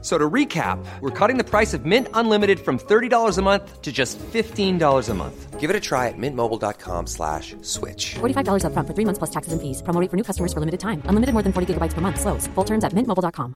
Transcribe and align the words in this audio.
So 0.00 0.16
to 0.16 0.30
recap, 0.30 0.78
we're 1.00 1.10
cutting 1.10 1.38
the 1.38 1.44
price 1.44 1.74
of 1.74 1.84
Mint 1.84 2.06
Unlimited 2.14 2.60
from 2.60 2.78
$30 2.78 3.36
a 3.36 3.42
month 3.42 3.82
to 3.82 3.90
just 3.90 4.16
$15 4.18 5.08
a 5.08 5.14
month. 5.14 5.58
Give 5.58 5.70
it 5.70 5.74
a 5.74 5.80
try 5.80 6.06
at 6.06 6.14
mintmobile.com 6.16 7.08
slash 7.08 7.56
switch. 7.62 8.14
$45 8.20 8.62
upfront 8.62 8.86
for 8.86 8.94
three 8.94 9.04
months 9.04 9.18
plus 9.18 9.30
taxes 9.30 9.52
and 9.52 9.60
fees. 9.60 9.82
Promo 9.82 10.00
rate 10.00 10.08
for 10.08 10.16
new 10.16 10.22
customers 10.22 10.52
for 10.52 10.60
limited 10.60 10.78
time. 10.78 11.02
Unlimited 11.10 11.32
more 11.34 11.42
than 11.42 11.52
40 11.52 11.74
gigabytes 11.74 11.94
per 11.94 12.00
month. 12.00 12.20
Slows. 12.20 12.46
Full 12.54 12.64
terms 12.64 12.84
at 12.84 12.94
mintmobile.com. 12.94 13.54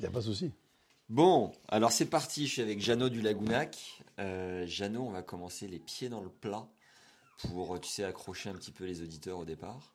Il 0.00 0.04
n'y 0.04 0.08
a 0.08 0.10
pas 0.10 0.20
de 0.20 0.24
souci. 0.24 0.50
Bon, 1.10 1.52
alors 1.68 1.92
c'est 1.92 2.06
parti, 2.06 2.46
je 2.46 2.52
suis 2.52 2.62
avec 2.62 2.80
Jeannot 2.80 3.10
du 3.10 3.20
Lagounac. 3.20 4.02
Euh, 4.18 4.64
Jeannot, 4.66 5.02
on 5.02 5.10
va 5.10 5.22
commencer 5.22 5.66
les 5.68 5.78
pieds 5.78 6.08
dans 6.08 6.20
le 6.20 6.30
plat 6.30 6.66
pour, 7.48 7.78
tu 7.80 7.88
sais, 7.88 8.04
accrocher 8.04 8.48
un 8.48 8.54
petit 8.54 8.70
peu 8.70 8.84
les 8.84 9.02
auditeurs 9.02 9.38
au 9.38 9.44
départ. 9.44 9.92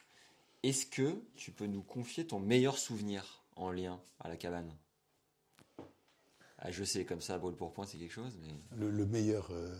Est-ce 0.65 0.85
que 0.87 1.21
tu 1.35 1.51
peux 1.51 1.67
nous 1.67 1.83
confier 1.83 2.25
ton 2.25 2.39
meilleur 2.39 2.77
souvenir 2.79 3.43
en 3.55 3.71
lien 3.71 3.99
à 4.19 4.29
la 4.29 4.35
cabane? 4.35 4.71
Ah, 6.57 6.71
Je 6.71 6.83
sais, 6.83 7.05
comme 7.05 7.21
ça, 7.21 7.37
brûle 7.37 7.55
pour 7.55 7.71
point, 7.71 7.85
c'est 7.85 7.97
quelque 7.99 8.11
chose, 8.13 8.35
mais... 8.41 8.49
Le, 8.77 8.89
le 8.89 9.05
meilleur, 9.05 9.47
euh, 9.51 9.75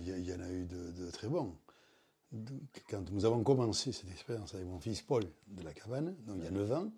il 0.00 0.16
y, 0.16 0.22
y 0.28 0.32
en 0.32 0.40
a 0.40 0.48
eu 0.50 0.64
de, 0.66 0.92
de 0.92 1.10
très 1.10 1.26
bons. 1.28 1.56
Quand 2.88 3.10
nous 3.10 3.24
avons 3.24 3.42
commencé 3.42 3.90
cette 3.92 4.10
expérience 4.10 4.54
avec 4.54 4.66
mon 4.66 4.78
fils 4.78 5.02
Paul 5.02 5.24
de 5.48 5.62
la 5.62 5.72
cabane, 5.74 6.14
donc 6.24 6.36
il 6.38 6.44
y 6.44 6.46
a 6.46 6.50
9 6.50 6.72
ans, 6.72 6.90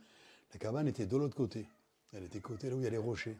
la 0.52 0.58
cabane 0.58 0.86
était 0.86 1.06
de 1.06 1.16
l'autre 1.16 1.34
côté. 1.34 1.66
Elle 2.12 2.24
était 2.24 2.40
côté 2.40 2.68
là 2.68 2.76
où 2.76 2.80
il 2.80 2.84
y 2.84 2.86
a 2.86 2.90
les 2.90 2.98
rochers. 2.98 3.36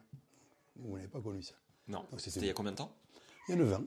Vous 0.77 0.95
n'avez 0.95 1.07
pas 1.07 1.21
connu 1.21 1.41
ça. 1.43 1.53
Non, 1.87 2.05
c'était- 2.17 2.39
il 2.41 2.47
y 2.47 2.49
a 2.49 2.53
combien 2.53 2.71
de 2.73 2.77
temps? 2.77 2.91
Il 3.47 3.51
y 3.51 3.53
a 3.53 3.57
9 3.57 3.73
ans. 3.75 3.83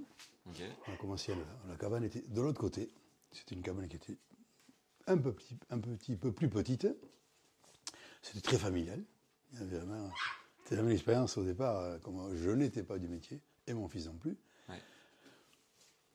On 0.47 0.93
a 0.93 0.97
commencé 0.97 1.33
à 1.33 1.35
9 1.35 1.45
ans. 1.45 1.69
La 1.69 1.77
cabane 1.77 2.05
était 2.05 2.23
de 2.23 2.41
l'autre 2.41 2.61
côté. 2.61 2.89
C'était 3.33 3.55
une 3.57 3.63
cabane 3.63 3.89
qui 3.89 3.97
était 3.97 4.17
un, 5.09 5.19
peu 5.19 5.33
petit, 5.33 5.57
un 5.71 5.79
petit 5.79 6.17
peu 6.17 6.33
plus 6.33 6.49
petite. 6.49 6.87
C'était 8.23 8.41
très 8.41 8.59
familial. 8.59 9.03
C'était 9.55 10.77
la 10.77 10.83
même 10.83 10.93
expérience 10.93 11.37
au 11.39 11.45
départ. 11.45 11.79
euh, 11.81 11.99
Comme 11.99 12.37
je 12.37 12.51
n'étais 12.51 12.83
pas 12.83 12.99
du 12.99 13.09
métier, 13.09 13.41
et 13.67 13.73
mon 13.75 13.89
fils 13.89 14.07
non 14.07 14.15
plus. 14.15 14.37
Ouais. 14.69 14.75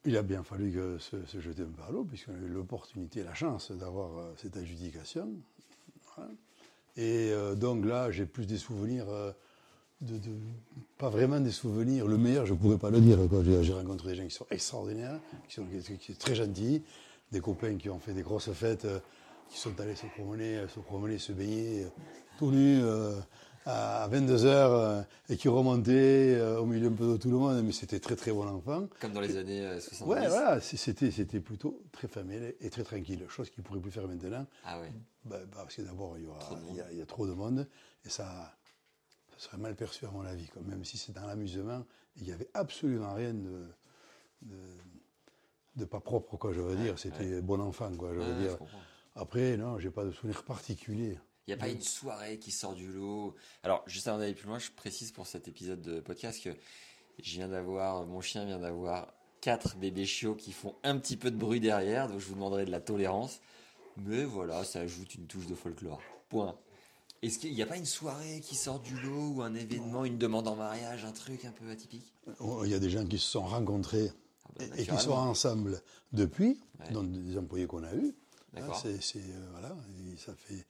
Il 0.06 0.18
a 0.18 0.22
bien 0.22 0.44
fallu 0.44 0.72
que 0.72 0.98
se, 1.00 1.26
se 1.26 1.40
jeter 1.40 1.64
un 1.64 1.72
peu 1.72 1.82
à 1.84 1.92
l'eau, 1.92 2.04
puisqu'on 2.04 2.34
a 2.34 2.38
eu 2.38 2.48
l'opportunité 2.50 3.24
la 3.24 3.34
chance 3.34 3.72
d'avoir 3.72 4.18
euh, 4.18 4.34
cette 4.38 4.58
adjudication. 4.58 5.30
Voilà. 6.16 6.32
Et 6.98 7.32
euh, 7.32 7.56
donc 7.56 7.86
là, 7.86 8.12
j'ai 8.12 8.26
plus 8.26 8.46
des 8.46 8.58
souvenirs, 8.58 9.10
euh, 9.10 9.32
de, 10.02 10.18
de- 10.18 10.38
pas 10.98 11.10
vraiment 11.10 11.40
des 11.40 11.52
souvenirs. 11.52 12.06
Le 12.08 12.18
meilleur, 12.18 12.46
je 12.46 12.54
ne 12.54 12.60
pourrais 12.60 12.78
pas 12.78 12.92
le 12.92 13.00
dire. 13.02 13.18
J'ai 13.64 13.74
rencontré 13.74 14.10
des 14.10 14.16
gens 14.18 14.28
qui 14.28 14.36
sont 14.36 14.46
extraordinaires, 14.52 15.20
qui 15.48 15.56
sont, 15.56 15.66
qui- 15.66 15.98
qui 15.98 16.12
sont 16.14 16.20
très 16.20 16.36
gentils, 16.36 16.84
des 17.32 17.40
copains 17.42 17.78
qui 17.78 17.90
ont 17.90 18.00
fait 18.00 18.14
des 18.14 18.22
grosses 18.24 18.52
fêtes, 18.52 18.86
euh, 18.86 19.00
qui 19.50 19.58
sont 19.60 19.80
allés 19.80 19.96
se 19.96 20.06
promener, 20.08 20.58
euh, 20.58 20.68
se 20.68 20.80
promener, 20.80 21.18
se 21.18 21.32
baigner, 21.32 21.84
euh, 21.86 21.90
tout 22.38 22.52
nus, 22.52 22.82
à 23.66 24.10
22h, 24.10 25.06
et 25.30 25.38
qui 25.38 25.48
remontaient 25.48 26.36
euh, 26.36 26.60
au 26.60 26.66
milieu 26.66 26.90
un 26.90 26.92
peu 26.92 27.14
de 27.14 27.18
tout 27.18 27.30
le 27.30 27.38
monde. 27.38 27.64
Mais 27.64 27.72
c'était 27.72 28.00
très 28.00 28.16
très 28.16 28.32
bon 28.32 28.46
enfant. 28.48 28.88
Comme 29.00 29.14
dans 29.14 29.22
les 29.22 29.38
années 29.38 29.62
euh, 29.66 29.80
70 29.80 30.04
Ouais, 30.12 30.28
voilà, 30.28 30.60
c'était, 30.60 31.12
c'était 31.12 31.40
plutôt 31.40 31.82
très 31.92 32.08
familial 32.08 32.54
et 32.60 32.70
très 32.70 32.84
tranquille, 32.84 33.24
chose 33.30 33.50
qu'il 33.50 33.62
ne 33.62 33.68
pourrait 33.68 33.80
plus 33.80 33.92
faire 33.92 34.08
maintenant. 34.08 34.46
Ah 34.66 34.80
ouais. 34.82 34.92
Bah, 35.26 35.38
bah, 35.46 35.60
parce 35.64 35.76
que 35.76 35.82
d'abord, 35.84 36.18
il 36.18 36.26
y, 36.26 36.28
aura- 36.28 36.60
il 36.74 36.82
a, 36.82 36.92
il 36.92 36.98
y 36.98 37.02
a 37.02 37.06
trop 37.06 37.26
de 37.26 37.32
monde 37.34 37.66
et 38.06 38.10
ça, 38.10 38.54
ça 39.38 39.48
serait 39.50 39.58
mal 39.58 39.76
perçu 39.76 40.06
à 40.06 40.12
mon 40.12 40.26
avis. 40.26 40.48
quoi. 40.48 40.62
Même 40.66 40.84
si 40.84 40.98
c'est 40.98 41.14
dans 41.14 41.26
l'amusement, 41.26 41.86
il 42.18 42.24
n'y 42.24 42.34
avait 42.34 42.50
absolument 42.54 43.14
rien 43.14 43.34
de, 43.34 43.66
de, 44.42 44.56
de 45.76 45.86
pas 45.86 46.00
propre, 46.00 46.38
quoi, 46.38 46.54
je 46.54 46.62
veux 46.62 46.76
dire. 46.76 46.98
C'était 47.00 47.42
bon 47.42 47.60
enfant, 47.60 47.92
quoi, 47.98 48.14
je 48.14 48.20
veux 48.20 48.34
Ouais, 48.34 48.40
dire. 48.42 48.58
Après, 49.16 49.58
non, 49.58 49.80
j'ai 49.80 49.92
pas 49.92 50.06
de 50.06 50.12
souvenir 50.12 50.44
particulier. 50.44 51.18
Il 51.48 51.50
n'y 51.50 51.54
a 51.54 51.58
pas 51.58 51.70
une 51.70 51.82
soirée 51.82 52.40
qui 52.40 52.52
sort 52.52 52.74
du 52.74 52.88
lot. 52.92 53.36
Alors, 53.64 53.84
juste 53.86 54.08
avant 54.08 54.18
d'aller 54.18 54.34
plus 54.34 54.48
loin, 54.48 54.60
je 54.60 54.72
précise 54.72 55.12
pour 55.12 55.28
cet 55.28 55.48
épisode 55.48 55.82
de 55.82 56.00
podcast 56.00 56.42
que 56.42 56.50
je 57.22 57.32
viens 57.32 57.50
d'avoir, 57.50 58.06
mon 58.06 58.22
chien 58.22 58.46
vient 58.46 58.60
d'avoir 58.60 59.14
quatre 59.42 59.76
bébés 59.76 60.06
chiots 60.06 60.36
qui 60.36 60.54
font 60.54 60.76
un 60.84 60.98
petit 60.98 61.18
peu 61.18 61.30
de 61.30 61.36
bruit 61.36 61.60
derrière, 61.60 62.08
donc 62.08 62.20
je 62.20 62.26
vous 62.28 62.36
demanderai 62.36 62.66
de 62.66 62.72
la 62.72 62.80
tolérance. 62.80 63.42
Mais 63.98 64.24
voilà, 64.24 64.64
ça 64.64 64.80
ajoute 64.80 65.16
une 65.16 65.28
touche 65.28 65.46
de 65.48 65.54
folklore. 65.54 66.02
Point. 66.30 66.56
Est-ce 67.22 67.40
qu'il 67.40 67.54
n'y 67.54 67.62
a 67.62 67.66
pas 67.66 67.78
une 67.78 67.86
soirée 67.86 68.40
qui 68.42 68.56
sort 68.56 68.80
du 68.80 69.00
lot 69.00 69.34
ou 69.36 69.42
un 69.42 69.54
événement, 69.54 70.06
une 70.06 70.18
demande 70.18 70.48
en 70.48 70.56
mariage, 70.56 71.06
un 71.06 71.12
truc 71.12 71.46
un 71.46 71.52
peu 71.52 71.70
atypique? 71.70 72.14
Il 72.64 72.70
y 72.70 72.74
a 72.74 72.80
des 72.80 72.90
gens 72.90 73.06
qui 73.06 73.18
se 73.18 73.30
sont 73.30 73.44
rencontrés 73.44 74.12
et, 74.60 74.82
et 74.82 74.86
qui 74.86 74.98
sont 74.98 75.12
ensemble 75.12 75.82
depuis, 76.12 76.60
Ouais. 76.80 76.92
donc 76.94 77.12
des 77.12 77.38
employés 77.38 77.66
qu'on 77.68 77.84
a 77.84 77.94
eus. 77.94 78.14
D'accord. 78.54 78.76
Hein, 78.86 78.98
C'est, 79.02 79.20
euh, 79.20 79.48
voilà, 79.52 79.76
et 80.14 80.18
ça 80.18 80.34
fait 80.36 80.66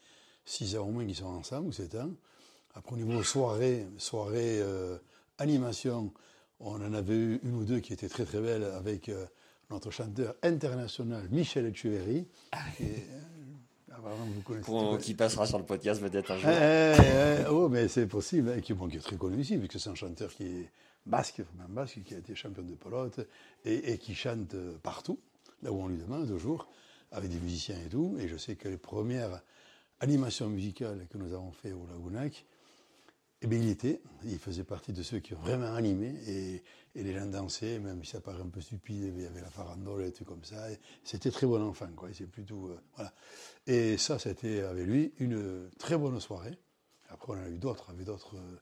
six 0.46 0.76
ans 0.78 0.88
au 0.88 0.92
moins 0.92 1.06
qu'ils 1.06 1.16
sont 1.16 1.26
ensemble, 1.26 1.68
ou 1.68 1.72
sept 1.72 1.96
ans. 1.96 2.12
Après, 2.76 2.94
au 2.94 2.98
niveau 2.98 3.22
soirée, 3.24 3.86
soirée 3.98 4.60
euh, 4.62 4.98
animation, 5.38 6.12
on 6.60 6.76
en 6.76 6.94
avait 6.94 7.16
eu 7.16 7.40
une 7.44 7.56
ou 7.56 7.64
deux 7.66 7.80
qui 7.80 7.94
étaient 7.94 8.10
très 8.10 8.26
très 8.26 8.40
belles 8.40 8.64
avec 8.64 9.10
euh, 9.10 9.26
notre 9.70 9.92
chanteur 9.92 10.36
international 10.44 11.28
Michel 11.30 11.66
Etcheverry. 11.66 12.26
Et, 12.80 12.86
apparemment, 13.92 14.26
vous 14.34 14.42
connaissez. 14.42 14.66
Pour- 14.66 14.98
qui 14.98 15.14
passera 15.14 15.46
sur 15.46 15.58
le 15.60 15.66
podcast 15.66 16.02
peut-être 16.02 16.32
un 16.32 16.38
jour. 16.38 16.50
Eh, 16.52 16.96
eh, 17.44 17.46
oh, 17.50 17.70
mais 17.70 17.88
c'est 17.88 18.08
possible, 18.08 18.50
hein, 18.56 18.62
qui, 18.62 18.74
bon, 18.74 18.88
qui 18.88 18.98
est 18.98 19.02
très 19.02 19.18
connu 19.18 19.42
ici, 19.42 19.58
puisque 19.58 19.80
c'est 19.80 19.90
un 19.90 19.96
chanteur 19.96 20.34
qui 20.34 20.44
est 20.44 20.70
basque, 21.06 21.42
basque, 21.70 22.02
qui 22.04 22.16
a 22.16 22.18
été 22.18 22.36
champion 22.36 22.64
de 22.64 22.76
pelote 22.76 23.20
et, 23.66 23.98
qui 23.98 24.16
chante 24.16 24.56
partout, 24.82 25.20
là 25.62 25.72
où 25.72 25.82
on 25.82 25.88
lui 25.88 25.98
demande 25.98 26.28
toujours, 26.28 26.68
avec 27.12 27.30
des 27.30 27.40
musiciens 27.40 27.78
et 27.86 27.90
tout. 27.90 28.16
Et 28.20 28.28
je 28.28 28.38
sais 28.38 28.56
que 28.56 28.68
les 28.68 28.78
premières 28.78 29.42
animations 30.00 30.50
musicales 30.50 31.08
que 31.10 31.18
nous 31.18 31.34
avons 31.34 31.52
fait 31.52 31.72
au 31.72 31.86
Lagounac, 31.88 32.46
eh 33.44 33.48
bien, 33.48 33.60
il 33.60 33.70
était, 33.70 34.00
il 34.24 34.40
faisait 34.40 34.64
partie 34.64 34.94
de 34.94 35.04
ceux 35.04 35.20
qui 35.20 35.34
ont 35.34 35.40
vraiment 35.40 35.74
animé 35.76 36.16
et, 36.28 36.64
les 36.96 37.14
gens 37.14 37.26
dansaient, 37.26 37.80
même 37.80 38.04
si 38.04 38.12
ça 38.12 38.22
paraît 38.22 38.42
un 38.42 38.48
peu 38.48 38.62
stupide, 38.62 39.14
il 39.18 39.24
y 39.24 39.26
avait 39.26 39.42
la 39.42 39.50
farandole 39.50 40.06
et 40.06 40.12
tout 40.14 40.24
comme 40.24 40.44
ça. 40.44 40.68
C'était 41.04 41.32
très 41.32 41.48
bon 41.48 41.62
enfant, 41.62 41.90
quoi. 41.96 42.10
C'est 42.14 42.28
plutôt, 42.28 42.68
euh, 42.68 42.80
voilà. 42.96 43.12
Et 43.66 43.98
ça, 43.98 44.20
c'était 44.20 44.62
avec 44.62 44.86
lui 44.86 45.12
une 45.18 45.70
très 45.80 45.98
bonne 45.98 46.20
soirée. 46.20 46.56
Après, 47.10 47.34
on 47.34 47.44
a 47.44 47.50
eu 47.50 47.58
d'autres, 47.58 47.90
avec 47.90 48.06
d'autres 48.06 48.36
euh, 48.38 48.58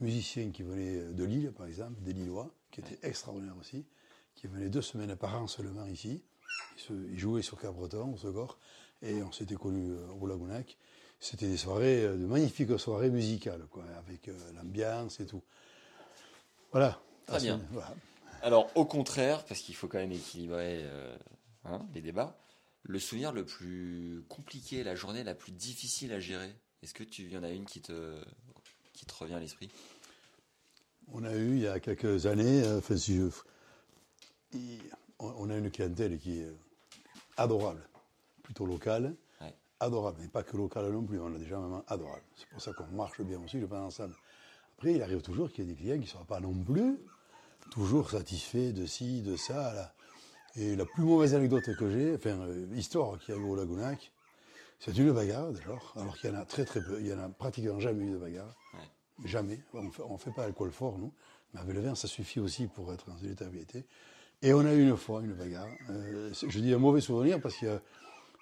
musiciens 0.00 0.50
qui 0.50 0.62
venaient 0.62 1.12
de 1.12 1.24
Lille, 1.24 1.52
par 1.52 1.66
exemple, 1.66 2.00
des 2.02 2.12
Lillois, 2.12 2.50
qui 2.70 2.80
étaient 2.80 2.98
extraordinaires 3.06 3.56
aussi, 3.58 3.86
qui 4.34 4.46
venaient 4.46 4.68
deux 4.68 4.82
semaines 4.82 5.14
par 5.16 5.40
an 5.40 5.46
seulement 5.46 5.86
ici. 5.86 6.22
Ils, 6.76 6.80
se- 6.82 7.08
ils 7.12 7.18
jouaient 7.18 7.42
sur 7.42 7.60
Cabreton, 7.60 8.14
au 8.14 8.16
Segor, 8.16 8.58
et 9.02 9.22
on 9.22 9.32
s'était 9.32 9.54
connus 9.56 9.92
euh, 9.92 10.06
au 10.20 10.26
Lagounac. 10.26 10.76
C'était 11.20 11.46
des 11.48 11.56
soirées, 11.56 12.04
euh, 12.04 12.16
de 12.16 12.26
magnifiques 12.26 12.78
soirées 12.78 13.10
musicales, 13.10 13.66
quoi, 13.70 13.84
avec 13.96 14.28
euh, 14.28 14.52
l'ambiance 14.54 15.20
et 15.20 15.26
tout. 15.26 15.42
Voilà. 16.72 17.00
Très 17.26 17.40
bien. 17.40 17.60
voilà. 17.70 17.94
Alors, 18.42 18.70
au 18.76 18.84
contraire, 18.84 19.44
parce 19.44 19.60
qu'il 19.60 19.74
faut 19.74 19.88
quand 19.88 19.98
même 19.98 20.12
équilibrer 20.12 20.80
euh, 20.82 21.16
hein, 21.64 21.86
les 21.94 22.02
débats, 22.02 22.36
le 22.82 22.98
souvenir 22.98 23.32
le 23.32 23.46
plus 23.46 24.22
compliqué, 24.28 24.84
la 24.84 24.94
journée 24.94 25.24
la 25.24 25.34
plus 25.34 25.52
difficile 25.52 26.12
à 26.12 26.20
gérer, 26.20 26.54
est-ce 26.82 26.92
que 26.92 27.04
tu 27.04 27.30
y 27.30 27.38
en 27.38 27.42
a 27.42 27.48
une 27.50 27.64
qui 27.64 27.80
te, 27.80 28.22
qui 28.94 29.04
te 29.06 29.14
revient 29.14 29.34
à 29.34 29.40
l'esprit? 29.40 29.70
On 31.12 31.22
a 31.24 31.34
eu 31.34 31.56
il 31.56 31.60
y 31.60 31.68
a 31.68 31.78
quelques 31.80 32.26
années, 32.26 32.62
euh, 32.62 32.78
enfin, 32.78 32.96
si 32.96 33.16
je- 33.16 33.28
il- 34.52 34.80
on, 35.18 35.50
a 35.50 35.56
une 35.56 35.70
clientèle 35.70 36.18
qui 36.18 36.40
est 36.40 36.52
adorable, 37.36 37.86
plutôt 38.42 38.66
locale, 38.66 39.14
Ouais. 39.40 39.54
adorable, 39.80 40.18
mais 40.20 40.28
pas 40.28 40.42
que 40.42 40.56
locale 40.56 40.90
non 40.90 41.02
plus, 41.02 41.20
on 41.20 41.34
a 41.34 41.38
des 41.38 41.46
gens 41.46 41.60
vraiment 41.60 41.84
adorables. 41.88 42.24
C'est 42.36 42.48
pour 42.48 42.60
ça 42.62 42.72
qu'on 42.72 42.86
marche 42.86 43.20
bien 43.20 43.40
aussi, 43.42 43.60
je 43.60 43.66
pense, 43.66 43.78
ensemble. 43.78 44.14
Après, 44.76 44.94
il 44.94 45.02
arrive 45.02 45.22
toujours 45.22 45.50
qu'il 45.50 45.64
y 45.64 45.70
ait 45.70 45.74
des 45.74 45.80
clients 45.80 45.94
qui 45.96 46.02
ne 46.02 46.06
soient 46.06 46.24
pas 46.24 46.40
non 46.40 46.54
plus 46.54 46.98
toujours 47.70 48.10
satisfaits 48.10 48.72
de 48.72 48.86
ci, 48.86 49.22
de 49.22 49.36
ça. 49.36 49.72
Là. 49.74 49.94
Et 50.56 50.76
la 50.76 50.84
plus 50.86 51.02
mauvaise 51.02 51.34
anecdote 51.34 51.74
que 51.76 51.90
j'ai, 51.90 52.14
enfin, 52.14 52.38
euh, 52.40 52.66
histoire 52.74 53.18
qu'il 53.18 53.34
y 53.34 53.38
a 53.38 53.40
eu 53.40 53.44
au 53.44 53.56
Lagounac, 53.56 54.12
c'est 54.78 54.96
une 54.96 55.12
bagarre, 55.12 55.52
déjà, 55.52 55.78
alors 55.96 56.16
qu'il 56.18 56.30
y 56.30 56.32
en 56.32 56.38
a 56.38 56.44
très 56.44 56.64
très 56.64 56.82
peu, 56.82 57.00
il 57.00 57.06
y 57.06 57.12
en 57.12 57.18
a 57.18 57.28
pratiquement 57.28 57.80
jamais 57.80 58.04
eu 58.04 58.10
de 58.12 58.18
bagarre. 58.18 58.54
Ouais. 58.74 59.28
Jamais. 59.28 59.60
On 59.72 59.82
ne 59.82 60.18
fait, 60.18 60.32
pas 60.32 60.44
alcool 60.44 60.70
fort, 60.72 60.98
nous. 60.98 61.12
Mais 61.52 61.60
avec 61.60 61.74
le 61.74 61.80
vin, 61.80 61.94
ça 61.94 62.08
suffit 62.08 62.40
aussi 62.40 62.66
pour 62.66 62.92
être 62.92 63.08
dans 63.08 63.16
une 63.18 63.30
étabilité. 63.30 63.86
Et 64.42 64.52
on 64.52 64.60
a 64.60 64.74
eu 64.74 64.82
une 64.82 64.96
fois 64.96 65.22
une 65.22 65.34
bagarre. 65.34 65.68
Euh, 65.90 66.32
je 66.32 66.58
dis 66.58 66.74
un 66.74 66.78
mauvais 66.78 67.00
souvenir 67.00 67.40
parce 67.40 67.56
que, 67.56 67.80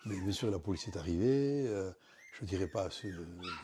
bien 0.06 0.32
sûr, 0.32 0.50
la 0.50 0.58
police 0.58 0.88
est 0.88 0.96
arrivée. 0.96 1.66
euh, 1.68 1.92
je 2.32 2.44
ne 2.44 2.48
dirais 2.48 2.66
pas 2.66 2.88
ceux, 2.90 3.12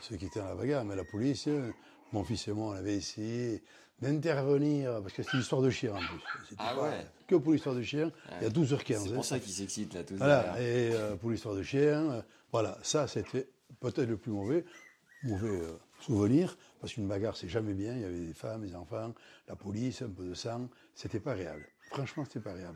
ceux 0.01 0.15
qui 0.15 0.25
étaient 0.27 0.39
dans 0.39 0.47
la 0.47 0.55
bagarre, 0.55 0.85
mais 0.85 0.95
la 0.95 1.03
police, 1.03 1.47
euh, 1.47 1.71
mon 2.11 2.23
fils 2.23 2.47
et 2.47 2.53
moi, 2.53 2.73
on 2.73 2.77
avait 2.77 2.95
essayé 2.95 3.63
d'intervenir, 4.01 5.01
parce 5.01 5.13
que 5.13 5.23
c'est 5.23 5.33
une 5.33 5.41
histoire 5.41 5.61
de 5.61 5.69
chien 5.69 5.93
en 5.93 5.99
plus. 5.99 6.55
Ah 6.57 6.73
pas 6.75 6.83
ouais. 6.83 7.07
Que 7.27 7.35
pour 7.35 7.53
l'histoire 7.53 7.75
de 7.75 7.81
chien, 7.81 8.11
il 8.39 8.43
y 8.43 8.47
a 8.47 8.49
12h15. 8.49 8.85
C'est 8.85 8.95
hein. 8.95 9.15
pour 9.15 9.25
ça 9.25 9.39
qu'ils 9.39 9.53
s'excitent 9.53 9.93
là 9.93 10.03
tous. 10.03 10.15
Voilà, 10.15 10.59
et 10.61 10.91
euh, 10.93 11.15
pour 11.15 11.31
l'histoire 11.31 11.55
de 11.55 11.63
chien, 11.63 12.11
euh, 12.11 12.21
voilà, 12.51 12.77
ça 12.81 13.07
c'était 13.07 13.47
peut-être 13.79 14.09
le 14.09 14.17
plus 14.17 14.31
mauvais, 14.31 14.65
mauvais 15.23 15.49
euh, 15.49 15.77
souvenir, 16.01 16.57
parce 16.79 16.93
qu'une 16.93 17.07
bagarre, 17.07 17.35
c'est 17.35 17.49
jamais 17.49 17.73
bien. 17.73 17.93
Il 17.95 18.01
y 18.01 18.05
avait 18.05 18.19
des 18.19 18.33
femmes, 18.33 18.61
des 18.65 18.75
enfants, 18.75 19.13
la 19.47 19.55
police, 19.55 20.01
un 20.01 20.09
peu 20.09 20.25
de 20.25 20.33
sang. 20.33 20.69
C'était 20.95 21.19
pas 21.19 21.33
réel. 21.33 21.65
Franchement, 21.91 22.23
c'était 22.25 22.39
pas 22.39 22.53
réel. 22.53 22.73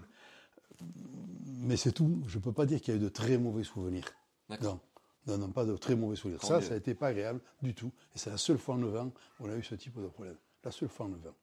Mais 1.45 1.77
c'est 1.77 1.91
tout. 1.91 2.21
Je 2.27 2.39
peux 2.39 2.51
pas 2.51 2.65
dire 2.65 2.81
qu'il 2.81 2.93
y 2.93 2.97
a 2.97 2.99
eu 2.99 3.03
de 3.03 3.09
très 3.09 3.37
mauvais 3.37 3.63
souvenirs. 3.63 4.05
D'accord. 4.49 4.75
Non. 4.75 4.79
Non, 5.25 5.37
non, 5.37 5.51
pas 5.51 5.63
de 5.63 5.75
très 5.77 5.95
mauvais 5.95 6.17
souvenirs. 6.17 6.41
Tant 6.41 6.47
ça, 6.47 6.59
mieux. 6.59 6.65
ça 6.65 6.73
a 6.73 6.77
été 6.77 6.93
pas 6.93 7.07
agréable 7.07 7.39
du 7.61 7.73
tout. 7.73 7.91
Et 8.13 8.19
c'est 8.19 8.29
la 8.29 8.37
seule 8.37 8.57
fois 8.57 8.75
en 8.75 8.79
9 8.79 8.95
ans 8.97 9.11
où 9.39 9.47
on 9.47 9.49
a 9.49 9.55
eu 9.55 9.63
ce 9.63 9.75
type 9.75 9.95
de 9.95 10.07
problème. 10.07 10.35
La 10.63 10.71
seule 10.71 10.89
fois 10.89 11.07
en 11.07 11.09
9 11.09 11.27
ans. 11.27 11.35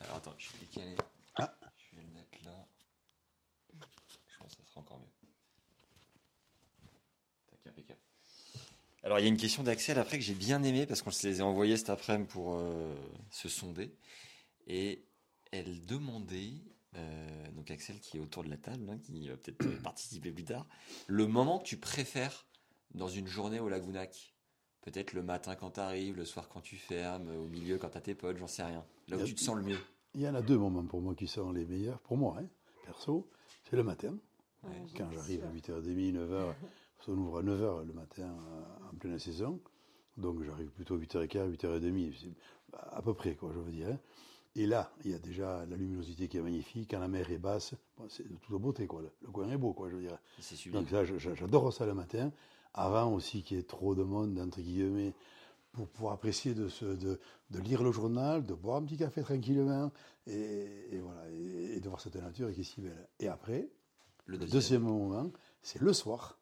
Alors 0.00 0.16
attends, 0.16 0.34
je 0.38 0.48
vais 0.52 0.58
le 0.60 0.66
caler. 0.74 0.96
Ah. 1.36 1.56
Je 1.76 1.96
vais 1.96 2.02
le 2.02 2.12
mettre 2.12 2.44
là. 2.44 2.66
Je 3.72 4.38
pense 4.38 4.54
que 4.54 4.62
ça 4.62 4.68
sera 4.68 4.80
encore 4.80 4.98
mieux. 4.98 5.28
Tac, 7.50 7.66
impeccable. 7.66 8.00
Alors 9.02 9.18
il 9.18 9.22
y 9.22 9.24
a 9.26 9.28
une 9.28 9.36
question 9.36 9.62
d'Axel 9.64 9.98
après 9.98 10.18
que 10.18 10.24
j'ai 10.24 10.34
bien 10.34 10.62
aimé 10.62 10.86
parce 10.86 11.02
qu'on 11.02 11.10
se 11.10 11.26
les 11.26 11.40
a 11.40 11.44
envoyées 11.44 11.76
cet 11.76 11.90
après-midi 11.90 12.28
pour 12.28 12.54
euh, 12.54 12.94
se 13.30 13.48
sonder. 13.48 13.96
Et 14.66 15.04
elle 15.50 15.84
demandait, 15.84 16.52
euh, 16.94 17.50
donc 17.52 17.70
Axel 17.70 18.00
qui 18.00 18.18
est 18.18 18.20
autour 18.20 18.44
de 18.44 18.50
la 18.50 18.56
table, 18.56 18.88
hein, 18.88 18.98
qui 18.98 19.28
va 19.28 19.36
peut-être 19.36 19.66
participer 19.82 20.30
plus 20.30 20.44
tard, 20.44 20.66
le 21.08 21.26
moment 21.26 21.58
que 21.58 21.66
tu 21.66 21.76
préfères 21.76 22.46
dans 22.94 23.08
une 23.08 23.26
journée 23.26 23.58
au 23.58 23.68
Lagounac. 23.68 24.33
Peut-être 24.84 25.12
le 25.14 25.22
matin 25.22 25.54
quand 25.56 25.72
tu 25.72 25.80
arrives, 25.80 26.16
le 26.16 26.24
soir 26.24 26.48
quand 26.48 26.60
tu 26.60 26.76
fermes, 26.76 27.28
au 27.36 27.46
milieu 27.46 27.78
quand 27.78 27.88
tu 27.88 27.96
as 27.98 28.00
tes 28.02 28.14
potes, 28.14 28.36
j'en 28.36 28.46
sais 28.46 28.62
rien. 28.62 28.84
Là 29.08 29.16
où 29.16 29.20
a- 29.20 29.24
tu 29.24 29.34
te 29.34 29.40
sens 29.40 29.56
le 29.56 29.62
mieux. 29.62 29.78
Il 30.14 30.20
y 30.20 30.28
en 30.28 30.34
a 30.34 30.42
deux 30.42 30.58
moments 30.58 30.84
pour 30.84 31.00
moi 31.00 31.14
qui 31.14 31.26
sont 31.26 31.50
les 31.52 31.64
meilleurs, 31.64 31.98
pour 32.00 32.16
moi, 32.16 32.36
hein, 32.38 32.46
perso. 32.84 33.26
C'est 33.68 33.76
le 33.76 33.82
matin, 33.82 34.14
Ouais. 34.62 34.70
quand 34.96 35.10
j'arrive 35.10 35.42
à 35.44 35.50
8h30, 35.50 36.12
9h, 36.12 36.54
parce 36.96 37.06
qu'on 37.06 37.16
ouvre 37.18 37.38
à 37.38 37.42
9h 37.42 37.84
le 37.86 37.92
matin 37.94 38.22
euh, 38.24 38.88
en 38.92 38.96
pleine 38.96 39.18
saison. 39.18 39.58
Donc 40.16 40.42
j'arrive 40.44 40.68
plutôt 40.70 40.94
à 40.94 40.98
8h15, 40.98 41.50
8h30, 41.50 42.12
c'est 42.20 42.78
à 42.92 43.02
peu 43.02 43.14
près, 43.14 43.34
quoi, 43.34 43.50
je 43.54 43.58
veux 43.60 43.72
dire. 43.72 43.88
hein. 43.88 43.98
Et 44.56 44.66
là, 44.66 44.92
il 45.04 45.10
y 45.10 45.14
a 45.14 45.18
déjà 45.18 45.66
la 45.66 45.76
luminosité 45.76 46.28
qui 46.28 46.36
est 46.36 46.42
magnifique, 46.42 46.90
quand 46.92 47.00
la 47.00 47.08
mer 47.08 47.28
est 47.32 47.38
basse, 47.38 47.74
bon, 47.98 48.08
c'est 48.08 48.22
de 48.22 48.36
toute 48.36 48.60
beauté, 48.60 48.86
quoi. 48.86 49.02
Le, 49.02 49.10
le 49.22 49.30
coin 49.32 49.48
est 49.50 49.56
beau, 49.56 49.72
quoi, 49.72 49.90
je 49.90 49.96
veux 49.96 50.02
dire. 50.02 50.16
Donc 50.70 50.88
ça, 50.90 51.04
j'adore 51.04 51.72
ça 51.72 51.86
le 51.86 51.94
matin. 51.94 52.30
Avant 52.74 53.12
aussi 53.12 53.42
qu'il 53.42 53.56
y 53.56 53.60
ait 53.60 53.64
trop 53.64 53.94
de 53.94 54.02
monde, 54.02 54.38
entre 54.38 54.60
guillemets, 54.60 55.14
pour 55.72 55.88
pouvoir 55.88 56.14
apprécier 56.14 56.54
de, 56.54 56.68
se, 56.68 56.84
de, 56.84 57.20
de 57.50 57.58
lire 57.60 57.82
le 57.82 57.92
journal, 57.92 58.44
de 58.44 58.54
boire 58.54 58.76
un 58.78 58.82
petit 58.84 58.96
café 58.96 59.22
tranquillement, 59.22 59.90
et, 60.26 60.88
et 60.92 60.98
voilà, 61.00 61.28
et, 61.30 61.76
et 61.76 61.80
de 61.80 61.88
voir 61.88 62.00
cette 62.00 62.16
nature 62.16 62.52
qui 62.52 62.60
est 62.60 62.64
si 62.64 62.80
belle. 62.80 63.08
Et 63.20 63.28
après, 63.28 63.68
Le 64.26 64.38
deuxième. 64.38 64.52
deuxième 64.52 64.82
moment, 64.82 65.30
c'est 65.62 65.80
le 65.80 65.92
soir, 65.92 66.38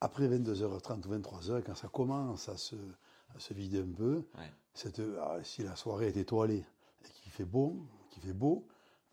après 0.00 0.28
22h30 0.28 1.06
ou 1.06 1.14
23h, 1.14 1.62
quand 1.62 1.74
ça 1.74 1.88
commence 1.88 2.48
à 2.48 2.56
se, 2.56 2.76
à 3.34 3.38
se 3.38 3.54
vider 3.54 3.80
un 3.80 3.92
peu, 3.92 4.22
Ouais. 4.36 4.52
cette, 4.74 5.00
ah, 5.20 5.38
si 5.42 5.62
la 5.62 5.76
soirée 5.76 6.08
est 6.08 6.16
étoilée 6.16 6.64
et 7.04 7.08
qu'il 7.22 7.32
fait 7.32 7.44
beau, 7.44 7.86
qu'il 8.10 8.22
fait 8.22 8.32
beau, 8.34 8.66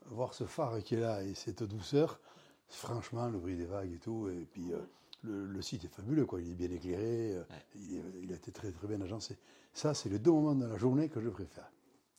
voir 0.08 0.34
ce 0.34 0.44
phare 0.46 0.82
qui 0.84 0.96
est 0.96 1.00
là 1.00 1.24
et 1.24 1.34
cette 1.34 1.64
douceur, 1.64 2.20
franchement, 2.68 3.30
le 3.30 3.38
bruit 3.38 3.56
des 3.56 3.66
vagues 3.66 3.94
et 3.94 4.00
tout, 4.00 4.28
et 4.30 4.46
puis 4.52 4.74
euh, 4.74 4.80
le, 5.24 5.46
le 5.46 5.62
site 5.62 5.86
est 5.86 5.94
fabuleux, 5.94 6.26
quoi. 6.26 6.42
Il 6.42 6.52
est 6.52 6.56
bien 6.56 6.70
éclairé, 6.72 7.36
euh, 7.36 7.44
Ouais. 7.50 7.66
il, 7.76 7.98
est- 7.98 8.04
il 8.24 8.32
a 8.32 8.36
été 8.36 8.52
très 8.52 8.72
très 8.72 8.88
bien 8.88 9.02
agencé. 9.02 9.38
Ça, 9.74 9.94
c'est 9.94 10.10
les 10.10 10.20
deux 10.20 10.32
moments 10.32 10.56
de 10.56 10.66
la 10.66 10.78
journée 10.78 11.10
que 11.10 11.20
je 11.22 11.30
préfère. 11.30 11.72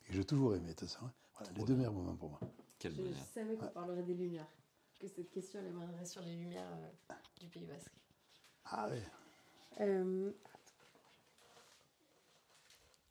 Et 0.09 0.13
j'ai 0.15 0.25
toujours 0.25 0.55
aimé 0.57 0.75
tout 0.75 0.87
ça. 0.89 0.99
hein. 1.05 1.13
Voilà, 1.39 1.53
les 1.57 1.65
deux 1.65 1.75
meilleurs 1.75 1.93
moments 1.93 2.17
pour 2.17 2.31
moi. 2.31 2.41
Je, 2.83 2.91
savais 3.35 3.57
qu'on 3.57 3.69
parlerait 3.69 4.03
des 4.03 4.15
lumières. 4.15 4.47
Que 5.01 5.09
cette 5.09 5.31
question 5.31 5.61
elle 5.61 5.69
amènerait 5.69 6.05
sur 6.07 6.21
les 6.23 6.35
lumières 6.37 6.69
euh, 7.11 7.15
du 7.41 7.49
Pays 7.49 7.65
Basque. 7.67 7.91
Ah 8.67 8.89
ouais. 8.89 9.03
Euh, 9.81 10.31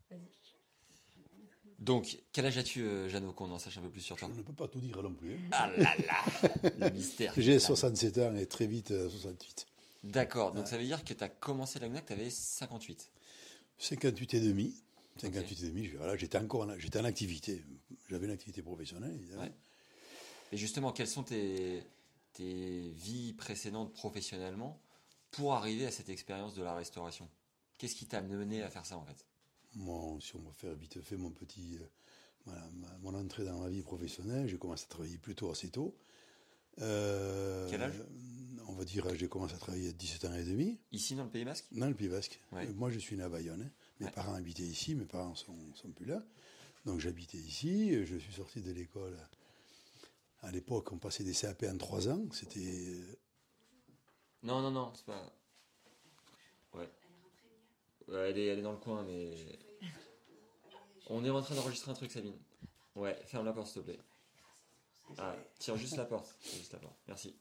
Vas-y. 0.10 0.20
Donc, 1.80 2.18
quel 2.32 2.46
âge 2.46 2.58
as-tu, 2.58 2.82
euh, 2.84 3.10
Jeannot, 3.10 3.34
qu'on 3.34 3.52
en 3.52 3.60
sache 3.60 3.78
un 3.78 3.82
peu 3.82 3.90
plus 3.90 4.00
sur 4.02 4.16
toi 4.16 4.30
Je 4.32 4.38
ne 4.40 4.44
peux 4.44 4.54
pas 4.54 4.68
tout 4.68 4.80
dire 4.80 5.02
non 5.04 5.14
plus. 5.14 5.34
hein. 5.34 5.50
Ah 5.52 5.70
là 5.76 5.96
là 5.98 6.70
Le 6.78 6.90
mystère. 6.92 7.34
J'ai 7.38 7.54
Là. 7.54 7.60
67 7.60 8.18
ans 8.20 8.36
et 8.36 8.46
très 8.46 8.68
vite 8.68 8.92
euh, 8.92 9.10
68. 9.10 9.66
D'accord, 10.04 10.52
donc 10.52 10.68
ça 10.68 10.78
veut 10.78 10.84
dire 10.84 11.04
que 11.04 11.14
tu 11.14 11.24
as 11.24 11.30
commencé 11.30 11.80
la 11.80 11.88
GNAC, 11.88 12.06
tu 12.08 12.14
avais 12.14 12.30
58. 12.30 13.10
58 13.78 14.34
et 14.34 14.40
demi. 14.42 14.76
58 15.18 15.64
et 15.64 15.68
demi, 15.70 15.88
voilà, 15.90 16.18
j'étais 16.18 16.38
encore 16.38 16.62
en, 16.64 16.78
j'étais 16.80 17.00
en 17.00 17.06
activité. 17.06 17.64
J'avais 18.10 18.26
une 18.26 18.32
activité 18.34 18.62
professionnelle, 18.62 19.14
évidemment. 19.16 19.44
Ouais. 19.44 19.52
Et 20.52 20.58
justement, 20.58 20.92
quelles 20.92 21.08
sont 21.08 21.24
tes, 21.24 21.84
tes 22.34 22.90
vies 22.96 23.34
précédentes 23.34 23.94
professionnellement 23.94 24.80
pour 25.32 25.54
arriver 25.54 25.86
à 25.86 25.92
cette 25.92 26.10
expérience 26.10 26.54
de 26.54 26.64
la 26.64 26.76
restauration? 26.76 27.30
Qu'est-ce 27.78 27.96
qui 27.96 28.06
t'a 28.06 28.22
mené 28.22 28.62
à 28.62 28.70
faire 28.70 28.86
ça 28.86 28.98
en 28.98 29.06
fait? 29.06 29.26
Mon- 29.76 30.20
si 30.20 30.36
on 30.36 30.40
va 30.40 30.52
faire 30.54 30.76
vite 30.76 31.02
fait 31.02 31.18
mon 31.18 31.32
petit, 31.32 31.78
euh, 31.80 31.86
voilà, 32.46 32.68
ma- 32.76 32.98
mon 33.02 33.14
entrée 33.16 33.46
dans 33.46 33.64
la 33.64 33.70
vie 33.70 33.82
professionnelle, 33.82 34.48
j'ai 34.48 34.58
commencé 34.58 34.86
à 34.86 34.90
travailler 34.90 35.18
plutôt 35.18 35.50
assez 35.50 35.70
tôt. 35.70 35.96
Euh, 36.82 37.68
Quel 37.70 37.82
âge? 37.82 38.02
On 38.68 38.74
va 38.74 38.86
dire, 38.86 39.08
j'ai 39.16 39.28
commencé 39.28 39.56
à 39.56 39.58
travailler 39.58 39.90
à 39.90 39.94
17 39.94 40.26
ans 40.26 40.34
et 40.34 40.44
demi, 40.44 40.80
Ici 40.92 41.16
dans 41.16 41.24
le 41.24 41.30
Pays 41.30 41.46
Basque? 41.46 41.66
Dans 41.72 41.88
le 41.88 41.96
Pays 41.96 42.08
Basque. 42.10 42.40
Ouais. 42.52 42.68
Moi, 42.74 42.90
je 42.92 43.00
suis 43.00 43.16
né 43.16 43.24
à 43.24 43.30
Bayonne. 43.30 43.62
hein. 43.64 43.72
Mes 44.00 44.06
Ouais. 44.08 44.12
parents 44.12 44.34
habitaient 44.36 44.64
ici, 44.64 44.96
mes 44.96 45.06
parents 45.06 45.36
sont, 45.36 45.56
sont 45.76 45.90
plus 45.92 46.06
là. 46.06 46.24
Donc, 46.86 47.00
j'habitais 47.00 47.38
ici. 47.38 48.04
Je 48.06 48.18
suis 48.18 48.34
sorti 48.34 48.62
de 48.62 48.72
l'école. 48.72 49.18
À 50.42 50.52
l'époque, 50.52 50.92
on 50.92 50.98
passait 50.98 51.24
des 51.24 51.34
CAP 51.34 51.64
en 51.64 51.78
trois 51.78 52.10
ans. 52.10 52.26
C'était 52.32 52.60
euh, 52.60 53.16
Non, 54.44 54.62
non, 54.62 54.72
non, 54.72 54.92
c'est 54.96 55.06
pas. 55.06 55.34
Ouais. 56.74 56.90
Ouais, 58.10 58.30
elle, 58.32 58.38
est, 58.38 58.46
elle 58.48 58.60
est 58.60 58.64
dans 58.64 58.74
le 58.74 58.78
coin, 58.80 59.04
mais. 59.04 59.34
On 61.08 61.24
est 61.26 61.30
en 61.30 61.42
train 61.42 61.56
d'enregistrer 61.56 61.92
un 61.92 61.96
truc, 61.96 62.12
Sabine. 62.12 62.38
Ouais, 62.96 63.18
ferme 63.26 63.46
la 63.46 63.54
porte, 63.54 63.68
s'il 63.68 63.82
te 63.82 63.86
plaît. 63.88 64.00
Ah, 65.18 65.36
tire 65.60 65.76
juste 65.78 65.98
la 65.98 66.06
porte. 66.06 66.38
Tire 66.42 66.58
juste 66.60 66.74
la 66.74 66.80
porte. 66.80 66.98
Merci. 67.08 67.36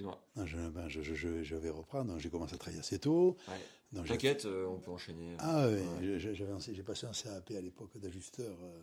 Excuse-moi. 0.00 0.20
Je, 0.44 0.68
ben, 0.68 0.88
je, 0.88 1.00
je- 1.00 1.14
je- 1.14 1.42
je 1.42 1.56
vais 1.56 1.70
reprendre. 1.70 2.12
Donc, 2.12 2.20
J'ai 2.20 2.28
commencé 2.28 2.54
à 2.54 2.58
travailler 2.58 2.80
assez 2.80 2.98
tôt. 2.98 3.36
Ouais. 3.48 4.04
T'inquiète, 4.04 4.44
euh, 4.44 4.66
on 4.66 4.78
peut 4.78 4.90
enchaîner. 4.90 5.34
Ah 5.38 5.68
oui, 5.68 5.76
Ouais. 5.80 6.18
j'ai- 6.18 6.34
j'avais 6.34 6.52
un- 6.52 6.58
j'ai 6.60 6.82
passé 6.82 7.06
un 7.06 7.12
CAP 7.12 7.52
à 7.56 7.60
l'époque 7.62 7.96
d'ajusteur 7.96 8.54
euh, 8.62 8.80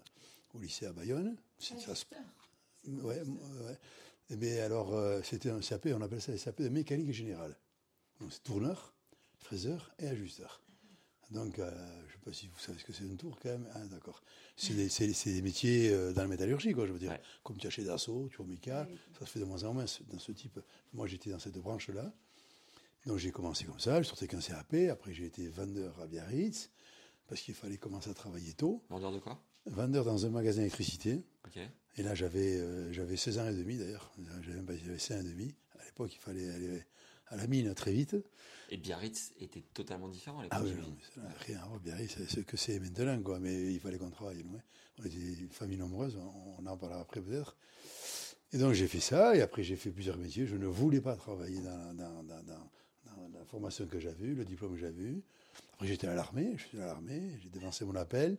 au 0.55 0.59
lycée 0.59 0.87
à 0.87 0.93
Bayonne. 0.93 1.35
C'est- 1.59 1.79
ça 1.79 1.93
se- 1.93 2.05
ouais, 2.87 3.21
ouais. 3.21 3.77
Et 4.31 4.35
bien 4.37 4.63
alors, 4.63 4.95
euh, 4.95 5.21
c'était 5.23 5.51
un 5.51 5.59
CAP, 5.59 5.89
on 5.93 6.01
appelle 6.01 6.21
ça 6.21 6.31
les 6.31 6.39
CAP 6.39 6.63
de 6.63 6.69
mécanique 6.69 7.11
générale. 7.11 7.55
Donc 8.19 8.31
c'est 8.33 8.41
tourneur, 8.41 8.95
fraiseur 9.37 9.93
et 9.99 10.07
ajusteur. 10.07 10.62
Donc, 11.31 11.57
euh, 11.59 11.71
je 12.01 12.05
ne 12.07 12.11
sais 12.11 12.17
pas 12.25 12.33
si 12.33 12.47
vous 12.47 12.59
savez 12.59 12.77
ce 12.79 12.83
que 12.83 12.93
c'est 12.93 13.05
un 13.05 13.15
tour 13.15 13.39
quand 13.41 13.49
même. 13.49 13.67
Ah, 13.73 13.85
d'accord. 13.87 14.21
C'est 14.55 14.73
des, 14.75 14.87
c'est- 14.89 15.13
c'est 15.13 15.33
des 15.33 15.41
métiers 15.41 15.89
euh, 15.91 16.13
dans 16.13 16.21
la 16.21 16.27
métallurgie, 16.27 16.73
quoi, 16.73 16.85
je 16.85 16.91
veux 16.93 16.99
dire. 16.99 17.11
Ouais. 17.11 17.21
Comme 17.43 17.57
tu 17.57 17.65
as 17.67 17.69
chez 17.71 17.83
Dassault, 17.83 18.29
tu 18.29 18.43
Méca, 18.43 18.87
ça 19.17 19.25
se 19.25 19.31
fait 19.31 19.39
de 19.39 19.45
moins 19.45 19.63
en 19.63 19.73
moins 19.73 19.87
ce- 19.87 20.03
dans 20.03 20.19
ce 20.19 20.31
type. 20.31 20.59
Moi, 20.93 21.07
j'étais 21.07 21.31
dans 21.31 21.39
cette 21.39 21.57
branche-là. 21.57 22.13
Donc, 23.05 23.17
j'ai 23.17 23.31
commencé 23.31 23.65
comme 23.65 23.79
ça, 23.79 24.01
je 24.01 24.07
sortais 24.07 24.27
qu'un 24.27 24.39
CAP. 24.39 24.89
Après, 24.91 25.13
j'ai 25.13 25.25
été 25.25 25.47
vendeur 25.47 25.99
à 25.99 26.07
Biarritz, 26.07 26.69
parce 27.27 27.41
qu'il 27.41 27.53
fallait 27.55 27.77
commencer 27.77 28.09
à 28.09 28.13
travailler 28.13 28.53
tôt. 28.53 28.83
Vendeur 28.89 29.11
de 29.11 29.19
quoi? 29.19 29.41
Vendeur 29.65 30.05
dans 30.05 30.25
un 30.25 30.29
magasin 30.29 30.59
d'électricité. 30.59 31.23
Et 31.97 32.03
là, 32.03 32.15
j'avais 32.15 32.57
euh, 32.57 32.91
j'avais 32.91 33.17
16 33.17 33.39
ans 33.39 33.47
et 33.47 33.53
demi 33.53 33.77
d'ailleurs. 33.77 34.11
J'avais 34.41 34.99
16 34.99 35.17
ans 35.17 35.19
et 35.21 35.23
demi. 35.29 35.55
À 35.79 35.85
l'époque, 35.85 36.13
il 36.13 36.19
fallait 36.19 36.49
aller 36.51 36.83
à 37.33 37.37
la 37.37 37.47
mine 37.47 37.73
très 37.73 37.91
vite. 37.91 38.15
Et 38.69 38.77
Biarritz 38.77 39.33
était 39.39 39.61
totalement 39.73 40.07
différent 40.07 40.39
à 40.39 40.43
l'époque. 40.43 40.59
Ah 40.61 40.63
oui, 40.65 40.71
non, 40.73 40.95
mais 40.97 41.03
ça 41.13 41.21
n'a 41.21 41.33
rien 41.45 41.59
à 41.61 41.65
voir, 41.67 41.79
Biarritz, 41.79 42.15
c'est 42.17 42.29
ce 42.29 42.39
que 42.41 42.57
c'est 42.57 42.79
maintenant, 42.79 43.21
quoi. 43.21 43.39
Mais 43.39 43.73
il 43.73 43.79
fallait 43.79 43.97
qu'on 43.97 44.09
travaille, 44.09 44.43
nous. 44.43 44.59
On 44.99 45.03
était 45.05 45.15
une 45.17 45.49
famille 45.49 45.77
nombreuse, 45.77 46.17
on, 46.17 46.65
en 46.65 46.77
parlera 46.77 47.01
après 47.01 47.21
peut-être. 47.21 47.55
Et 48.51 48.57
donc, 48.57 48.73
j'ai 48.73 48.87
fait 48.87 48.99
ça, 48.99 49.35
et 49.35 49.41
après, 49.41 49.63
j'ai 49.63 49.75
fait 49.75 49.89
plusieurs 49.91 50.17
métiers. 50.17 50.45
Je 50.45 50.55
ne 50.55 50.67
voulais 50.67 51.01
pas 51.01 51.15
travailler 51.15 51.59
dans, 51.61 51.93
dans- 51.95 52.23
dans- 52.23 52.43
dans- 52.43 52.69
dans 53.29 53.39
la 53.39 53.45
formation 53.45 53.85
que 53.87 53.99
j'avais 53.99 54.25
eue, 54.25 54.35
le 54.35 54.45
diplôme 54.45 54.73
que 54.73 54.79
j'avais 54.79 55.01
eu. 55.03 55.23
Après, 55.73 55.87
j'étais 55.87 56.07
à 56.07 56.13
l'armée, 56.15 56.53
je 56.57 56.63
suis 56.67 56.79
à 56.81 56.85
l'armée, 56.85 57.37
j'ai 57.41 57.49
dévancé 57.49 57.85
mon 57.85 57.95
appel. 57.95 58.37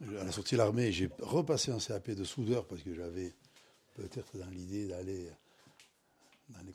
À 0.00 0.24
la 0.24 0.32
sortie 0.32 0.54
de 0.54 0.58
l'armée, 0.58 0.92
j'ai 0.92 1.08
repassé 1.20 1.70
un 1.72 1.78
CAP 1.78 2.10
de 2.12 2.24
soudeur 2.24 2.66
parce 2.66 2.82
que 2.82 2.94
j'avais 2.94 3.34
peut-être 3.94 4.36
dans 4.38 4.48
l'idée 4.50 4.86
d'aller 4.88 5.28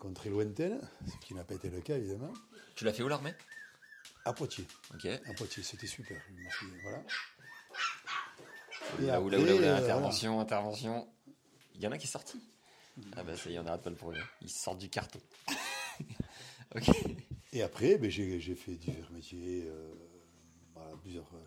contrées 0.03 0.29
lointaines, 0.29 0.81
ce 1.07 1.25
qui 1.25 1.33
n'a 1.33 1.43
pas 1.45 1.55
été 1.55 1.69
le 1.69 1.79
cas, 1.81 1.97
évidemment. 1.97 2.33
Tu 2.75 2.83
l'as 2.83 2.91
fait 2.93 3.03
où 3.03 3.07
l'armée? 3.07 3.33
À 4.25 4.33
Poitiers. 4.33 4.67
Ok. 4.93 5.05
À 5.05 5.33
Poitiers, 5.33 5.63
c'était 5.63 5.87
super. 5.87 6.21
Voilà. 6.83 7.03
Et 9.01 9.05
Là, 9.05 9.21
oula, 9.21 9.37
après, 9.37 9.51
oula, 9.53 9.59
oula, 9.59 9.75
intervention, 9.77 10.39
intervention. 10.39 11.07
Il 11.75 11.81
y 11.81 11.87
en 11.87 11.91
a 11.91 11.97
qui 11.97 12.05
est 12.05 12.09
sorti. 12.09 12.39
Ah 13.15 13.23
bah 13.23 13.35
ça 13.35 13.49
y 13.49 13.55
est, 13.55 13.59
on 13.59 13.63
n'arrête 13.63 13.81
pas 13.81 13.89
le 13.89 13.95
progrès. 13.95 14.21
Ils 14.41 14.49
sortent 14.49 14.77
du 14.77 14.89
carton. 14.89 15.19
ok. 16.75 16.89
Et 17.53 17.63
après, 17.63 17.97
ben, 17.97 18.11
j'ai 18.11 18.39
j'ai 18.39 18.55
fait 18.55 18.75
divers 18.75 19.09
métiers. 19.11 19.63
euh, 19.67 19.93
voilà, 20.75 20.91
plusieurs. 21.01 21.25
euh, 21.33 21.45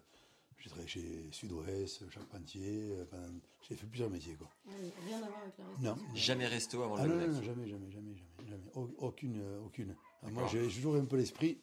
j'ai 0.67 0.71
travaillé 0.71 0.89
chez 0.89 1.29
Sud-Ouest, 1.31 2.11
Charpentier. 2.11 2.91
euh, 2.91 3.05
j'ai 3.69 3.77
fait 3.77 3.87
plusieurs 3.87 4.11
métiers, 4.11 4.35
quoi. 4.35 4.49
Ouais, 4.67 4.73
rien 5.07 5.19
à 5.23 5.29
voir 5.29 5.43
avec 5.43 5.55
la 5.59 5.65
Non. 5.65 5.71
restauration. 5.95 6.15
Jamais 6.17 6.47
resto 6.49 6.83
avant 6.83 6.97
Ah 6.97 7.07
le 7.07 7.13
non, 7.15 7.27
non, 7.29 7.33
non, 7.35 7.43
jamais, 7.43 7.69
jamais, 7.69 7.91
jamais, 7.93 8.15
jamais, 8.17 8.49
jamais. 8.51 8.71
Au- 8.75 8.91
Aucune, 8.99 9.41
euh, 9.41 9.61
aucune. 9.65 9.95
Ah, 10.25 10.31
Moi, 10.31 10.45
j'ai 10.51 10.67
toujours 10.67 10.97
un 10.97 11.05
peu 11.05 11.17
l'esprit, 11.17 11.61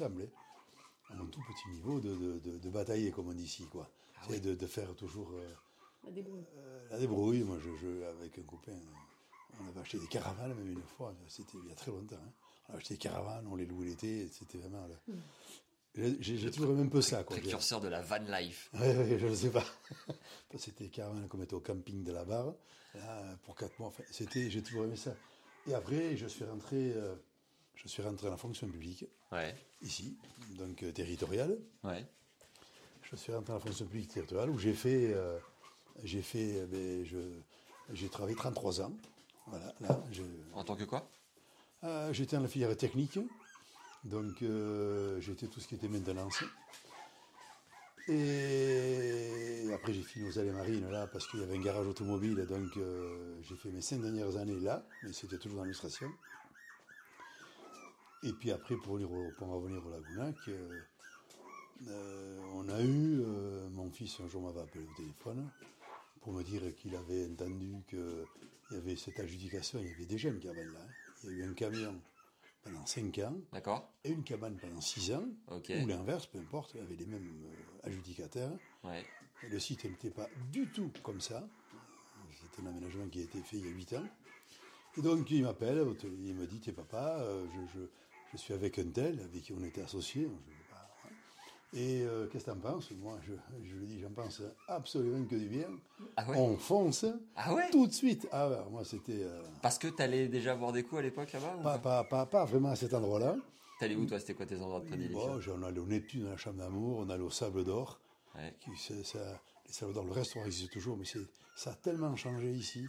il 0.00 0.08
me 0.08 0.24
hein, 0.24 0.28
à 1.10 1.14
mon 1.14 1.26
tout 1.26 1.40
petit 1.46 1.68
niveau, 1.70 2.00
de, 2.00 2.16
de, 2.16 2.38
de- 2.40 2.58
de 2.58 2.70
batailler, 2.70 3.12
comme 3.12 3.28
on 3.28 3.32
dit 3.32 3.44
ici, 3.44 3.64
quoi. 3.70 3.88
Ah 4.16 4.24
C'est 4.28 4.40
de, 4.40 4.54
de 4.56 4.66
faire 4.66 4.92
toujours 4.96 5.30
euh, 5.34 5.54
La 6.04 6.10
débrouille. 6.10 6.44
euh, 6.56 6.88
la 6.90 6.98
débrouille. 6.98 7.42
Moi, 7.44 7.58
je, 7.60 7.76
je- 7.76 8.02
avec 8.06 8.36
un 8.38 8.42
copain, 8.42 8.72
euh, 8.72 9.56
on 9.62 9.68
avait 9.68 9.80
acheté 9.80 9.98
des 10.00 10.08
caravanes, 10.08 10.54
même 10.54 10.72
une 10.72 10.82
fois, 10.82 11.14
c'était 11.28 11.58
il 11.62 11.68
y 11.68 11.72
a 11.72 11.76
très 11.76 11.92
longtemps. 11.92 12.16
hein. 12.16 12.32
On 12.70 12.74
a 12.74 12.76
acheté 12.78 12.94
des 12.94 12.98
caravanes, 12.98 13.46
on 13.46 13.54
les 13.54 13.66
louait 13.66 13.86
l'été, 13.86 14.26
c'était 14.32 14.58
vraiment... 14.58 14.88
j'ai 15.94 16.50
toujours 16.50 16.70
aimé 16.72 16.82
un 16.82 16.88
peu 16.88 17.02
ça, 17.02 17.22
quoi. 17.24 17.36
Précurseur 17.36 17.80
de 17.80 17.88
la 17.88 18.00
van 18.00 18.18
life. 18.18 18.70
Oui, 18.74 18.80
oui, 18.96 19.18
je 19.18 19.26
ne 19.26 19.34
sais 19.34 19.50
pas. 19.50 19.64
C'était 20.56 20.88
carrément 20.88 21.26
qu'on 21.28 21.36
mettait 21.38 21.54
au 21.54 21.60
camping 21.60 22.02
de 22.04 22.12
la 22.12 22.24
barre, 22.24 22.54
là, 22.94 23.22
pour 23.44 23.54
quatre 23.56 23.78
mois. 23.78 23.88
Enfin, 23.88 24.02
c'était, 24.10 24.50
j'ai 24.50 24.62
toujours 24.62 24.84
aimé 24.84 24.96
ça. 24.96 25.14
Et 25.68 25.74
après, 25.74 26.16
je 26.16 26.26
suis 26.26 26.44
rentré, 26.44 26.92
euh, 26.94 27.14
je 27.74 27.88
suis 27.88 28.02
rentré 28.02 28.26
dans 28.26 28.32
la 28.32 28.36
fonction 28.38 28.66
publique, 28.68 29.06
Ouais. 29.30 29.54
ici, 29.82 30.16
donc 30.58 30.82
euh, 30.82 30.92
territoriale. 30.92 31.58
Ouais. 31.84 32.04
Je 33.10 33.16
suis 33.16 33.32
rentré 33.32 33.48
dans 33.48 33.58
la 33.58 33.64
fonction 33.64 33.86
publique 33.86 34.08
territoriale 34.12 34.50
où 34.50 34.58
j'ai 34.58 34.74
fait, 34.74 35.12
euh, 35.14 35.38
j'ai 36.04 36.22
fait, 36.22 36.60
euh, 36.60 36.66
ben, 36.66 37.04
je, 37.04 37.18
j'ai 37.94 38.08
travaillé 38.08 38.36
33 38.36 38.80
ans. 38.82 38.92
Voilà, 39.46 39.74
là, 39.80 40.00
je, 40.12 40.22
En 40.54 40.64
tant 40.64 40.76
que 40.76 40.84
quoi? 40.84 41.08
Euh, 41.84 42.12
j'étais 42.12 42.36
dans 42.36 42.42
la 42.42 42.48
filière 42.48 42.76
technique, 42.76 43.18
donc 44.04 44.42
euh, 44.42 45.20
j'étais 45.20 45.46
tout 45.46 45.60
ce 45.60 45.68
qui 45.68 45.74
était 45.74 45.88
maintenance. 45.88 46.42
Et 48.08 49.70
après 49.72 49.92
j'ai 49.92 50.02
fini 50.02 50.28
aux 50.28 50.38
allées 50.38 50.50
marines 50.50 50.90
là 50.90 51.06
parce 51.06 51.26
qu'il 51.26 51.40
y 51.40 51.42
avait 51.42 51.56
un 51.56 51.60
garage 51.60 51.86
automobile, 51.86 52.44
donc 52.46 52.76
euh, 52.76 53.40
j'ai 53.42 53.54
fait 53.56 53.70
mes 53.70 53.80
cinq 53.80 54.00
dernières 54.00 54.36
années 54.36 54.58
là, 54.60 54.84
mais 55.02 55.12
c'était 55.12 55.36
toujours 55.38 55.58
dans 55.58 55.64
l'administration. 55.64 56.10
Et 58.24 58.32
puis 58.32 58.50
après 58.50 58.76
pour, 58.76 58.98
pour 59.36 59.48
en 59.48 59.56
revenir 59.56 59.84
au 59.86 59.90
Lagounac, 59.90 60.48
euh, 60.48 60.80
on 62.54 62.68
a 62.68 62.82
eu, 62.82 63.22
mon 63.72 63.90
fils 63.90 64.20
un 64.20 64.28
jour 64.28 64.42
m'avait 64.42 64.60
appelé 64.60 64.84
au 64.84 64.96
téléphone 64.96 65.48
pour 66.20 66.32
me 66.32 66.42
dire 66.42 66.62
qu'il 66.76 66.94
avait 66.94 67.26
entendu 67.26 67.72
qu'il 67.88 68.26
y 68.72 68.76
avait 68.76 68.96
cette 68.96 69.18
adjudication, 69.18 69.80
il 69.80 69.88
y 69.88 69.90
avait 69.90 70.06
déjà 70.06 70.28
une 70.28 70.38
cabane 70.38 70.72
là. 70.72 70.80
hein. 70.80 70.90
Il 71.24 71.30
y 71.30 71.32
a 71.42 71.46
eu 71.46 71.50
un 71.50 71.54
camion 71.54 71.94
pendant 72.62 72.86
5 72.86 73.18
ans 73.18 73.36
D'accord. 73.52 73.88
et 74.04 74.10
une 74.10 74.22
cabane 74.24 74.56
pendant 74.56 74.80
6 74.80 75.12
ans, 75.12 75.24
Ok. 75.50 75.72
ou 75.82 75.86
l'inverse, 75.86 76.26
peu 76.26 76.38
importe, 76.38 76.76
avec 76.76 76.98
les 76.98 77.06
mêmes 77.06 77.44
euh, 77.46 77.86
adjudicataires. 77.86 78.52
Ouais. 78.84 79.04
Et 79.44 79.48
le 79.48 79.58
site 79.58 79.84
n'était 79.84 80.10
pas 80.10 80.28
du 80.50 80.68
tout 80.68 80.90
comme 81.02 81.20
ça. 81.20 81.46
C'était 82.40 82.62
un 82.62 82.70
aménagement 82.70 83.08
qui 83.08 83.20
a 83.20 83.22
été 83.22 83.40
fait 83.42 83.56
il 83.58 83.66
y 83.66 83.68
a 83.68 83.72
8 83.72 83.92
ans. 83.94 84.04
Et 84.96 85.02
donc 85.02 85.30
il 85.30 85.42
m'appelle, 85.42 85.84
il 86.04 86.34
me 86.34 86.46
dit, 86.46 86.60
t'es 86.60 86.72
papa, 86.72 87.18
euh, 87.20 87.46
je, 87.74 87.80
je- 87.80 87.86
je 88.32 88.36
suis 88.38 88.54
avec 88.54 88.78
un 88.78 88.88
tel, 88.90 89.20
avec 89.20 89.42
qui 89.42 89.52
on 89.52 89.62
était 89.62 89.82
associés. 89.82 90.22
Je 90.22 90.28
dis, 90.28 90.56
Bah, 90.70 90.88
ouais. 91.04 91.10
Et 91.74 92.02
euh, 92.02 92.26
qu'est-ce 92.26 92.44
que 92.44 92.50
t'en 92.50 92.58
penses? 92.58 92.90
Moi, 92.92 93.18
je, 93.26 93.32
je 93.64 93.76
lui 93.76 93.86
dis, 93.86 93.98
j'en 94.00 94.10
pense 94.10 94.42
absolument 94.68 95.24
que 95.24 95.34
du 95.36 95.48
bien. 95.48 95.68
Ah 96.16 96.28
ouais? 96.28 96.36
On 96.36 96.56
fonce 96.58 97.06
Ah 97.34 97.54
ouais? 97.54 97.70
tout 97.70 97.86
de 97.86 97.92
suite. 97.92 98.28
Ah 98.30 98.48
ouais, 98.50 98.56
moi, 98.70 98.84
c'était 98.84 99.22
euh, 99.22 99.42
Parce 99.62 99.78
que 99.78 99.88
t'allais 99.88 100.28
déjà 100.28 100.54
voir 100.54 100.72
des 100.72 100.82
coups 100.82 100.98
à 100.98 101.02
l'époque 101.02 101.32
là-bas 101.32 101.56
pas, 101.62 101.78
pas, 101.78 102.04
pas, 102.04 102.26
pas 102.26 102.44
vraiment 102.44 102.70
à 102.70 102.76
cet 102.76 102.92
endroit-là. 102.92 103.36
T'allais 103.80 103.94
où 103.96 104.04
toi? 104.04 104.20
C'était 104.20 104.34
quoi 104.34 104.44
tes 104.46 104.60
endroits 104.60 104.80
de 104.80 104.86
prédilection? 104.86 105.34
Bon, 105.36 105.40
on 105.58 105.62
allait 105.62 105.80
au 105.80 105.86
Neptune, 105.86 106.26
à 106.26 106.30
la 106.30 106.36
Chambre 106.36 106.58
d'Amour, 106.58 106.98
on 106.98 107.08
allait 107.08 107.22
au 107.22 107.30
Sable 107.30 107.64
d'Or. 107.64 107.98
Ouais. 108.34 108.54
qui- 108.60 108.76
c'est- 108.76 109.04
ça- 109.04 109.40
les 109.66 109.72
Sables 109.72 109.92
d'Or, 109.94 110.04
le 110.04 110.12
restaurant 110.12 110.44
existe 110.46 110.72
toujours, 110.72 110.96
mais 110.96 111.04
ça 111.54 111.70
a 111.70 111.74
tellement 111.74 112.14
changé 112.16 112.50
ici 112.52 112.86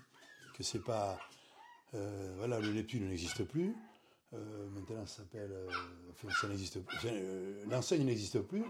que 0.53 0.63
c'est 0.63 0.83
pas. 0.83 1.17
euh, 1.95 2.33
voilà, 2.37 2.59
le 2.59 2.73
Neptune 2.73 3.07
n'existe 3.07 3.43
plus. 3.43 3.75
Euh, 4.33 4.69
maintenant, 4.69 5.05
ça 5.05 5.17
s'appelle. 5.17 5.51
euh, 5.51 5.69
enfin, 6.11 6.27
ça 6.41 6.47
n'existe 6.47 6.79
plus. 6.81 6.97
Enfin, 6.97 7.09
euh, 7.09 7.63
L'enseigne 7.69 8.03
n'existe 8.05 8.39
plus, 8.41 8.63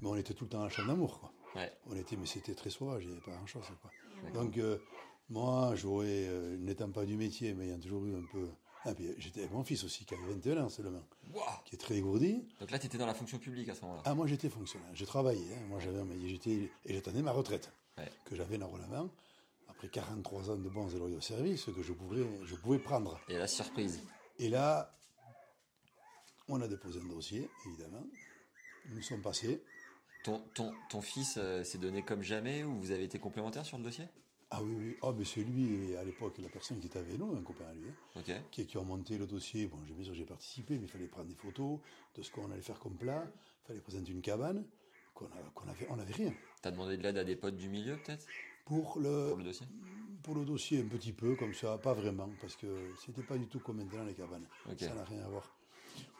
mais 0.00 0.08
on 0.08 0.16
était 0.16 0.34
tout 0.34 0.44
le 0.44 0.50
temps 0.50 0.60
à 0.60 0.64
la 0.64 0.70
Chambre 0.70 0.88
d'Amour, 0.88 1.20
quoi. 1.20 1.32
Ouais. 1.54 1.70
On 1.86 1.96
était, 1.96 2.16
mais 2.16 2.26
c'était 2.26 2.54
très 2.54 2.70
sauvage, 2.70 3.02
il 3.02 3.08
n'y 3.08 3.12
avait 3.12 3.22
pas 3.24 3.32
grand-chose, 3.32 3.64
quoi. 3.82 3.90
Donc, 4.32 4.58
moi, 5.28 5.74
j'aurais, 5.74 6.28
n'étant 6.58 6.90
pas 6.90 7.04
du 7.04 7.16
métier, 7.16 7.52
mais 7.54 7.66
ayant 7.66 7.78
toujours 7.78 8.06
eu 8.06 8.14
un 8.16 8.24
peu. 8.32 8.48
Ah, 8.84 8.94
puis 8.94 9.14
j'étais 9.18 9.40
avec 9.40 9.52
mon 9.52 9.62
fils 9.62 9.84
aussi, 9.84 10.04
qui 10.04 10.14
avait 10.14 10.32
21 10.34 10.64
ans 10.64 10.68
seulement, 10.68 11.02
Wouah 11.32 11.62
qui 11.64 11.76
est 11.76 11.78
très 11.78 11.94
dégourdi. 11.94 12.44
Donc 12.58 12.70
là, 12.72 12.78
t'étais 12.80 12.98
dans 12.98 13.06
la 13.06 13.14
fonction 13.14 13.38
publique 13.38 13.68
à 13.68 13.74
ce 13.76 13.82
moment-là. 13.82 14.02
Ah, 14.04 14.12
moi 14.14 14.26
j'étais 14.26 14.48
fonctionnaire, 14.48 14.88
j'ai 14.92 15.06
travaillé, 15.06 15.54
hein. 15.54 15.60
moi 15.68 15.78
j'avais 15.78 16.00
un 16.00 16.04
métier, 16.04 16.28
j'étais, 16.28 16.70
et 16.84 16.94
j'attendais 16.94 17.22
ma 17.22 17.30
retraite, 17.30 17.70
Ouais. 17.96 18.10
que 18.24 18.34
j'avais 18.34 18.58
normalement, 18.58 19.08
après 19.68 19.86
43 19.88 20.50
ans 20.50 20.56
de 20.56 20.68
bons 20.68 20.92
et 20.92 20.98
loyaux 20.98 21.20
services, 21.20 21.66
que 21.66 21.80
je 21.82 21.92
pouvais, 21.92 22.26
je 22.44 22.56
pouvais 22.56 22.80
prendre. 22.80 23.20
Et 23.28 23.38
la 23.38 23.46
surprise. 23.46 24.00
Et 24.40 24.48
là, 24.48 24.92
on 26.52 26.60
a 26.60 26.68
déposé 26.68 27.00
un 27.00 27.08
dossier, 27.08 27.48
évidemment, 27.66 28.04
nous 28.90 29.02
sommes 29.02 29.22
passés. 29.22 29.62
Ton, 30.22 30.40
ton, 30.54 30.72
ton 30.88 31.00
fils 31.00 31.36
euh, 31.38 31.64
s'est 31.64 31.78
donné 31.78 32.02
comme 32.02 32.22
jamais 32.22 32.62
ou 32.62 32.78
vous 32.78 32.90
avez 32.92 33.04
été 33.04 33.18
complémentaires 33.18 33.66
sur 33.66 33.78
le 33.78 33.84
dossier? 33.84 34.04
Ah 34.50 34.62
oui, 34.62 34.74
oui, 34.78 34.96
ah, 35.02 35.12
mais 35.16 35.24
c'est 35.24 35.42
lui, 35.42 35.96
à 35.96 36.04
l'époque, 36.04 36.36
la 36.38 36.48
personne 36.50 36.78
qui 36.78 36.86
était 36.86 36.98
avec 36.98 37.18
nous, 37.18 37.34
un 37.34 37.42
copain 37.42 37.64
à 37.64 37.72
lui, 37.72 37.88
hein, 38.16 38.22
qui, 38.50 38.66
qui 38.66 38.76
ont 38.76 38.84
monté 38.84 39.16
le 39.16 39.26
dossier. 39.26 39.66
Bon, 39.66 39.78
j'ai- 39.86 39.94
bien 39.94 40.04
sûr, 40.04 40.14
j'ai 40.14 40.26
participé, 40.26 40.76
mais 40.78 40.84
il 40.84 40.90
fallait 40.90 41.06
prendre 41.06 41.28
des 41.28 41.34
photos 41.34 41.80
de 42.14 42.22
ce 42.22 42.30
qu'on 42.30 42.50
allait 42.50 42.60
faire 42.60 42.78
comme 42.78 42.96
plat, 42.96 43.26
il 43.64 43.66
fallait 43.66 43.80
présenter 43.80 44.12
une 44.12 44.20
cabane, 44.20 44.64
qu'on 45.14 45.24
a- 45.26 45.70
avait, 45.70 45.86
on 45.88 45.96
n'avait 45.96 46.12
rien. 46.12 46.34
T'as 46.60 46.70
demandé 46.70 46.98
de 46.98 47.02
l'aide 47.02 47.16
à 47.16 47.24
des 47.24 47.34
potes 47.34 47.56
du 47.56 47.68
milieu 47.70 47.96
peut-être? 47.96 48.26
Pour 48.66 49.00
le, 49.00 49.28
pour 49.28 49.38
le 49.38 49.44
dossier? 49.44 49.66
Pour 50.22 50.34
le 50.34 50.44
dossier, 50.44 50.80
un 50.80 50.86
petit 50.86 51.12
peu, 51.12 51.34
comme 51.34 51.54
ça, 51.54 51.78
pas 51.78 51.94
vraiment, 51.94 52.28
parce 52.40 52.54
que 52.54 52.66
c'était 53.04 53.22
pas 53.22 53.38
du 53.38 53.48
tout 53.48 53.58
comme 53.58 53.78
maintenant 53.78 54.04
les 54.04 54.14
cabanes. 54.14 54.46
Ça 54.78 54.94
n'a 54.94 55.04
rien 55.04 55.24
à 55.24 55.28
voir. 55.28 55.50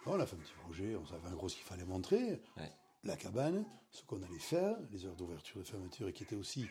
On 0.07 0.19
a 0.19 0.27
fait 0.27 0.37
un 0.37 0.41
petit 0.41 0.53
projet, 0.65 0.97
on 0.97 1.07
savait 1.07 1.29
en 1.29 1.33
gros 1.35 1.49
ce 1.49 1.55
qu'il 1.57 1.65
fallait 1.65 1.85
montrer. 1.85 2.41
Ouais. 2.57 2.71
La 3.05 3.17
cabane, 3.17 3.65
ce 3.91 4.03
qu'on 4.05 4.23
allait 4.23 4.39
faire, 4.39 4.77
les 4.91 5.05
heures 5.07 5.15
d'ouverture 5.17 5.61
et 5.61 5.65
de 5.65 5.69
fermeture, 5.69 6.09
et 6.09 6.13
qui 6.13 6.23
étaient 6.25 6.37
aussi. 6.37 6.67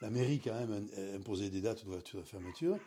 La 0.00 0.10
mairie, 0.10 0.40
quand 0.40 0.54
même, 0.54 0.72
im- 0.72 1.16
imposait 1.16 1.50
des 1.50 1.60
dates 1.60 1.84
d'ouverture 1.84 2.20
et 2.20 2.22
de 2.22 2.28
fermeture. 2.28 2.78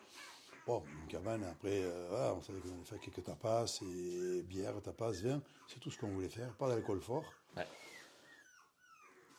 Bon, 0.67 0.83
une 1.01 1.07
cabane, 1.07 1.43
après, 1.43 1.81
euh, 1.83 2.07
voilà, 2.09 2.33
on 2.35 2.41
savait 2.41 2.59
qu'on 2.59 2.69
allait 2.73 2.83
faire 2.85 2.99
quelques 2.99 3.23
tapas, 3.23 3.65
et 3.83 4.41
bière, 4.43 4.81
tapas, 4.81 5.11
vin, 5.23 5.41
c'est 5.67 5.79
tout 5.79 5.89
ce 5.91 5.97
qu'on 5.97 6.09
voulait 6.09 6.29
faire, 6.29 6.53
pas 6.55 6.67
d'alcool 6.69 7.01
fort. 7.01 7.33
Ouais. 7.57 7.67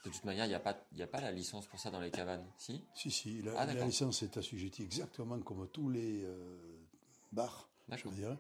De 0.05 0.11
toute 0.11 0.25
manière, 0.25 0.47
il 0.47 0.49
n'y 0.49 0.55
a, 0.55 0.61
pas- 0.61 0.85
y 0.93 1.03
a 1.03 1.07
pas 1.07 1.21
la 1.21 1.31
licence 1.31 1.67
pour 1.67 1.79
ça 1.79 1.91
dans 1.91 2.01
les 2.01 2.11
cabanes. 2.11 2.45
Si? 2.59 2.85
Si, 2.95 3.11
si, 3.11 3.41
la, 3.43 3.53
Ah, 3.57 3.67
la 3.67 3.85
licence 3.85 4.23
est 4.23 4.37
assujettie 4.37 4.83
exactement 4.83 5.39
comme 5.41 5.69
tous 5.69 5.89
les 5.89 6.25
euh, 6.25 6.59
bars, 7.31 7.69
je 7.89 7.93
D'accord. 7.95 8.13
veux 8.13 8.19
dire. 8.19 8.37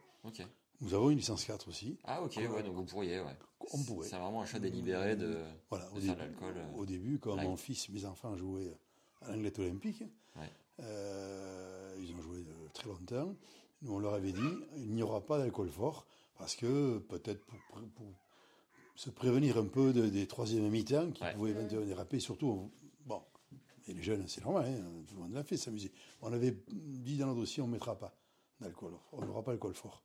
Nous 0.82 0.92
avons 0.94 1.10
une 1.10 1.18
licence 1.18 1.44
4 1.44 1.68
aussi. 1.68 1.96
Ah 2.04 2.22
ok, 2.22 2.36
ouais, 2.36 2.62
donc 2.62 2.74
vous 2.74 2.84
pourriez, 2.84 3.20
ouais. 3.20 3.36
On 3.72 3.82
pourrait. 3.84 4.08
C'est 4.08 4.16
vraiment 4.18 4.42
un 4.42 4.46
choix 4.46 4.58
délibéré 4.60 5.14
de, 5.16 5.38
Voilà, 5.70 5.84
de 5.86 5.90
au, 5.90 6.00
faire 6.00 6.16
début, 6.16 6.18
l'alcool. 6.18 6.54
euh. 6.56 6.76
au 6.76 6.84
début, 6.84 7.18
quand 7.18 7.36
mon 7.36 7.56
fils, 7.56 7.88
mes 7.88 8.04
enfants 8.04 8.36
jouaient 8.36 8.76
à 9.22 9.30
l'anglette 9.30 9.58
olympique, 9.60 10.02
Ouais. 10.36 10.50
euh, 10.80 11.96
ils 12.00 12.12
ont 12.14 12.20
joué 12.20 12.44
très 12.74 12.88
longtemps. 12.88 13.34
Nous, 13.82 13.92
on 13.94 13.98
leur 14.00 14.14
avait 14.14 14.32
dit, 14.32 14.40
il 14.76 14.92
n'y 14.92 15.02
aura 15.02 15.20
pas 15.24 15.38
d'alcool 15.38 15.68
fort, 15.70 16.04
parce 16.36 16.56
que 16.56 16.98
peut-être 16.98 17.44
pour, 17.44 17.58
pour- 17.70 17.88
pour 17.90 18.06
se 18.96 19.10
prévenir 19.10 19.58
un 19.58 19.66
peu 19.66 19.92
de- 19.92 20.08
des 20.08 20.26
troisième 20.26 20.68
mi-temps 20.68 21.10
qui 21.12 21.22
Ouais. 21.22 21.34
pouvaient 21.34 21.50
éventuellement 21.50 21.86
déraper, 21.86 22.18
surtout, 22.20 22.46
on- 22.48 22.70
bon, 23.06 23.22
et 23.86 23.94
les 23.94 24.02
jeunes, 24.02 24.26
c'est 24.26 24.44
normal, 24.44 24.66
hein, 24.66 25.04
tout 25.08 25.14
le 25.14 25.20
monde 25.22 25.32
l'a 25.34 25.44
fait, 25.44 25.56
s'amuser. 25.56 25.92
On 26.20 26.32
avait 26.32 26.56
dit 26.68 27.16
dans 27.18 27.28
le 27.28 27.34
dossier, 27.36 27.62
on 27.62 27.66
ne 27.68 27.72
mettra 27.72 27.96
pas 27.96 28.12
d'alcool, 28.60 28.92
on 29.12 29.24
n'aura 29.24 29.42
pas 29.44 29.52
d'alcool 29.52 29.74
fort. 29.74 30.02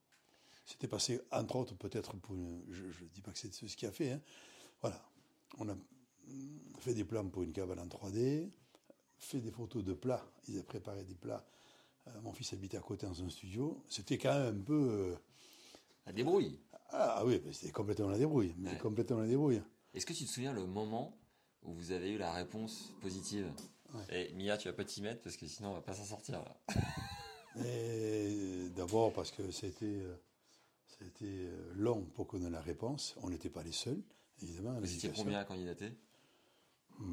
C'était 0.67 0.87
passé, 0.89 1.19
entre 1.31 1.55
autres, 1.55 1.75
peut-être 1.75 2.15
pour 2.17 2.35
une. 2.35 2.61
Je 2.69 2.83
ne 2.83 3.09
dis 3.13 3.21
pas 3.21 3.31
que 3.31 3.39
c'est 3.39 3.51
ce 3.53 3.75
qui 3.77 3.85
a 3.85 3.91
fait. 3.91 4.11
hein. 4.11 4.21
Voilà. 4.81 5.01
On 5.59 5.67
a 5.69 5.75
fait 6.79 6.93
des 6.93 7.05
plans 7.05 7.25
pour 7.29 7.41
une 7.43 7.53
cabane 7.53 7.79
en 7.79 7.87
3D, 7.87 8.49
fait 9.17 9.39
des 9.39 9.49
photos 9.49 9.83
de 9.83 9.93
plats. 9.93 10.23
Ils 10.47 10.55
avaient 10.55 10.63
préparé 10.63 11.03
des 11.05 11.15
plats. 11.15 11.45
Euh, 12.07 12.21
mon 12.21 12.33
fils 12.33 12.51
habitait 12.53 12.77
à 12.77 12.81
côté 12.81 13.07
dans 13.07 13.23
un 13.23 13.29
studio. 13.29 13.81
C'était 13.87 14.17
quand 14.17 14.33
même 14.37 14.59
un 14.59 14.61
peu. 14.61 14.73
euh, 14.91 15.15
La 16.05 16.11
débrouille. 16.11 16.59
Ah 16.89 17.23
oui, 17.25 17.41
mais 17.45 17.53
c'était 17.53 17.71
complètement 17.71 18.09
la 18.09 18.17
débrouille. 18.17 18.53
Mais 18.57 18.71
Ouais. 18.71 18.77
complètement 18.77 19.19
la 19.19 19.27
débrouille. 19.27 19.61
Est-ce 19.93 20.05
que 20.05 20.13
tu 20.13 20.25
te 20.25 20.29
souviens 20.29 20.51
le 20.53 20.65
moment 20.65 21.17
où 21.63 21.71
vous 21.73 21.91
avez 21.91 22.11
eu 22.11 22.17
la 22.17 22.31
réponse 22.33 22.91
positive 23.01 23.49
Et 24.09 24.33
Mia, 24.33 24.57
tu 24.57 24.67
vas 24.67 24.73
pas 24.73 24.83
t'y 24.85 25.01
mettre 25.01 25.21
parce 25.21 25.37
que 25.37 25.47
sinon 25.47 25.69
on 25.71 25.73
va 25.75 25.81
pas 25.81 25.93
s'en 25.93 26.03
sortir 26.05 26.43
là. 26.43 26.57
Et 27.65 28.69
d'abord 28.75 29.13
parce 29.13 29.31
que 29.31 29.49
c'était 29.51 29.85
euh, 29.85 30.15
c'était 30.87 31.25
euh, 31.25 31.73
long 31.75 32.03
pour 32.15 32.27
qu'on 32.27 32.43
ait 32.43 32.49
la 32.49 32.61
réponse. 32.61 33.15
On 33.21 33.29
n'était 33.29 33.49
pas 33.49 33.63
les 33.63 33.71
seuls, 33.71 34.01
évidemment. 34.41 34.79
Vous 34.79 34.93
étiez 34.93 35.11
combien 35.15 35.39
à 35.39 35.45
candidater? 35.45 35.91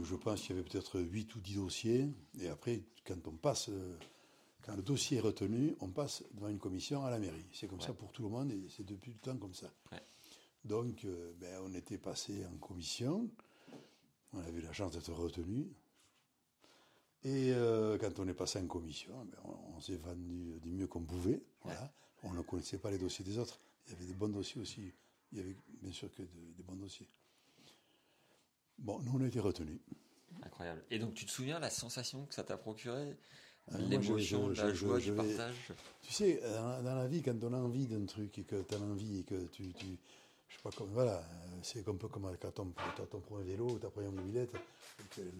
Je 0.02 0.14
pense 0.16 0.40
qu'il 0.40 0.56
y 0.56 0.58
avait 0.58 0.68
peut-être 0.68 1.00
8 1.00 1.34
ou 1.34 1.40
10 1.40 1.54
dossiers. 1.56 2.08
Et 2.40 2.48
après, 2.48 2.82
quand 3.06 3.26
on 3.28 3.32
passe, 3.36 3.68
euh, 3.68 3.96
quand 4.62 4.74
le 4.76 4.82
dossier 4.82 5.18
est 5.18 5.20
retenu, 5.20 5.76
on 5.80 5.90
passe 5.90 6.24
devant 6.32 6.48
une 6.48 6.58
commission 6.58 7.04
à 7.04 7.10
la 7.10 7.18
mairie. 7.18 7.44
C'est 7.52 7.66
comme 7.68 7.80
ça 7.80 7.92
pour 7.92 8.12
tout 8.12 8.22
le 8.22 8.30
monde 8.30 8.50
et 8.50 8.66
c'est 8.74 8.84
depuis 8.86 9.12
le 9.12 9.18
temps 9.18 9.36
comme 9.36 9.54
ça. 9.54 9.70
Ouais. 9.92 10.02
Donc, 10.64 11.04
euh, 11.04 11.34
ben, 11.38 11.60
on 11.64 11.74
était 11.74 11.98
passé 11.98 12.46
en 12.46 12.56
commission. 12.56 13.28
On 14.32 14.38
avait 14.40 14.62
la 14.62 14.72
chance 14.72 14.92
d'être 14.92 15.12
retenu. 15.12 15.68
Et 17.24 17.52
euh, 17.52 17.98
quand 17.98 18.18
on 18.18 18.28
est 18.28 18.34
passé 18.34 18.58
en 18.58 18.66
commission, 18.66 19.26
ben, 19.26 19.38
on, 19.44 19.76
on 19.76 19.80
s'est 19.80 19.96
vendu 19.96 20.58
du 20.62 20.70
mieux 20.72 20.86
qu'on 20.86 21.04
pouvait. 21.04 21.42
Voilà. 21.62 21.92
On 22.24 22.32
ne 22.32 22.42
connaissait 22.42 22.78
pas 22.78 22.90
les 22.90 22.98
dossiers 22.98 23.24
des 23.24 23.38
autres. 23.38 23.58
Il 23.86 23.92
y 23.92 23.96
avait 23.96 24.06
des 24.06 24.14
bons 24.14 24.28
dossiers 24.28 24.60
aussi. 24.60 24.92
Il 25.32 25.38
y 25.38 25.40
avait 25.40 25.56
bien 25.82 25.92
sûr 25.92 26.10
que 26.14 26.22
de- 26.22 26.28
des 26.56 26.62
bons 26.62 26.76
dossiers. 26.76 27.08
Bon, 28.78 28.98
nous, 29.00 29.12
on 29.18 29.22
a 29.22 29.26
été 29.26 29.40
retenus. 29.40 29.78
Incroyable. 30.42 30.82
Et 30.90 30.98
donc, 30.98 31.14
tu 31.14 31.26
te 31.26 31.30
souviens 31.30 31.58
la 31.58 31.70
sensation 31.70 32.26
que 32.26 32.34
ça 32.34 32.42
t'a 32.44 32.56
procuré 32.56 33.16
Ah, 33.72 33.78
moi, 33.78 33.88
L'émotion, 33.88 34.50
je- 34.50 34.54
je- 34.54 34.60
la 34.62 34.68
je- 34.70 34.74
joie 34.74 34.98
je 34.98 35.04
du 35.12 35.16
vais- 35.16 35.36
partage? 35.36 35.56
Tu 36.02 36.12
sais, 36.12 36.38
dans, 36.42 36.82
dans 36.82 36.94
la 36.96 37.06
vie, 37.08 37.22
quand 37.22 37.42
on 37.44 37.52
a 37.54 37.56
envie 37.58 37.86
d'un 37.86 38.04
truc 38.04 38.36
et 38.38 38.44
que 38.44 38.60
tu 38.60 38.74
as 38.74 38.78
envie 38.78 39.20
et 39.20 39.22
que 39.24 39.46
tu, 39.46 39.72
tu- 39.72 39.86
je 40.48 40.54
sais 40.56 40.62
pas 40.62 40.70
comme, 40.70 40.90
voilà, 40.90 41.20
euh, 41.20 41.22
c'est 41.62 41.88
un 41.88 41.94
peu 41.94 42.08
comme 42.08 42.24
quand 42.24 42.36
tu 42.38 42.46
as 42.46 42.52
ton 43.06 43.20
premier 43.20 43.44
vélo, 43.44 43.78
ta 43.78 43.88
première 43.88 44.12
mobilette, 44.12 44.52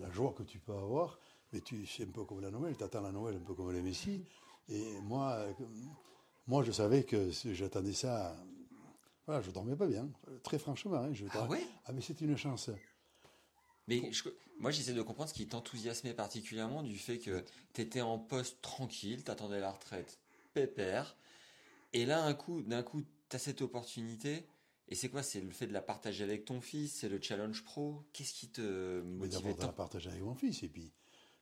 la 0.00 0.10
joie 0.10 0.32
que 0.32 0.42
tu 0.42 0.58
peux 0.58 0.72
avoir, 0.72 1.18
mais 1.52 1.60
tu, 1.60 1.84
c'est 1.86 2.04
un 2.04 2.10
peu 2.12 2.24
comme 2.24 2.40
la 2.40 2.50
Noël, 2.50 2.74
tu 2.78 2.82
attends 2.84 3.02
la 3.02 3.12
Noël 3.12 3.36
un 3.36 3.40
peu 3.44 3.52
comme 3.52 3.70
les 3.72 3.82
Messi. 3.82 4.24
Et 4.70 4.98
moi, 5.02 5.32
euh, 5.32 5.52
moi, 6.46 6.62
je 6.62 6.72
savais 6.72 7.04
que 7.04 7.30
j'attendais 7.52 7.92
ça, 7.92 8.36
voilà, 9.26 9.42
je 9.42 9.50
dormais 9.50 9.76
pas 9.76 9.86
bien, 9.86 10.08
très 10.42 10.58
franchement. 10.58 10.96
hein, 10.96 11.12
je, 11.12 11.26
Ah 11.30 11.46
ouais? 11.48 11.62
Ah, 11.86 11.92
mais 11.92 12.00
c'était 12.00 12.24
une 12.24 12.36
chance. 12.36 12.70
Mais 13.88 14.12
je- 14.12 14.28
moi, 14.58 14.70
j'essaie 14.70 14.94
de 14.94 15.02
comprendre 15.02 15.28
ce 15.28 15.34
qui 15.34 15.46
t'enthousiasmait 15.46 16.14
particulièrement 16.14 16.82
du 16.82 16.96
fait 16.98 17.18
que 17.18 17.44
tu 17.74 17.80
étais 17.82 18.00
en 18.00 18.18
poste 18.18 18.60
tranquille, 18.62 19.24
t'attendais 19.24 19.60
la 19.60 19.70
retraite 19.72 20.18
pépère, 20.54 21.16
et 21.92 22.06
là, 22.06 22.24
un 22.24 22.34
coup, 22.34 22.62
d'un 22.62 22.82
coup, 22.82 23.02
tu 23.28 23.36
as 23.36 23.38
cette 23.38 23.62
opportunité. 23.62 24.46
Et 24.88 24.94
c'est 24.94 25.08
quoi? 25.08 25.22
C'est 25.22 25.40
le 25.40 25.50
fait 25.50 25.66
de 25.66 25.72
la 25.72 25.80
partager 25.80 26.24
avec 26.24 26.44
ton 26.44 26.60
fils? 26.60 26.94
C'est 26.94 27.08
le 27.08 27.20
challenge 27.20 27.64
pro? 27.64 28.02
Qu'est-ce 28.12 28.34
qui 28.34 28.48
te 28.48 29.00
Mais 29.00 29.02
motivait 29.26 29.42
d'abord 29.42 29.56
de 29.56 29.62
la 29.62 29.72
partager 29.72 30.10
avec 30.10 30.22
mon 30.22 30.34
fils 30.34 30.62
et 30.62 30.68
puis 30.68 30.92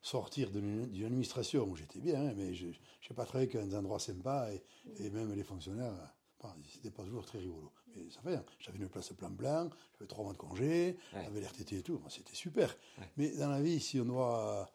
sortir 0.02 0.50
d'une 0.50 1.04
administration 1.04 1.64
où 1.64 1.76
j'étais 1.76 2.00
bien, 2.00 2.20
hein, 2.28 2.34
mais 2.36 2.52
je 2.54 2.66
n'ai 2.66 3.16
pas 3.16 3.24
travaillé 3.24 3.48
qu'à 3.48 3.62
des 3.62 3.74
endroits 3.74 3.98
sympas 4.00 4.50
et, 4.52 4.62
et 4.98 5.10
même 5.10 5.32
les 5.32 5.44
fonctionnaires, 5.44 5.92
euh, 5.94 6.06
bon, 6.42 6.48
c'était 6.68 6.90
pas 6.90 7.04
toujours 7.04 7.24
très 7.24 7.38
rigolo. 7.38 7.72
Mais 7.94 8.10
ça 8.10 8.20
fait 8.20 8.30
rien. 8.30 8.44
J'avais 8.58 8.78
une 8.78 8.88
place 8.88 9.12
plan 9.12 9.30
blanc, 9.30 9.70
j'avais 9.94 10.08
trois 10.08 10.24
mois 10.24 10.32
de 10.32 10.38
congé, 10.38 10.96
Ouais. 11.14 11.22
j'avais 11.24 11.40
l'RTT 11.40 11.72
et 11.78 11.82
tout, 11.82 12.00
c'était 12.08 12.34
super. 12.34 12.76
Ouais. 12.98 13.04
Mais 13.16 13.30
dans 13.36 13.48
la 13.50 13.60
vie, 13.62 13.78
si 13.80 14.00
on 14.00 14.04
doit 14.04 14.68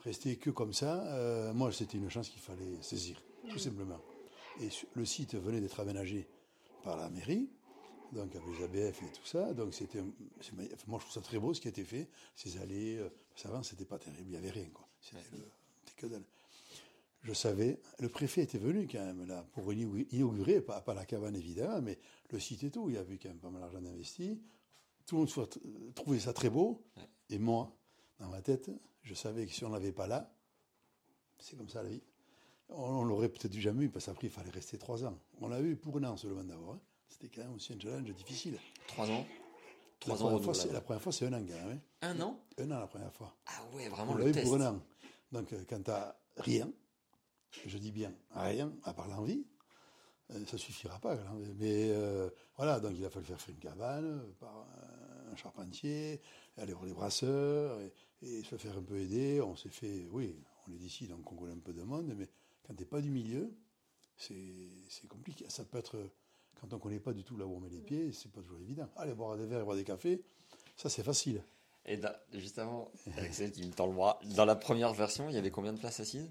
rester 0.00 0.36
que 0.36 0.50
comme 0.50 0.72
ça, 0.72 1.06
euh, 1.14 1.52
moi 1.52 1.70
c'était 1.72 1.98
une 1.98 2.10
chance 2.10 2.28
qu'il 2.28 2.40
fallait 2.40 2.82
saisir, 2.82 3.22
tout 3.48 3.58
simplement. 3.58 4.00
Et 4.60 4.68
le 4.94 5.04
site 5.04 5.34
venait 5.36 5.60
d'être 5.60 5.78
aménagé 5.78 6.28
par 6.82 6.96
la 6.96 7.08
mairie, 7.10 7.48
donc 8.12 8.34
avec 8.34 8.48
les 8.58 8.64
ABF 8.64 9.02
et 9.02 9.12
tout 9.12 9.26
ça. 9.26 9.52
Donc 9.54 9.74
c'était, 9.74 10.02
moi 10.02 10.98
je 10.98 11.04
trouve 11.04 11.12
ça 11.12 11.20
très 11.20 11.38
beau 11.38 11.54
ce 11.54 11.60
qui 11.60 11.68
a 11.68 11.70
été 11.70 11.84
fait, 11.84 12.08
ces 12.34 12.58
allées. 12.58 12.96
euh, 12.98 13.08
parce 13.30 13.42
qu'avant 13.42 13.62
c'était 13.62 13.84
pas 13.84 13.98
terrible, 13.98 14.28
il 14.30 14.34
y 14.34 14.36
avait 14.36 14.50
rien 14.50 14.68
quoi. 14.70 14.88
C'était 15.00 15.96
que 15.96 16.06
dalle. 16.06 16.24
Je 17.22 17.32
savais, 17.32 17.80
le 17.98 18.08
préfet 18.08 18.42
était 18.42 18.58
venu 18.58 18.86
quand 18.86 19.04
même 19.04 19.26
là 19.26 19.44
pour 19.52 19.72
inaugu- 19.72 20.06
inaugurer, 20.12 20.60
pas, 20.60 20.80
pas 20.80 20.94
la 20.94 21.04
cabane 21.04 21.34
évidemment, 21.36 21.82
mais 21.82 21.98
le 22.30 22.38
site 22.38 22.62
et 22.64 22.70
tout. 22.70 22.88
Il 22.88 22.94
y 22.94 22.98
a 22.98 23.02
eu 23.02 23.18
quand 23.18 23.28
même 23.28 23.40
pas 23.40 23.50
mal 23.50 23.60
d'argent 23.60 23.78
investi. 23.78 24.40
Tout 25.04 25.16
le 25.16 25.20
monde 25.22 25.30
euh, 25.38 25.90
trouvait 25.94 26.20
ça 26.20 26.32
très 26.32 26.48
beau. 26.48 26.84
Et 27.28 27.38
moi, 27.38 27.76
dans 28.20 28.28
ma 28.28 28.40
tête, 28.40 28.70
je 29.02 29.14
savais 29.14 29.46
que 29.46 29.52
si 29.52 29.64
on 29.64 29.68
l'avait 29.70 29.92
pas 29.92 30.06
là, 30.06 30.32
c'est 31.38 31.56
comme 31.56 31.68
ça 31.68 31.82
la 31.82 31.88
vie. 31.90 32.02
On, 32.68 32.82
on 32.82 33.04
l'aurait 33.04 33.28
peut-être 33.28 33.54
jamais 33.58 33.86
eu 33.86 33.88
parce 33.90 34.06
qu'après 34.06 34.28
il 34.28 34.32
fallait 34.32 34.50
rester 34.50 34.78
trois 34.78 35.04
ans. 35.04 35.18
On 35.40 35.48
l'a 35.48 35.60
eu 35.60 35.76
pour 35.76 35.96
un 35.98 36.04
an 36.04 36.16
seulement 36.16 36.44
d'abord. 36.44 36.74
hein. 36.74 36.80
C'était 37.08 37.28
quand 37.28 37.42
même 37.42 37.54
aussi 37.54 37.72
un 37.72 37.80
challenge 37.80 38.12
difficile. 38.14 38.58
Trois 38.86 39.08
ans 39.10 39.26
La 39.26 39.26
Trois 40.00 40.22
ans 40.22 40.28
première, 40.28 40.44
fois, 40.44 40.54
c'est, 40.54 40.72
la 40.72 40.80
première 40.80 41.02
fois, 41.02 41.12
c'est 41.12 41.26
un 41.26 41.32
an 41.32 41.42
quand 41.46 41.54
même. 41.68 41.80
hein. 42.02 42.08
Un 42.08 42.20
an 42.20 42.40
Un 42.58 42.70
an 42.70 42.80
la 42.80 42.86
première 42.86 43.12
fois. 43.12 43.34
Ah 43.46 43.64
ouais, 43.74 43.88
vraiment 43.88 44.12
On 44.12 44.16
le 44.16 44.30
test. 44.32 44.44
pour 44.46 44.54
un 44.56 44.74
an. 44.74 44.82
Donc 45.32 45.52
euh, 45.52 45.64
quand 45.68 45.82
tu 45.82 45.90
n'as 45.90 46.14
rien, 46.36 46.70
je 47.66 47.78
dis 47.78 47.90
bien 47.92 48.12
rien, 48.34 48.72
à 48.84 48.94
part 48.94 49.08
l'envie, 49.08 49.44
euh, 50.30 50.44
ça 50.46 50.56
suffira 50.58 50.98
pas. 51.00 51.16
Mais 51.56 51.90
euh, 51.90 52.30
voilà, 52.56 52.78
donc 52.80 52.92
il 52.96 53.04
a 53.04 53.10
fallu 53.10 53.26
faire 53.26 53.38
une 53.48 53.58
cabane 53.58 54.04
euh, 54.06 54.32
par 54.38 54.66
un 55.32 55.36
charpentier, 55.36 56.20
aller 56.56 56.72
voir 56.72 56.86
les 56.86 56.92
brasseurs 56.94 57.80
et, 57.80 57.92
et 58.22 58.44
se 58.44 58.56
faire 58.56 58.76
un 58.78 58.82
peu 58.82 58.96
aider. 58.98 59.40
On 59.40 59.56
s'est 59.56 59.68
fait, 59.70 60.06
oui, 60.12 60.36
on 60.68 60.72
est 60.72 60.76
d'ici, 60.78 61.06
donc 61.08 61.30
on 61.32 61.36
connaît 61.36 61.52
un 61.54 61.58
peu 61.58 61.72
de 61.72 61.82
monde, 61.82 62.12
mais 62.16 62.28
quand 62.66 62.74
tu 62.74 62.80
n'es 62.80 62.86
pas 62.88 63.00
du 63.00 63.10
milieu, 63.10 63.52
c'est 64.16 64.70
c'est 64.88 65.08
compliqué. 65.08 65.44
Ça 65.48 65.64
peut 65.64 65.78
être, 65.78 65.96
quand 66.60 66.72
on 66.72 66.76
ne 66.76 66.80
connaît 66.80 67.00
pas 67.00 67.12
du 67.12 67.24
tout 67.24 67.36
là 67.36 67.46
où 67.46 67.54
on 67.56 67.60
met 67.60 67.68
les 67.70 67.80
pieds, 67.80 68.12
c'est 68.12 68.30
pas 68.30 68.40
toujours 68.42 68.60
évident. 68.60 68.88
Aller 68.96 69.14
boire 69.14 69.36
des 69.36 69.46
verres, 69.46 69.64
boire 69.64 69.76
des 69.76 69.84
cafés, 69.84 70.22
ça 70.76 70.88
c'est 70.88 71.02
facile. 71.02 71.42
Et 71.86 71.96
dans- 71.96 72.14
juste 72.34 72.58
avant, 72.58 72.90
Axel 73.16 73.50
qui 73.52 73.64
me 73.64 73.72
tend 73.72 73.86
le 73.86 73.94
bras, 73.94 74.18
dans 74.36 74.44
la 74.44 74.56
première 74.56 74.92
version, 74.92 75.28
il 75.30 75.34
y 75.34 75.38
avait 75.38 75.50
combien 75.50 75.72
de 75.72 75.78
places 75.78 76.00
assises? 76.00 76.30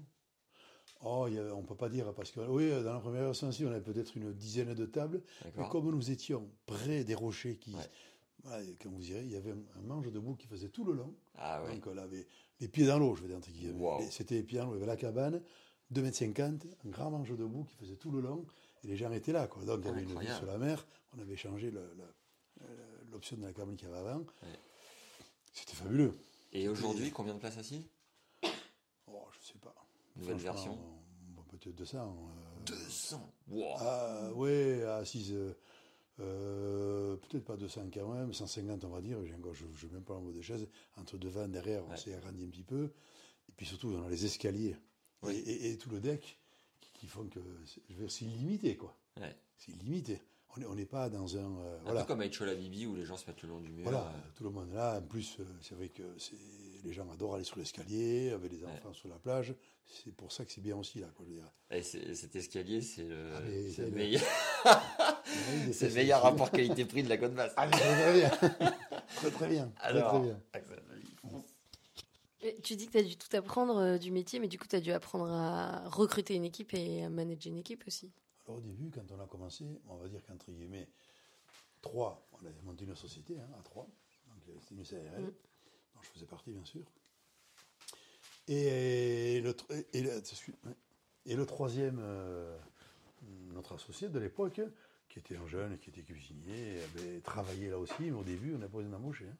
Oh, 1.02 1.26
il 1.28 1.34
y 1.34 1.38
a- 1.38 1.54
on 1.54 1.62
ne 1.62 1.66
peut 1.66 1.76
pas 1.76 1.88
dire, 1.88 2.12
parce 2.14 2.30
que 2.30 2.40
oui, 2.40 2.70
dans 2.82 2.92
la 2.92 3.00
première 3.00 3.24
version, 3.24 3.48
on 3.48 3.66
avait 3.70 3.80
peut-être 3.80 4.16
une 4.16 4.32
dizaine 4.32 4.74
de 4.74 4.86
tables, 4.86 5.22
mais 5.56 5.68
comme 5.68 5.90
nous 5.90 6.10
étions 6.10 6.48
près 6.66 7.04
des 7.04 7.14
rochers 7.14 7.56
qui, 7.56 7.74
Ouais. 7.74 7.82
voilà, 8.42 8.62
et 8.64 8.76
quand 8.82 8.90
vous 8.90 9.08
irez, 9.10 9.22
il 9.24 9.30
y 9.32 9.36
avait 9.36 9.52
un, 9.52 9.80
manche 9.82 10.08
debout 10.10 10.34
qui 10.34 10.46
faisait 10.48 10.68
tout 10.68 10.84
le 10.84 10.94
long. 10.94 11.14
Ah 11.36 11.62
ouais. 11.62 11.74
Donc 11.74 11.86
on 11.86 11.96
avait 11.98 12.26
les 12.60 12.68
pieds 12.68 12.86
dans 12.86 12.98
l'eau, 12.98 13.14
je 13.14 13.22
veux 13.22 13.28
dire. 13.28 13.74
Wow. 13.76 14.00
Et 14.00 14.10
C'était 14.10 14.34
les 14.36 14.42
pieds 14.42 14.58
dans 14.58 14.66
l'eau, 14.66 14.72
il 14.72 14.78
y 14.80 14.82
avait 14.82 14.86
la 14.86 14.96
cabane, 14.96 15.40
2,50 15.90 16.38
m, 16.64 16.70
un 16.84 16.88
grand 16.90 17.10
manche 17.10 17.30
debout 17.30 17.64
qui 17.64 17.76
faisait 17.76 17.96
tout 17.96 18.10
le 18.10 18.20
long, 18.20 18.44
et 18.84 18.86
les 18.88 18.96
gens 18.96 19.10
étaient 19.12 19.32
là. 19.32 19.46
Quoi. 19.46 19.64
Donc 19.64 19.80
il 19.82 19.86
y 19.86 19.88
avait 19.90 20.00
une 20.02 20.06
vue 20.06 20.12
Incroyable. 20.12 20.38
sur 20.38 20.46
la 20.46 20.58
mer, 20.58 20.86
on 21.16 21.20
avait 21.20 21.36
changé 21.36 21.72
euh, 21.74 21.88
l'option 23.10 23.36
de 23.36 23.42
la 23.42 23.52
cabane 23.52 23.76
qu'il 23.76 23.88
y 23.88 23.90
avait 23.90 24.00
avant. 24.00 24.24
C'était 25.52 25.74
fabuleux. 25.74 26.12
Et 26.52 26.68
aujourd'hui, 26.68 27.10
combien 27.10 27.34
de 27.34 27.38
places 27.40 27.58
assises? 27.58 27.84
Oh, 29.06 29.26
je 29.32 29.46
sais 29.46 29.58
pas. 29.58 29.74
Nouvelle 30.16 30.36
version? 30.36 30.76
bon, 31.30 31.42
Peut-être 31.42 31.74
200. 31.74 31.98
euh, 31.98 32.64
200 32.66 33.32
Wow. 33.48 33.74
Ah, 33.78 34.30
ouais, 34.34 34.82
assise. 34.84 35.32
euh, 35.32 35.54
euh, 36.20 37.16
peut-être 37.16 37.44
pas 37.44 37.56
200 37.56 37.90
quand 37.92 38.08
même, 38.12 38.32
150 38.32 38.84
on 38.84 38.88
va 38.88 39.00
dire. 39.00 39.18
Je 39.24 39.32
ne 39.34 39.92
même 39.92 40.02
pas 40.04 40.14
en 40.14 40.20
mode 40.20 40.34
de 40.34 40.42
chaise. 40.42 40.66
Entre 40.96 41.16
devant, 41.16 41.46
derrière, 41.48 41.84
on 41.86 41.90
Ouais. 41.90 41.96
s'est 41.96 42.14
agrandi 42.14 42.44
un 42.44 42.48
petit 42.48 42.64
peu. 42.64 42.84
Et 43.48 43.52
puis 43.56 43.66
surtout, 43.66 43.88
on 43.88 44.04
a 44.04 44.08
les 44.10 44.24
escaliers 44.24 44.76
Oui. 45.22 45.34
et, 45.36 45.50
et- 45.50 45.70
et 45.72 45.78
tout 45.78 45.90
le 45.90 46.00
deck 46.00 46.38
qui, 46.98 47.06
font 47.06 47.24
que 47.28 47.40
c'est- 47.66 47.80
je 47.88 47.94
veux 47.94 48.00
dire, 48.02 48.10
c'est 48.10 48.24
illimité, 48.26 48.76
quoi. 48.76 48.96
Ouais. 49.20 49.34
C'est 49.56 49.72
illimité. 49.72 50.20
On 50.66 50.74
n'est 50.74 50.86
pas 50.86 51.08
dans 51.08 51.36
un. 51.36 51.40
euh, 51.60 51.78
Un 51.80 51.82
voilà. 51.84 52.00
peu 52.00 52.06
comme 52.08 52.20
à 52.20 52.30
Chola 52.32 52.52
Bibi 52.54 52.84
où 52.86 52.96
les 52.96 53.04
gens 53.04 53.16
se 53.16 53.26
mettent 53.28 53.42
le 53.42 53.48
long 53.48 53.60
du 53.60 53.70
mur. 53.70 53.84
Voilà, 53.84 54.06
euh, 54.08 54.18
tout 54.34 54.42
le 54.42 54.50
monde 54.50 54.68
est 54.72 54.74
là. 54.74 54.98
En 54.98 55.02
plus, 55.02 55.36
euh, 55.38 55.44
c'est 55.60 55.76
vrai 55.76 55.88
que 55.88 56.02
les 56.84 56.92
gens 56.92 57.08
adorent 57.12 57.36
aller 57.36 57.44
sur 57.44 57.58
l'escalier, 57.58 58.30
avec 58.32 58.50
les 58.50 58.64
enfants 58.64 58.92
sur 58.92 59.08
la 59.08 59.16
plage. 59.16 59.54
C'est 59.86 60.12
pour 60.14 60.32
ça 60.32 60.44
que 60.44 60.50
c'est 60.50 60.60
bien 60.60 60.76
aussi, 60.76 60.98
là, 60.98 61.06
quoi, 61.14 61.24
je 61.26 61.30
veux 61.34 61.36
dire. 61.40 61.52
Et 61.70 61.82
c'est- 61.82 62.12
cet 62.14 62.34
escalier, 62.34 62.80
c'est 62.82 63.04
le, 63.04 63.16
Ah, 63.36 63.40
le 63.82 63.90
meilleur, 63.90 64.22
le 65.80 65.94
meilleur 65.94 66.22
rapport 66.22 66.50
qualité-prix 66.50 67.02
de 67.04 67.08
la 67.08 67.18
côte 67.18 67.34
basse. 67.34 67.52
Ah, 67.56 67.68
très, 67.68 67.80
très 67.80 68.12
bien. 68.18 68.30
très, 69.16 69.30
très 69.30 69.48
bien. 69.48 69.72
Très, 69.78 69.88
Alors, 69.88 70.10
très 70.10 70.20
bien. 70.22 70.40
Et 72.56 72.60
Tu 72.62 72.76
dis 72.76 72.86
que 72.86 72.92
tu 72.92 72.98
as 72.98 73.02
dû 73.02 73.16
tout 73.16 73.34
apprendre 73.36 73.76
euh, 73.78 73.98
du 73.98 74.10
métier, 74.10 74.38
mais 74.40 74.48
du 74.48 74.58
coup, 74.58 74.66
tu 74.66 74.76
as 74.76 74.80
dû 74.80 74.92
apprendre 74.92 75.30
à 75.30 75.88
recruter 75.88 76.34
une 76.34 76.44
équipe 76.44 76.72
et 76.74 77.04
à 77.04 77.08
manager 77.10 77.52
une 77.52 77.58
équipe 77.58 77.84
aussi. 77.86 78.10
Alors, 78.46 78.58
au 78.58 78.60
début, 78.60 78.90
quand 78.90 79.10
on 79.10 79.20
a 79.20 79.26
commencé, 79.26 79.64
on 79.88 79.96
va 79.96 80.08
dire 80.08 80.20
qu'entre 80.26 80.50
guillemets, 80.50 80.88
trois, 81.82 82.26
on 82.32 82.46
avait 82.46 82.62
monté 82.64 82.84
une 82.84 82.94
société 82.96 83.38
hein, 83.38 83.48
à 83.58 83.62
trois, 83.62 83.86
donc 84.28 84.48
euh, 84.48 84.58
c'était 84.60 84.74
une 84.76 84.84
SARL, 84.84 85.22
Mm. 85.22 85.26
dont 85.26 86.02
je 86.02 86.08
faisais 86.08 86.26
partie 86.26 86.50
bien 86.52 86.64
sûr. 86.64 86.82
Et 88.46 89.40
le, 89.42 89.52
tr- 89.52 89.84
et 89.92 90.00
le, 90.02 90.10
ouais. 90.10 90.74
et 91.26 91.36
le 91.36 91.44
troisième, 91.46 91.98
euh, 92.00 92.56
notre 93.52 93.74
associé 93.74 94.08
de 94.08 94.18
l'époque, 94.18 94.60
qui 95.10 95.18
était 95.18 95.36
un 95.36 95.46
jeune, 95.46 95.78
qui 95.78 95.90
était 95.90 96.02
cuisinier, 96.02 96.80
avait 96.94 97.20
travaillé 97.20 97.68
là 97.68 97.78
aussi, 97.78 97.92
mais 98.00 98.12
au 98.12 98.24
début, 98.24 98.54
on 98.54 98.58
n'a 98.58 98.68
pas 98.68 98.78
besoin 98.78 98.92
d'embaucher. 98.92 99.26
hein. 99.26 99.36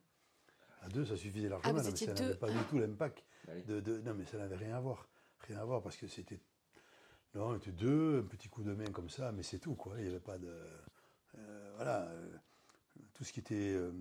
À 0.83 0.89
deux, 0.89 1.05
ça 1.05 1.17
suffisait 1.17 1.49
largement, 1.49 1.73
non, 1.75 1.83
mais 1.85 1.97
ça 1.97 2.15
n'avait 2.15 2.35
pas 2.37 2.51
du 2.51 2.59
tout 2.71 2.79
l'impact. 2.79 3.25
De, 3.67 3.81
de- 3.81 3.99
non, 4.01 4.15
mais 4.15 4.25
ça 4.27 4.39
n'avait 4.39 4.57
rien 4.57 4.77
à 4.77 4.81
voir. 4.81 5.09
Rien 5.47 5.59
à 5.59 5.65
voir, 5.65 5.83
parce 5.83 5.97
que 5.97 6.07
c'était 6.07 6.41
non, 7.35 7.49
on 7.51 7.57
était 7.57 7.73
deux, 7.73 8.21
un 8.21 8.27
petit 8.27 8.49
coup 8.49 8.63
de 8.63 8.73
main 8.75 8.87
comme 8.93 9.11
ça, 9.11 9.33
mais 9.33 9.43
c'est 9.43 9.59
tout, 9.59 9.75
quoi. 9.75 9.95
Il 9.99 10.05
n'y 10.05 10.09
avait 10.09 10.21
pas 10.21 10.39
de. 10.39 10.49
euh, 11.39 11.73
voilà. 11.77 12.03
euh, 12.09 12.29
tout 13.15 13.25
ce 13.25 13.33
qui 13.33 13.41
était. 13.41 13.75
euh, 13.75 13.93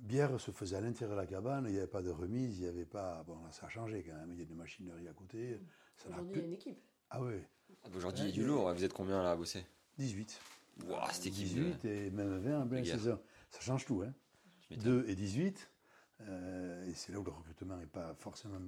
bière 0.00 0.38
se 0.40 0.50
faisait 0.50 0.76
à 0.76 0.80
l'intérieur 0.80 1.16
de 1.16 1.20
la 1.20 1.26
cabane, 1.26 1.64
il 1.66 1.72
n'y 1.72 1.78
avait 1.78 1.86
pas 1.86 2.02
de 2.02 2.10
remise, 2.10 2.58
il 2.58 2.62
n'y 2.62 2.68
avait 2.68 2.84
pas. 2.84 3.22
Bon, 3.26 3.42
là, 3.44 3.52
ça 3.52 3.66
a 3.66 3.68
changé 3.68 4.02
quand 4.02 4.14
même, 4.16 4.32
il 4.32 4.38
y 4.38 4.40
a 4.42 4.44
une 4.44 4.54
machinerie 4.56 5.08
à 5.08 5.12
côté. 5.12 5.60
Aujourd'hui, 6.08 6.32
il 6.34 6.38
y 6.38 6.42
a 6.42 6.46
une 6.46 6.52
équipe. 6.52 6.78
Ah 7.10 7.22
oui, 7.22 7.34
Aujourd'hui, 7.94 8.24
il 8.24 8.28
y 8.28 8.32
a 8.32 8.34
du 8.34 8.44
lourd. 8.44 8.64
ouais. 8.66 8.74
Vous 8.74 8.84
êtes 8.84 8.92
combien 8.92 9.22
là 9.22 9.32
à 9.32 9.36
bosser? 9.36 9.64
18. 9.98 10.40
Wow, 10.86 10.96
cette 11.10 11.26
équipe. 11.26 11.46
18 11.48 11.84
et 11.84 12.10
même 12.10 12.38
20 12.38 12.62
en 12.62 12.66
pleine 12.66 12.84
saison. 12.84 13.20
Ça 13.50 13.60
change 13.60 13.84
tout, 13.86 14.02
hein. 14.02 14.12
Je 14.68 14.74
m'étonne. 14.74 15.02
2 15.02 15.08
et 15.10 15.14
18. 15.14 15.70
Euh, 16.28 16.84
et 16.86 16.94
c'est 16.94 17.12
là 17.12 17.20
où 17.20 17.24
le 17.24 17.30
recrutement 17.30 17.76
n'est 17.76 17.86
pas 17.86 18.14
forcément 18.14 18.60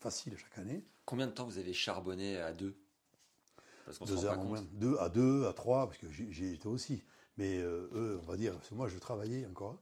facile 0.00 0.36
chaque 0.36 0.58
année. 0.58 0.84
Combien 1.04 1.26
de 1.26 1.32
temps 1.32 1.46
vous 1.46 1.58
avez 1.58 1.72
charbonné 1.72 2.38
à 2.38 2.52
deux? 2.52 2.76
Parce 3.84 3.98
Deux 4.00 4.24
heures 4.24 4.32
au 4.34 4.36
compte. 4.36 4.48
moins. 4.48 4.62
Deux 4.72 4.96
à 4.98 5.08
deux, 5.08 5.46
à 5.46 5.52
trois, 5.52 5.86
parce 5.86 5.98
que 5.98 6.08
j'y 6.10 6.52
étais 6.52 6.66
aussi. 6.66 7.02
Mais 7.36 7.58
euh, 7.58 7.88
eux, 7.92 8.18
on 8.22 8.26
va 8.26 8.36
dire, 8.36 8.54
parce 8.54 8.68
que 8.68 8.74
moi 8.74 8.88
je 8.88 8.98
travaillais 8.98 9.46
encore. 9.46 9.80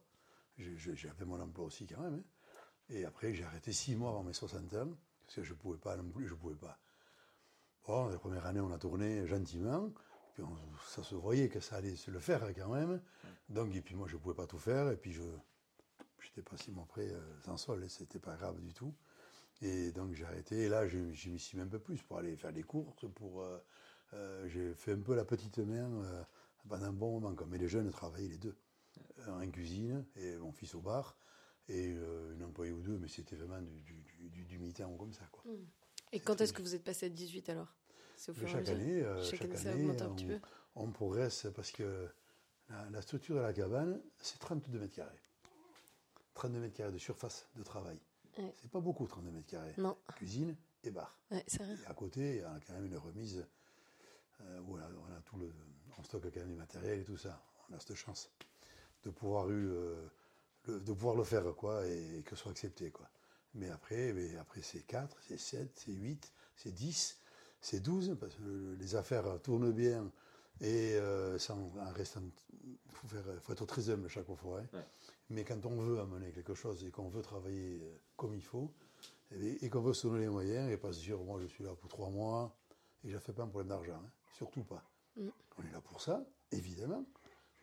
J'avais 0.57 1.25
mon 1.25 1.39
emploi 1.39 1.65
aussi 1.65 1.85
quand 1.85 2.01
même. 2.01 2.15
hein. 2.15 2.23
Et 2.89 3.03
après, 3.05 3.33
j'ai 3.33 3.43
arrêté 3.43 3.73
six 3.73 3.95
mois 3.95 4.09
avant 4.11 4.23
mes 4.23 4.33
60 4.33 4.73
ans, 4.75 4.87
parce 5.25 5.35
que 5.35 5.43
je 5.43 5.53
ne 5.53 5.57
pouvais 5.57 5.77
pas 5.77 5.97
non 5.97 6.09
plus, 6.09 6.25
je 6.27 6.33
pouvais 6.35 6.55
pas. 6.55 6.79
Bon, 7.85 8.07
la 8.07 8.17
première 8.17 8.45
année, 8.45 8.59
on 8.61 8.71
a 8.71 8.77
tourné 8.77 9.25
gentiment. 9.27 9.91
Puis 10.33 10.43
on- 10.43 10.55
ça 10.87 11.03
se 11.03 11.15
voyait 11.15 11.49
que 11.49 11.59
ça 11.59 11.77
allait 11.77 11.95
se 11.95 12.11
le 12.11 12.19
faire 12.19 12.41
quand 12.55 12.69
même. 12.69 13.01
Donc, 13.49 13.75
et 13.75 13.81
puis 13.81 13.95
moi, 13.95 14.07
je 14.07 14.15
ne 14.15 14.19
pouvais 14.21 14.35
pas 14.35 14.47
tout 14.47 14.57
faire. 14.57 14.89
Et 14.91 14.97
puis, 14.97 15.11
je 15.11 15.21
n'étais 16.27 16.41
pas 16.41 16.57
si 16.57 16.71
près 16.87 17.07
euh, 17.11 17.19
sans 17.45 17.57
sol. 17.57 17.83
et 17.83 17.89
C'était 17.89 18.19
pas 18.19 18.35
grave 18.35 18.59
du 18.59 18.73
tout. 18.73 18.93
Et 19.61 19.91
donc, 19.91 20.13
j'ai 20.13 20.25
arrêté. 20.25 20.63
Et 20.63 20.69
là, 20.69 20.87
je- 20.87 21.11
j'y 21.13 21.29
m'y 21.29 21.39
suis 21.39 21.57
même 21.57 21.67
un 21.67 21.69
peu 21.71 21.79
plus 21.79 22.01
pour 22.03 22.17
aller 22.17 22.35
faire 22.35 22.53
des 22.53 22.63
courses. 22.63 23.05
Pour, 23.15 23.41
euh, 23.41 23.57
euh, 24.13 24.47
j'ai 24.49 24.73
fait 24.75 24.93
un 24.93 24.99
peu 25.01 25.15
la 25.15 25.25
petite 25.25 25.57
main 25.59 25.91
euh, 26.03 26.23
pendant 26.67 26.85
un 26.85 26.93
bon 26.93 27.19
moment. 27.19 27.35
Mais 27.47 27.57
les 27.57 27.67
jeunes 27.67 27.89
travaillaient 27.91 28.29
les 28.29 28.37
deux. 28.37 28.55
Un 29.27 29.41
en 29.41 29.49
cuisine 29.51 30.05
et 30.15 30.37
mon 30.37 30.51
fils 30.51 30.75
au 30.75 30.81
bar. 30.81 31.17
Et 31.69 31.85
une 31.87 32.43
employée 32.43 32.71
ou 32.71 32.81
deux. 32.81 32.97
Mais 32.97 33.07
c'était 33.07 33.35
vraiment 33.35 33.61
du, 33.61 33.81
du, 33.81 34.43
du, 34.45 34.57
mi-temps 34.59 34.95
comme 34.97 35.13
ça. 35.13 35.25
Quoi. 35.31 35.43
Et 36.13 36.19
quand 36.19 36.39
est-ce 36.39 36.53
que 36.53 36.61
vous 36.61 36.75
êtes 36.75 36.83
passé 36.83 37.07
à 37.07 37.09
18 37.09 37.49
alors? 37.49 37.73
C'est 38.15 38.31
au 38.31 38.33
fur 38.33 38.47
chaque 38.47 38.69
année, 38.69 39.03
Chaque 39.23 39.41
année, 39.41 39.55
ça 39.57 39.73
augmente 39.75 40.01
un 40.01 40.09
petit 40.15 40.25
peu. 40.25 40.39
on, 40.75 40.83
on 40.83 40.91
progresse 40.91 41.47
parce 41.55 41.71
que 41.71 42.07
la, 42.69 42.89
la 42.89 43.01
structure 43.01 43.35
de 43.35 43.41
la 43.41 43.53
cabane, 43.53 44.01
c'est 44.21 44.39
32 44.39 44.79
mètres 44.79 44.95
carrés. 44.95 45.19
32 46.37 46.59
mètres 46.59 46.75
carrés 46.75 46.91
de 46.91 46.99
surface 46.99 47.47
de 47.55 47.63
travail. 47.63 47.99
Ouais. 48.37 48.53
C'est 48.61 48.69
pas 48.69 48.79
beaucoup, 48.79 49.07
32 49.07 49.31
mètres 49.31 49.47
carrés. 49.47 49.73
Non. 49.79 49.97
Cuisine 50.15 50.55
et 50.83 50.91
bar. 50.91 51.17
Ouais, 51.31 51.43
c'est 51.47 51.63
vrai. 51.63 51.75
Et 51.83 51.87
à 51.87 51.93
côté, 51.95 52.35
il 52.35 52.37
y 52.37 52.41
a 52.43 52.59
quand 52.65 52.73
même 52.73 52.85
une 52.85 52.97
remise 52.97 53.43
euh, 54.41 54.59
où 54.61 54.75
on 54.75 54.79
a, 54.79 54.85
on 54.85 55.15
a 55.17 55.19
tout 55.25 55.37
le, 55.37 55.51
on 55.97 56.03
stocke 56.03 56.25
quand 56.31 56.39
même 56.39 56.49
du 56.49 56.55
matériel 56.55 56.99
et 56.99 57.03
tout 57.03 57.17
ça. 57.17 57.41
On 57.69 57.73
a 57.75 57.79
cette 57.79 57.95
chance 57.95 58.29
de 59.03 59.09
pouvoir, 59.09 59.49
eu, 59.49 59.71
euh, 59.71 59.95
le, 60.67 60.79
de 60.79 60.93
pouvoir 60.93 61.15
le 61.15 61.23
faire 61.23 61.43
quoi, 61.55 61.85
et, 61.87 62.21
que 62.23 62.35
ce 62.35 62.43
soit 62.43 62.51
accepté. 62.51 62.91
Quoi. 62.91 63.09
Mais 63.55 63.71
après, 63.71 64.13
mais 64.13 64.37
après 64.37 64.61
c'est 64.61 64.83
4, 64.83 65.17
c'est 65.27 65.39
7, 65.39 65.71
c'est 65.75 65.91
8, 65.91 66.31
c'est 66.55 66.71
10, 66.71 67.17
c'est 67.61 67.79
12, 67.79 68.15
parce 68.19 68.35
que 68.35 68.43
le- 68.43 68.75
les 68.75 68.95
affaires 68.95 69.41
tournent 69.41 69.71
bien 69.71 70.11
et 70.61 70.93
euh, 70.97 71.39
sans, 71.39 71.57
en 71.79 71.91
restant, 71.93 72.21
il 72.63 72.77
faut, 73.41 73.51
être 73.53 73.65
très 73.65 73.89
humble 73.89 74.07
chaque 74.07 74.25
fois. 74.35 74.59
hein. 74.59 74.67
Ouais. 74.73 74.85
Mais 75.29 75.43
quand 75.43 75.65
on 75.65 75.75
veut 75.81 75.99
amener 75.99 76.31
quelque 76.31 76.53
chose 76.53 76.83
et 76.85 76.91
qu'on 76.91 77.09
veut 77.09 77.21
travailler 77.21 77.79
euh, 77.81 77.97
comme 78.15 78.33
il 78.33 78.43
faut, 78.43 78.71
et, 79.31 79.69
qu'on 79.69 79.81
veut 79.81 79.93
se 79.93 80.07
donner 80.07 80.21
les 80.21 80.29
moyens 80.29 80.71
et 80.71 80.77
pas 80.77 80.93
se 80.93 80.99
dire, 81.01 81.19
moi 81.19 81.39
je 81.41 81.47
suis 81.47 81.63
là 81.63 81.75
pour 81.75 81.89
trois 81.89 82.09
mois 82.09 82.55
et 83.03 83.09
je 83.09 83.15
ne 83.15 83.19
fais 83.19 83.33
pas 83.33 83.43
un 83.43 83.47
problème 83.47 83.67
d'argent, 83.69 83.95
hein. 84.01 84.11
surtout 84.37 84.63
pas. 84.63 84.83
On 85.57 85.63
est 85.67 85.71
là 85.71 85.81
pour 85.81 85.99
ça, 86.01 86.25
évidemment, 86.51 87.03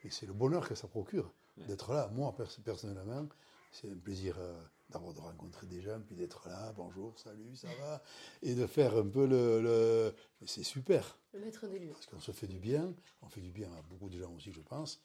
et 0.02 0.10
c'est 0.10 0.26
le 0.26 0.34
bonheur 0.34 0.68
que 0.68 0.74
ça 0.74 0.88
procure 0.88 1.32
d'être 1.56 1.92
là. 1.92 2.08
Moi, 2.08 2.34
pers- 2.36 2.60
personnellement, 2.64 3.26
c'est 3.72 3.90
un 3.90 3.96
plaisir 3.96 4.36
euh, 4.38 4.62
d'avoir 4.90 5.14
de 5.14 5.20
rencontrer 5.20 5.66
des 5.66 5.80
gens, 5.80 6.00
puis 6.06 6.16
d'être 6.16 6.46
là, 6.48 6.72
bonjour, 6.76 7.18
salut, 7.18 7.56
ça 7.56 7.68
va, 7.80 8.02
et 8.42 8.54
de 8.54 8.66
faire 8.66 8.94
un 8.96 9.08
peu 9.08 9.26
le... 9.26 9.60
le- 9.62 10.14
mais 10.40 10.46
C'est 10.46 10.64
super, 10.64 11.18
Le 11.32 11.40
maître 11.40 11.66
des 11.68 11.78
lieux. 11.78 11.92
parce 11.92 12.06
qu'on 12.06 12.20
se 12.20 12.32
fait 12.32 12.46
du 12.48 12.58
bien, 12.58 12.92
on 13.22 13.28
fait 13.28 13.40
du 13.40 13.52
bien 13.52 13.72
à 13.72 13.80
beaucoup 13.82 14.10
de 14.10 14.18
gens 14.18 14.32
aussi, 14.34 14.52
je 14.52 14.60
pense. 14.60 15.00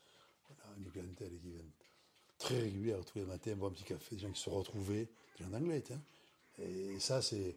On 0.50 0.54
a 0.70 0.78
une 0.78 0.92
clientèle 0.92 1.40
qui 1.40 1.52
vient 1.52 1.62
très 2.40 2.60
régulière 2.60 3.04
tous 3.06 3.20
les 3.20 3.26
matins, 3.26 3.54
boire 3.56 3.70
un 3.72 3.74
petit 3.76 3.84
café, 3.84 4.16
des 4.16 4.22
gens 4.22 4.32
qui 4.32 4.42
se 4.42 4.50
retrouvent, 4.50 4.92
des 4.92 5.08
gens 5.40 5.50
d'anglais, 5.50 5.84
hein. 5.92 6.02
Et 6.58 7.00
ça, 7.00 7.22
c'est... 7.22 7.56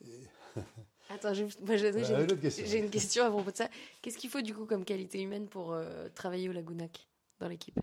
Attends, 1.10 1.32
j'ai 1.32 1.44
moi, 1.64 1.76
j'ai- 1.76 2.04
j'ai 2.04 2.14
une, 2.14 2.38
question. 2.40 2.64
j'ai 2.66 2.78
une 2.78 2.90
question 2.90 3.24
à 3.24 3.30
propos 3.30 3.50
de 3.50 3.56
ça. 3.56 3.68
Qu'est-ce 4.02 4.18
qu'il 4.18 4.28
faut 4.28 4.42
du 4.42 4.54
coup 4.54 4.66
comme 4.66 4.84
qualité 4.84 5.22
humaine 5.22 5.48
pour 5.48 5.72
euh, 5.72 6.08
travailler 6.14 6.48
au 6.48 6.52
Lagunac 6.52 7.06
dans 7.40 7.48
l'équipe? 7.48 7.78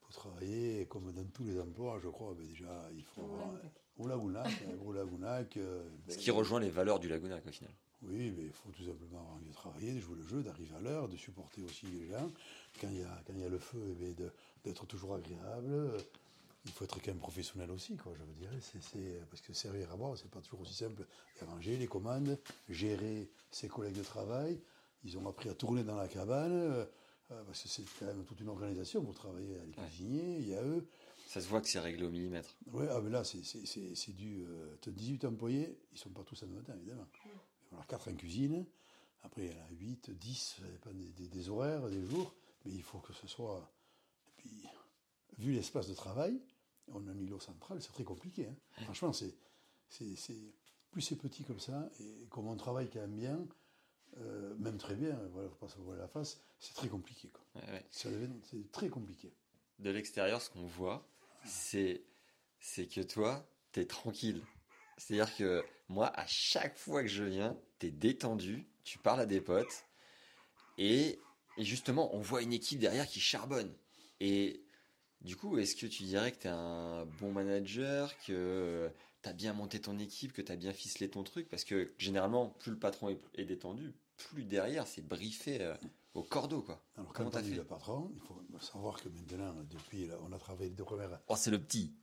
Pour 0.00 0.10
travailler, 0.14 0.86
comme 0.86 1.10
dans 1.12 1.24
tous 1.24 1.44
les 1.44 1.58
emplois, 1.58 1.98
je 2.02 2.08
crois, 2.08 2.34
ben 2.34 2.46
déjà, 2.46 2.88
il 2.94 3.02
faut 3.04 3.22
avoir... 3.22 3.50
Au 3.98 4.06
Lagounac, 4.06 4.46
un 4.70 4.76
gros 4.76 4.92
Lagounac. 4.92 5.56
euh, 5.56 5.82
ben, 6.06 6.12
Ce 6.12 6.18
qui 6.18 6.30
rejoint 6.30 6.60
les 6.60 6.68
valeurs 6.68 7.00
du 7.00 7.08
Lagunac 7.08 7.42
au 7.46 7.50
final. 7.50 7.72
Oui, 8.02 8.30
mais 8.36 8.44
il 8.44 8.52
faut 8.52 8.70
tout 8.70 8.84
simplement 8.84 9.20
avoir 9.20 9.34
envie 9.36 9.48
de 9.48 9.54
travailler, 9.54 9.92
de 9.94 10.00
jouer 10.00 10.16
le 10.16 10.26
jeu, 10.26 10.42
d'arriver 10.42 10.74
à 10.76 10.80
l'heure, 10.80 11.08
de 11.08 11.16
supporter 11.16 11.62
aussi 11.62 11.86
les 11.86 12.06
gens. 12.08 12.30
Quand 12.80 12.88
il 12.90 12.98
y 12.98 13.02
a, 13.02 13.22
quand 13.26 13.32
il 13.34 13.40
y 13.40 13.44
a 13.44 13.48
le 13.48 13.58
feu, 13.58 13.82
eh 13.90 13.94
bien, 13.94 14.12
de- 14.12 14.30
d'être 14.64 14.86
toujours 14.86 15.14
agréable. 15.14 15.96
Il 16.66 16.72
faut 16.72 16.84
être 16.84 16.96
quand 17.00 17.08
même 17.12 17.18
professionnel 17.20 17.70
aussi, 17.70 17.96
quoi, 17.96 18.12
je 18.18 18.22
veux 18.24 18.32
dire. 18.34 18.50
C'est, 18.60 18.82
c'est- 18.82 19.20
parce 19.30 19.40
que 19.40 19.52
servir 19.52 19.90
à 19.92 19.96
boire, 19.96 20.16
c'est 20.18 20.30
pas 20.30 20.40
toujours 20.40 20.60
aussi 20.60 20.74
simple. 20.74 21.06
Il 21.36 21.44
y 21.46 21.48
a 21.48 21.54
manger, 21.54 21.76
les 21.78 21.86
commandes, 21.86 22.38
gérer 22.68 23.30
ses 23.50 23.68
collègues 23.68 23.96
de 23.96 24.02
travail. 24.02 24.60
Ils 25.04 25.16
ont 25.16 25.26
appris 25.28 25.48
à 25.48 25.54
tourner 25.54 25.84
dans 25.84 25.96
la 25.96 26.08
cabane, 26.08 26.52
euh, 26.52 26.84
parce 27.28 27.62
que 27.62 27.68
c'est 27.68 27.84
quand 27.98 28.06
même 28.06 28.24
toute 28.24 28.40
une 28.40 28.48
organisation 28.48 29.02
pour 29.04 29.14
travailler. 29.14 29.56
A 29.58 29.64
les 29.64 29.72
cuisiniers, 29.72 30.38
il 30.40 30.48
y 30.48 30.54
a 30.54 30.62
eux. 30.62 30.86
Ça 31.28 31.40
se 31.40 31.48
voit 31.48 31.60
que 31.60 31.68
c'est 31.68 31.80
réglé 31.80 32.04
au 32.04 32.10
millimètre. 32.10 32.56
Ouais, 32.72 32.86
ah, 32.90 33.00
mais 33.00 33.10
là, 33.10 33.24
c'est, 33.24 33.42
c'est, 33.44 33.64
c'est, 33.66 33.94
c'est 33.94 34.12
du. 34.12 34.44
Euh, 34.44 34.76
t'as 34.80 34.90
18 34.90 35.24
employés, 35.24 35.78
ils 35.92 35.98
sont 35.98 36.10
pas 36.10 36.22
tous 36.24 36.40
à 36.42 36.46
matin, 36.46 36.74
évidemment. 36.76 37.06
Il 37.66 37.70
va 37.70 37.72
y 37.72 37.74
en 37.74 37.82
avoir 37.82 37.86
4 37.86 38.10
en 38.10 38.14
cuisine, 38.14 38.66
après 39.22 39.46
il 39.46 39.52
y 39.52 39.54
en 39.60 39.64
a 39.64 39.70
8, 39.70 40.10
10, 40.10 40.56
ça 40.60 40.66
dépend 40.68 40.90
des, 40.92 41.12
des- 41.12 41.28
des 41.28 41.48
horaires, 41.48 41.88
des 41.88 42.04
jours, 42.04 42.34
mais 42.64 42.72
il 42.72 42.82
faut 42.82 42.98
que 42.98 43.12
ce 43.12 43.26
soit. 43.26 43.70
Et 44.28 44.32
puis, 44.36 44.66
vu 45.38 45.52
l'espace 45.52 45.88
de 45.88 45.94
travail, 45.94 46.40
on 46.88 47.06
a 47.08 47.10
un 47.10 47.18
îlot 47.18 47.40
central, 47.40 47.82
c'est 47.82 47.92
très 47.92 48.04
compliqué. 48.04 48.46
hein. 48.48 48.56
Franchement, 48.84 49.12
c'est, 49.12 49.34
c'est, 49.88 50.14
c'est- 50.16 50.54
plus 50.90 51.02
c'est 51.02 51.16
petit 51.16 51.44
comme 51.44 51.60
ça, 51.60 51.90
et 52.00 52.26
comme 52.30 52.46
on 52.48 52.56
travaille 52.56 52.88
quand 52.88 53.00
même 53.00 53.16
bien, 53.16 53.46
euh, 54.18 54.54
même 54.56 54.78
très 54.78 54.94
bien, 54.94 55.14
voilà, 55.32 55.48
faut 55.50 55.56
pas 55.56 55.68
se 55.68 55.78
voiler 55.78 56.00
la 56.00 56.08
face, 56.08 56.40
c'est 56.58 56.72
très 56.74 56.88
compliqué. 56.88 57.28
Quoi. 57.28 57.44
Ouais, 57.62 57.70
ouais. 57.72 57.86
C'est 57.90 58.70
très 58.72 58.88
compliqué. 58.88 59.34
De 59.78 59.90
l'extérieur, 59.90 60.40
ce 60.40 60.48
qu'on 60.48 60.64
voit, 60.66 61.06
c'est 61.44 62.02
c'est 62.58 62.86
que 62.86 63.02
toi, 63.02 63.46
t'es 63.72 63.84
tranquille. 63.86 64.42
C'est-à-dire 64.96 65.34
que 65.36 65.64
moi, 65.88 66.12
à 66.18 66.26
chaque 66.26 66.76
fois 66.76 67.02
que 67.02 67.08
je 67.08 67.24
viens, 67.24 67.56
t'es 67.78 67.90
détendu, 67.90 68.66
tu 68.84 68.98
parles 68.98 69.20
à 69.20 69.26
des 69.26 69.40
potes, 69.40 69.84
et, 70.78 71.18
et 71.56 71.64
justement, 71.64 72.14
on 72.14 72.20
voit 72.20 72.42
une 72.42 72.52
équipe 72.52 72.78
derrière 72.78 73.06
qui 73.06 73.20
charbonne. 73.20 73.72
Et 74.20 74.62
du 75.20 75.36
coup, 75.36 75.58
est-ce 75.58 75.76
que 75.76 75.86
tu 75.86 76.04
dirais 76.04 76.32
que 76.32 76.38
t'es 76.38 76.48
un 76.48 77.06
bon 77.18 77.32
manager, 77.32 78.16
que 78.26 78.90
t'as 79.22 79.32
bien 79.32 79.52
monté 79.52 79.80
ton 79.80 79.98
équipe, 79.98 80.32
que 80.32 80.42
t'as 80.42 80.56
bien 80.56 80.72
ficelé 80.72 81.10
ton 81.10 81.22
truc? 81.22 81.48
Parce 81.48 81.64
que 81.64 81.92
généralement, 81.98 82.48
plus 82.48 82.72
le 82.72 82.78
patron 82.78 83.16
est, 83.34 83.44
détendu, 83.44 83.92
plus 84.16 84.44
derrière, 84.44 84.86
c'est 84.86 85.06
briefé 85.06 85.60
euh, 85.60 85.74
au 86.16 86.22
cordeau, 86.22 86.62
quoi. 86.62 86.82
Alors, 86.96 87.12
Comment 87.12 87.30
quand 87.30 87.36
on 87.36 87.40
est 87.40 87.44
fait 87.44 87.54
le 87.56 87.64
patron, 87.64 88.10
il 88.14 88.20
faut 88.20 88.40
savoir 88.60 89.00
que 89.02 89.08
maintenant, 89.08 89.54
depuis, 89.70 90.06
là, 90.06 90.16
on 90.22 90.32
a 90.32 90.38
travaillé 90.38 90.70
deux 90.70 90.84
premières. 90.84 91.20
Oh, 91.28 91.34
c'est 91.36 91.50
le 91.50 91.60
petit. 91.62 91.94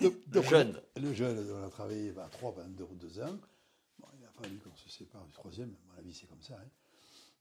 deux- 0.00 0.22
deux 0.28 0.40
Le 0.40 0.42
jeune. 0.42 0.82
Le 0.96 1.12
jeune, 1.14 1.50
on 1.52 1.62
a 1.66 1.70
travaillé 1.70 2.12
bah, 2.12 2.28
trois 2.30 2.54
pendant 2.54 2.68
deux, 2.68 2.86
deux 2.94 3.20
ans. 3.20 3.38
Bon, 3.98 4.08
il 4.18 4.24
a 4.24 4.30
fallu 4.30 4.58
qu'on 4.58 4.74
se 4.76 4.88
sépare 4.88 5.24
du 5.26 5.32
troisième, 5.32 5.70
à 5.74 5.92
mon 5.92 5.98
avis, 5.98 6.12
c'est 6.14 6.26
comme 6.26 6.42
ça. 6.42 6.54
hein. 6.58 6.68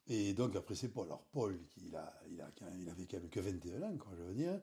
Et 0.08 0.34
donc, 0.34 0.56
après, 0.56 0.75
c'est 0.75 0.89
Paul. 0.89 1.08
Alors, 1.08 1.23
Paul, 1.32 1.60
il, 1.78 1.95
a, 1.95 2.13
il, 2.30 2.39
a, 2.41 2.49
il 2.80 2.89
avait 2.89 3.06
quand 3.08 3.17
même 3.17 3.30
que 3.30 3.39
21 3.39 3.82
ans, 3.84 3.97
quoi, 3.97 4.13
je 4.17 4.23
veux 4.23 4.34
dire, 4.36 4.60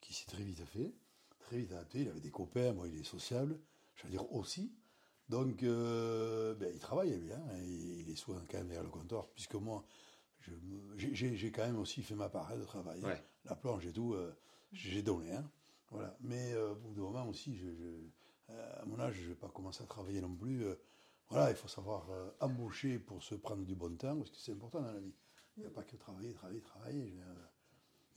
qui 0.00 0.12
s'est 0.14 0.26
très 0.26 0.42
vite 0.42 0.64
fait, 0.64 0.94
très 1.38 1.58
vite 1.58 1.72
adapté. 1.72 2.00
Il 2.00 2.08
avait 2.08 2.20
des 2.20 2.30
copains, 2.30 2.72
moi, 2.72 2.88
il 2.88 2.98
est 2.98 3.04
sociable, 3.04 3.58
je 3.94 4.04
veux 4.04 4.10
dire 4.10 4.32
aussi. 4.32 4.72
Donc, 5.28 5.62
euh, 5.64 6.54
ben, 6.54 6.70
il 6.72 6.78
travaille 6.80 7.16
bien, 7.18 7.36
hein, 7.36 7.58
il 7.62 8.08
est 8.10 8.14
souvent 8.16 8.40
quand 8.48 8.58
même 8.58 8.68
derrière 8.68 8.84
le 8.84 8.90
comptoir, 8.90 9.26
puisque 9.34 9.54
moi, 9.56 9.84
j'ai- 10.96 11.50
quand 11.52 11.64
même 11.66 11.78
aussi 11.78 12.02
fait 12.02 12.14
ma 12.14 12.28
part 12.28 12.50
hein, 12.50 12.56
de 12.56 12.64
travail. 12.64 13.00
hein. 13.04 13.08
La 13.44 13.54
planche 13.56 13.84
et 13.86 13.92
tout, 13.92 14.14
euh, 14.14 14.32
j'ai 14.72 15.02
donné. 15.02 15.32
Hein. 15.32 15.48
Voilà. 15.90 16.16
Mais 16.20 16.52
euh, 16.54 16.72
au 16.72 16.74
bout 16.76 16.94
d'un 16.94 17.02
moment 17.02 17.28
aussi, 17.28 17.56
je, 17.56 17.66
je- 17.74 18.08
euh, 18.50 18.82
à 18.82 18.84
mon 18.86 18.98
âge, 19.00 19.14
je 19.14 19.22
ne 19.24 19.28
vais 19.28 19.34
pas 19.34 19.48
commencer 19.48 19.82
à 19.82 19.86
travailler 19.86 20.20
non 20.20 20.34
plus. 20.34 20.64
euh, 20.64 20.74
voilà, 21.28 21.50
il 21.50 21.56
faut 21.56 21.68
savoir 21.68 22.08
euh, 22.10 22.30
embaucher 22.40 22.98
pour 23.00 23.22
se 23.22 23.34
prendre 23.34 23.64
du 23.64 23.74
bon 23.74 23.96
temps, 23.96 24.16
parce 24.16 24.30
que 24.30 24.36
c'est 24.36 24.52
important 24.52 24.80
dans 24.80 24.92
la 24.92 25.00
vie. 25.00 25.14
Il 25.56 25.60
n'y 25.60 25.66
a 25.66 25.70
pas 25.70 25.82
que 25.82 25.96
travailler, 25.96 26.32
travailler, 26.34 26.60
travailler. 26.60 27.08
je 27.08 27.20
euh, 27.20 27.44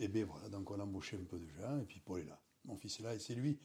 et 0.02 0.08
bien 0.08 0.26
voilà, 0.26 0.48
donc 0.50 0.70
on 0.72 0.80
a 0.80 0.84
embauché 0.84 1.18
un 1.18 1.24
peu 1.26 1.40
de 1.40 1.48
gens, 1.48 1.80
et 1.80 1.86
puis 1.86 2.00
Paul 2.00 2.22
est 2.22 2.26
là. 2.26 2.40
Mon 2.66 2.76
fils 2.78 3.00
est 3.00 3.04
là, 3.04 3.16
et 3.16 3.20
c'est 3.20 3.36
lui. 3.36 3.60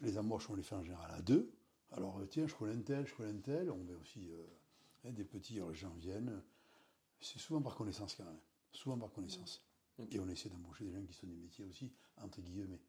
Les 0.00 0.16
embauches, 0.18 0.48
on 0.50 0.54
les 0.54 0.62
fait 0.62 0.74
en 0.74 0.82
général 0.82 1.10
à 1.12 1.20
deux. 1.20 1.52
Alors, 1.92 2.20
tiens, 2.30 2.46
je 2.46 2.54
connais 2.54 2.72
un 2.74 2.80
tel, 2.80 3.06
je 3.06 3.14
connais 3.14 3.30
un 3.32 3.40
tel. 3.40 3.70
On 3.70 3.76
met 3.84 3.94
aussi 3.94 4.30
euh, 4.30 4.46
hein, 5.04 5.12
des 5.12 5.24
petits, 5.24 5.56
alors 5.58 5.70
les 5.70 5.76
gens 5.76 5.92
viennent. 5.94 6.42
C'est 7.20 7.38
souvent 7.38 7.60
par 7.60 7.74
connaissance 7.74 8.14
quand 8.14 8.24
même. 8.24 8.40
Souvent 8.72 8.98
par 8.98 9.12
connaissance. 9.12 9.62
Et 10.10 10.18
on 10.18 10.28
essaie 10.28 10.48
d'embaucher 10.48 10.84
des 10.84 10.92
gens 10.92 11.04
qui 11.04 11.12
sont 11.12 11.26
des 11.26 11.36
métiers 11.36 11.64
aussi, 11.64 11.92
entre 12.16 12.40
guillemets. 12.40 12.80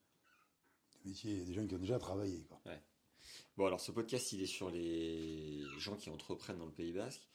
Des 1.03 1.09
métiers, 1.09 1.43
des 1.43 1.53
gens 1.53 1.65
qui 1.67 1.75
ont 1.75 1.79
déjà 1.79 1.99
travaillé. 1.99 2.43
Quoi. 2.45 2.61
Bon, 3.57 3.65
alors 3.65 3.81
ce 3.81 3.91
podcast, 3.91 4.31
il 4.31 4.41
est 4.41 4.47
sur 4.47 4.69
les 4.69 5.63
gens 5.77 5.95
qui 5.95 6.09
entreprennent 6.09 6.59
dans 6.59 6.65
le 6.65 6.71
Pays 6.71 6.93
Basque. 6.93 7.27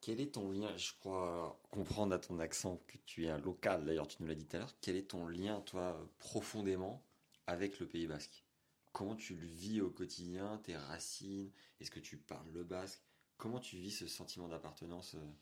Quel 0.00 0.20
est 0.20 0.34
ton 0.34 0.50
lien 0.50 0.76
Je 0.76 0.92
crois 1.00 1.60
comprendre 1.70 2.14
à 2.14 2.18
ton 2.18 2.38
accent 2.38 2.80
que 2.86 2.98
tu 2.98 3.24
es 3.24 3.30
un 3.30 3.38
local, 3.38 3.84
d'ailleurs, 3.84 4.06
tu 4.06 4.22
nous 4.22 4.28
l'as 4.28 4.34
dit 4.34 4.44
tout 4.44 4.56
à 4.56 4.60
l'heure. 4.60 4.74
Quel 4.80 4.96
est 4.96 5.10
ton 5.10 5.26
lien, 5.26 5.60
toi, 5.62 5.98
profondément 6.18 7.02
avec 7.46 7.80
le 7.80 7.88
Pays 7.88 8.06
Basque? 8.06 8.44
Comment 8.92 9.16
tu 9.16 9.34
le 9.34 9.46
vis 9.46 9.80
au 9.80 9.90
quotidien, 9.90 10.58
tes 10.58 10.76
racines? 10.76 11.50
Est-ce 11.80 11.90
que 11.90 12.00
tu 12.00 12.16
parles 12.16 12.48
le 12.52 12.64
basque? 12.64 13.00
Comment 13.36 13.60
tu 13.60 13.76
vis 13.76 13.90
ce 13.90 14.06
sentiment 14.06 14.48
d'appartenance 14.48 15.14
euh, 15.14 15.32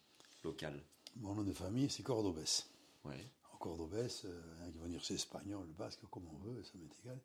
locale 0.46 0.82
Mon 1.16 1.34
nom 1.34 1.42
de 1.44 1.52
famille, 1.52 1.90
c'est 1.90 2.02
Cordobès. 2.02 2.68
Ouais. 3.04 3.24
En 3.52 3.56
Cordobès, 3.58 4.24
euh, 4.24 4.40
il 4.58 4.60
y 4.60 4.62
en 4.62 4.68
a 4.68 4.70
qui 4.70 4.78
vont 4.78 4.86
dire 4.88 5.04
c'est 5.04 5.14
espagnol, 5.14 5.66
basque, 5.78 6.00
comme 6.10 6.26
on 6.28 6.38
veut, 6.38 6.62
ça 6.62 6.72
m'est 6.78 6.98
égal. 7.04 7.20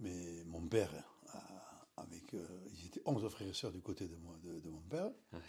Mais 0.00 0.44
mon 0.44 0.66
père, 0.66 0.90
avec, 1.96 2.34
euh, 2.34 2.46
ils 2.72 2.86
étaient 2.86 3.02
11 3.06 3.28
frères 3.30 3.48
et 3.48 3.52
sœurs 3.54 3.72
du 3.72 3.80
côté 3.80 4.06
de, 4.08 4.16
moi, 4.16 4.36
de, 4.42 4.60
de 4.60 4.68
mon 4.70 4.80
père, 4.82 5.10
Ouais. 5.32 5.40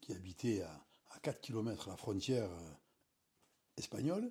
qui 0.00 0.12
habitait 0.12 0.62
à, 0.62 0.84
à 1.10 1.18
4 1.20 1.40
km 1.40 1.88
la 1.88 1.96
frontière 1.96 2.50
euh, 2.50 2.70
espagnole. 3.76 4.30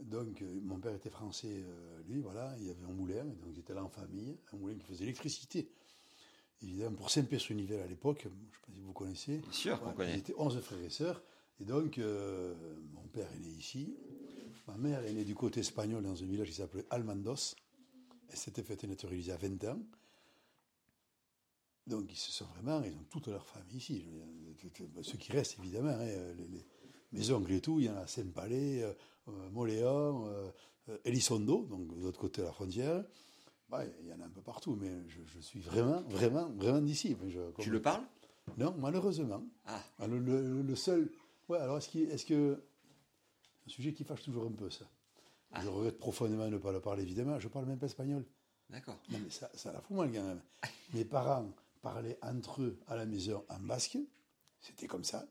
Donc, 0.00 0.42
euh, 0.42 0.60
mon 0.62 0.78
père 0.80 0.94
était 0.94 1.10
français, 1.10 1.62
euh, 1.64 2.02
lui, 2.08 2.20
voilà, 2.20 2.54
il 2.58 2.66
y 2.66 2.70
avait 2.70 2.84
un 2.84 2.92
moulin, 2.92 3.24
et 3.26 3.36
donc 3.36 3.50
il 3.52 3.58
était 3.60 3.74
là 3.74 3.84
en 3.84 3.88
famille, 3.88 4.38
un 4.52 4.56
moulin 4.56 4.74
qui 4.76 4.84
faisait 4.86 5.04
l'électricité. 5.04 5.70
Évidemment, 6.62 6.96
pour 6.96 7.10
Saint-Pé-sur-Nivelle 7.10 7.80
à 7.82 7.86
l'époque, 7.86 8.20
je 8.24 8.28
ne 8.28 8.34
sais 8.34 8.60
pas 8.66 8.72
si 8.72 8.80
vous 8.80 8.92
connaissez. 8.92 9.38
Bien 9.38 9.52
sûr 9.52 9.80
qu'on 9.80 9.92
connaît. 9.92 10.14
Ils 10.14 10.18
étaient 10.20 10.34
11 10.36 10.60
frères 10.60 10.80
et 10.80 10.88
sœurs. 10.90 11.22
Et 11.60 11.64
donc, 11.64 11.98
euh, 11.98 12.54
mon 12.94 13.06
père 13.08 13.30
est 13.32 13.38
né 13.40 13.48
ici. 13.48 13.94
Ma 14.66 14.76
mère 14.76 15.04
est 15.04 15.12
née 15.12 15.24
du 15.24 15.34
côté 15.34 15.60
espagnol 15.60 16.02
dans 16.02 16.20
un 16.22 16.26
village 16.26 16.48
qui 16.48 16.54
s'appelait 16.54 16.86
Almandos. 16.90 17.54
Elle 18.28 18.36
s'était 18.36 18.62
fait 18.62 18.82
naturaliser 18.86 19.32
à 19.32 19.36
20 19.36 19.62
ans. 19.64 19.78
Donc, 21.86 22.10
ils 22.10 22.16
se 22.16 22.32
sont 22.32 22.46
vraiment, 22.46 22.82
ils 22.82 22.94
ont 22.96 23.04
toute 23.10 23.28
leur 23.28 23.46
famille 23.46 23.76
ici. 23.76 24.04
Ceux 25.02 25.18
qui 25.18 25.32
restent, 25.32 25.58
évidemment, 25.58 25.90
hein, 25.90 26.04
les, 26.36 26.48
les- 26.48 26.66
mes 27.12 27.30
oncles 27.30 27.52
et 27.52 27.60
tout, 27.60 27.78
il 27.78 27.86
y 27.86 27.90
en 27.90 27.96
a 27.96 28.00
à 28.00 28.06
Saint-Palais, 28.06 28.82
euh, 28.82 28.92
euh, 29.28 29.50
Moléon, 29.50 30.26
euh, 30.26 30.50
euh, 30.88 30.98
Elizondo, 31.04 31.66
donc 31.66 31.94
de 31.96 32.02
l'autre 32.02 32.18
côté 32.18 32.40
de 32.40 32.46
la 32.46 32.52
frontière. 32.52 33.04
Ouais, 33.70 33.94
il 34.00 34.08
y 34.08 34.12
en 34.12 34.20
a 34.20 34.24
un 34.24 34.30
peu 34.30 34.40
partout, 34.40 34.74
mais 34.76 34.90
je, 35.08 35.20
je 35.26 35.38
suis 35.40 35.60
vraiment, 35.60 36.00
vraiment, 36.08 36.48
vraiment 36.50 36.80
d'ici. 36.80 37.16
Tu 37.58 37.70
le 37.70 37.80
parles? 37.82 38.04
Non, 38.58 38.74
malheureusement. 38.78 39.42
Ah, 39.66 39.80
Ah, 39.98 40.06
Le, 40.06 40.18
le- 40.18 40.62
le 40.62 40.76
seul. 40.76 41.10
Ouais, 41.48 41.58
alors 41.58 41.78
est-ce, 41.78 42.24
que. 42.26 42.64
Un 43.66 43.70
sujet 43.70 43.92
qui 43.92 44.04
fâche 44.04 44.22
toujours 44.22 44.46
un 44.46 44.52
peu, 44.52 44.70
ça? 44.70 44.84
Je 45.62 45.68
regrette 45.68 45.98
profondément 45.98 46.46
de 46.46 46.50
ne 46.50 46.58
pas 46.58 46.72
le 46.72 46.80
parler, 46.80 47.02
évidemment. 47.02 47.38
Je 47.38 47.48
parle 47.48 47.66
même 47.66 47.78
pas 47.78 47.86
espagnol. 47.86 48.24
d'accord. 48.68 48.98
Non, 49.10 49.18
mais 49.22 49.30
ça, 49.30 49.50
ça 49.54 49.72
la 49.72 49.80
fout 49.80 49.96
mal 49.96 50.12
quand 50.12 50.24
même. 50.24 50.42
Mes 50.92 51.04
parents 51.04 51.48
parlaient 51.80 52.18
entre 52.22 52.62
eux 52.62 52.80
à 52.88 52.96
la 52.96 53.06
maison 53.06 53.44
en 53.48 53.60
basque. 53.60 53.98
C'était 54.60 54.86
comme 54.86 55.04
ça. 55.04 55.26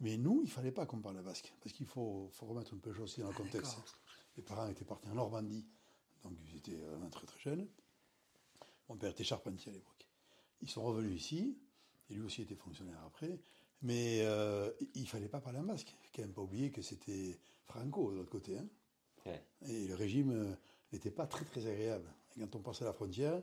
Mais 0.00 0.16
nous, 0.16 0.40
il 0.44 0.50
fallait 0.50 0.72
pas 0.72 0.86
qu'on 0.86 1.00
parle 1.00 1.22
basque. 1.22 1.52
Parce 1.62 1.74
qu'il 1.74 1.86
faut, 1.86 2.30
faut 2.32 2.46
remettre 2.46 2.74
un 2.74 2.78
peu 2.78 2.90
les 2.90 2.96
choses 2.96 3.04
aussi 3.04 3.20
dans 3.20 3.28
le 3.28 3.34
contexte. 3.34 3.76
Mes 4.36 4.42
parents 4.42 4.68
étaient 4.68 4.84
partis 4.84 5.08
en 5.08 5.14
Normandie. 5.14 5.66
Donc 6.22 6.32
ils 6.48 6.56
étaient 6.56 6.76
vraiment 6.76 7.10
très 7.10 7.26
très 7.26 7.40
jeunes. 7.40 7.68
Mon 8.88 8.96
père 8.96 9.10
était 9.10 9.24
charpentier 9.24 9.70
à 9.72 9.74
l'époque. 9.74 10.06
Ils 10.62 10.70
sont 10.70 10.82
revenus 10.82 11.20
ici. 11.20 11.58
Et 12.10 12.14
lui 12.14 12.22
aussi 12.22 12.42
était 12.42 12.54
fonctionnaire 12.54 13.00
après. 13.06 13.38
Mais 13.84 14.22
euh, 14.22 14.70
il 14.94 15.06
fallait 15.06 15.28
pas 15.28 15.40
parler 15.40 15.58
en 15.58 15.64
basque. 15.64 15.94
Quand 16.14 16.22
même 16.22 16.32
pas 16.32 16.40
oublier 16.42 16.70
que 16.70 16.80
c'était 16.82 17.38
Franco 17.66 18.10
de 18.10 18.16
l'autre 18.16 18.30
côté. 18.30 18.56
hein. 18.58 18.66
Ouais. 19.26 19.42
Et 19.68 19.86
le 19.86 19.94
régime 19.94 20.30
euh, 20.32 20.54
n'était 20.92 21.10
pas 21.10 21.26
très 21.26 21.44
très 21.44 21.66
agréable. 21.66 22.10
Et 22.36 22.40
quand 22.40 22.56
on 22.56 22.60
passait 22.60 22.84
la 22.84 22.94
frontière, 22.94 23.40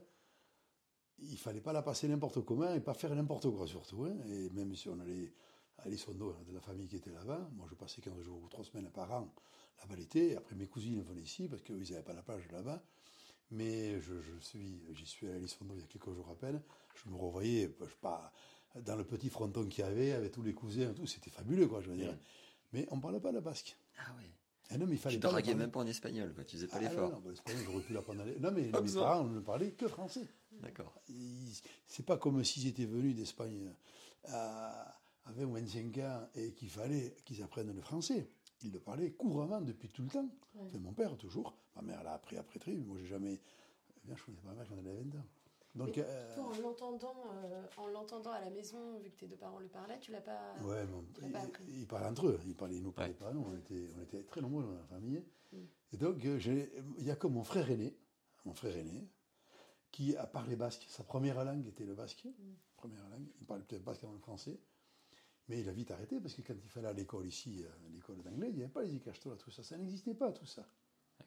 il 1.19 1.37
fallait 1.37 1.61
pas 1.61 1.73
la 1.73 1.83
passer 1.83 2.07
n'importe 2.07 2.43
comment 2.43 2.73
et 2.73 2.79
pas 2.79 2.95
faire 2.95 3.13
n'importe 3.15 3.49
quoi 3.51 3.67
surtout. 3.67 4.05
hein. 4.05 4.17
Et 4.29 4.49
même 4.49 4.75
si 4.75 4.89
on 4.89 4.99
allait 4.99 5.31
à 5.77 5.87
a 6.31 6.43
de 6.43 6.53
la 6.53 6.61
famille 6.61 6.87
qui 6.87 6.95
était 6.95 7.11
là-bas, 7.11 7.47
moi 7.53 7.67
je 7.69 7.75
passais 7.75 8.01
15 8.01 8.19
jours 8.21 8.41
ou 8.43 8.47
3 8.49 8.63
semaines 8.65 8.89
par 8.89 9.11
an 9.11 9.31
là-bas 9.81 9.95
l'été. 9.95 10.35
Après 10.35 10.55
mes 10.55 10.67
cousines 10.67 11.01
venaient 11.03 11.21
ici 11.21 11.47
parce 11.47 11.61
qu'ils 11.61 11.81
n'avaient 11.91 12.03
pas 12.03 12.13
la 12.13 12.23
plage 12.23 12.47
là-bas. 12.51 12.83
Mais 13.51 13.99
je, 14.01 14.21
je 14.21 14.39
suis, 14.39 14.81
j'y 14.93 15.05
suis 15.05 15.27
allé 15.27 15.35
à 15.35 15.37
Elizondo 15.37 15.75
il 15.75 15.81
y 15.81 15.83
a 15.83 15.87
quelques 15.87 16.13
jours 16.13 16.29
à 16.29 16.35
peine. 16.35 16.61
Je 16.95 17.09
me 17.09 17.15
revoyais, 17.15 17.69
je 17.79 17.85
sais 17.85 17.91
pas, 18.01 18.31
dans 18.79 18.95
le 18.95 19.03
petit 19.03 19.29
fronton 19.29 19.65
qu'il 19.65 19.83
y 19.83 19.87
avait, 19.87 20.11
avec 20.13 20.31
tous 20.31 20.41
les 20.43 20.53
cousins 20.53 20.91
et 20.91 20.93
tout. 20.93 21.05
C'était 21.07 21.29
fabuleux, 21.29 21.67
quoi, 21.67 21.81
je 21.81 21.89
veux 21.89 21.97
dire. 21.97 22.17
Mais 22.73 22.87
on 22.91 22.97
ne 22.97 23.01
parlait 23.01 23.19
pas 23.19 23.31
le 23.31 23.41
basque. 23.41 23.75
Ah 23.97 24.13
ouais. 24.17 24.29
Ah 24.69 24.77
non, 24.77 24.85
mais 24.87 24.93
il 24.93 24.97
fallait 24.97 25.15
Tu 25.15 25.19
draguais 25.19 25.53
même 25.55 25.69
pas 25.71 25.81
en 25.81 25.87
espagnol, 25.87 26.33
quoi. 26.33 26.45
Tu 26.45 26.55
faisais 26.55 26.67
pas 26.67 26.77
Ah, 26.77 26.81
l'effort. 26.81 27.09
non, 27.09 27.15
non, 27.17 27.21
bah, 27.21 27.29
l'espagnol, 27.31 27.63
j'aurais 27.65 27.83
pu 27.83 27.93
l'apprendre. 27.93 28.23
Non, 28.39 28.51
mais 28.51 28.61
mes 28.61 28.71
parents 28.71 29.23
ne 29.25 29.39
parlaient 29.41 29.71
que 29.71 29.87
français. 29.89 30.27
D'accord. 30.61 30.93
Ils- 31.09 31.59
C'est 31.87 32.05
pas 32.05 32.17
comme 32.17 32.41
s'ils 32.45 32.67
étaient 32.67 32.85
venus 32.85 33.13
d'Espagne 33.15 33.73
à, 34.29 34.97
à 35.25 35.31
20 35.33 35.43
ou 35.45 35.51
25 35.53 35.97
ans 35.97 36.29
et 36.35 36.53
qu'il 36.53 36.69
fallait 36.69 37.15
qu'ils 37.25 37.43
apprennent 37.43 37.73
le 37.73 37.81
français. 37.81 38.29
Ils 38.63 38.71
le 38.71 38.79
parlaient 38.79 39.11
couramment 39.11 39.59
depuis 39.59 39.89
tout 39.89 40.03
le 40.03 40.09
temps. 40.09 40.29
Enfin, 40.59 40.77
mon 40.77 40.93
père, 40.93 41.17
toujours. 41.17 41.53
Ma 41.75 41.81
mère 41.81 42.03
l'a 42.03 42.13
appris 42.13 42.37
après 42.37 42.59
très. 42.59 42.73
Moi, 42.75 42.97
j'ai 43.01 43.07
jamais. 43.07 43.33
Eh 43.97 44.07
Bien, 44.07 44.15
je 44.15 44.23
connaissais 44.23 44.43
pas 44.43 44.49
ma 44.51 44.55
mère 44.55 44.67
quand 44.69 44.75
elle 44.79 44.87
avait 44.87 45.03
20 45.03 45.17
ans. 45.19 45.25
Donc, 45.73 45.95
Mais 45.95 46.03
euh, 46.05 46.35
toi, 46.35 46.43
en 46.45 46.61
l'entendant, 46.61 47.15
euh, 47.33 47.65
en 47.77 47.87
l'entendant 47.87 48.31
à 48.31 48.41
la 48.41 48.49
maison, 48.49 48.97
vu 48.99 49.09
que 49.09 49.15
tes 49.15 49.27
deux 49.27 49.37
parents 49.37 49.59
le 49.59 49.69
parlaient, 49.69 49.99
tu 49.99 50.11
l'as 50.11 50.19
pas. 50.21 50.53
Ouais, 50.63 50.83
ils, 51.69 51.87
parlaient 51.87 52.07
entre 52.07 52.27
eux, 52.27 52.39
ils, 52.45 52.55
parlaient, 52.55 52.75
ils 52.75 52.83
nous 52.83 52.91
parlaient 52.91 53.11
Ouais. 53.11 53.17
pas, 53.17 53.31
nous, 53.31 53.45
on 53.47 53.55
était, 53.55 53.87
on 53.97 54.01
était 54.01 54.23
très 54.23 54.41
nombreux 54.41 54.63
dans 54.63 54.73
la 54.73 54.83
famille. 54.83 55.23
Mm. 55.53 55.57
Et 55.93 55.97
donc, 55.97 56.25
euh, 56.25 56.39
il 56.97 57.05
y 57.05 57.11
a 57.11 57.15
que 57.15 57.27
mon 57.27 57.43
frère 57.43 57.69
aîné, 57.71 57.95
mon 58.43 58.53
frère 58.53 58.75
aîné, 58.75 59.07
qui 59.91 60.15
a 60.17 60.27
parlé 60.27 60.57
basque. 60.57 60.85
Sa 60.89 61.03
première 61.05 61.43
langue 61.43 61.65
était 61.65 61.85
le 61.85 61.93
basque, 61.93 62.25
Mm. 62.25 62.53
première 62.75 63.07
langue. 63.09 63.27
Il 63.39 63.45
parlait 63.45 63.63
peut-être 63.63 63.83
basque 63.83 64.03
avant 64.03 64.13
le 64.13 64.19
français, 64.19 64.59
mais 65.47 65.61
il 65.61 65.69
a 65.69 65.71
vite 65.71 65.91
arrêté 65.91 66.19
parce 66.19 66.33
que 66.33 66.41
quand 66.41 66.55
il 66.61 66.69
fallait 66.69 66.89
à 66.89 66.93
l'école 66.93 67.25
ici, 67.27 67.63
l'école 67.93 68.21
d'anglais, 68.21 68.49
il 68.49 68.55
n'y 68.55 68.63
avait 68.63 68.71
pas 68.71 68.83
les 68.83 68.93
icachtola, 68.95 69.37
tout 69.37 69.51
ça, 69.51 69.63
ça 69.63 69.77
n'existait 69.77 70.15
pas, 70.15 70.33
tout 70.33 70.45
ça. 70.45 70.65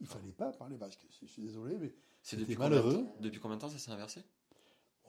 Il 0.00 0.06
fallait 0.06 0.32
pas 0.32 0.52
parler 0.52 0.76
basque. 0.76 1.04
Je 1.20 1.26
suis 1.26 1.42
désolé, 1.42 1.76
mais 1.78 1.88
C'est 2.22 2.36
c'était 2.36 2.42
depuis 2.42 2.54
combien, 2.56 2.70
de 2.70 2.74
malheureux. 2.76 3.04
temps, 3.04 3.16
depuis 3.20 3.40
combien 3.40 3.56
de 3.56 3.60
temps 3.60 3.68
ça 3.68 3.78
s'est 3.78 3.90
inversé? 3.90 4.22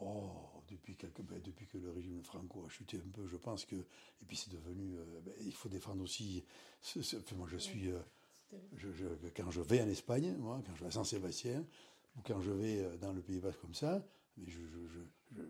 Oh, 0.02 0.62
depuis, 0.67 0.95
quelques, 0.95 1.21
ben, 1.21 1.39
depuis 1.41 1.67
que 1.67 1.78
le 1.78 1.89
régime 1.91 2.21
Franco 2.24 2.65
a 2.65 2.69
chuté 2.69 2.98
un 2.98 3.10
peu, 3.13 3.28
je 3.28 3.38
pense 3.38 3.65
que. 3.65 3.76
Et 3.78 4.26
puis 4.28 4.36
c'est 4.36 4.52
devenu. 4.52 4.98
euh, 4.98 5.21
ben, 5.21 5.34
il 5.41 5.54
faut 5.54 5.69
défendre 5.69 6.04
aussi. 6.04 6.43
ce- 6.82 7.02
ce- 7.02 7.17
enfin, 7.17 7.36
moi, 7.36 7.48
je 7.50 7.58
suis. 7.58 7.89
euh, 7.91 8.00
je, 8.76 8.91
je- 8.91 9.08
quand 9.36 9.52
je 9.52 9.62
vais 9.62 9.82
en 9.82 9.88
Espagne, 9.88 10.36
moi, 10.38 10.62
quand 10.65 10.76
je 10.76 10.82
vais 10.82 10.88
à 10.88 10.91
Saint-Sébastien, 10.91 11.65
ou 12.17 12.21
quand 12.26 12.41
je 12.41 12.52
vais 12.52 12.84
euh, 12.84 12.98
dans 12.98 13.13
le 13.13 13.21
Pays 13.21 13.39
Basque 13.39 13.60
comme 13.62 13.74
ça, 13.74 14.06
mais 14.38 14.50
je, 14.50 14.60
je, 14.67 14.88
je, 14.88 15.00
je, 15.38 15.41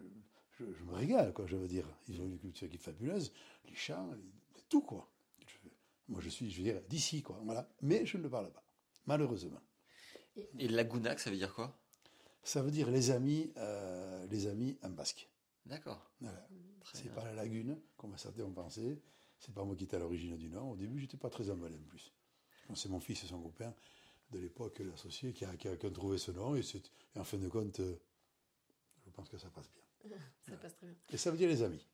je- 0.66 0.74
je 0.74 0.84
me 0.84 0.94
régale, 0.94 1.34
quoi, 1.34 1.46
je 1.48 1.56
veux 1.56 1.68
dire. 1.68 1.88
Ils 2.08 2.22
ont 2.22 2.26
une 2.26 2.38
culture 2.40 2.70
qui 2.70 2.76
est 2.76 2.80
fabuleuse, 2.80 3.34
les 3.68 3.76
chants, 3.76 4.12
les- 4.14 4.62
tout, 4.70 4.82
quoi. 4.82 5.10
Je- 5.48 5.70
moi, 6.10 6.22
je 6.22 6.30
suis, 6.30 6.50
je 6.52 6.58
veux 6.58 6.64
dire, 6.64 6.82
d'ici, 6.90 7.22
quoi, 7.24 7.40
voilà. 7.44 7.68
Mais 7.82 8.06
je 8.06 8.18
ne 8.18 8.24
le 8.24 8.30
parle 8.30 8.52
pas, 8.52 8.64
malheureusement. 9.06 9.62
Et 10.60 10.68
Laguna, 10.68 11.18
ça 11.18 11.30
veut 11.30 11.38
dire 11.38 11.54
quoi? 11.54 11.78
Ça 12.44 12.62
veut 12.62 12.72
dire 12.72 12.92
les 12.92 13.12
amis, 13.12 13.52
euh, 13.58 14.26
les 14.28 14.48
amis 14.48 14.78
en 14.84 14.90
basque. 14.90 15.30
D'accord. 15.66 16.12
Voilà. 16.20 16.48
C'est 16.94 17.14
pas 17.14 17.24
la 17.24 17.34
lagune, 17.34 17.80
comme 17.98 18.16
certains 18.18 18.44
ont 18.44 18.54
pensé. 18.54 19.02
C'est 19.40 19.54
pas 19.54 19.64
moi 19.64 19.76
qui 19.76 19.86
étais 19.86 19.96
à 19.96 20.00
l'origine 20.00 20.38
du 20.38 20.50
nom. 20.50 20.72
Au 20.72 20.76
début, 20.76 21.00
j'étais 21.00 21.18
pas 21.18 21.30
très 21.30 21.50
emballé 21.50 21.76
en 21.76 21.88
plus. 21.88 22.14
C'est 22.76 22.90
mon 22.90 23.00
fils 23.00 23.24
et 23.24 23.28
son 23.28 23.42
copain 23.42 23.74
de 24.32 24.40
l'époque, 24.40 24.80
l'associé, 24.80 25.34
qui 25.34 25.46
a, 25.46 25.56
qui, 25.56 25.68
a, 25.68 25.78
qui 25.78 25.86
a 25.86 25.92
trouvé 25.92 26.18
ce 26.18 26.32
nom. 26.32 26.56
Et 26.56 26.62
en 27.16 27.24
fin 27.24 27.38
de 27.38 27.48
compte, 27.48 27.80
euh, 27.80 27.96
je 29.06 29.10
pense 29.12 29.30
que 29.30 29.38
ça 29.38 29.50
passe 29.50 29.70
bien. 29.72 30.18
Ça 30.48 30.56
passe 30.58 30.76
très 30.76 30.86
bien. 30.86 30.96
Et 31.12 31.18
ça 31.18 31.32
veut 31.32 31.38
dire 31.38 31.50
les 31.50 31.64
amis. 31.64 31.88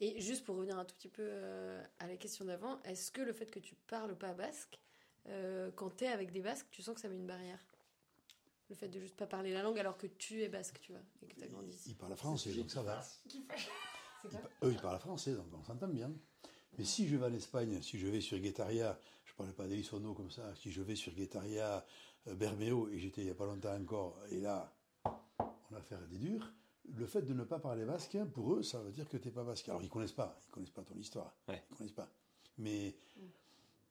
Et 0.00 0.20
juste 0.20 0.44
pour 0.44 0.56
revenir 0.56 0.78
un 0.78 0.84
tout 0.84 0.94
petit 0.94 1.08
peu 1.08 1.24
euh, 1.24 1.82
à 1.98 2.06
la 2.06 2.16
question 2.16 2.44
d'avant, 2.44 2.80
est-ce 2.82 3.10
que 3.10 3.20
le 3.20 3.32
fait 3.32 3.50
que 3.50 3.58
tu 3.58 3.74
parles 3.74 4.16
pas 4.16 4.32
basque, 4.32 4.78
euh, 5.26 5.70
quand 5.74 5.90
tu 5.96 6.04
es 6.04 6.08
avec 6.08 6.32
des 6.32 6.40
basques, 6.40 6.66
tu 6.70 6.82
sens 6.82 6.94
que 6.94 7.00
ça 7.00 7.08
met 7.08 7.16
une 7.16 7.26
barrière 7.26 7.58
Le 8.70 8.74
fait 8.74 8.88
de 8.88 8.98
juste 9.00 9.16
pas 9.16 9.26
parler 9.26 9.52
la 9.52 9.62
langue 9.62 9.78
alors 9.78 9.96
que 9.98 10.06
tu 10.06 10.42
es 10.42 10.48
basque, 10.48 10.80
tu 10.80 10.92
vois, 10.92 11.02
et 11.22 11.26
que 11.26 11.34
tu 11.34 11.44
as 11.44 11.48
grandi 11.48 11.68
Ils, 11.70 11.74
ici. 11.74 11.90
ils 11.90 11.96
parlent 11.96 12.16
français, 12.16 12.52
donc 12.54 12.70
ça 12.70 12.82
va. 12.82 13.02
Ils 13.32 13.42
eux, 14.64 14.72
ils 14.72 14.80
parlent 14.80 14.98
français, 14.98 15.34
donc 15.34 15.46
on 15.52 15.62
s'entend 15.62 15.88
bien. 15.88 16.12
Mais 16.76 16.84
si 16.84 17.08
je 17.08 17.16
vais 17.16 17.26
en 17.26 17.32
Espagne, 17.34 17.80
si 17.82 17.98
je 17.98 18.06
vais 18.08 18.20
sur 18.20 18.38
Guetaria, 18.38 18.98
je 19.24 19.32
ne 19.32 19.36
parle 19.36 19.52
pas 19.52 19.66
d'Elisono 19.66 20.14
comme 20.14 20.30
ça, 20.30 20.54
si 20.54 20.70
je 20.70 20.82
vais 20.82 20.96
sur 20.96 21.12
Guetaria, 21.14 21.84
euh, 22.26 22.34
Bermeo, 22.34 22.88
et 22.88 22.98
j'étais 22.98 23.22
il 23.22 23.24
n'y 23.24 23.30
a 23.30 23.34
pas 23.34 23.46
longtemps 23.46 23.74
encore, 23.74 24.20
et 24.30 24.40
là, 24.40 24.72
on 25.04 25.74
a 25.74 25.78
affaire 25.78 25.98
à 26.02 26.06
des 26.06 26.18
durs, 26.18 26.52
le 26.96 27.06
fait 27.06 27.22
de 27.22 27.34
ne 27.34 27.44
pas 27.44 27.58
parler 27.58 27.84
basque, 27.84 28.16
pour 28.32 28.54
eux, 28.54 28.62
ça 28.62 28.80
veut 28.80 28.92
dire 28.92 29.08
que 29.08 29.16
tu 29.16 29.28
n'es 29.28 29.34
pas 29.34 29.44
basque. 29.44 29.68
Alors, 29.68 29.80
ils 29.82 29.86
ne 29.86 29.90
connaissent 29.90 30.12
pas, 30.12 30.38
ils 30.46 30.50
connaissent 30.50 30.70
pas 30.70 30.82
ton 30.82 30.96
histoire. 30.96 31.34
Ouais. 31.48 31.62
Ils 31.68 31.72
ne 31.72 31.76
connaissent 31.78 31.92
pas. 31.92 32.08
Mais 32.58 32.96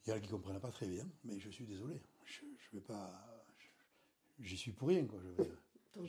il 0.08 0.12
y 0.12 0.13
en 0.13 0.15
a 0.15 0.20
qui 0.20 0.28
ne 0.28 0.32
comprennent 0.38 0.60
pas 0.60 0.72
très 0.72 0.88
bien, 0.88 1.06
mais 1.26 1.38
je 1.39 1.50
suis 1.50 1.65
désolé. 1.65 2.00
Je 2.26 2.46
ne 2.46 2.80
vais 2.80 2.86
pas. 2.86 3.46
je- 3.60 4.43
J'y 4.46 4.56
suis 4.58 4.72
pour 4.72 4.88
rien, 4.88 5.06
quoi, 5.06 5.20
je 5.22 5.41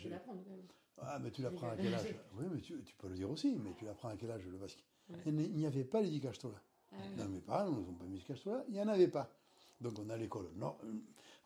de 0.04 0.08
l'apprendre 0.10 0.42
quand 0.44 0.50
même. 0.50 0.66
Ah, 1.00 1.18
mais 1.20 1.30
tu 1.30 1.42
l'apprends 1.42 1.68
à 1.70 1.76
quel 1.76 1.94
âge 1.94 2.14
Oui, 2.34 2.44
mais 2.52 2.60
tu, 2.60 2.80
tu 2.84 2.94
peux 2.96 3.08
le 3.08 3.14
dire 3.16 3.30
aussi, 3.30 3.56
mais 3.56 3.72
tu 3.74 3.84
l'apprends 3.84 4.08
à 4.08 4.16
quel 4.16 4.30
âge 4.30 4.44
le 4.46 4.56
basque? 4.58 4.82
Il 5.26 5.34
n'y- 5.34 5.44
Il 5.46 5.56
n'y 5.56 5.66
avait 5.66 5.84
pas 5.84 6.00
les 6.00 6.10
Dikastola. 6.10 6.60
Dans 7.16 7.28
mes 7.28 7.40
parents, 7.40 7.70
nous 7.70 7.82
n'ont 7.86 7.94
pas 7.94 8.04
mis 8.04 8.12
les 8.14 8.18
Dikastola, 8.18 8.64
il 8.68 8.74
n'y 8.74 8.80
en 8.80 8.88
avait 8.88 9.08
pas. 9.08 9.30
Donc 9.80 9.98
on 9.98 10.08
a 10.10 10.16
l'école, 10.16 10.50
non, 10.56 10.76
euh, 10.84 10.92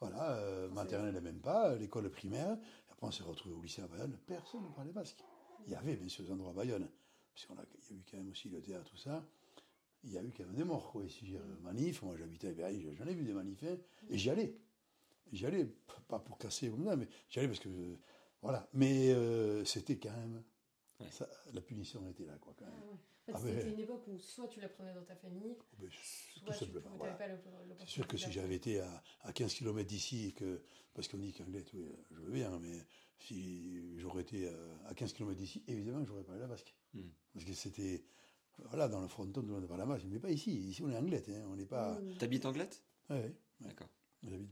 voilà, 0.01 0.33
euh, 0.39 0.69
maternelle 0.71 1.21
même 1.21 1.41
pas, 1.41 1.75
l'école 1.77 2.11
primaire, 2.11 2.53
et 2.53 2.93
après 2.93 3.07
on 3.07 3.11
s'est 3.11 3.23
retrouvé 3.23 3.55
au 3.55 3.61
lycée 3.61 3.83
à 3.83 3.87
Bayonne, 3.87 4.17
personne 4.27 4.63
ne 4.65 4.69
parlait 4.71 4.93
basque. 4.93 5.23
Il 5.67 5.73
y 5.73 5.77
avait 5.77 5.97
bien 5.97 6.09
sûr 6.09 6.25
des 6.25 6.33
endroits 6.33 6.51
à 6.51 6.55
Bayonne, 6.55 6.89
parce 7.35 7.47
qu'il 7.47 7.55
y 7.55 7.99
a 7.99 8.01
eu 8.01 8.05
quand 8.11 8.17
même 8.17 8.31
aussi 8.31 8.49
le 8.49 8.63
théâtre, 8.63 8.91
tout 8.91 8.97
ça, 8.97 9.23
il 10.05 10.13
y 10.13 10.19
a 10.19 10.23
eu 10.23 10.33
quand 10.37 10.45
même 10.45 10.55
des 10.55 10.65
morts, 10.65 10.91
quoi, 10.93 11.05
ici, 11.05 11.35
euh, 11.35 11.41
manifs, 11.63 12.03
moi 12.03 12.17
j'habitais 12.17 12.49
à 12.49 12.53
Berry, 12.53 12.87
j'en 12.97 13.07
ai 13.07 13.15
vu 13.15 13.25
des 13.25 13.33
manifs, 13.33 13.63
hein, 13.65 13.77
et 14.11 14.19
j'y 14.19 14.31
allais. 14.31 14.57
J'y 15.33 15.47
allais, 15.47 15.67
pas 16.09 16.19
pour 16.19 16.37
casser 16.39 16.69
comme 16.71 16.85
ça, 16.85 16.95
mais 16.97 17.09
j'y 17.31 17.39
allais 17.39 17.49
parce 17.49 17.61
que. 17.61 17.69
euh, 17.69 17.97
voilà. 18.43 18.69
Mais 18.75 19.13
euh, 19.13 19.65
c'était 19.65 19.97
quand 19.99 20.11
même. 20.15 20.43
Ouais. 21.01 21.11
ça- 21.11 21.29
la 21.55 21.61
punition 21.63 22.07
était 22.09 22.25
là, 22.27 22.37
quoi, 22.39 22.55
quand 22.59 22.67
même. 22.67 22.75
En 22.75 22.97
fait, 23.25 23.33
Ah, 23.35 23.41
mais- 23.45 23.55
c'était 23.57 23.73
une 23.73 23.81
époque 23.81 24.07
où 24.09 24.19
soit 24.19 24.49
tu 24.49 24.61
l'apprenais 24.61 24.93
dans 24.95 25.05
ta 25.05 25.15
famille, 25.17 25.57
Mais 25.79 25.87
soit 25.91 26.53
tout 26.53 26.53
tu 26.53 26.65
simplement. 26.67 26.97
n'avais 26.97 26.99
voilà. 26.99 27.15
pas. 27.15 27.77
C'est 27.79 27.89
sûr 27.89 28.07
que 28.07 28.17
si 28.17 28.31
j'avais 28.33 28.57
été 28.57 28.81
à, 28.81 29.03
à 29.23 29.33
15 29.33 29.55
km 29.55 29.87
d'ici, 29.89 30.35
que, 30.35 30.61
parce 30.93 31.09
qu'on 31.09 31.19
dit 31.19 31.33
qu'anglais, 31.33 31.63
tout, 31.63 31.79
euh, 31.79 31.97
je 32.11 32.21
veux 32.21 32.33
bien, 32.33 32.59
mais 32.59 32.85
si 33.19 33.97
j'aurais 33.99 34.23
été 34.23 34.49
euh, 34.49 34.75
à 34.87 34.95
15 34.95 35.13
km 35.15 35.37
d'ici, 35.39 35.63
évidemment, 35.69 36.05
j'aurais 36.05 36.25
parlé 36.25 36.41
la 36.41 36.49
basque. 36.49 36.75
Hmm. 36.95 37.09
Parce 37.33 37.45
que 37.47 37.53
c'était 37.55 38.05
Voilà, 38.59 38.89
dans 38.89 39.01
le 39.01 39.09
fronton, 39.09 39.41
tout 39.41 39.47
le 39.47 39.53
monde 39.55 39.67
parle 39.67 39.81
à 39.81 39.87
masque. 39.87 40.05
Mais 40.09 40.19
pas 40.19 40.31
ici. 40.31 40.53
Ici, 40.69 40.83
on 40.83 40.91
est 40.91 40.97
anglette. 40.97 41.29
hein, 41.29 41.45
On 41.51 41.57
n'est 41.57 41.67
pas. 41.67 41.99
T'habites 42.19 42.45
Anglette? 42.47 42.83
Ouais, 43.11 43.17
ouais. 43.23 43.37
D'accord. 43.61 43.89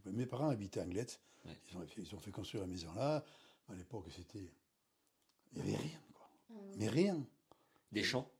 Mes 0.06 0.26
parents 0.26 0.48
habitaient 0.48 0.80
Anglette. 0.80 1.20
Ouais. 1.44 1.56
Ils, 1.70 1.76
ont 1.76 1.86
fait, 1.86 2.02
ils 2.02 2.14
ont 2.14 2.18
fait 2.18 2.30
construire 2.32 2.62
la 2.62 2.68
maison 2.68 2.92
là. 2.94 3.24
À 3.68 3.74
l'époque, 3.74 4.06
c'était. 4.10 4.50
Il 5.52 5.62
n'y 5.62 5.68
avait 5.74 5.76
rien, 5.82 6.00
quoi. 6.14 6.28
Mais 6.76 6.88
rien. 6.88 7.24
Des 7.92 8.02
champs? 8.02 8.30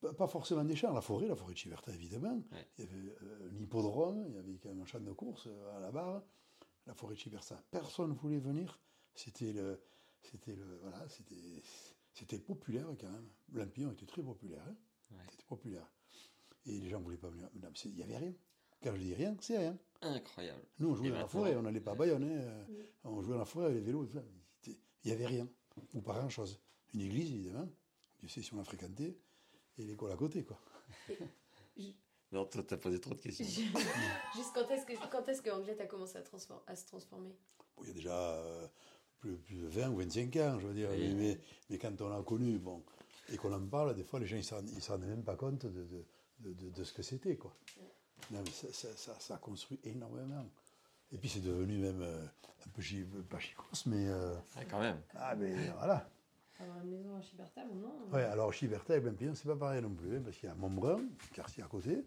Pas, 0.00 0.12
pas 0.14 0.26
forcément 0.26 0.64
des 0.64 0.74
champs, 0.74 0.92
la 0.92 1.00
forêt, 1.00 1.28
la 1.28 1.36
forêt 1.36 1.52
de 1.52 1.58
Chiverta, 1.58 1.92
évidemment. 1.92 2.42
Ouais. 2.50 2.66
Il 2.78 2.84
y 2.84 2.88
avait 2.88 3.16
euh, 3.22 3.50
un 3.52 3.56
hippodrome, 3.60 4.24
il 4.28 4.34
y 4.34 4.38
avait 4.38 4.58
quand 4.58 4.68
même 4.70 4.80
un 4.80 4.84
champ 4.86 4.98
de 5.00 5.12
course 5.12 5.46
euh, 5.46 5.76
à 5.76 5.80
la 5.80 5.92
barre. 5.92 6.22
La 6.86 6.94
forêt 6.94 7.14
de 7.14 7.20
Chiverta, 7.20 7.62
personne 7.70 8.10
ne 8.10 8.14
voulait 8.14 8.40
venir. 8.40 8.80
C'était 9.14 9.52
le. 9.52 9.80
C'était 10.22 10.56
le. 10.56 10.78
Voilà, 10.82 11.08
c'était. 11.08 11.62
C'était 12.14 12.38
populaire 12.38 12.86
quand 13.00 13.08
même. 13.10 13.28
Lampion 13.52 13.92
était 13.92 14.06
très 14.06 14.22
populaire. 14.22 14.62
hein. 14.68 14.76
Ouais. 15.12 15.24
C'était 15.30 15.44
populaire. 15.44 15.90
Et 16.66 16.78
les 16.78 16.88
gens 16.88 16.98
ne 16.98 17.04
voulaient 17.04 17.16
pas 17.16 17.28
venir. 17.30 17.48
Il 17.84 17.94
n'y 17.94 18.02
avait 18.02 18.16
rien. 18.18 18.34
Quand 18.82 18.94
je 18.94 19.00
dis 19.00 19.14
rien, 19.14 19.36
c'est 19.40 19.58
rien. 19.58 19.78
Incroyable. 20.00 20.62
Nous, 20.78 20.88
on 20.90 20.94
jouait 20.94 21.10
dans 21.10 21.18
la 21.18 21.26
forêt, 21.26 21.54
on 21.56 21.62
n'allait 21.62 21.80
pas 21.80 21.92
à. 21.92 21.94
Bayonne. 21.94 22.24
hein, 22.24 22.66
euh, 22.70 22.84
On 23.04 23.22
jouait 23.22 23.32
dans 23.34 23.38
la 23.38 23.44
forêt, 23.44 23.72
les 23.72 23.80
vélos, 23.80 24.06
tout 24.06 24.14
ça. 24.14 24.24
C'était- 24.60 24.78
Il 25.04 25.08
n'y 25.08 25.12
avait 25.14 25.26
rien. 25.26 25.48
Ou 25.94 26.00
pas 26.02 26.14
grand-chose. 26.18 26.60
Une 26.94 27.00
église, 27.02 27.30
évidemment. 27.32 27.68
Dieu 28.18 28.28
sait 28.28 28.42
si 28.42 28.52
on 28.54 28.56
l'a 28.58 28.64
fréquenté. 28.64 29.18
Et 29.78 29.84
l'école 29.84 30.12
à 30.12 30.16
côté, 30.16 30.44
quoi. 30.44 30.58
Non, 32.32 32.46
toi, 32.46 32.62
t'as 32.62 32.78
posé 32.78 32.98
trop 32.98 33.14
de 33.14 33.20
questions. 33.20 33.44
Juste 33.44 34.52
quand 34.54 34.66
est-ce 34.70 34.86
que, 34.86 34.92
quand 35.10 35.28
est-ce 35.28 35.42
que 35.42 35.50
Anglette 35.50 35.80
a 35.82 35.86
commencé 35.86 36.16
à 36.16 36.76
se 36.76 36.86
transformer? 36.86 37.36
Bon, 37.76 37.82
il 37.84 37.88
y 37.88 37.90
a 37.90 37.94
déjà 37.94 38.36
euh, 38.38 38.66
plus, 39.22 39.36
plus 39.38 39.56
de 39.56 39.66
20 39.68 39.90
ou 39.90 39.96
25 39.98 40.36
ans, 40.36 40.58
je 40.60 40.66
veux 40.66 40.74
dire. 40.74 40.90
Oui. 40.92 41.14
Mais, 41.70 41.78
quand 41.78 41.98
on 42.02 42.08
l'a 42.08 42.22
connu, 42.22 42.58
bon, 42.58 42.82
et 43.32 43.36
qu'on 43.36 43.52
en 43.52 43.64
parle, 43.66 43.94
des 43.94 44.02
fois, 44.04 44.18
les 44.20 44.26
gens, 44.26 44.36
ils 44.36 44.74
ne 44.74 44.80
se 44.80 44.90
rendent 44.92 45.06
même 45.06 45.22
pas 45.22 45.36
compte 45.36 45.64
de, 45.64 45.84
de, 45.84 46.04
de- 46.40 46.52
de- 46.52 46.70
de 46.70 46.84
ce 46.84 46.92
que 46.92 47.02
c'était, 47.02 47.36
quoi. 47.36 47.54
Non, 48.30 48.40
mais 48.44 48.50
ça, 48.50 48.66
ça, 48.72 48.88
ça, 48.96 49.14
ça 49.18 49.34
a 49.34 49.38
construit 49.38 49.80
énormément. 49.84 50.44
Et 51.12 51.18
puis, 51.18 51.28
c'est 51.28 51.40
devenu 51.40 51.78
même 51.78 52.02
euh, 52.02 52.24
un 52.66 52.70
peu, 52.74 52.82
chi- 52.82 53.04
pas 53.30 53.38
chicos, 53.38 53.86
mais... 53.86 54.08
euh, 54.08 54.34
Ah, 54.56 54.64
quand 54.64 54.80
même. 54.80 55.00
ah, 55.14 55.34
mais 55.36 55.54
voilà. 55.78 56.08
Avoir 56.58 56.80
une 56.84 56.90
maison 56.90 57.16
à 57.16 57.64
maintenant 57.64 57.94
Ouais, 58.12 58.22
alors 58.22 58.52
Chiberta 58.52 58.96
et 58.96 59.00
Blampignon, 59.00 59.34
c'est 59.34 59.48
pas 59.48 59.56
pareil 59.56 59.82
non 59.82 59.94
plus, 59.94 60.16
hein, 60.16 60.20
parce 60.24 60.36
qu'il 60.36 60.48
y 60.48 60.52
a 60.52 60.54
Montbrun, 60.54 61.00
quartier 61.32 61.62
à 61.62 61.66
côté, 61.66 62.04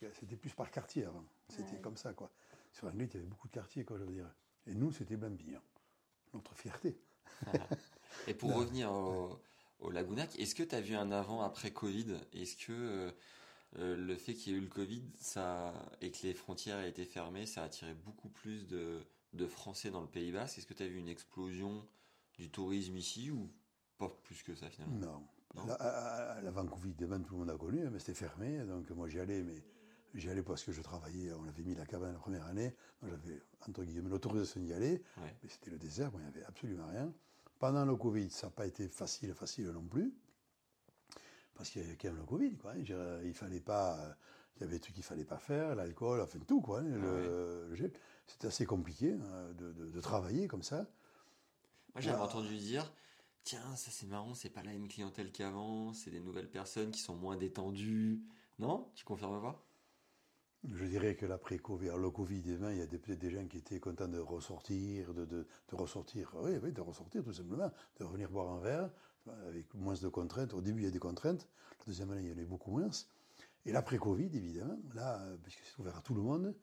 que 0.00 0.06
c'était 0.18 0.36
plus 0.36 0.52
par 0.54 0.70
quartier 0.70 1.04
avant. 1.04 1.24
C'était 1.48 1.78
comme 1.80 1.96
ça, 1.96 2.12
quoi. 2.12 2.30
Sur 2.72 2.88
Anglette, 2.88 3.14
il 3.14 3.16
y 3.18 3.20
avait 3.20 3.28
beaucoup 3.28 3.48
de 3.48 3.52
quartiers, 3.52 3.84
quoi, 3.84 3.98
je 3.98 4.04
veux 4.04 4.12
dire. 4.12 4.28
Et 4.66 4.74
nous, 4.74 4.92
c'était 4.92 5.16
Blampignon. 5.16 5.60
Notre 6.32 6.54
fierté. 6.54 6.96
Et 8.28 8.34
pour 8.34 8.54
revenir 8.54 8.90
au, 8.90 9.38
au 9.80 9.90
Lagounac, 9.90 10.38
est-ce 10.38 10.54
que 10.54 10.62
tu 10.62 10.74
as 10.74 10.80
vu 10.80 10.94
un 10.94 11.10
avant-après 11.12 11.72
Covid? 11.72 12.14
Est-ce 12.32 12.56
que 12.56 12.72
euh, 12.72 13.10
euh, 13.78 13.96
le 13.96 14.16
fait 14.16 14.34
qu'il 14.34 14.52
y 14.52 14.54
ait 14.54 14.58
eu 14.58 14.62
le 14.62 14.68
Covid 14.68 15.02
ça, 15.20 15.74
et 16.00 16.10
que 16.10 16.26
les 16.26 16.34
frontières 16.34 16.78
aient 16.78 16.88
été 16.88 17.04
fermées, 17.04 17.46
ça 17.46 17.62
a 17.62 17.66
attiré 17.66 17.92
beaucoup 17.94 18.28
plus 18.28 18.66
de, 18.66 19.02
de 19.34 19.46
Français 19.46 19.90
dans 19.90 20.00
le 20.00 20.06
Pays 20.06 20.32
Basque? 20.32 20.58
Est-ce 20.58 20.66
que 20.66 20.74
tu 20.74 20.82
as 20.82 20.88
vu 20.88 20.98
une 20.98 21.08
explosion 21.08 21.86
du 22.38 22.50
tourisme 22.50 22.96
ici 22.96 23.30
ou 23.30 23.50
pas 23.98 24.08
plus 24.24 24.42
que 24.42 24.54
ça 24.54 24.70
finalement? 24.70 24.96
Non. 24.96 25.22
Non? 25.54 25.66
La- 25.66 25.74
à- 25.74 26.38
à- 26.38 26.42
tout 26.42 27.34
le 27.34 27.38
monde 27.38 27.50
a 27.50 27.56
connu, 27.56 27.86
hein, 27.86 27.90
mais 27.92 27.98
c'était 27.98 28.14
fermé. 28.14 28.58
Donc 28.64 28.90
moi, 28.90 29.08
j'y 29.08 29.20
allais, 29.20 29.42
mais 29.42 29.62
j'y 30.14 30.28
allais 30.30 30.42
parce 30.42 30.62
que 30.64 30.72
je 30.72 30.80
travaillais. 30.82 31.32
On 31.32 31.44
avait 31.46 31.62
mis 31.62 31.74
la 31.74 31.86
cabane 31.86 32.12
la 32.12 32.18
première 32.18 32.44
année. 32.46 32.74
J'avais, 33.02 33.40
entre 33.68 33.84
guillemets, 33.84 34.08
l'autorisation 34.10 34.60
d'y 34.60 34.72
aller. 34.72 35.02
Ouais. 35.18 35.34
Mais 35.42 35.48
c'était 35.48 35.70
le 35.70 35.78
désert, 35.78 36.10
bon, 36.10 36.18
il 36.18 36.22
n'y 36.22 36.28
avait 36.28 36.44
absolument 36.44 36.86
rien. 36.88 37.12
Pendant 37.58 37.84
le 37.84 37.96
Covid, 37.96 38.30
ça 38.30 38.46
n'a 38.46 38.50
pas 38.52 38.66
été 38.66 38.88
facile, 38.88 39.32
facile 39.34 39.68
non 39.70 39.82
plus. 39.86 40.12
Parce 41.54 41.70
qu'il 41.70 41.82
y 41.82 41.84
avait 41.84 41.96
quand 41.96 42.08
même 42.08 42.16
le 42.18 42.24
Covid, 42.24 42.56
quoi. 42.56 42.72
hein. 42.72 42.78
Dirais, 42.80 43.20
Il 43.26 43.34
fallait 43.34 43.60
pas. 43.60 43.98
euh, 44.00 44.12
Il 44.56 44.60
y 44.60 44.64
avait 44.64 44.74
des 44.74 44.80
trucs 44.80 44.94
qu'il 44.94 45.04
fallait 45.04 45.24
pas 45.24 45.38
faire, 45.38 45.74
l'alcool, 45.74 46.20
enfin 46.20 46.38
tout, 46.46 46.60
quoi. 46.60 46.80
hein, 46.80 46.84
le. 46.88 47.74
C'était 48.26 48.46
assez 48.46 48.64
compliqué 48.66 49.12
hein, 49.12 49.52
de, 49.58 49.72
de- 49.72 49.90
de 49.90 50.00
travailler 50.00 50.48
comme 50.48 50.62
ça. 50.62 50.86
Moi 51.94 52.00
j'avais 52.00 52.20
entendu 52.22 52.56
dire 52.56 52.92
tiens, 53.44 53.76
ça 53.76 53.90
c'est 53.90 54.06
marrant, 54.06 54.34
c'est 54.34 54.48
pas 54.48 54.62
la 54.62 54.72
même 54.72 54.88
clientèle 54.88 55.30
qu'avant, 55.30 55.92
c'est 55.92 56.10
des 56.10 56.20
nouvelles 56.20 56.48
personnes 56.50 56.90
qui 56.90 57.00
sont 57.00 57.14
moins 57.14 57.36
détendues. 57.36 58.20
Non? 58.58 58.88
Tu 58.94 59.04
confirmes 59.04 59.40
pas? 59.42 59.62
Je 60.72 60.84
dirais 60.86 61.14
que 61.14 61.26
l'après-Covid, 61.26 61.88
alors 61.88 61.98
le 62.00 62.10
Covid, 62.10 62.38
évidemment, 62.38 62.70
il 62.70 62.78
y 62.78 62.82
a 62.82 62.86
peut-être 62.86 63.18
des 63.18 63.30
gens 63.30 63.46
qui 63.46 63.58
étaient 63.58 63.80
contents 63.80 64.08
de 64.08 64.18
ressortir, 64.18 65.12
de, 65.12 65.26
de, 65.26 65.46
de 65.68 65.74
ressortir, 65.76 66.34
oui, 66.40 66.52
oui, 66.62 66.72
de 66.72 66.80
ressortir 66.80 67.22
tout 67.22 67.34
simplement, 67.34 67.70
de 67.98 68.04
revenir 68.04 68.30
boire 68.30 68.50
un 68.50 68.60
verre, 68.60 68.90
avec 69.46 69.72
moins 69.74 69.94
de 69.94 70.08
contraintes. 70.08 70.54
Au 70.54 70.62
début, 70.62 70.80
il 70.80 70.84
y 70.84 70.88
a 70.88 70.90
des 70.90 70.98
contraintes, 70.98 71.46
la 71.80 71.84
deuxième 71.86 72.10
année, 72.12 72.22
il 72.22 72.28
y 72.30 72.32
en 72.32 72.42
a 72.42 72.46
beaucoup 72.46 72.70
moins. 72.70 72.88
Et 73.66 73.72
l'après-Covid, 73.72 74.30
évidemment, 74.34 74.78
là, 74.94 75.22
puisque 75.42 75.60
c'est 75.64 75.78
ouvert 75.80 75.96
à 75.96 76.00
tout 76.00 76.14
le 76.14 76.22
monde, 76.22 76.54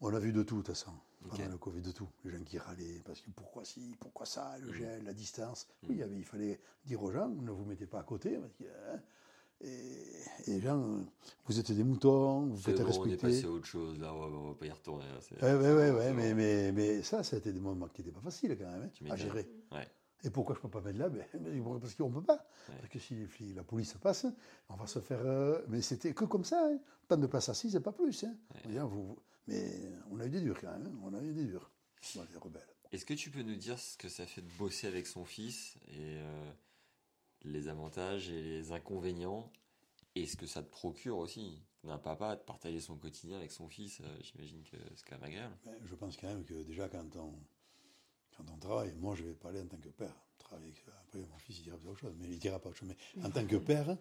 on 0.00 0.12
a 0.14 0.18
vu 0.18 0.32
de 0.32 0.42
tout, 0.42 0.56
de 0.56 0.62
toute 0.62 0.68
façon, 0.74 0.92
pendant 1.20 1.34
Ok. 1.44 1.50
le 1.50 1.58
Covid, 1.58 1.82
de 1.82 1.92
tout. 1.92 2.08
Les 2.24 2.30
gens 2.32 2.42
qui 2.42 2.58
râlaient, 2.58 3.00
parce 3.04 3.20
que 3.20 3.30
pourquoi 3.30 3.64
si, 3.64 3.94
pourquoi 4.00 4.26
ça, 4.26 4.58
le 4.58 4.72
gel, 4.72 5.04
la 5.04 5.12
distance. 5.12 5.68
Oui, 5.84 5.90
il, 5.90 5.96
y 5.98 6.02
avait- 6.02 6.16
il 6.16 6.24
fallait 6.24 6.60
dire 6.84 7.00
aux 7.02 7.12
gens, 7.12 7.28
ne 7.28 7.50
vous 7.50 7.64
mettez 7.64 7.86
pas 7.86 8.00
à 8.00 8.02
côté, 8.04 8.38
parce 8.38 8.54
que, 8.54 8.64
hein, 8.64 9.00
et, 9.62 9.66
et 10.46 10.50
les 10.54 10.60
gens, 10.60 11.00
vous 11.46 11.58
êtes 11.60 11.70
des 11.72 11.84
moutons, 11.84 12.46
vous 12.46 12.56
faites 12.56 12.76
bon, 12.76 12.82
on 12.82 12.84
est 12.84 12.88
respecter. 12.88 13.16
passé 13.18 13.44
à 13.44 13.50
autre 13.50 13.66
chose, 13.66 13.98
là, 13.98 14.14
on 14.14 14.48
va, 14.50 14.54
pas 14.54 14.66
y 14.66 14.70
retourner. 14.70 15.04
là, 15.06 15.18
c'est- 15.20 15.42
Ouais, 15.42 16.12
mais, 16.12 16.34
mais, 16.34 16.72
mais 16.72 17.02
ça, 17.02 17.22
ça 17.22 17.36
a 17.36 17.38
été 17.38 17.52
des 17.52 17.60
moments 17.60 17.88
qui 17.88 18.00
n'étaient 18.02 18.12
pas 18.14 18.20
faciles 18.22 18.56
quand 18.58 18.70
même, 18.70 18.82
hein, 19.04 19.10
à 19.10 19.16
gérer. 19.16 19.48
Ouais. 19.72 19.86
Et 20.22 20.28
pourquoi 20.30 20.54
je 20.54 20.60
ne 20.60 20.62
peux 20.64 20.68
pas 20.70 20.80
mettre 20.82 20.98
là 20.98 21.08
ben, 21.08 21.24
Parce 21.80 21.94
qu'on 21.94 22.08
ne 22.10 22.14
peut 22.14 22.22
pas. 22.22 22.46
Ouais. 22.68 22.74
Parce 22.78 22.88
que 22.90 22.98
si 22.98 23.14
les 23.14 23.26
flics- 23.26 23.56
la 23.56 23.64
police 23.64 23.94
passe, 23.94 24.26
on 24.68 24.76
va 24.76 24.86
se 24.86 24.98
faire. 24.98 25.20
euh, 25.24 25.60
mais 25.68 25.80
c'était 25.80 26.12
que 26.12 26.24
comme 26.26 26.44
ça. 26.44 26.62
Hein. 26.70 26.78
Tant 27.08 27.16
de 27.16 27.26
places 27.26 27.48
assises, 27.48 27.72
c'est 27.72 27.80
pas 27.80 27.92
plus. 27.92 28.24
Hein. 28.24 28.34
Ah, 28.76 28.84
vous- 28.84 29.06
vous- 29.06 29.18
mais 29.46 29.90
on 30.10 30.20
a 30.20 30.26
eu 30.26 30.30
des 30.30 30.40
durs 30.42 30.60
quand 30.60 30.70
même. 30.72 30.86
hein. 30.86 31.00
On 31.02 31.14
a 31.14 31.22
eu 31.22 31.32
des 31.32 31.44
durs. 31.44 31.70
Bon, 32.14 32.22
les 32.30 32.38
rebelles. 32.38 32.66
Est-ce 32.92 33.06
que 33.06 33.14
tu 33.14 33.30
peux 33.30 33.42
nous 33.42 33.54
dire 33.56 33.78
ce 33.78 33.96
que 33.96 34.08
ça 34.10 34.26
fait 34.26 34.42
de 34.42 34.50
bosser 34.58 34.86
avec 34.88 35.06
son 35.06 35.24
fils 35.24 35.76
et 35.88 36.16
euh, 36.18 36.50
les 37.42 37.68
avantages 37.68 38.28
et 38.30 38.42
les 38.42 38.72
inconvénients 38.72 39.50
et 40.14 40.26
ce 40.26 40.36
que 40.36 40.46
ça 40.46 40.62
te 40.62 40.70
procure 40.70 41.18
aussi 41.18 41.62
d'un 41.84 41.98
papa 41.98 42.36
de 42.36 42.42
partager 42.42 42.80
son 42.80 42.96
quotidien 42.96 43.38
avec 43.38 43.50
son 43.50 43.68
fils 43.68 44.00
euh, 44.00 44.18
J'imagine 44.22 44.62
que 44.64 44.76
c'est 44.96 45.04
quand 45.08 45.16
même 45.16 45.24
agréable. 45.24 45.56
Je 45.84 45.94
pense 45.94 46.16
quand 46.16 46.28
même 46.28 46.44
que 46.44 46.62
déjà, 46.64 46.88
quand 46.88 47.16
on, 47.16 47.32
quand 48.36 48.44
on 48.52 48.58
travaille, 48.58 48.92
moi 48.94 49.14
je 49.16 49.24
vais 49.24 49.34
parler 49.34 49.60
en 49.60 49.66
tant 49.66 49.78
que 49.78 49.88
père. 49.88 50.14
Travailler, 50.38 50.74
après, 51.06 51.20
mon 51.20 51.38
fils, 51.38 51.58
il 51.60 51.62
dira 51.62 51.76
autre 51.76 52.00
chose, 52.00 52.14
mais 52.18 52.28
il 52.28 52.38
dira 52.38 52.58
pas 52.58 52.68
autre 52.70 52.78
chose. 52.78 52.88
Mais 53.16 53.24
en 53.24 53.30
tant 53.30 53.46
que 53.46 53.56
père, 53.56 53.96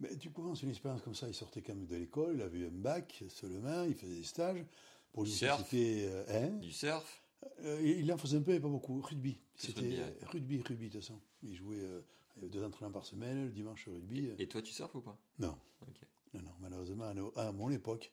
mais 0.00 0.16
tu 0.16 0.30
commences 0.30 0.62
une 0.62 0.70
expérience 0.70 1.02
comme 1.02 1.14
ça. 1.14 1.28
Il 1.28 1.34
sortait 1.34 1.60
quand 1.62 1.74
même 1.74 1.86
de 1.86 1.96
l'école, 1.96 2.36
il 2.36 2.42
avait 2.42 2.66
un 2.66 2.70
bac 2.70 3.24
seulement, 3.28 3.82
il 3.84 3.94
faisait 3.94 4.14
des 4.16 4.24
stages. 4.24 4.64
Pour 5.12 5.24
c'était. 5.64 6.06
euh, 6.08 6.24
hein? 6.46 6.50
Du 6.58 6.72
surf 6.72 7.22
Euh, 7.60 7.80
il 7.84 8.10
en 8.12 8.16
faisait 8.16 8.38
un 8.38 8.42
peu, 8.42 8.52
mais 8.52 8.60
pas 8.60 8.68
beaucoup. 8.68 9.00
Rugby. 9.00 9.36
C'était 9.56 9.98
rugby, 10.26 10.62
rugby, 10.62 10.86
de 10.88 10.92
toute 10.92 11.00
façon. 11.02 11.20
Il 11.42 11.54
jouait 11.56 11.80
euh, 11.80 12.00
deux 12.36 12.64
entraînements 12.64 12.92
par 12.92 13.04
semaine, 13.06 13.46
le 13.46 13.50
dimanche 13.52 13.86
rugby. 13.88 14.28
euh. 14.28 14.34
Et 14.38 14.46
toi, 14.48 14.62
tu 14.62 14.72
surfes 14.72 14.94
ou 14.94 15.00
pas? 15.00 15.18
Non, 15.38 15.56
Ok. 15.82 16.00
non, 16.34 16.42
non, 16.42 16.50
malheureusement, 16.60 17.12
à, 17.36 17.52
mon 17.52 17.70
époque, 17.70 18.12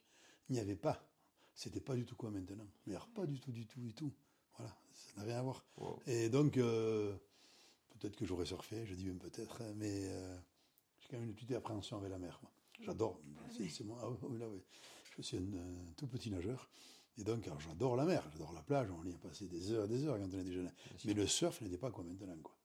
il 0.49 0.53
n'y 0.53 0.60
avait 0.60 0.75
pas. 0.75 1.03
C'était 1.55 1.82
pas 1.82 1.95
du 1.95 2.05
tout 2.05 2.15
quoi 2.15 2.29
maintenant. 2.32 2.67
Mais 2.86 2.93
alors, 2.93 3.08
pas 3.10 3.25
du 3.25 3.39
tout, 3.39 3.51
du 3.51 3.65
tout, 3.65 3.79
du 3.79 3.93
tout. 3.93 4.12
Voilà, 4.58 4.75
ça 4.93 5.12
n'a 5.17 5.23
rien 5.23 5.39
à 5.39 5.41
voir. 5.41 5.65
Wow. 5.77 5.99
Et 6.08 6.29
donc, 6.29 6.58
euh, 6.58 7.15
peut-être 7.91 8.15
que 8.15 8.25
j'aurais 8.25 8.45
surfé, 8.45 8.86
je 8.86 8.93
dis 8.93 9.05
même 9.05 9.19
peut-être, 9.19 9.62
mais 9.75 10.08
euh, 10.10 10.38
j'ai 10.99 11.08
quand 11.10 11.17
même 11.17 11.27
une 11.29 11.34
petite 11.36 11.51
appréhension 11.53 11.97
avec 11.97 12.10
la 12.12 12.19
mer. 12.19 12.39
moi. 12.41 12.51
J'adore. 12.82 13.19
C'est, 13.51 13.67
c'est 13.69 13.84
moi. 13.84 13.99
ah 14.01 14.10
oui, 14.27 14.38
là, 14.38 14.47
oui. 14.49 14.62
Je 15.17 15.21
suis 15.21 15.38
un, 15.38 15.41
un 15.41 15.91
tout 15.97 16.08
petit 16.08 16.29
nageur. 16.32 16.69
Et 17.17 17.23
donc, 17.25 17.45
alors, 17.47 17.60
j'adore 17.60 17.97
la 17.97 18.05
mer, 18.05 18.25
j'adore 18.32 18.53
la 18.53 18.62
plage. 18.62 18.89
On 18.91 19.03
y 19.03 19.13
a 19.13 19.17
passé 19.17 19.47
des 19.47 19.71
heures 19.71 19.84
et 19.86 19.88
des 19.89 20.05
heures 20.05 20.17
quand 20.17 20.34
on 20.34 20.39
était 20.39 20.53
jeune. 20.53 20.71
Mais 21.05 21.13
le 21.13 21.27
surf 21.27 21.60
n'était 21.62 21.77
pas 21.77 21.91
comme 21.91 22.08
maintenant. 22.08 22.38
Quoi. 22.41 22.55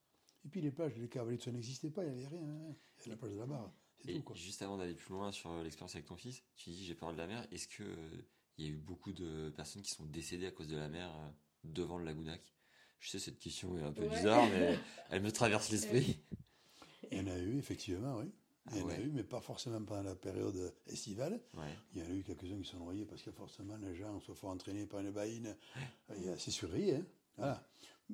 Et 0.44 0.48
puis 0.48 0.60
les 0.60 0.70
plages, 0.70 0.96
les 0.96 1.08
cavaliers, 1.08 1.38
tout 1.38 1.44
ça 1.44 1.52
n'existait 1.52 1.90
pas, 1.90 2.04
il 2.04 2.12
n'y 2.12 2.24
avait 2.24 2.36
rien. 2.36 2.48
hein. 2.48 2.74
Il 2.98 3.00
y 3.00 3.02
avait 3.02 3.10
la 3.10 3.16
plage 3.16 3.32
de 3.32 3.38
la 3.38 3.46
barre. 3.46 3.72
C'est 4.04 4.12
tout. 4.14 4.22
Quoi. 4.22 4.36
juste 4.36 4.60
avant 4.62 4.76
d'aller 4.76 4.94
plus 4.94 5.12
loin 5.12 5.32
sur 5.32 5.50
euh, 5.50 5.62
l'expérience 5.62 5.94
avec 5.94 6.06
ton 6.06 6.16
fils, 6.16 6.42
tu 6.56 6.70
dis 6.70 6.84
j'ai 6.84 6.94
peur 6.94 7.12
de 7.12 7.18
la 7.18 7.26
mer. 7.26 7.46
Est-ce 7.50 7.66
que 7.68 7.82
euh, 7.82 8.26
il 8.58 8.66
y 8.66 8.68
a 8.68 8.72
eu 8.72 8.76
beaucoup 8.76 9.12
de 9.12 9.50
personnes 9.56 9.82
qui 9.82 9.90
sont 9.90 10.04
décédées 10.04 10.46
à 10.46 10.50
cause 10.50 10.68
de 10.68 10.76
la 10.76 10.88
mer 10.88 11.08
euh, 11.16 11.28
devant 11.64 11.96
le 11.96 12.04
Lagounac 12.04 12.42
Je 13.00 13.08
sais 13.08 13.18
cette 13.18 13.38
question 13.38 13.78
est 13.78 13.82
un 13.82 13.92
peu 13.92 14.02
Ouais. 14.02 14.08
bizarre, 14.10 14.46
mais 14.50 14.78
elle 15.10 15.22
me 15.22 15.32
traverse 15.32 15.70
l'esprit. 15.70 16.20
Il 17.10 17.18
y 17.18 17.20
en 17.20 17.26
a 17.28 17.38
eu, 17.38 17.56
effectivement, 17.58 18.18
oui. 18.18 18.30
Il 18.72 18.78
y 18.78 18.80
en 18.82 18.88
Ah 18.88 18.92
a 18.92 18.96
ouais. 18.96 19.02
eu, 19.04 19.10
mais 19.10 19.24
pas 19.24 19.40
forcément 19.40 19.82
pendant 19.84 20.02
la 20.02 20.14
période 20.16 20.74
estivale. 20.86 21.40
Ouais. 21.54 21.74
Il 21.94 22.00
y 22.00 22.02
en 22.02 22.06
a 22.10 22.14
eu 22.14 22.22
quelques-uns 22.22 22.58
qui 22.60 22.68
sont 22.68 22.78
noyés 22.78 23.04
parce 23.06 23.22
que 23.22 23.30
forcément 23.30 23.76
les 23.76 23.94
gens 23.94 24.18
se 24.20 24.32
font 24.32 24.48
entraîner 24.48 24.86
par 24.86 25.00
une 25.00 25.10
baïne. 25.10 25.54
Il 26.16 26.24
y 26.24 26.28
a- 26.28 26.38
C'est 26.38 26.50
surveillé. 26.50 26.96
Hein. 26.96 27.04
Voilà. 27.36 27.66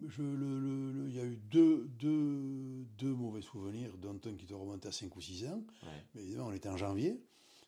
Je, 0.09 0.23
le, 0.23 0.61
le- 0.61 0.93
le- 0.93 1.09
il 1.09 1.15
y 1.17 1.21
a 1.21 1.25
eu 1.25 1.37
deux, 1.37 1.89
deux, 1.99 2.85
deux 2.99 3.13
mauvais 3.15 3.43
souvenirs, 3.43 3.97
dont 3.99 4.19
un 4.25 4.35
qui 4.37 4.47
te 4.47 4.55
remonte 4.55 4.87
à 4.87 4.93
5 4.93 5.15
ou 5.17 5.21
6 5.21 5.47
ans. 5.47 5.65
Ouais. 5.83 5.89
Mais 6.15 6.23
évidemment, 6.23 6.47
on 6.49 6.53
était 6.53 6.69
en 6.69 6.77
janvier. 6.77 7.21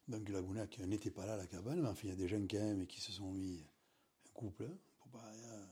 Donc 0.08 0.28
la 0.28 0.40
Gounac 0.40 0.78
n'était 0.80 1.10
pas 1.10 1.26
là 1.26 1.34
à 1.34 1.36
la 1.36 1.46
cabane, 1.46 1.80
mais 1.80 1.88
enfin, 1.88 2.00
il 2.04 2.10
y 2.10 2.12
a 2.12 2.16
des 2.16 2.28
gens 2.28 2.40
quand 2.48 2.58
même 2.58 2.86
qui 2.86 3.00
se 3.00 3.12
sont 3.12 3.32
mis, 3.32 3.58
un 3.60 4.30
couple, 4.34 4.64
hein, 4.64 4.76
pour 5.00 5.08
pas 5.10 5.24
rien, 5.30 5.66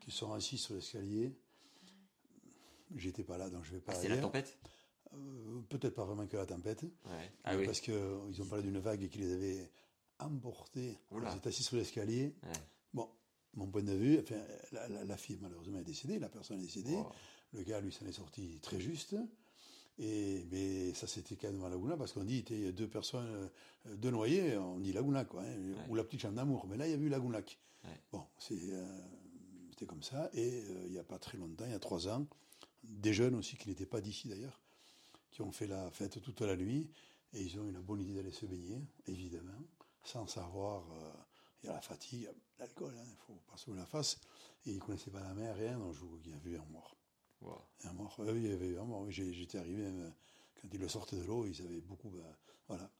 qui 0.00 0.10
sont 0.10 0.32
assis 0.32 0.58
sur 0.58 0.74
l'escalier. 0.74 1.34
j'étais 2.94 3.24
pas 3.24 3.36
là, 3.38 3.50
donc 3.50 3.64
je 3.64 3.72
vais 3.72 3.80
pas 3.80 3.92
Ah, 3.92 3.96
c'est 4.00 4.08
la 4.08 4.18
tempête? 4.18 4.58
Euh, 5.14 5.60
Peut-être 5.68 5.94
pas 5.94 6.04
vraiment 6.04 6.26
que 6.26 6.36
la 6.36 6.46
tempête, 6.46 6.82
Ouais. 6.82 7.32
Ah 7.44 7.56
oui. 7.56 7.64
parce 7.64 7.80
qu'ils 7.80 7.94
ont 7.94 8.46
parlé 8.48 8.64
d'une 8.64 8.78
vague 8.78 9.08
qui 9.08 9.18
les 9.18 9.32
avait 9.32 9.70
emportés. 10.18 10.98
Ils 11.12 11.36
étaient 11.38 11.48
assis 11.48 11.62
sur 11.62 11.76
l'escalier. 11.76 12.34
Ouais. 12.42 12.52
Mon 13.56 13.66
point 13.66 13.82
de 13.82 13.92
vue, 13.92 14.18
enfin, 14.20 14.36
la, 14.72 14.86
la- 14.88 15.04
la 15.04 15.16
fille 15.16 15.38
malheureusement 15.40 15.78
est 15.78 15.84
décédée, 15.84 16.18
la 16.18 16.28
personne 16.28 16.58
est 16.58 16.62
décédée. 16.62 16.96
Le 17.52 17.62
gars, 17.62 17.80
lui, 17.80 17.90
s'en 17.92 18.04
est 18.06 18.12
sorti 18.12 18.58
très 18.60 18.80
juste. 18.80 19.16
Et, 19.98 20.44
mais 20.50 20.92
ça, 20.92 21.06
c'était 21.06 21.36
quand 21.36 21.50
même 21.50 21.64
à 21.64 21.70
Laguna, 21.70 21.96
parce 21.96 22.12
qu'on 22.12 22.24
dit 22.24 22.44
il 22.50 22.64
y 22.64 22.68
a 22.68 22.72
deux 22.72 22.88
personnes, 22.88 23.48
euh, 23.86 23.96
deux 23.96 24.10
noyés, 24.10 24.56
on 24.58 24.78
dit 24.78 24.92
Laguna, 24.92 25.24
quoi, 25.24 25.42
hein, 25.42 25.56
ou 25.88 25.94
la 25.94 26.04
petite 26.04 26.20
chambre 26.20 26.34
d'amour. 26.34 26.66
Mais 26.68 26.76
là, 26.76 26.86
il 26.86 26.90
y 26.90 26.94
a 26.94 26.98
eu 26.98 27.08
Lagunac. 27.08 27.58
Ouais. 27.84 27.90
Bon, 28.12 28.22
c'est, 28.38 28.58
euh, 28.72 29.00
c'était 29.70 29.86
comme 29.86 30.02
ça. 30.02 30.28
Et 30.34 30.62
euh, 30.64 30.82
il 30.86 30.92
n'y 30.92 30.98
a 30.98 31.04
pas 31.04 31.18
très 31.18 31.38
longtemps, 31.38 31.64
il 31.64 31.70
y 31.70 31.74
a 31.74 31.78
trois 31.78 32.08
ans, 32.08 32.26
des 32.84 33.14
jeunes 33.14 33.36
aussi 33.36 33.56
qui 33.56 33.70
n'étaient 33.70 33.86
pas 33.86 34.02
d'ici 34.02 34.28
d'ailleurs, 34.28 34.60
qui 35.30 35.40
ont 35.40 35.52
fait 35.52 35.66
la 35.66 35.90
fête 35.92 36.20
toute 36.20 36.42
la 36.42 36.56
nuit. 36.56 36.90
Et 37.32 37.40
ils 37.42 37.58
ont 37.58 37.66
eu 37.66 37.72
la 37.72 37.80
bonne 37.80 38.00
idée 38.00 38.14
d'aller 38.14 38.32
se 38.32 38.44
baigner, 38.44 38.82
évidemment, 39.06 39.60
sans 40.04 40.26
savoir. 40.26 40.84
Il 41.62 41.66
y 41.66 41.70
a 41.70 41.74
la 41.74 41.80
fatigue, 41.80 42.28
il 42.32 42.40
l'alcool, 42.58 42.94
hein, 42.96 43.04
il 43.08 43.16
faut 43.26 43.40
pas 43.50 43.56
se 43.56 43.70
la 43.70 43.86
face. 43.86 44.18
Et 44.64 44.70
ils 44.70 44.76
ne 44.76 44.80
connaissaient 44.80 45.10
pas 45.10 45.20
la 45.20 45.34
mer, 45.34 45.54
rien, 45.56 45.78
donc 45.78 45.94
il 46.24 46.30
y 46.30 46.34
a 46.34 46.38
vu 46.38 46.56
un 46.56 46.64
mort. 46.72 46.96
Wow. 47.40 47.60
Un 47.84 47.92
mort. 47.92 48.16
Euh, 48.20 48.32
il 48.36 48.48
y 48.48 48.52
avait 48.52 48.68
eu 48.68 48.78
un 48.78 48.84
mort. 48.84 49.04
J'étais 49.10 49.58
arrivé 49.58 49.82
même, 49.82 50.00
euh, 50.00 50.10
quand 50.60 50.68
ils 50.72 50.80
le 50.80 50.88
sortaient 50.88 51.16
de 51.16 51.24
l'eau, 51.24 51.46
ils 51.46 51.60
avaient 51.62 51.80
beaucoup. 51.80 52.08
bah, 52.10 52.36
voilà. 52.68 52.90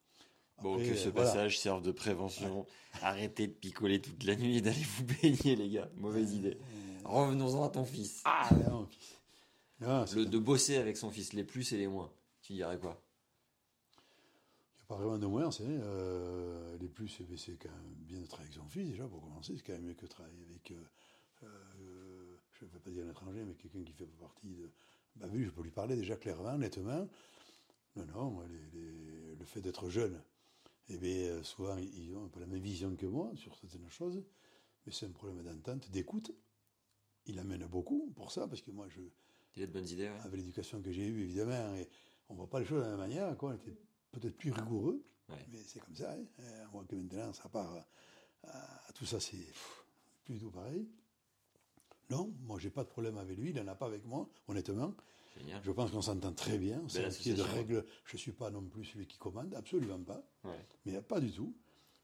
Bon, 0.63 0.79
que 0.79 0.95
ce 0.95 1.09
euh, 1.09 1.11
voilà. 1.11 1.29
passage 1.29 1.59
serve 1.59 1.83
de 1.83 1.91
prévention. 1.93 2.67
Arrêtez 3.03 3.47
de 3.47 3.53
picoler 3.53 4.01
toute 4.01 4.25
la 4.25 4.37
nuit 4.37 4.59
et 4.59 4.61
d'aller 4.61 4.85
vous 4.85 5.05
baigner, 5.05 5.57
les 5.57 5.69
gars. 5.69 5.89
Mauvaise 5.97 6.33
idée. 6.33 6.59
Revenons-en 7.05 7.65
à 7.65 7.69
ton 7.69 7.85
fils. 7.85 8.23
Ah, 8.25 8.49
non, 8.69 8.87
puis- 8.87 8.99
non, 9.81 10.07
c'est 10.07 10.17
Le, 10.17 10.27
de 10.27 10.39
bosser 10.39 10.77
avec 10.77 10.97
son 10.97 11.11
fils, 11.11 11.33
les 11.35 11.45
plus 11.45 11.73
et 11.73 11.77
les 11.77 11.87
moins. 11.89 12.11
Tu 12.43 12.55
dirais 12.55 12.79
quoi? 12.79 13.03
Pas 14.87 14.97
vraiment 14.97 15.19
de 15.19 15.27
moyens, 15.27 15.57
c'est 15.59 15.65
euh, 15.67 16.77
les 16.79 16.89
plus, 16.89 17.09
c'est 17.09 17.57
quand 17.59 17.71
même 17.71 17.95
bien 17.99 18.21
de 18.21 18.27
travailler 18.27 18.51
avec 18.55 18.63
son 18.63 18.69
fils, 18.69 18.89
déjà, 18.89 19.07
pour 19.09 19.21
commencer, 19.21 19.55
c'est 19.57 19.63
quand 19.63 19.73
même 19.73 19.83
mieux 19.85 19.95
que 19.95 20.03
de 20.03 20.11
travailler 20.11 20.43
avec, 20.49 20.71
euh, 20.71 20.85
euh, 21.45 22.37
je 22.53 22.65
ne 22.65 22.71
vais 22.71 22.79
pas 22.79 22.91
dire 22.91 23.05
un 23.07 23.11
étranger, 23.11 23.45
mais 23.45 23.55
quelqu'un 23.55 23.83
qui 23.85 23.93
fait 23.93 24.07
partie 24.07 24.55
de... 24.55 24.71
Bah 25.17 25.27
oui, 25.33 25.45
je 25.45 25.51
peux 25.51 25.63
lui 25.63 25.71
parler 25.71 25.97
déjà 25.97 26.17
clairement, 26.17 26.57
nettement. 26.59 27.09
Non, 27.97 28.07
non, 28.07 28.31
moi, 28.31 28.47
les- 28.49 28.81
les- 28.81 29.35
le 29.37 29.45
fait 29.45 29.61
d'être 29.61 29.89
jeune, 29.91 30.21
eh 30.91 30.99
bien, 30.99 31.43
souvent, 31.43 31.77
ils 31.79 32.15
ont 32.17 32.25
un 32.27 32.29
peu 32.29 32.41
la 32.41 32.47
même 32.47 32.61
vision 32.63 32.95
que 32.97 33.07
moi 33.07 33.33
sur 33.37 33.57
certaines 33.57 33.89
choses, 33.91 34.23
mais 34.87 34.93
c'est 34.93 35.07
un 35.07 35.13
problème 35.13 35.43
d'entente, 35.43 35.91
d'écoute. 35.91 36.33
Il 37.27 37.39
amène 37.39 37.67
beaucoup 37.67 38.11
pour 38.17 38.33
ça, 38.33 38.49
parce 38.49 38.63
que 38.63 38.71
moi, 38.71 38.89
je, 38.89 39.01
Il 39.57 39.63
a 39.63 39.67
de 39.67 39.73
bonnes 39.73 39.89
idées, 39.89 40.09
ouais. 40.09 40.21
avec 40.25 40.37
l'éducation 40.39 40.81
que 40.83 40.93
j'ai 40.93 41.07
eue, 41.07 41.23
évidemment, 41.23 41.75
et 41.77 41.89
on 42.29 42.35
ne 42.35 42.39
voit 42.39 42.49
pas 42.51 42.61
les 42.61 42.67
choses 42.67 42.79
de 42.79 42.85
la 42.85 42.91
même 42.91 42.99
manière, 42.99 43.37
quoi. 43.37 43.51
on 43.51 43.55
était 43.55 43.77
peut-être 44.19 44.37
plus 44.37 44.53
rigoureux, 44.53 45.03
Ouais. 45.29 45.37
mais 45.53 45.59
c'est 45.67 45.81
comme 45.81 45.95
ça. 45.95 46.13
hein. 46.13 46.25
Euh, 46.41 46.65
On 46.69 46.79
voit 46.79 46.85
que 46.85 46.95
maintenant, 46.95 47.33
ça 47.33 47.49
part 47.49 47.75
à, 48.45 48.49
à 48.89 48.93
tout 48.93 49.07
ça, 49.07 49.19
c'est 49.21 49.37
plus 50.25 50.35
du 50.35 50.41
tout 50.41 50.51
pareil. 50.51 50.87
Non, 52.11 52.33
moi, 52.45 52.59
j'ai 52.61 52.71
pas 52.71 52.85
de 52.85 52.89
problème 52.89 53.19
avec 53.19 53.37
lui, 53.37 53.51
il 53.51 53.57
n'en 53.57 53.67
a 53.67 53.75
pas 53.75 53.87
avec 53.87 54.05
moi, 54.05 54.29
honnêtement. 54.47 54.95
Génial. 55.37 55.61
Je 55.63 55.71
pense 55.73 55.91
qu'on 55.91 56.01
s'entend 56.03 56.33
très 56.33 56.57
bien. 56.57 56.83
C'est 56.89 57.05
un 57.05 57.11
pied 57.11 57.35
de 57.35 57.43
règle. 57.43 57.85
Je 58.05 58.15
ne 58.15 58.19
suis 58.19 58.33
pas 58.33 58.51
non 58.51 58.63
plus 58.63 58.85
celui 58.85 59.07
qui 59.07 59.19
commande, 59.19 59.53
absolument 59.55 59.99
pas. 60.03 60.23
Ouais. 60.45 60.65
Mais 60.87 61.03
pas 61.03 61.21
du 61.21 61.31
tout. 61.33 61.55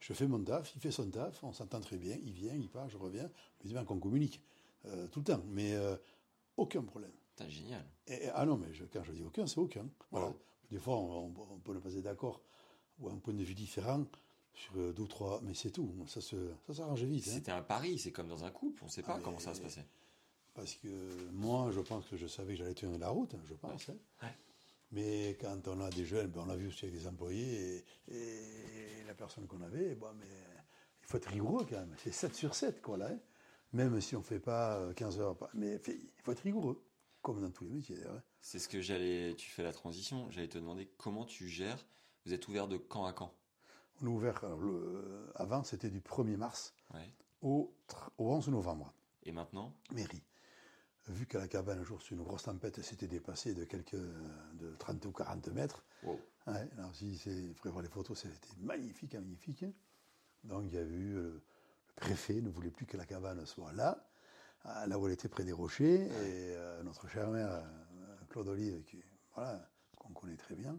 Je 0.00 0.12
fais 0.12 0.26
mon 0.26 0.42
taf, 0.42 0.74
il 0.74 0.80
fait 0.80 0.90
son 0.90 1.08
taf, 1.10 1.42
on 1.44 1.52
s'entend 1.52 1.80
très 1.80 1.96
bien, 1.96 2.16
il 2.20 2.32
vient, 2.32 2.54
il 2.54 2.68
part, 2.68 2.88
je 2.88 2.96
reviens. 2.96 3.30
Évidemment 3.64 3.86
qu'on 3.86 4.00
communique 4.00 4.42
euh, 4.86 5.06
tout 5.06 5.20
le 5.20 5.24
temps, 5.26 5.42
mais 5.46 5.74
euh, 5.74 5.96
aucun 6.56 6.82
problème. 6.82 7.12
Putain, 7.36 7.48
génial. 7.48 7.86
Et- 8.08 8.28
ah 8.34 8.44
non, 8.44 8.56
mais 8.58 8.74
je- 8.74 8.84
quand 8.84 9.04
je 9.04 9.12
dis 9.12 9.22
aucun, 9.22 9.46
c'est 9.46 9.58
aucun. 9.60 9.88
Voilà. 10.10 10.26
Wow. 10.26 10.36
Des 10.72 10.78
fois, 10.78 10.96
on, 10.96 11.30
peut 11.62 11.74
ne 11.74 11.80
pas 11.80 11.90
être 11.94 12.02
d'accord 12.02 12.40
ou 12.98 13.10
un 13.10 13.16
point 13.18 13.34
de 13.34 13.44
vue 13.44 13.54
différent 13.54 14.06
sur 14.54 14.72
euh, 14.78 14.92
deux 14.94 15.02
ou 15.02 15.06
trois, 15.06 15.40
mais 15.42 15.52
c'est 15.52 15.70
tout. 15.70 15.94
Ça 16.06 16.22
se, 16.22 16.36
ça 16.66 16.72
s'arrange 16.74 17.02
vite. 17.02 17.28
hein. 17.28 17.32
C'était 17.34 17.52
un 17.52 17.60
pari, 17.62 17.98
c'est 17.98 18.10
comme 18.10 18.28
dans 18.28 18.42
un 18.44 18.50
couple, 18.50 18.82
on 18.84 18.88
sait 18.88 19.02
pas 19.02 19.16
Ah, 19.18 19.20
comment 19.22 19.38
ça 19.38 19.50
va 19.50 19.56
se 19.56 19.60
passer. 19.60 19.82
Parce 20.54 20.74
que 20.76 20.88
moi, 21.32 21.70
je 21.72 21.80
pense 21.80 22.06
que 22.06 22.16
je 22.16 22.26
savais 22.26 22.54
que 22.54 22.58
j'allais 22.60 22.72
tenir 22.74 22.98
la 22.98 23.10
route, 23.10 23.34
hein, 23.34 23.42
je 23.46 23.54
pense. 23.54 23.90
hein. 23.90 23.96
Ouais. 24.22 24.34
Mais 24.92 25.36
quand 25.40 25.68
on 25.68 25.80
a 25.80 25.90
des 25.90 26.06
jeunes, 26.06 26.28
ben, 26.28 26.40
on 26.42 26.46
l'a 26.46 26.56
vu 26.56 26.68
aussi 26.68 26.86
avec 26.86 26.98
des 26.98 27.06
employés, 27.06 27.84
et, 28.08 28.14
et 28.14 29.04
la 29.06 29.14
personne 29.14 29.46
qu'on 29.46 29.60
avait, 29.60 29.94
bon, 29.94 30.08
mais 30.18 30.26
il 31.02 31.06
faut 31.06 31.18
être 31.18 31.28
rigoureux 31.28 31.66
quand 31.68 31.76
même. 31.80 31.94
C'est 32.02 32.12
7 32.12 32.34
sur 32.34 32.54
7, 32.54 32.80
quoi, 32.80 32.96
là. 32.96 33.08
hein. 33.12 33.18
Même 33.74 34.00
si 34.00 34.16
on 34.16 34.20
ne 34.20 34.24
fait 34.24 34.40
pas 34.40 34.76
euh, 34.78 34.92
15 34.94 35.20
heures, 35.20 35.36
par- 35.36 35.48
mais 35.54 35.80
il 35.86 36.22
faut 36.22 36.32
être 36.32 36.40
rigoureux, 36.40 36.82
comme 37.22 37.40
dans 37.40 37.50
tous 37.50 37.64
les 37.64 37.70
métiers, 37.70 37.96
d'ailleurs. 37.96 38.16
hein. 38.16 38.22
C'est 38.40 38.58
ce 38.58 38.68
que 38.68 38.80
j'allais. 38.80 39.34
Tu 39.36 39.48
fais 39.50 39.62
la 39.62 39.72
transition. 39.72 40.30
J'allais 40.30 40.48
te 40.48 40.58
demander 40.58 40.90
comment 40.98 41.24
tu 41.24 41.48
gères. 41.48 41.84
Vous 42.26 42.32
êtes 42.32 42.46
ouvert 42.48 42.68
de 42.68 42.76
quand 42.76 43.04
à 43.06 43.12
quand? 43.12 43.32
On 44.02 44.06
a 44.06 44.10
ouvert, 44.10 44.42
alors, 44.44 44.58
le- 44.60 45.30
avant, 45.36 45.62
c'était 45.62 45.90
du 45.90 46.00
1er 46.00 46.36
mars 46.36 46.74
Ouais. 46.92 47.08
au, 47.40 47.72
tr- 47.88 48.08
au 48.18 48.30
11 48.32 48.48
novembre, 48.48 48.92
Et 49.24 49.32
maintenant? 49.32 49.72
Mairie. 49.92 50.22
Vu 51.08 51.26
qu'à 51.26 51.38
la 51.38 51.48
cabane, 51.48 51.80
un 51.80 51.84
jour, 51.84 52.00
sur 52.00 52.16
une 52.16 52.22
grosse 52.22 52.44
tempête, 52.44 52.80
s'était 52.82 53.08
dépassé 53.08 53.54
de 53.54 53.64
quelques 53.64 53.94
de 53.94 54.74
30 54.78 55.04
ou 55.06 55.12
40 55.12 55.48
mètres. 55.48 55.84
Wow. 56.04 56.20
Ouais, 56.46 56.68
là 56.76 56.88
aussi, 56.88 57.16
c'est- 57.18 57.30
il 57.30 57.54
faudrait 57.54 57.70
voir 57.70 57.82
les 57.82 57.88
photos, 57.88 58.18
c'était 58.20 58.38
magnifique, 58.60 59.14
magnifique. 59.14 59.64
Donc 60.44 60.64
il 60.66 60.74
y 60.74 60.78
a 60.78 60.82
eu, 60.82 61.14
euh, 61.16 61.22
le 61.32 61.94
préfet 61.96 62.40
ne 62.40 62.48
voulait 62.50 62.70
plus 62.70 62.86
que 62.86 62.96
la 62.96 63.04
cabane 63.06 63.44
soit 63.46 63.72
là, 63.72 64.08
là 64.64 64.98
où 64.98 65.06
elle 65.06 65.12
était 65.12 65.28
près 65.28 65.44
des 65.44 65.52
rochers, 65.52 66.02
et 66.02 66.10
euh, 66.10 66.82
notre 66.82 67.08
chère 67.08 67.30
mère, 67.30 67.52
euh, 67.52 67.62
Claude 68.28 68.48
Olive, 68.48 68.82
qui, 68.84 69.02
voilà, 69.34 69.68
qu'on 69.96 70.12
connaît 70.12 70.36
très 70.36 70.54
bien, 70.54 70.78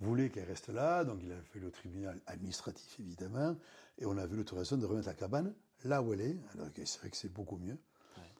voulait 0.00 0.30
qu'elle 0.30 0.48
reste 0.48 0.68
là, 0.68 1.04
donc 1.04 1.20
il 1.22 1.32
a 1.32 1.42
fait 1.42 1.60
le 1.60 1.70
tribunal 1.70 2.20
administratif 2.26 2.98
évidemment, 3.00 3.56
et 3.98 4.06
on 4.06 4.16
a 4.16 4.26
vu 4.26 4.36
l'autorisation 4.36 4.76
de 4.76 4.86
remettre 4.86 5.08
la 5.08 5.14
cabane 5.14 5.54
là 5.84 6.02
où 6.02 6.12
elle 6.12 6.20
est, 6.20 6.36
alors 6.54 6.68
c'est 6.74 6.98
vrai 6.98 7.10
que 7.10 7.16
c'est 7.16 7.32
beaucoup 7.32 7.56
mieux, 7.56 7.78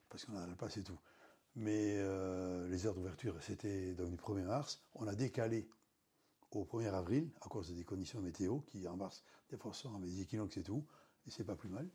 parce 0.09 0.25
qu'on 0.25 0.37
a 0.37 0.47
la 0.47 0.55
place 0.55 0.77
et 0.77 0.83
tout. 0.83 0.99
Mais 1.57 1.97
euh, 1.99 2.69
les 2.69 2.87
heures 2.87 2.95
d'ouverture, 2.95 3.35
c'était 3.43 3.93
donc 3.95 4.11
du 4.11 4.17
1er 4.17 4.45
mars, 4.45 4.81
on 4.95 5.07
a 5.07 5.15
décalé 5.15 5.69
au 6.53 6.65
1er 6.65 6.93
avril, 6.93 7.31
à 7.41 7.49
cause 7.49 7.73
des 7.75 7.85
conditions 7.85 8.21
météo 8.21 8.61
qui 8.61 8.87
embrassent 8.87 9.23
des 9.51 9.57
poissons 9.57 9.95
avec 9.97 10.11
des 10.11 10.21
équinoxes 10.21 10.57
et 10.57 10.63
tout, 10.63 10.85
et 11.27 11.31
c'est 11.31 11.45
pas 11.45 11.57
plus 11.57 11.69
mal. 11.69 11.89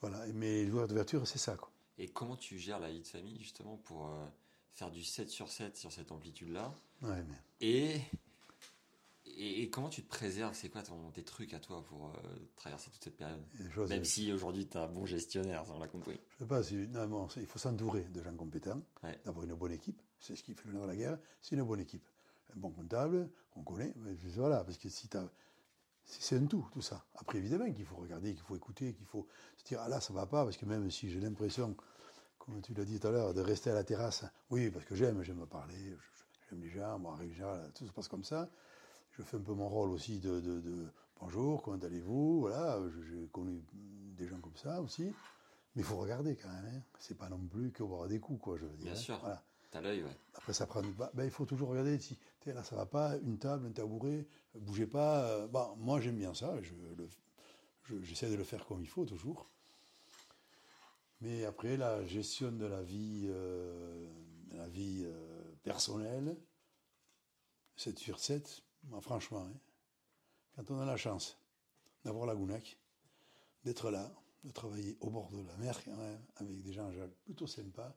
Voilà, 0.00 0.26
mais 0.34 0.64
les 0.64 0.70
heures 0.74 0.88
d'ouverture, 0.88 1.26
c'est 1.26 1.38
ça, 1.38 1.56
quoi. 1.56 1.70
Et 1.98 2.08
comment 2.08 2.36
tu 2.36 2.58
gères 2.58 2.78
la 2.80 2.90
vie 2.90 3.00
de 3.00 3.06
famille, 3.06 3.38
justement, 3.38 3.76
pour 3.78 4.08
euh, 4.08 4.26
faire 4.74 4.90
du 4.90 5.02
7 5.02 5.30
sur 5.30 5.48
7 5.50 5.76
sur 5.76 5.92
cette 5.92 6.12
amplitude-là 6.12 6.74
Ouais, 7.02 7.22
mais 7.28 7.34
et, 7.60 8.00
et, 9.24 9.62
et 9.62 9.70
comment 9.70 9.88
tu 9.88 10.02
te 10.02 10.08
préserves? 10.08 10.54
C'est 10.54 10.68
quoi 10.68 10.82
ton, 10.82 11.10
tes 11.10 11.22
trucs 11.24 11.52
à 11.54 11.58
toi 11.60 11.84
pour 11.84 12.06
euh, 12.08 12.12
traverser 12.56 12.90
toute 12.90 13.02
cette 13.02 13.16
période? 13.16 13.42
Même 13.88 14.04
si 14.04 14.32
aujourd'hui 14.32 14.66
tu 14.66 14.76
es 14.76 14.80
un 14.80 14.86
bon 14.86 15.04
gestionnaire, 15.06 15.64
ça 15.66 15.72
on 15.74 15.78
l'a 15.78 15.88
compris. 15.88 16.18
je 16.34 16.38
sais 16.44 16.46
pas, 16.48 16.62
si, 16.62 16.74
non, 16.88 17.06
bon, 17.08 17.28
c'est- 17.28 17.40
il 17.40 17.46
faut 17.46 17.58
s'entourer 17.58 18.04
de 18.04 18.22
gens 18.22 18.34
compétents, 18.34 18.80
Ouais. 19.02 19.18
d'avoir 19.24 19.44
une 19.44 19.54
bonne 19.54 19.72
équipe, 19.72 20.00
c'est 20.20 20.36
ce 20.36 20.42
qui 20.42 20.54
fait 20.54 20.68
l'honneur 20.68 20.82
de 20.84 20.88
la 20.88 20.96
guerre, 20.96 21.18
c'est 21.42 21.56
une 21.56 21.62
bonne 21.64 21.80
équipe. 21.80 22.06
Un 22.54 22.58
bon 22.60 22.70
comptable, 22.70 23.28
qu'on 23.50 23.62
connaît, 23.64 23.92
mais 23.96 24.14
voilà, 24.36 24.64
parce 24.64 24.78
que 24.78 24.88
si 24.88 25.08
tu 25.08 25.16
c'est 25.18 25.28
c'est 26.06 26.36
un 26.36 26.46
tout, 26.46 26.66
tout 26.72 26.80
ça. 26.80 27.04
Après, 27.16 27.38
évidemment 27.38 27.70
qu'il 27.72 27.84
faut 27.84 27.96
regarder, 27.96 28.32
qu'il 28.32 28.42
faut 28.42 28.56
écouter, 28.56 28.94
qu'il 28.94 29.06
faut 29.06 29.26
se 29.56 29.64
dire, 29.64 29.80
ah 29.82 29.88
là, 29.88 30.00
ça 30.00 30.12
va 30.12 30.26
pas, 30.26 30.44
parce 30.44 30.56
que 30.56 30.64
même 30.64 30.90
si 30.90 31.10
j'ai 31.10 31.20
l'impression, 31.20 31.76
comme 32.38 32.60
tu 32.62 32.74
l'as 32.74 32.84
dit 32.84 33.00
tout 33.00 33.08
à 33.08 33.10
l'heure, 33.10 33.34
de 33.34 33.40
rester 33.40 33.70
à 33.70 33.74
la 33.74 33.84
terrasse, 33.84 34.24
oui, 34.50 34.70
parce 34.70 34.84
que 34.84 34.94
j'aime, 34.94 35.22
j'aime 35.22 35.44
parler, 35.46 35.96
j'aime 36.48 36.60
les 36.60 36.70
gens, 36.70 36.98
moi, 36.98 37.12
en 37.12 37.16
règle 37.16 37.34
générale, 37.34 37.70
tout 37.74 37.86
se 37.86 37.92
passe 37.92 38.08
comme 38.08 38.24
ça. 38.24 38.48
Je 39.12 39.22
fais 39.22 39.36
un 39.36 39.40
peu 39.40 39.52
mon 39.54 39.68
rôle 39.68 39.90
aussi 39.90 40.20
de, 40.20 40.40
de- 40.40 40.60
de 40.60 40.86
bonjour, 41.20 41.62
comment 41.62 41.78
allez-vous, 41.82 42.40
voilà, 42.40 42.78
j'ai 43.10 43.26
connu 43.28 43.62
des 43.72 44.28
gens 44.28 44.40
comme 44.40 44.56
ça 44.56 44.80
aussi. 44.80 45.04
Mais 45.74 45.82
il 45.82 45.84
faut 45.84 45.96
regarder 45.96 46.36
quand 46.36 46.48
même, 46.48 46.66
hein. 46.74 46.82
c'est 46.98 47.16
pas 47.18 47.28
non 47.28 47.38
plus 47.38 47.70
que 47.72 47.82
boire 47.82 48.08
des 48.08 48.20
coups, 48.20 48.40
quoi, 48.40 48.56
je 48.58 48.64
veux 48.64 48.76
dire. 48.76 48.84
Bien 48.84 48.92
hein. 48.92 48.96
sûr. 48.96 49.18
Voilà. 49.20 49.42
T'as 49.70 49.80
l'œil, 49.80 50.04
ouais. 50.04 50.16
Après, 50.34 50.52
ça 50.52 50.66
prend 50.66 50.80
du 50.80 50.92
bas. 50.92 51.10
Ben, 51.14 51.24
il 51.24 51.30
faut 51.30 51.44
toujours 51.44 51.68
regarder 51.68 51.98
si 51.98 52.18
là, 52.52 52.62
ça 52.62 52.76
va 52.76 52.86
pas, 52.86 53.16
une 53.18 53.38
table, 53.38 53.66
un 53.66 53.72
tabouret, 53.72 54.26
bougez 54.54 54.86
pas. 54.86 55.46
bon, 55.48 55.76
moi, 55.76 56.00
j'aime 56.00 56.16
bien 56.16 56.34
ça. 56.34 56.60
Je 56.62 56.74
J'essaie 58.02 58.28
de 58.28 58.34
le 58.34 58.44
faire 58.44 58.66
comme 58.66 58.82
il 58.82 58.88
faut, 58.88 59.04
toujours. 59.04 59.48
Mais 61.20 61.44
après, 61.44 61.76
la 61.76 62.04
gestion 62.04 62.52
de 62.52 62.66
la 62.66 62.82
vie, 62.82 63.26
euh, 63.28 64.08
la 64.52 64.68
vie 64.68 65.02
euh, 65.04 65.54
personnelle, 65.62 66.36
7 67.76 67.98
sur 67.98 68.18
7, 68.18 68.62
moi, 68.84 69.00
franchement, 69.00 69.46
hein, 69.46 69.58
quand 70.56 70.70
on 70.70 70.80
a 70.80 70.84
la 70.84 70.96
chance 70.96 71.38
d'avoir 72.04 72.26
la 72.26 72.34
Gounac, 72.34 72.78
d'être 73.64 73.90
là, 73.90 74.12
de 74.44 74.50
travailler 74.50 74.96
au 75.00 75.10
bord 75.10 75.30
de 75.30 75.42
la 75.42 75.56
mer, 75.56 75.82
quand 75.84 75.96
même, 75.96 76.20
avec 76.36 76.62
des 76.62 76.72
gens 76.72 76.90
plutôt 77.24 77.46
sympas, 77.46 77.96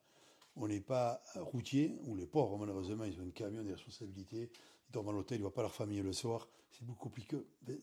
on 0.60 0.68
n'est 0.68 0.82
pas 0.82 1.22
routier, 1.36 1.98
où 2.04 2.16
les 2.16 2.28
pauvres, 2.28 2.58
malheureusement, 2.58 3.06
ils 3.06 3.20
ont 3.20 3.26
un 3.26 3.32
camion, 3.32 3.64
des 3.64 3.74
responsabilités, 3.74 4.52
ils 4.88 4.92
dorment 4.92 5.10
à 5.10 5.12
l'hôtel, 5.14 5.38
ils 5.38 5.40
ne 5.40 5.46
voient 5.46 5.54
pas 5.54 5.62
leur 5.62 5.74
famille 5.74 6.02
le 6.02 6.14
soir, 6.14 6.48
c'est 6.72 6.86
beaucoup 6.86 7.06
compliqué. 7.06 7.38
Mais 7.68 7.80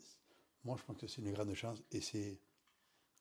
moi, 0.65 0.77
je 0.79 0.85
pense 0.85 0.97
que 0.97 1.07
c'est 1.07 1.23
une 1.23 1.33
grande 1.33 1.55
chance 1.55 1.83
et 1.91 2.01
c'est. 2.01 2.41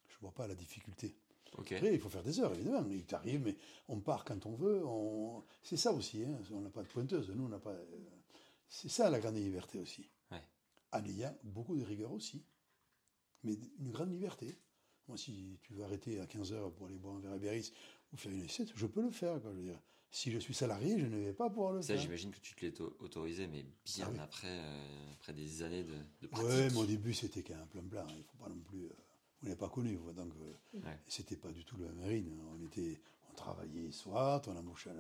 Je 0.07 0.15
ne 0.15 0.19
vois 0.21 0.33
pas 0.33 0.47
la 0.47 0.55
difficulté. 0.55 1.15
Ok. 1.57 1.71
Après, 1.71 1.93
il 1.93 1.99
faut 1.99 2.09
faire 2.09 2.23
des 2.23 2.39
heures, 2.39 2.53
évidemment. 2.53 2.83
Mais 2.83 3.03
tu 3.03 3.15
arrives, 3.15 3.41
mais 3.41 3.55
on 3.87 3.99
part 3.99 4.25
quand 4.25 4.45
on 4.45 4.55
veut. 4.55 4.85
On... 4.85 5.43
C'est 5.63 5.77
ça 5.77 5.93
aussi. 5.93 6.23
Hein. 6.23 6.39
On 6.51 6.61
n'a 6.61 6.69
pas 6.69 6.83
de 6.83 6.87
pointeuse. 6.87 7.29
Nous, 7.29 7.45
on 7.45 7.49
n'a 7.49 7.59
pas. 7.59 7.75
C'est 8.67 8.89
ça 8.89 9.09
la 9.09 9.19
grande 9.19 9.35
liberté 9.35 9.79
aussi. 9.79 10.09
Ouais. 10.31 10.43
En 10.91 11.03
ayant 11.05 11.35
beaucoup 11.43 11.77
de 11.77 11.83
rigueur 11.83 12.11
aussi. 12.11 12.43
Mais 13.43 13.57
une 13.79 13.91
grande 13.91 14.11
liberté. 14.11 14.57
Moi, 15.07 15.17
si 15.17 15.59
tu 15.61 15.73
veux 15.73 15.83
arrêter 15.83 16.19
à 16.19 16.25
15h 16.25 16.73
pour 16.73 16.87
aller 16.87 16.97
boire 16.97 17.15
un 17.15 17.19
verre 17.19 17.33
à 17.33 17.37
Biarritz 17.37 17.71
ou 18.15 18.17
faire 18.17 18.31
une 18.31 18.41
assiette, 18.43 18.69
je 18.75 18.85
peux 18.87 19.01
le 19.01 19.11
faire. 19.11 19.39
Quoi. 19.41 19.51
Je 19.51 19.57
veux 19.57 19.63
dire, 19.63 19.79
si 20.09 20.31
je 20.31 20.39
suis 20.39 20.53
salarié, 20.53 20.97
je 20.97 21.05
ne 21.05 21.17
vais 21.17 21.33
pas 21.33 21.49
pouvoir 21.49 21.73
le 21.73 21.81
Ça, 21.81 21.93
faire. 21.93 22.01
j'imagine 22.01 22.31
que 22.31 22.39
tu 22.39 22.55
te 22.55 22.61
l'es 22.65 22.71
auto- 22.71 22.95
autorisé, 23.01 23.47
mais 23.47 23.63
bien 23.85 24.05
Ah 24.07 24.09
oui. 24.11 24.19
après, 24.19 24.47
euh, 24.49 25.11
après 25.13 25.33
des 25.33 25.61
années 25.63 25.83
de, 25.83 25.95
de 26.21 26.27
pratique. 26.27 26.47
Ouais, 26.49 26.69
mais 26.71 26.77
au 26.77 26.85
début, 26.85 27.13
c'était 27.13 27.43
qu'un 27.43 27.65
plan-plan. 27.67 28.05
Il 28.17 28.23
faut 28.23 28.37
pas 28.37 28.49
non 28.49 28.59
plus. 28.61 28.85
euh, 28.85 28.89
vous 29.41 29.47
n'avez 29.49 29.59
pas 29.59 29.69
connu, 29.69 29.95
vous, 29.95 30.11
donc 30.13 30.31
euh, 30.41 30.79
Ouais. 30.79 30.97
c'était 31.07 31.35
pas 31.35 31.51
du 31.51 31.65
tout 31.65 31.75
le 31.77 31.85
même 31.87 31.97
marine. 31.97 32.31
On 32.57 32.65
était, 32.65 32.99
on 33.29 33.33
travaillait 33.35 33.91
soir, 33.91 34.41
on 34.47 34.55
embauchait, 34.55 34.91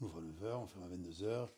on 0.00 0.04
ouvre 0.06 0.18
à 0.18 0.22
9h, 0.22 0.56
on 0.56 0.66
ferme 0.66 0.84
à 0.84 0.88
22h. 0.88 1.48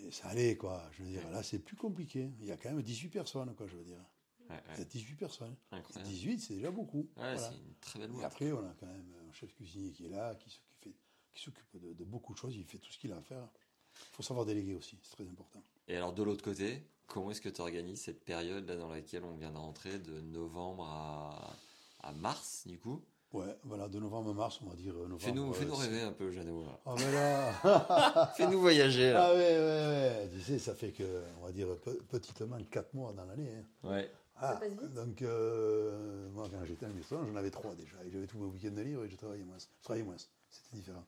Mais 0.00 0.10
ça 0.12 0.28
allait, 0.28 0.56
quoi. 0.56 0.88
Je 0.92 1.02
veux 1.02 1.08
dire, 1.08 1.28
là, 1.30 1.42
c'est 1.42 1.58
plus 1.58 1.74
compliqué. 1.76 2.30
Il 2.40 2.46
y 2.46 2.52
a 2.52 2.56
quand 2.56 2.68
même 2.70 2.82
18 2.82 3.08
personnes, 3.08 3.52
quoi, 3.54 3.66
je 3.66 3.76
veux 3.76 3.84
dire. 3.84 4.04
Ouais, 4.48 4.56
Il 4.66 4.72
y 4.72 4.76
a 4.76 4.78
ouais. 4.80 4.84
18 4.84 5.14
personnes. 5.16 5.56
Incroyable. 5.72 6.08
18, 6.08 6.38
c'est 6.40 6.54
déjà 6.54 6.70
beaucoup. 6.70 6.98
Ouais, 6.98 7.06
Voilà. 7.16 7.38
c'est 7.40 7.54
une 7.56 7.74
très 7.80 7.98
belle 7.98 8.10
Et 8.10 8.12
boîte. 8.12 8.24
après, 8.26 8.52
on 8.52 8.64
a 8.64 8.74
quand 8.78 8.86
même 8.86 9.12
chef 9.38 9.54
cuisinier 9.54 9.92
qui 9.92 10.06
est 10.06 10.10
là, 10.10 10.34
qui 10.34 10.50
s'occupe, 10.50 10.96
qui 11.34 11.42
s'occupe 11.42 11.66
de, 11.80 11.92
de 11.92 12.04
beaucoup 12.04 12.32
de 12.34 12.38
choses. 12.38 12.54
Il 12.56 12.64
fait 12.64 12.78
tout 12.78 12.90
ce 12.92 12.98
qu'il 12.98 13.12
a 13.12 13.16
à 13.16 13.22
faire. 13.22 13.46
Il 13.94 14.14
faut 14.16 14.22
savoir 14.22 14.46
déléguer 14.46 14.74
aussi, 14.74 14.96
c'est 15.02 15.12
très 15.16 15.28
important. 15.28 15.62
Et 15.88 15.96
alors, 15.96 16.12
de 16.12 16.22
l'autre 16.22 16.44
côté, 16.44 16.82
comment 17.06 17.30
est-ce 17.30 17.40
que 17.40 17.48
tu 17.48 17.60
organises 17.60 18.00
cette 18.02 18.24
période 18.24 18.66
là 18.68 18.76
dans 18.76 18.88
laquelle 18.88 19.24
on 19.24 19.34
vient 19.36 19.50
de 19.50 19.56
rentrer 19.56 19.98
de 19.98 20.20
novembre 20.20 20.84
à, 20.84 21.56
à 22.02 22.12
mars, 22.12 22.66
du 22.66 22.78
coup? 22.78 23.02
Ouais, 23.32 23.56
voilà, 23.64 23.88
de 23.88 23.98
novembre 23.98 24.30
à 24.30 24.34
mars, 24.34 24.58
on 24.62 24.68
va 24.70 24.74
dire 24.76 24.94
euh, 24.94 25.02
novembre. 25.02 25.20
Fais-nous 25.20 25.50
euh, 25.50 25.52
fais-nous 25.52 25.74
c'est- 25.74 25.82
rêver 25.82 26.00
un 26.02 26.12
peu, 26.12 26.30
Jeannot. 26.32 26.64
Ah, 26.86 26.94
mais 26.96 27.12
là. 27.12 28.32
Fais-nous 28.36 28.60
voyager, 28.60 29.12
là. 29.12 29.26
Ah 29.26 29.34
ouais, 29.34 29.38
ouais, 29.38 29.58
ouais. 29.58 30.30
Tu 30.32 30.40
sais, 30.40 30.58
ça 30.58 30.74
fait 30.74 30.92
que, 30.92 31.22
on 31.40 31.44
va 31.44 31.52
dire, 31.52 31.68
pe- 31.80 32.00
petitement 32.08 32.56
4 32.70 32.94
mois 32.94 33.12
dans 33.12 33.24
l'année. 33.26 33.52
hein. 33.84 33.88
Ouais. 33.90 34.10
Ah, 34.40 34.56
passe 34.56 34.70
vite. 34.70 34.92
donc, 34.94 35.22
euh, 35.22 36.28
moi, 36.30 36.48
quand 36.50 36.64
j'étais 36.64 36.86
en 36.86 36.94
restaurant, 36.94 37.26
j'en 37.26 37.36
avais 37.36 37.50
3 37.50 37.74
déjà. 37.74 37.96
Et 38.04 38.10
j'avais 38.10 38.26
tous 38.26 38.38
mes 38.38 38.46
week-ends 38.46 38.74
de 38.74 38.82
libre 38.82 39.04
et 39.04 39.08
je 39.08 39.16
travaillais 39.16 39.44
moins. 39.44 39.58
Je 39.58 39.82
travaillais 39.82 40.04
moins. 40.04 40.16
C'était 40.48 40.76
différent. 40.76 41.04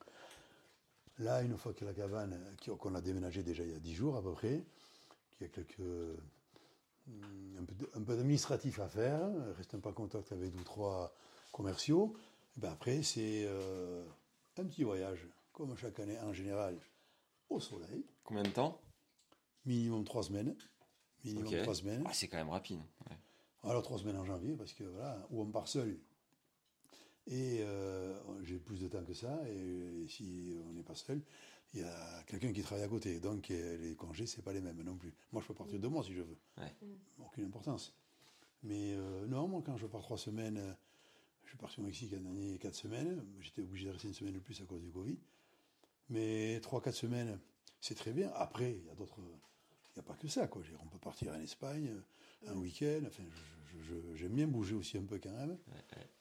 Là, 1.18 1.43
une 1.43 1.57
fois 1.57 1.72
que 1.72 1.85
la 1.85 1.93
cabane, 1.93 2.39
qu'on 2.78 2.95
a 2.95 3.01
déménagé 3.01 3.43
déjà 3.43 3.62
il 3.62 3.72
y 3.72 3.74
a 3.74 3.78
10 3.78 3.95
jours 3.95 4.16
à 4.16 4.22
peu 4.22 4.33
près, 4.33 4.64
qu'il 5.33 5.43
y 5.43 5.45
a 5.45 5.49
quelques. 5.49 5.81
hum, 5.81 7.57
un 7.61 7.64
peu, 7.64 7.91
un 7.95 8.01
d'administratif 8.01 8.81
à 8.81 8.89
faire, 8.89 9.28
reste 9.57 9.76
pas 9.76 9.91
en 9.91 9.93
contact 9.93 10.33
avec 10.33 10.51
deux 10.53 10.61
ou 10.61 10.64
trois 10.64 11.14
commerciaux. 11.53 12.16
Et 12.57 12.61
ben 12.61 12.72
après, 12.72 13.03
c'est 13.03 13.45
euh, 13.47 14.03
un 14.59 14.64
petit 14.64 14.83
voyage, 14.83 15.26
comme 15.53 15.76
chaque 15.76 16.01
année 16.01 16.18
en 16.20 16.33
général, 16.33 16.76
au 17.49 17.61
soleil. 17.61 18.05
Combien 18.24 18.43
de 18.43 18.51
temps? 18.51 18.81
Minimum 19.66 20.05
trois 20.05 20.22
semaines. 20.22 20.57
Minimum 21.24 21.62
trois 21.62 21.74
semaines. 21.74 22.02
Ah, 22.06 22.12
C'est 22.12 22.28
quand 22.28 22.38
même 22.38 22.48
rapide. 22.50 22.80
Ouais. 23.08 23.16
Alors 23.70 23.82
trois 23.82 23.98
semaines 23.98 24.16
en 24.16 24.24
janvier, 24.24 24.54
parce 24.56 24.72
que 24.72 24.84
voilà, 24.84 25.26
où 25.30 25.40
on 25.42 25.46
part 25.46 25.68
seul. 25.68 25.98
Et 27.26 27.58
euh, 27.60 28.18
j'ai 28.42 28.58
plus 28.58 28.80
de 28.80 28.88
temps 28.88 29.04
que 29.04 29.12
ça, 29.14 29.38
et 29.48 30.06
si 30.08 30.56
on 30.68 30.72
n'est 30.72 30.82
pas 30.82 30.94
seul, 30.94 31.20
il 31.74 31.80
y 31.80 31.84
a 31.84 32.22
quelqu'un 32.26 32.52
qui 32.52 32.62
travaille 32.62 32.84
à 32.84 32.88
côté. 32.88 33.20
Donc 33.20 33.50
euh, 33.50 33.76
les 33.78 33.94
congés, 33.94 34.26
c'est 34.26 34.42
pas 34.42 34.52
les 34.52 34.60
mêmes 34.60 34.82
non 34.82 34.96
plus. 34.96 35.12
Moi, 35.32 35.42
je 35.42 35.46
peux 35.48 35.54
partir 35.54 35.78
deux 35.78 35.88
mois 35.88 36.02
si 36.02 36.14
je 36.14 36.22
veux. 36.22 36.38
Ouais. 36.58 36.74
Aucune 37.20 37.44
importance. 37.44 37.94
Mais 38.62 38.94
euh, 38.94 39.26
non, 39.26 39.46
moi, 39.46 39.62
quand 39.64 39.76
je 39.76 39.86
pars 39.86 40.02
trois 40.02 40.18
semaines, 40.18 40.76
je 41.44 41.50
suis 41.50 41.58
parti 41.58 41.80
au 41.80 41.82
Mexique 41.82 42.12
un 42.14 42.24
année 42.26 42.58
quatre 42.58 42.74
semaines. 42.74 43.24
J'étais 43.40 43.62
obligé 43.62 43.86
de 43.86 43.92
rester 43.92 44.08
une 44.08 44.14
semaine 44.14 44.34
de 44.34 44.40
plus 44.40 44.60
à 44.60 44.64
cause 44.64 44.82
du 44.82 44.90
Covid. 44.90 45.18
Mais 46.08 46.58
trois, 46.60 46.80
quatre 46.80 46.96
semaines, 46.96 47.38
c'est 47.80 47.94
très 47.94 48.12
bien. 48.12 48.30
Après, 48.34 48.72
il 48.72 48.86
y 48.86 48.90
a 48.90 48.94
d'autres. 48.94 49.20
Il 50.01 50.05
n'y 50.05 50.09
a 50.09 50.14
pas 50.14 50.20
que 50.20 50.28
ça, 50.28 50.46
quoi. 50.48 50.62
On 50.82 50.86
peut 50.86 50.98
partir 50.98 51.32
en 51.32 51.40
Espagne, 51.40 51.94
euh, 52.46 52.51
un 52.53 52.57
week-end. 52.57 53.01
Enfin, 53.07 53.22
j'aime 54.14 54.32
bien 54.34 54.46
bouger 54.46 54.74
aussi 54.74 54.96
un 54.96 55.05
peu 55.05 55.18
quand 55.18 55.30
même. 55.30 55.59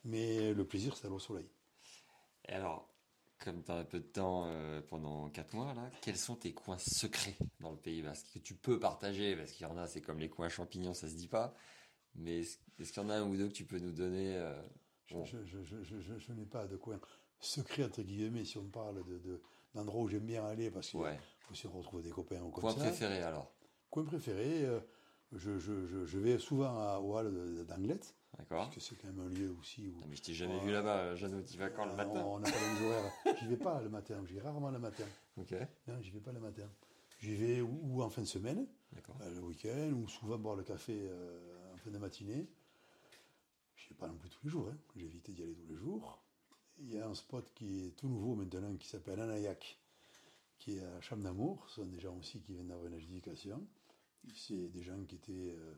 Mais 0.03 0.53
le 0.53 0.65
plaisir, 0.65 0.95
c'est 0.97 1.03
d'aller 1.03 1.15
au 1.15 1.19
soleil. 1.19 1.47
Et 2.47 2.53
alors, 2.53 2.89
comme 3.39 3.63
tu 3.63 3.71
as 3.71 3.75
un 3.75 3.85
peu 3.85 3.99
de 3.99 4.05
temps 4.05 4.43
euh, 4.47 4.81
pendant 4.81 5.29
4 5.29 5.53
mois, 5.53 5.73
là, 5.73 5.89
quels 6.01 6.17
sont 6.17 6.35
tes 6.35 6.53
coins 6.53 6.77
secrets 6.77 7.37
dans 7.61 7.71
le 7.71 7.77
Pays 7.77 8.01
Basque 8.01 8.27
que 8.33 8.39
tu 8.39 8.53
peux 8.53 8.79
partager? 8.79 9.35
Parce 9.37 9.51
qu'il 9.51 9.65
y 9.65 9.69
en 9.69 9.77
a, 9.77 9.87
c'est 9.87 10.01
comme 10.01 10.19
les 10.19 10.29
coins 10.29 10.49
champignons, 10.49 10.93
ça 10.93 11.07
se 11.07 11.15
dit 11.15 11.27
pas. 11.29 11.53
Mais 12.15 12.39
est-ce 12.41 12.91
qu'il 12.91 13.01
y 13.01 13.05
en 13.05 13.09
a 13.09 13.15
un 13.15 13.23
ou 13.29 13.37
deux 13.37 13.47
que 13.47 13.53
tu 13.53 13.65
peux 13.65 13.79
nous 13.79 13.91
donner 13.93 14.35
euh, 14.35 14.61
Je, 15.07 15.13
bon, 15.15 15.23
je, 15.25 15.37
je, 15.45 15.63
je, 15.63 15.83
je- 15.83 15.99
je- 16.01 16.17
je 16.19 16.31
n'ai 16.33 16.45
pas 16.45 16.67
de 16.67 16.75
coin 16.75 16.99
secret, 17.39 17.85
entre 17.85 18.01
guillemets, 18.01 18.43
si 18.43 18.57
on 18.57 18.67
parle 18.67 19.05
de, 19.05 19.19
de- 19.19 19.41
d'endroits 19.73 20.01
où 20.03 20.07
j'aime 20.09 20.25
bien 20.25 20.43
aller, 20.43 20.69
parce 20.69 20.89
que 20.91 20.97
Ouais. 20.97 21.19
aussi 21.51 21.67
on 21.67 21.71
retrouve 21.71 22.01
des 22.01 22.09
copains 22.09 22.41
ou 22.41 22.49
comme 22.49 22.63
Coin 22.63 22.73
ça. 22.73 22.79
préféré 22.81 23.21
alors 23.21 23.53
Coin 23.89 24.03
préféré, 24.03 24.65
euh, 24.65 24.79
je, 25.33 25.57
je, 25.59 25.85
je, 25.87 26.05
je 26.05 26.19
vais 26.19 26.37
souvent 26.39 26.77
à, 26.79 26.99
au 26.99 27.15
hall 27.17 27.33
de- 27.33 27.63
d'Anglette, 27.63 28.15
D'accord 28.37 28.65
parce 28.65 28.75
que 28.75 28.81
c'est 28.81 28.95
quand 28.95 29.07
même 29.07 29.19
un 29.19 29.29
lieu 29.29 29.51
aussi 29.59 29.87
où... 29.89 29.99
Non, 29.99 30.05
mais 30.07 30.15
je 30.15 30.21
t'ai 30.21 30.33
jamais 30.33 30.59
vu 30.59 30.71
là-bas, 30.71 31.15
Jeannot, 31.15 31.41
tu 31.41 31.57
vas 31.57 31.69
quand 31.69 31.85
le 31.85 31.91
Euh, 31.93 31.95
matin 31.95 32.23
On 32.25 32.39
n'a 32.39 32.49
pas 32.51 32.57
les 32.57 32.85
horaires. 32.85 33.11
J'y 33.39 33.47
vais 33.47 33.57
pas 33.57 33.81
le 33.81 33.89
matin, 33.89 34.23
j'y 34.27 34.33
vais 34.35 34.41
rarement 34.41 34.69
le 34.69 34.79
matin. 34.79 35.03
Ok, 35.37 35.53
Non, 35.87 35.99
j'y 36.01 36.11
vais 36.11 36.19
pas 36.19 36.31
le 36.31 36.39
matin. 36.39 36.69
J'y 37.19 37.35
vais 37.35 37.61
ou, 37.61 37.79
ou 37.83 38.01
en 38.03 38.09
fin 38.09 38.21
de 38.21 38.27
semaine, 38.27 38.67
euh, 39.21 39.35
le 39.35 39.41
week-end, 39.41 39.91
ou 39.93 40.07
souvent 40.07 40.37
boire 40.37 40.55
le 40.55 40.63
café 40.63 40.93
euh, 41.09 41.73
en 41.73 41.77
fin 41.77 41.89
de 41.89 41.97
matinée. 41.97 42.47
Je 43.75 43.89
vais 43.89 43.95
pas 43.95 44.07
non 44.07 44.15
plus 44.15 44.29
tous 44.29 44.39
les 44.43 44.49
jours, 44.51 44.69
hein. 44.71 44.77
j'ai 44.95 45.05
évité 45.05 45.31
d'y 45.33 45.41
aller 45.43 45.55
tous 45.55 45.67
les 45.67 45.75
jours. 45.75 46.21
Il 46.77 46.93
y 46.93 46.99
a 46.99 47.07
un 47.07 47.15
spot 47.15 47.51
qui 47.55 47.87
est 47.87 47.91
tout 47.97 48.07
nouveau 48.07 48.35
maintenant, 48.35 48.73
qui 48.77 48.87
s'appelle 48.87 49.19
Anayak, 49.19 49.79
qui 50.59 50.77
est 50.77 50.81
à 50.83 51.01
Chambre 51.01 51.23
d'Amour. 51.23 51.65
Ce 51.67 51.75
sont 51.81 51.85
des 51.87 51.99
gens 51.99 52.15
aussi 52.17 52.39
qui 52.41 52.53
viennent 52.53 52.67
d'avoir 52.67 52.85
une 52.87 52.93
adjudication. 52.93 53.65
C'est 54.35 54.69
des 54.69 54.83
gens 54.83 55.03
qui 55.05 55.15
étaient... 55.15 55.31
euh, 55.51 55.73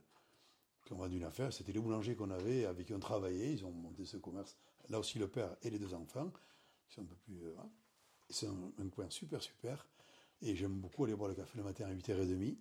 qui 0.85 0.93
ont 0.93 0.97
vendu 0.97 1.17
une 1.17 1.23
affaire. 1.23 1.53
C'était 1.53 1.71
les 1.71 1.79
boulangers 1.79 2.15
qu'on 2.15 2.31
avait, 2.31 2.65
avec 2.65 2.87
qui 2.87 2.93
on 2.93 2.99
travaillait. 2.99 3.53
Ils 3.53 3.65
ont 3.65 3.71
monté 3.71 4.05
ce 4.05 4.17
commerce. 4.17 4.57
Là 4.89 4.99
aussi, 4.99 5.19
le 5.19 5.27
père 5.27 5.55
et 5.61 5.69
les 5.69 5.77
deux 5.79 5.93
enfants, 5.93 6.31
qui 6.87 6.95
sont 6.95 7.01
un 7.01 7.05
peu 7.05 7.15
plus... 7.15 7.37
euh, 7.43 7.51
voilà. 7.53 7.69
Et 8.29 8.33
C'est 8.33 8.47
un, 8.47 8.71
un 8.79 8.89
coin 8.89 9.09
super, 9.09 9.41
super. 9.41 9.87
Et 10.41 10.55
j'aime 10.55 10.73
beaucoup 10.79 11.03
aller 11.05 11.15
boire 11.15 11.29
le 11.29 11.35
café 11.35 11.57
le 11.57 11.63
matin 11.63 11.85
à 11.85 11.93
8h30. 11.93 12.57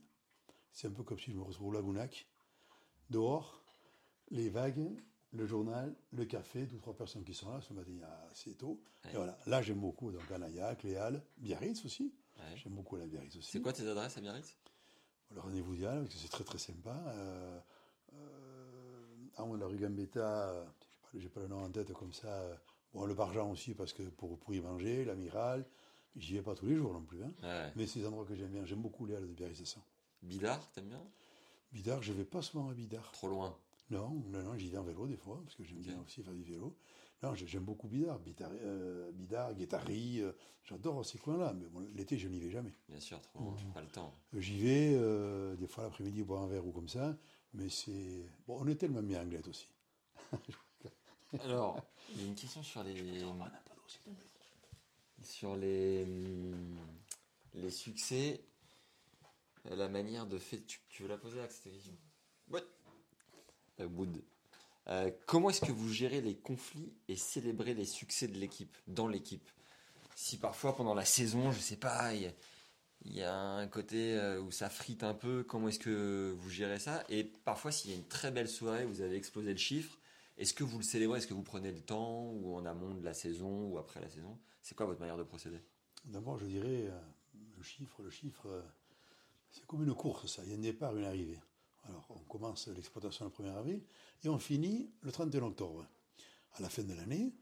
C'est 0.73 0.87
un 0.89 0.93
peu 0.93 1.03
comme 1.03 1.19
si 1.19 1.31
je 1.33 1.37
me 1.37 1.43
retrouve 1.43 1.69
au 1.69 1.73
Lagounac. 1.73 2.27
Dehors, 3.09 3.65
les 4.31 4.51
vagues, 4.51 5.03
le 5.33 5.47
journal, 5.47 5.97
le 6.13 6.25
café, 6.27 6.67
deux, 6.67 6.79
trois 6.79 6.95
personnes 6.95 7.25
qui 7.25 7.35
sont 7.35 7.51
là. 7.51 7.61
Ce 7.63 7.73
matin, 7.73 7.91
assez 8.31 8.55
tôt. 8.55 8.81
Ouais. 9.05 9.13
Et 9.13 9.17
voilà. 9.17 9.37
Là, 9.47 9.63
j'aime 9.63 9.81
beaucoup. 9.81 10.13
Donc, 10.13 10.31
Anayak, 10.31 10.83
les 10.83 10.97
Halles, 10.97 11.25
Biarritz 11.39 11.85
aussi. 11.85 12.13
Ouais. 12.37 12.57
J'aime 12.57 12.75
beaucoup 12.75 12.97
la 12.97 13.07
Biarritz 13.07 13.35
aussi. 13.37 13.51
C'est 13.51 13.61
quoi 13.63 13.73
tes 13.73 13.87
adresses 13.89 14.17
à 14.17 14.21
Biarritz? 14.21 14.57
Le 15.35 15.41
rendez-vous 15.41 15.75
d'Yann, 15.77 16.03
parce 16.03 16.15
que 16.15 16.21
c'est 16.21 16.29
très 16.29 16.45
très 16.45 16.59
sympa. 16.59 16.97
Euh, 17.09 17.61
euh, 18.15 19.43
haut 19.45 19.57
de 19.57 19.61
la 19.61 19.67
rue 19.67 19.79
Gambetta, 19.79 20.67
j'ai 21.15 21.29
pas, 21.29 21.41
pas 21.41 21.47
le 21.47 21.49
nom 21.49 21.65
en 21.65 21.71
tête 21.71 21.93
comme 21.93 22.13
ça. 22.13 22.43
Bon, 22.93 23.07
le 23.07 23.15
Barjan 23.15 23.51
aussi, 23.51 23.75
parce 23.75 23.93
que 23.93 24.03
pour, 24.03 24.39
pour 24.39 24.55
y 24.55 24.61
manger, 24.61 25.05
l'Amiral. 25.05 25.65
J'y 26.17 26.35
vais 26.35 26.43
pas 26.43 26.55
tous 26.57 26.67
les 26.67 26.75
jours 26.75 26.93
non 26.93 27.03
plus. 27.03 27.23
Hein. 27.23 27.33
Ouais. 27.43 27.73
Mais 27.77 27.87
c'est 27.87 28.01
des 28.01 28.07
endroits 28.07 28.25
que 28.25 28.35
j'aime 28.35 28.51
bien. 28.51 28.65
J'aime 28.65 28.83
beaucoup 28.83 29.07
les 29.07 29.15
halles 29.15 29.29
de 29.29 29.33
Biarritz, 29.33 29.59
c'est 29.59 29.65
ça. 29.65 29.81
Bidart, 30.23 30.71
t'aimes 30.73 30.89
bien? 30.89 31.03
Bidart, 31.73 32.03
je 32.03 32.13
vais 32.13 32.25
pas 32.25 32.43
souvent 32.43 32.69
à 32.69 32.75
Bidart. 32.75 33.13
Trop 33.13 33.29
loin? 33.29 33.57
Non, 33.91 34.23
non, 34.27 34.43
non, 34.43 34.57
j'y 34.57 34.69
vais 34.69 34.79
en 34.79 34.83
vélo 34.83 35.07
des 35.07 35.17
fois, 35.17 35.41
parce 35.45 35.55
que 35.55 35.65
j'aime 35.65 35.79
bien 35.79 36.01
aussi 36.05 36.23
faire 36.23 36.35
du 36.35 36.43
vélo. 36.43 36.77
Non, 37.23 37.35
j'ai- 37.35 37.47
j'aime 37.47 37.65
beaucoup 37.65 37.87
Bidart. 37.89 38.19
Bidart, 38.19 38.51
euh, 38.55 39.13
Guétari, 39.53 40.21
euh, 40.23 40.33
j'adore 40.65 41.05
ces 41.05 41.19
coins-là. 41.19 41.53
Mais 41.55 41.67
bon, 41.67 41.81
l'été, 41.95 42.17
je 42.17 42.29
n'y 42.29 42.41
vais 42.41 42.51
jamais. 42.51 42.73
Bien 42.89 43.01
sûr, 43.01 43.21
trop 43.21 43.41
loin. 43.41 43.57
Pas 43.75 43.83
le 43.83 43.89
temps. 43.89 44.15
J'y 44.33 44.59
vais, 44.59 44.95
euh, 44.95 45.55
des 45.57 45.67
fois 45.67 45.85
l'après-midi, 45.85 46.23
boire 46.23 46.43
un 46.43 46.47
verre 46.47 46.67
ou 46.67 46.73
comme 46.73 46.89
ça, 46.89 47.17
mais 47.53 47.69
c'est... 47.69 48.25
Bon, 48.47 48.57
on 48.61 48.67
est 48.67 48.77
tellement 48.77 49.01
à 49.01 49.21
Anglette 49.23 49.49
aussi. 49.49 49.69
Alors, 51.41 51.79
il 52.15 52.21
y 52.23 52.25
a 52.25 52.27
une 52.29 52.35
question 52.35 52.63
sur 52.63 52.83
les. 52.83 52.95
Sur 55.23 55.57
les. 55.57 56.03
hum, 56.05 56.77
Les 57.55 57.71
succès. 57.71 58.41
euh, 59.67 59.77
La 59.77 59.89
manière 59.89 60.27
de 60.27 60.39
faire. 60.39 60.61
Tu, 60.67 60.81
tu 60.89 61.03
veux 61.03 61.09
la 61.09 61.19
poser, 61.19 61.41
Axe, 61.41 61.61
cette 61.63 61.73
question? 61.73 61.97
Ouais. 62.51 62.63
Euh, 63.81 63.87
Wood. 63.87 64.23
Euh, 64.89 65.11
comment 65.27 65.51
est-ce 65.51 65.61
que 65.61 65.73
vous 65.73 65.93
gérez 65.93 66.21
les 66.21 66.37
conflits 66.37 66.93
et 67.09 67.17
célébrez 67.17 67.75
les 67.75 67.85
succès 67.85 68.29
de 68.29 68.39
l'équipe, 68.39 68.77
dans 68.87 69.09
l'équipe? 69.09 69.49
Si 70.17 70.39
parfois 70.39 70.77
pendant 70.77 70.95
la 70.95 71.05
saison, 71.05 71.53
je 71.53 71.61
sais 71.61 71.77
pas, 71.77 72.13
il 72.15 72.33
y 73.05 73.23
a, 73.23 73.35
un 73.35 73.69
côté 73.69 74.15
euh, 74.15 74.41
où 74.41 74.51
ça 74.51 74.69
frite 74.69 75.03
un 75.03 75.15
peu, 75.15 75.45
comment 75.45 75.69
est-ce 75.69 75.79
que 75.79 76.35
vous 76.37 76.51
gérez 76.51 76.79
ça? 76.79 77.05
Et 77.09 77.25
parfois, 77.25 77.73
s'il 77.73 77.91
y 77.91 77.95
a 77.95 77.97
une 77.97 78.09
très 78.09 78.31
belle 78.31 78.49
soirée, 78.49 78.85
vous 78.85 79.01
avez 79.01 79.17
explosé 79.17 79.53
le 79.53 79.59
chiffre, 79.59 79.99
est-ce 80.37 80.55
que 80.55 80.65
vous 80.65 80.79
le 80.79 80.85
célébrez? 80.85 81.19
Est-ce 81.19 81.27
que 81.27 81.35
vous 81.35 81.43
prenez 81.43 81.71
le 81.71 81.81
temps 81.81 82.31
ou 82.31 82.55
en 82.55 82.65
amont 82.65 82.95
de 82.95 83.05
la 83.05 83.15
saison 83.15 83.69
ou 83.69 83.79
après 83.79 84.01
la 84.01 84.09
saison? 84.09 84.39
C'est 84.63 84.75
quoi 84.75 84.87
votre 84.87 85.01
manière 85.01 85.19
de 85.19 85.23
procéder? 85.23 85.61
D'abord, 86.05 86.39
je 86.39 86.47
dirais, 86.47 86.89
euh, 86.89 87.01
le 87.57 87.63
chiffre, 87.63 88.03
le 88.03 88.11
chiffre, 88.11 88.49
c'est 89.51 89.67
comme 89.67 89.85
une 89.85 89.95
course, 89.95 90.27
ça. 90.27 90.43
Il 90.45 90.51
y 90.51 90.55
a 90.55 90.57
un 90.57 90.61
départ, 90.61 90.97
une 90.97 91.05
arrivée. 91.05 91.39
Alors, 91.91 92.07
on 92.11 92.19
commence 92.21 92.69
l'exploitation 92.69 93.25
le 93.27 93.31
1er 93.31 93.55
avril 93.57 93.83
et 94.25 94.29
on 94.29 94.39
finit 94.39 94.91
le 95.03 95.11
31 95.13 95.43
octobre. 95.43 95.87
À 96.55 96.63
la 96.63 96.69
fin 96.69 96.83
de 96.83 96.95
l'année, 96.95 97.33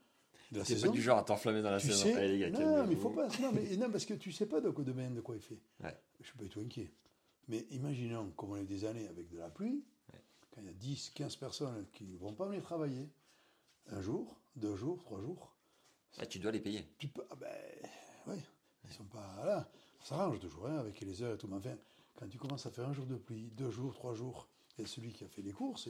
de 0.53 0.59
la 0.59 0.65
pas 0.65 0.89
du 0.89 1.01
genre 1.03 1.19
à 1.19 1.23
t'enflammer 1.23 1.63
dans 1.63 1.71
la 1.71 1.79
saison. 1.81 2.05
sais, 2.05 2.15
Allez, 2.15 2.39
les 2.39 2.51
gars, 2.51 2.59
non, 2.59 2.87
mais 2.87 2.93
il 2.95 2.99
faut 2.99 3.11
pas. 3.11 3.29
Non, 3.41 3.53
mais, 3.53 3.77
non, 3.77 3.91
parce 3.91 4.05
que 4.07 4.15
tu 4.15 4.33
sais 4.33 4.47
pas 4.47 4.61
de 4.61 4.71
quoi 4.71 4.85
demain, 4.85 5.11
de 5.11 5.21
quoi 5.21 5.37
il 5.37 5.43
fait. 5.43 5.59
Ouais. 5.83 5.97
Je 6.21 6.27
suis 6.27 6.37
pas 6.37 6.45
du 6.45 6.51
tout 6.51 6.61
inquiet. 6.61 6.91
Mais 7.49 7.67
imaginons, 7.71 8.31
comme 8.37 8.51
on 8.53 8.57
eu 8.57 8.65
des 8.65 8.85
années 8.85 9.07
avec 9.09 9.29
de 9.31 9.39
la 9.39 9.49
pluie, 9.51 9.83
Ouais. 10.13 10.21
quand 10.51 10.61
il 10.61 10.67
y 10.67 10.71
a 10.71 10.73
10, 10.75 11.11
15 11.15 11.37
personnes 11.37 11.87
qui 11.93 12.05
ne 12.05 12.19
vont 12.19 12.33
pas 12.35 12.47
venir 12.47 12.63
travailler, 12.63 13.09
un 13.91 14.01
jour, 14.03 14.39
deux 14.57 14.77
jours, 14.77 15.03
trois 15.05 15.21
jours, 15.21 15.55
Ah, 16.19 16.27
tu 16.27 16.39
dois 16.39 16.53
les 16.53 16.61
payer. 16.61 16.87
tu 16.99 17.09
peux. 17.09 17.25
Ah 17.31 17.35
ben, 17.37 17.49
oui, 18.27 18.37
ils 18.85 18.93
sont 18.93 19.05
pas 19.05 19.43
là. 19.45 19.69
On 20.01 20.05
s'arrange 20.05 20.39
toujours 20.41 20.67
hein, 20.67 20.79
avec 20.79 21.01
les 21.01 21.23
heures 21.23 21.35
et 21.35 21.39
tout. 21.39 21.49
Mais 21.49 21.57
enfin, 21.57 21.77
quand 22.19 22.29
tu 22.29 22.37
commences 22.39 22.67
à 22.67 22.71
faire 22.73 22.89
un 22.89 22.93
jour 22.93 23.07
de 23.07 23.17
pluie, 23.17 23.51
deux 23.53 23.71
jours, 23.71 23.95
trois 23.95 24.13
jours, 24.13 24.49
et 24.77 24.87
celui 24.87 25.13
qui 25.13 25.23
a 25.25 25.29
fait 25.29 25.43
les 25.43 25.53
courses, 25.53 25.89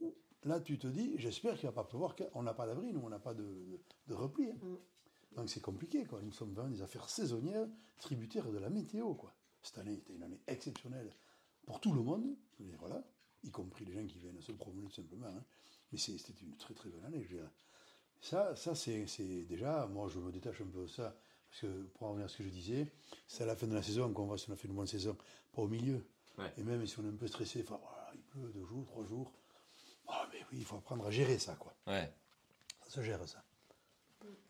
ouh, 0.00 0.14
là 0.44 0.58
tu 0.60 0.78
te 0.78 0.86
dis, 0.86 1.14
j'espère 1.18 1.54
qu'il 1.58 1.66
va 1.68 1.72
pas 1.72 1.84
pleuvoir. 1.84 2.16
On 2.34 2.42
n'a 2.42 2.54
pas 2.54 2.66
d'abri, 2.66 2.92
nous, 2.92 3.00
on 3.00 3.10
n'a 3.10 3.18
pas 3.18 3.34
de, 3.34 3.42
de- 3.42 3.80
de 4.08 4.14
repli. 4.14 4.50
hein. 4.50 4.58
Donc 5.36 5.50
c'est 5.50 5.60
compliqué, 5.60 6.04
quoi. 6.06 6.22
Nous 6.22 6.32
sommes 6.32 6.52
vraiment 6.54 6.70
des 6.70 6.80
affaires 6.82 7.08
saisonnières, 7.10 7.66
tributaires 7.98 8.50
de 8.50 8.58
la 8.58 8.70
météo, 8.70 9.14
quoi. 9.14 9.34
Cette 9.62 9.78
année 9.78 9.94
était 9.94 10.14
une 10.14 10.22
année 10.22 10.40
exceptionnelle 10.46 11.10
pour 11.66 11.80
tout 11.80 11.92
le 11.92 12.02
monde, 12.02 12.24
je 12.58 12.62
veux 12.62 12.68
dire, 12.70 12.78
voilà, 12.78 13.02
y 13.42 13.50
compris 13.50 13.84
les 13.84 13.92
gens 13.92 14.06
qui 14.06 14.18
viennent 14.18 14.40
se 14.40 14.52
promener 14.52 14.82
tout 14.84 14.90
simplement. 14.92 15.26
hein. 15.26 15.44
Mais 15.92 15.98
c'était 15.98 16.32
une 16.42 16.56
très 16.56 16.72
très 16.74 16.88
bonne 16.88 17.04
année, 17.04 17.24
je. 17.28 17.36
Ça, 18.20 18.56
ça 18.56 18.74
c'est 18.74 19.04
déjà, 19.44 19.86
moi 19.86 20.08
je 20.08 20.18
me 20.18 20.32
détache 20.32 20.60
un 20.62 20.66
peu 20.66 20.82
de 20.82 20.86
ça, 20.86 21.14
parce 21.60 21.72
que 21.72 21.82
pour 21.94 22.06
en 22.06 22.10
revenir 22.10 22.26
à 22.26 22.28
ce 22.28 22.38
que 22.38 22.44
je 22.44 22.48
disais, 22.48 22.90
c'est 23.28 23.44
à 23.44 23.46
la 23.46 23.54
fin 23.56 23.66
de 23.66 23.74
la 23.74 23.82
saison 23.82 24.12
qu'on 24.12 24.26
voit 24.26 24.38
si 24.38 24.50
on 24.50 24.52
a 24.52 24.56
fait 24.56 24.66
une 24.68 24.74
bonne 24.74 24.86
saison, 24.86 25.16
pas 25.52 25.62
au 25.62 25.68
milieu. 25.68 26.04
Ouais. 26.38 26.52
Et 26.58 26.64
même 26.64 26.84
si 26.86 26.98
on 26.98 27.04
est 27.04 27.08
un 27.08 27.16
peu 27.16 27.28
stressé, 27.28 27.62
enfin 27.62 27.78
voilà, 27.80 28.10
il 28.14 28.20
pleut 28.22 28.50
deux 28.52 28.64
jours, 28.66 28.84
trois 28.86 29.04
jours, 29.04 29.32
ah 30.08 30.28
mais 30.32 30.40
oui, 30.50 30.58
il 30.58 30.64
faut 30.64 30.76
apprendre 30.76 31.06
à 31.06 31.10
gérer 31.10 31.38
ça, 31.38 31.54
quoi. 31.54 31.74
Ouais. 31.86 32.12
Ça 32.82 32.90
se 32.90 33.02
gère 33.02 33.26
ça. 33.28 33.44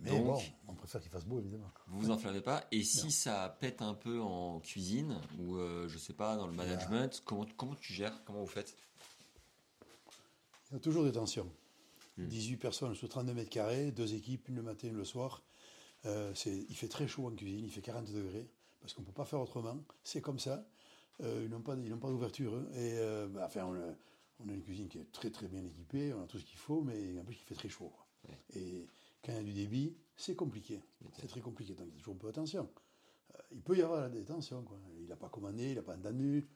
Mais 0.01 0.11
Donc- 0.11 0.25
bon, 0.25 0.43
on 0.69 0.75
préfère 0.75 1.01
qu'il 1.01 1.11
fasse 1.11 1.27
beau, 1.27 1.41
évidemment. 1.41 1.71
Vous 1.89 2.01
vous 2.01 2.11
enflammez 2.11 2.41
pas. 2.41 2.65
Et 2.71 2.83
si 2.83 3.11
ça 3.11 3.57
pète 3.61 3.83
un 3.83 3.95
peu 3.95 4.21
en 4.21 4.61
cuisine 4.61 5.21
ou 5.39 5.57
euh, 5.57 5.89
je 5.89 5.99
sais 5.99 6.13
pas 6.15 6.37
dans 6.37 6.47
le 6.47 6.53
management, 6.53 7.23
comment 7.25 7.45
comment 7.57 7.75
tu 7.75 7.93
gères? 7.93 8.23
Comment 8.25 8.41
vous 8.41 8.47
faites? 8.47 8.77
Il 10.71 10.75
y 10.75 10.77
a 10.77 10.81
toujours 10.81 11.05
des 11.05 11.13
tensions. 11.13 11.51
Hmm. 12.17 12.27
18 12.29 12.57
personnes 12.57 12.95
sur 12.95 13.09
32 13.09 13.35
mètres 13.35 13.51
carrés, 13.51 13.91
deux 13.91 14.15
équipes, 14.15 14.49
une 14.49 14.57
le 14.57 14.63
matin, 14.63 14.89
une 14.89 14.97
le 14.97 15.05
soir. 15.05 15.43
Euh, 16.07 16.33
il 16.47 16.75
fait 16.77 16.89
très 16.89 17.07
chaud 17.09 17.27
en 17.27 17.35
cuisine, 17.35 17.65
il 17.65 17.71
fait 17.71 17.81
40 17.81 18.13
degrés, 18.13 18.47
parce 18.81 18.93
qu'on 18.93 19.03
ne 19.03 19.07
peut 19.07 19.13
pas 19.13 19.25
faire 19.25 19.41
autrement. 19.41 19.79
C'est 20.03 20.21
comme 20.21 20.39
ça. 20.39 20.67
Euh, 21.23 21.43
ils 21.45 21.51
n'ont 21.51 21.61
pas, 21.61 21.77
d'ouverture. 22.11 22.55
Et 22.73 22.99
euh, 22.99 23.27
bah, 23.29 23.45
enfin, 23.47 23.65
on 23.67 23.75
a, 23.75 23.95
on 24.41 24.49
a 24.49 24.53
une 24.53 24.63
cuisine 24.63 24.89
qui 24.89 24.99
est 24.99 25.11
très 25.13 25.31
très 25.31 25.47
bien 25.49 25.65
équipée, 25.65 26.13
on 26.13 26.23
a 26.23 26.27
tout 26.27 26.39
ce 26.39 26.45
qu'il 26.45 26.59
faut, 26.59 26.83
mais 26.83 27.19
en 27.19 27.25
plus 27.25 27.35
il 27.37 27.45
fait 27.45 27.55
très 27.55 27.69
chaud. 27.69 27.89
quoi. 27.91 28.35
Et 28.57 28.87
quand 29.25 29.33
il 29.33 29.37
y 29.37 29.39
a 29.39 29.43
du 29.43 29.53
débit, 29.53 29.95
c'est 30.17 30.35
compliqué. 30.35 30.81
C'est 31.21 31.27
très 31.29 31.41
compliqué, 31.41 31.75
donc 31.75 31.87
il 31.89 31.93
y 31.95 31.97
a 31.97 31.99
toujours 31.99 32.15
un 32.15 32.19
peu 32.19 32.29
attention. 32.29 32.69
Il 33.53 33.61
peut 33.63 33.77
y 33.77 33.83
avoir 33.83 34.11
des 34.11 34.25
tensions. 34.25 34.63
Quoi. 34.63 34.79
Il 35.01 35.07
n'a 35.09 35.17
pas 35.17 35.29
commandé, 35.29 35.71
il 35.71 35.75
n'a 35.77 35.83
pas 35.83 35.97
entendu. 35.97 36.49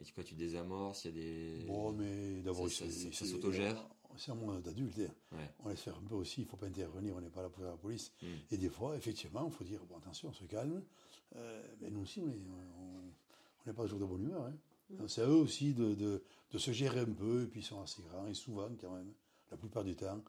Et 0.00 0.04
quoi, 0.14 0.24
tu 0.24 0.34
désamorces 0.34 1.04
Il 1.04 1.08
y 1.08 1.10
a 1.10 1.22
des. 1.60 1.64
Bon, 1.66 1.92
mais 1.92 2.40
d'abord, 2.40 2.68
Ça- 2.70 2.90
ça- 2.90 3.12
ça 3.12 3.26
s'autogère 3.26 3.88
C'est 4.16 4.30
un 4.30 4.34
monde 4.34 4.60
d'adulte. 4.62 4.98
hein. 4.98 5.36
Ouais. 5.36 5.50
On 5.64 5.68
laisse 5.68 5.80
faire 5.80 5.96
un 5.96 6.02
peu 6.08 6.14
aussi, 6.14 6.42
il 6.42 6.44
ne 6.44 6.50
faut 6.50 6.56
pas 6.56 6.66
intervenir, 6.66 7.14
on 7.16 7.20
n'est 7.20 7.30
pas 7.30 7.42
là 7.42 7.48
pour 7.48 7.60
faire 7.62 7.70
la 7.72 7.76
police. 7.76 8.12
Mm. 8.22 8.26
Et 8.50 8.56
des 8.58 8.68
fois, 8.68 8.96
effectivement, 8.96 9.44
il 9.46 9.52
faut 9.52 9.64
dire, 9.64 9.80
bon, 9.88 9.96
attention, 9.98 10.28
on 10.28 10.32
se 10.32 10.44
calme. 10.44 10.82
Euh, 11.36 11.62
mais 11.80 11.90
nous 11.90 12.00
aussi, 12.02 12.20
on 12.20 12.26
n'est 12.26 12.36
on, 12.36 12.82
on 13.64 13.66
n'est 13.66 13.72
pas 13.72 13.82
toujours 13.84 14.00
de 14.00 14.04
bonne 14.04 14.22
humeur. 14.22 14.44
hein. 14.44 14.54
Donc, 14.90 15.08
C'est 15.10 15.22
à 15.22 15.26
eux 15.26 15.36
aussi 15.36 15.72
de, 15.74 15.94
de- 15.94 16.22
de 16.50 16.58
se 16.58 16.70
gérer 16.72 17.00
un 17.00 17.12
peu, 17.12 17.42
et 17.44 17.46
puis 17.46 17.60
ils 17.60 17.64
sont 17.64 17.80
assez 17.80 18.02
grands, 18.02 18.26
et 18.26 18.34
souvent, 18.34 18.68
quand 18.78 18.90
même, 18.94 19.12
la 19.50 19.56
plupart 19.56 19.84
du 19.84 19.96
temps, 19.96 20.20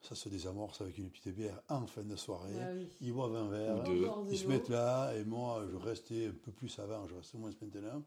ça 0.00 0.14
se 0.14 0.28
désamorce 0.28 0.80
avec 0.80 0.98
une 0.98 1.10
petite 1.10 1.34
bière 1.34 1.60
en 1.68 1.86
fin 1.86 2.02
de 2.04 2.14
soirée. 2.16 2.54
Ah 2.60 2.70
oui. 2.74 2.88
Ils 3.00 3.12
boivent 3.12 3.34
un 3.36 3.48
verre, 3.48 3.82
de 3.82 4.30
ils 4.30 4.38
se 4.38 4.46
mettent 4.46 4.68
là, 4.68 5.12
et 5.16 5.24
moi, 5.24 5.64
je 5.70 5.76
restais 5.76 6.26
un 6.28 6.32
peu 6.32 6.52
plus 6.52 6.76
avant, 6.78 7.06
je 7.08 7.14
reste 7.14 7.34
moins 7.34 7.50
maintenant. 7.60 8.04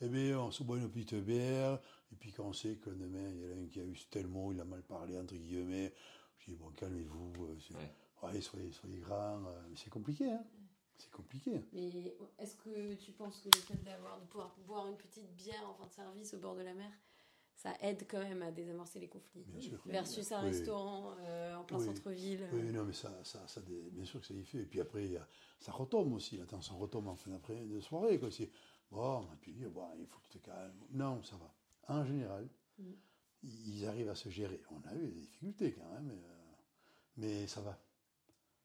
Eh 0.00 0.08
bien, 0.08 0.38
on 0.40 0.50
se 0.50 0.62
boit 0.62 0.78
une 0.78 0.88
petite 0.90 1.14
bière, 1.16 1.80
et 2.12 2.16
puis 2.16 2.32
quand 2.32 2.44
on 2.44 2.52
sait 2.52 2.76
que 2.76 2.90
le 2.90 2.96
lendemain, 2.96 3.28
il 3.30 3.40
y 3.42 3.46
en 3.46 3.56
a 3.56 3.60
un 3.62 3.66
qui 3.66 3.80
a 3.80 3.84
eu 3.84 3.96
tel 4.10 4.26
mot, 4.26 4.52
il 4.52 4.60
a 4.60 4.64
mal 4.64 4.82
parlé, 4.82 5.18
entre 5.18 5.34
guillemets, 5.34 5.92
je 6.38 6.46
dis, 6.50 6.56
bon, 6.56 6.70
calmez-vous, 6.70 7.32
euh, 7.46 7.56
Ouais. 7.76 7.94
ouais, 8.22 8.40
soyez, 8.40 8.72
soyez 8.72 8.98
grands, 8.98 9.44
euh, 9.46 9.60
mais 9.68 9.76
c'est 9.76 9.90
compliqué, 9.90 10.30
hein. 10.30 10.44
C'est 10.96 11.10
compliqué. 11.12 11.64
Mais 11.72 12.16
est-ce 12.38 12.56
que 12.56 12.94
tu 12.94 13.12
penses 13.12 13.40
que 13.40 13.48
le 13.48 13.60
fait 13.62 13.82
d'avoir 13.84 14.20
de 14.20 14.26
pouvoir 14.26 14.56
boire 14.66 14.88
une 14.88 14.96
petite 14.96 15.32
bière 15.36 15.68
en 15.68 15.74
fin 15.74 15.86
de 15.86 15.92
service 15.92 16.34
au 16.34 16.38
bord 16.38 16.56
de 16.56 16.62
la 16.62 16.74
mer, 16.74 16.90
ça 17.54 17.72
aide 17.80 18.04
quand 18.08 18.18
même 18.18 18.42
à 18.42 18.50
désamorcer 18.50 18.98
les 18.98 19.08
conflits 19.08 19.44
Bien 19.44 19.60
sûr. 19.60 19.80
Versus 19.86 20.32
un 20.32 20.40
Oui. 20.42 20.46
restaurant 20.48 21.14
euh, 21.20 21.54
en 21.56 21.62
plein 21.64 21.78
Oui. 21.78 21.86
centre-ville. 21.86 22.48
Oui, 22.52 22.72
non, 22.72 22.84
mais 22.84 22.92
ça, 22.92 23.12
ça, 23.22 23.44
bien 23.92 24.04
sûr 24.04 24.20
que 24.20 24.26
ça 24.26 24.34
y 24.34 24.44
fait. 24.44 24.58
Et 24.58 24.66
puis 24.66 24.80
après, 24.80 25.04
il 25.04 25.12
y 25.12 25.16
a- 25.16 25.28
ça 25.60 25.70
retombe 25.70 26.12
aussi. 26.12 26.36
La 26.36 26.46
tension 26.46 26.76
retombe 26.78 27.06
en 27.08 27.14
fin 27.16 27.30
d'après 27.30 27.64
de 27.64 27.80
soirée. 27.80 28.18
Quoi. 28.18 28.30
C'est, 28.32 28.50
bon, 28.90 29.22
et 29.22 29.36
puis, 29.40 29.52
bon, 29.66 29.88
il 30.00 30.06
faut 30.06 30.18
que 30.20 30.28
tu 30.30 30.38
te 30.40 30.46
calmes. 30.46 30.74
Non, 30.90 31.22
ça 31.22 31.36
va. 31.36 31.52
En 31.88 32.04
général, 32.04 32.48
Mm. 32.78 32.92
ils 33.42 33.86
arrivent 33.86 34.08
à 34.10 34.14
se 34.14 34.28
gérer. 34.28 34.62
On 34.70 34.86
a 34.88 34.94
eu 34.94 35.00
des 35.08 35.20
difficultés 35.20 35.72
quand 35.72 35.90
même, 35.92 36.10
euh, 36.10 36.54
mais 37.16 37.46
ça 37.48 37.60
va. 37.60 37.76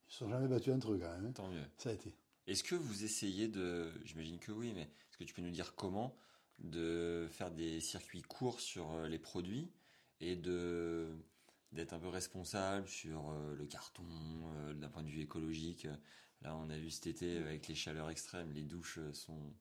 Ils 0.03 0.07
ne 0.07 0.11
se 0.11 0.17
sont 0.19 0.29
jamais 0.29 0.47
battus 0.47 0.73
entre 0.73 0.91
eux 0.93 0.99
quand 0.99 1.11
même. 1.15 1.25
hein. 1.25 1.31
Tant 1.31 1.47
mieux. 1.49 1.65
Ça 1.77 1.89
a 1.89 1.93
été. 1.93 2.13
Est-ce 2.45 2.63
que 2.63 2.75
vous 2.75 3.03
essayez 3.03 3.47
de, 3.47 3.91
j'imagine 4.05 4.37
que 4.37 4.51
oui, 4.51 4.73
mais 4.73 4.81
est-ce 4.83 5.17
que 5.17 5.23
tu 5.23 5.33
peux 5.33 5.41
nous 5.41 5.49
dire 5.51 5.75
comment 5.75 6.15
de 6.59 7.27
faire 7.31 7.49
des 7.51 7.79
circuits 7.79 8.21
courts 8.21 8.59
sur 8.59 8.91
euh, 8.91 9.07
les 9.07 9.19
produits 9.19 9.71
et 10.19 10.35
de 10.35 11.07
d'être 11.71 11.93
un 11.93 11.99
peu 11.99 12.09
responsable 12.09 12.87
sur 12.87 13.31
euh, 13.31 13.55
le 13.55 13.65
carton 13.65 14.03
d'un 14.75 14.89
point 14.89 15.01
de 15.03 15.09
vue 15.09 15.21
écologique? 15.21 15.87
Là, 16.41 16.55
on 16.57 16.69
a 16.69 16.77
vu 16.77 16.91
cet 16.91 17.07
été 17.07 17.37
avec 17.37 17.67
les 17.67 17.73
chaleurs 17.75 18.09
extrêmes, 18.11 18.51
les 18.51 18.63
douches 18.65 18.99
sont, 19.13 19.53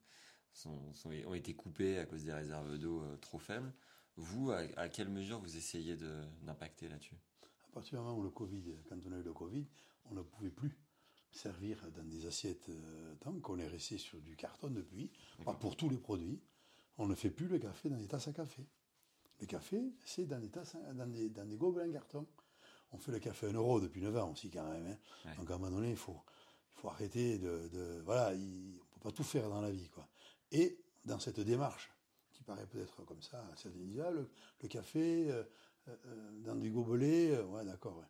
sont, 0.53 0.93
sont- 0.95 1.11
ont 1.27 1.35
été 1.35 1.55
coupées 1.55 1.99
à 1.99 2.07
cause 2.07 2.25
des 2.25 2.33
réserves 2.33 2.79
d'eau 2.79 3.01
euh, 3.03 3.17
trop 3.19 3.39
faibles. 3.39 3.73
Vous, 4.17 4.51
à, 4.51 4.59
à 4.77 4.89
quelle 4.89 5.09
mesure 5.09 5.39
vous 5.41 5.57
essayez 5.57 5.97
d'impacter 6.43 6.89
là-dessus? 6.89 7.17
À 7.69 7.73
partir 7.73 7.99
du 7.99 8.05
moment 8.05 8.19
où 8.19 8.23
le 8.23 8.31
Covid, 8.31 8.63
quand 8.89 8.99
on 9.07 9.13
a 9.13 9.19
eu 9.19 9.23
le 9.23 9.33
Covid, 9.33 9.67
on 10.11 10.15
ne 10.15 10.23
pouvait 10.23 10.51
plus 10.51 10.77
servir 11.31 11.79
dans 11.93 12.05
des 12.05 12.27
assiettes 12.27 12.69
euh, 12.69 13.15
tant 13.21 13.33
qu'on 13.41 13.59
est 13.59 13.67
resté 13.67 13.97
sur 13.97 14.21
du 14.21 14.37
carton 14.37 14.69
depuis, 14.69 15.11
pas 15.45 15.55
pour 15.55 15.77
tous 15.77 15.89
les 15.89 15.97
produits. 15.97 16.43
On 16.99 17.07
ne 17.07 17.15
fait 17.15 17.31
plus 17.31 17.49
le 17.49 17.59
café 17.59 17.89
dans 17.89 17.97
des 17.97 18.07
tasses 18.07 18.29
à 18.29 18.33
café. 18.35 18.67
Le 19.41 19.47
café, 19.47 19.83
c'est 20.05 20.27
dans 20.27 20.39
des 20.39 20.51
tasses, 20.51 20.77
dans 20.95 21.07
des, 21.07 21.31
dans 21.31 21.47
des 21.47 21.57
gobelets 21.57 21.89
en 21.89 21.93
carton. 21.93 22.27
On 22.93 22.99
fait 22.99 23.13
le 23.13 23.19
café 23.19 23.47
à 23.47 23.51
1 23.51 23.55
euro 23.55 23.81
depuis 23.81 24.03
9 24.03 24.15
ans 24.19 24.31
aussi 24.33 24.51
quand 24.51 24.69
même. 24.71 24.87
hein. 24.87 24.99
Ouais. 25.31 25.37
Donc 25.37 25.51
à 25.51 25.55
un 25.55 25.59
moment 25.59 25.75
donné, 25.75 25.91
il 25.93 25.97
faut, 25.97 26.21
il 26.77 26.81
faut 26.81 26.89
arrêter 26.89 27.39
de... 27.39 27.69
de- 27.69 28.03
voilà, 28.05 28.35
il- 28.35 28.79
on 28.79 28.85
ne 28.85 28.91
peut 28.91 29.01
pas 29.01 29.13
tout 29.13 29.25
faire 29.25 29.49
dans 29.49 29.63
la 29.63 29.71
vie. 29.71 29.89
Quoi. 29.89 30.07
Et 30.53 30.79
dans 31.05 31.19
cette 31.19 31.41
démarche, 31.41 31.91
qui 32.33 32.43
paraît 32.45 32.67
peut-être 32.67 33.05
comme 33.05 33.21
ça, 33.23 33.45
à 33.53 33.57
certains 33.57 33.79
disent, 33.81 34.01
ah, 34.01 34.11
le, 34.11 34.31
le 34.63 34.69
café 34.69 35.31
euh, 35.31 35.43
euh, 35.89 35.97
euh, 36.07 36.31
dans 36.45 36.55
des 36.55 36.71
gobelets, 36.71 37.35
euh, 37.35 37.45
ouais 37.47 37.65
d'accord. 37.65 37.99
ouais. 37.99 38.07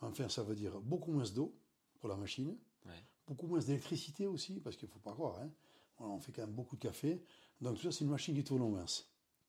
Enfin, 0.00 0.28
ça 0.28 0.42
veut 0.42 0.54
dire 0.56 0.80
beaucoup 0.80 1.12
moins 1.12 1.28
d'eau 1.30 1.54
pour 2.00 2.08
la 2.08 2.16
machine, 2.16 2.56
Ouais. 2.86 3.02
beaucoup 3.26 3.46
moins 3.46 3.60
d'électricité 3.60 4.26
aussi, 4.26 4.60
parce 4.60 4.76
qu'il 4.76 4.88
ne 4.88 4.92
faut 4.92 4.98
pas 5.00 5.12
croire, 5.14 5.38
hein. 5.40 5.50
on 6.00 6.18
fait 6.20 6.32
quand 6.32 6.42
même 6.42 6.54
beaucoup 6.54 6.76
de 6.76 6.82
café. 6.82 7.22
Donc 7.62 7.76
tout 7.76 7.82
ça, 7.84 7.92
c'est 7.92 8.04
une 8.04 8.10
machine 8.10 8.34
qui 8.34 8.44
tourne 8.44 8.60
au 8.60 8.68
mince. 8.68 9.08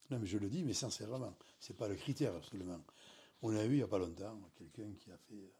Non, 0.09 0.19
mais 0.19 0.25
je 0.27 0.37
le 0.37 0.47
dis, 0.47 0.63
mais 0.63 0.71
sincèrement, 0.73 1.35
ce 1.59 1.73
n'est 1.73 1.77
pas 1.77 1.87
le 1.89 1.95
critère 1.95 2.33
absolument. 2.35 2.79
On 3.41 3.53
a 3.55 3.65
eu 3.65 3.71
il 3.71 3.75
n'y 3.77 3.81
a 3.81 3.87
pas 3.87 3.97
longtemps 3.99 4.39
quelqu'un 4.55 4.93
qui 4.93 5.11
a 5.11 5.17
fait 5.17 5.51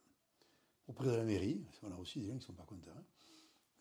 auprès 0.88 1.08
de 1.08 1.16
la 1.16 1.24
mairie, 1.26 1.56
parce 1.66 1.80
qu'on 1.80 1.92
a 1.92 1.98
aussi 1.98 2.20
des 2.22 2.28
gens 2.28 2.34
qui 2.34 2.40
ne 2.40 2.44
sont 2.46 2.54
pas 2.54 2.64
contents, 2.66 2.92
hein. 2.96 3.04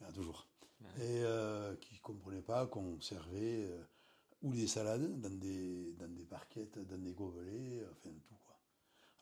il 0.00 0.02
y 0.02 0.06
en 0.06 0.08
a 0.08 0.12
toujours, 0.12 0.48
et 0.98 1.22
euh, 1.24 1.74
qui 1.76 1.94
ne 1.94 2.00
comprenaient 2.00 2.42
pas 2.42 2.66
qu'on 2.66 3.00
servait 3.00 3.66
euh, 3.66 3.82
ou 4.42 4.52
des 4.52 4.66
salades 4.66 5.20
dans 5.20 5.30
des, 5.30 5.92
dans 5.98 6.08
des 6.08 6.24
barquettes, 6.24 6.78
dans 6.78 6.98
des 6.98 7.12
gobelets, 7.12 7.82
enfin 7.90 8.10
tout 8.28 8.36
quoi. 8.44 8.56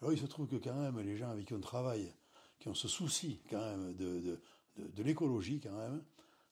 Alors 0.00 0.12
il 0.12 0.18
se 0.18 0.26
trouve 0.26 0.48
que 0.48 0.56
quand 0.56 0.74
même 0.74 0.98
les 1.00 1.16
gens 1.16 1.30
avec 1.30 1.46
qui 1.46 1.54
on 1.54 1.60
travaille, 1.60 2.12
qui 2.58 2.68
ont 2.68 2.74
ce 2.74 2.88
souci 2.88 3.40
quand 3.48 3.60
même 3.60 3.94
de, 3.94 4.20
de, 4.20 4.40
de, 4.76 4.88
de 4.88 5.02
l'écologie 5.02 5.60
quand 5.60 5.76
même, 5.76 6.02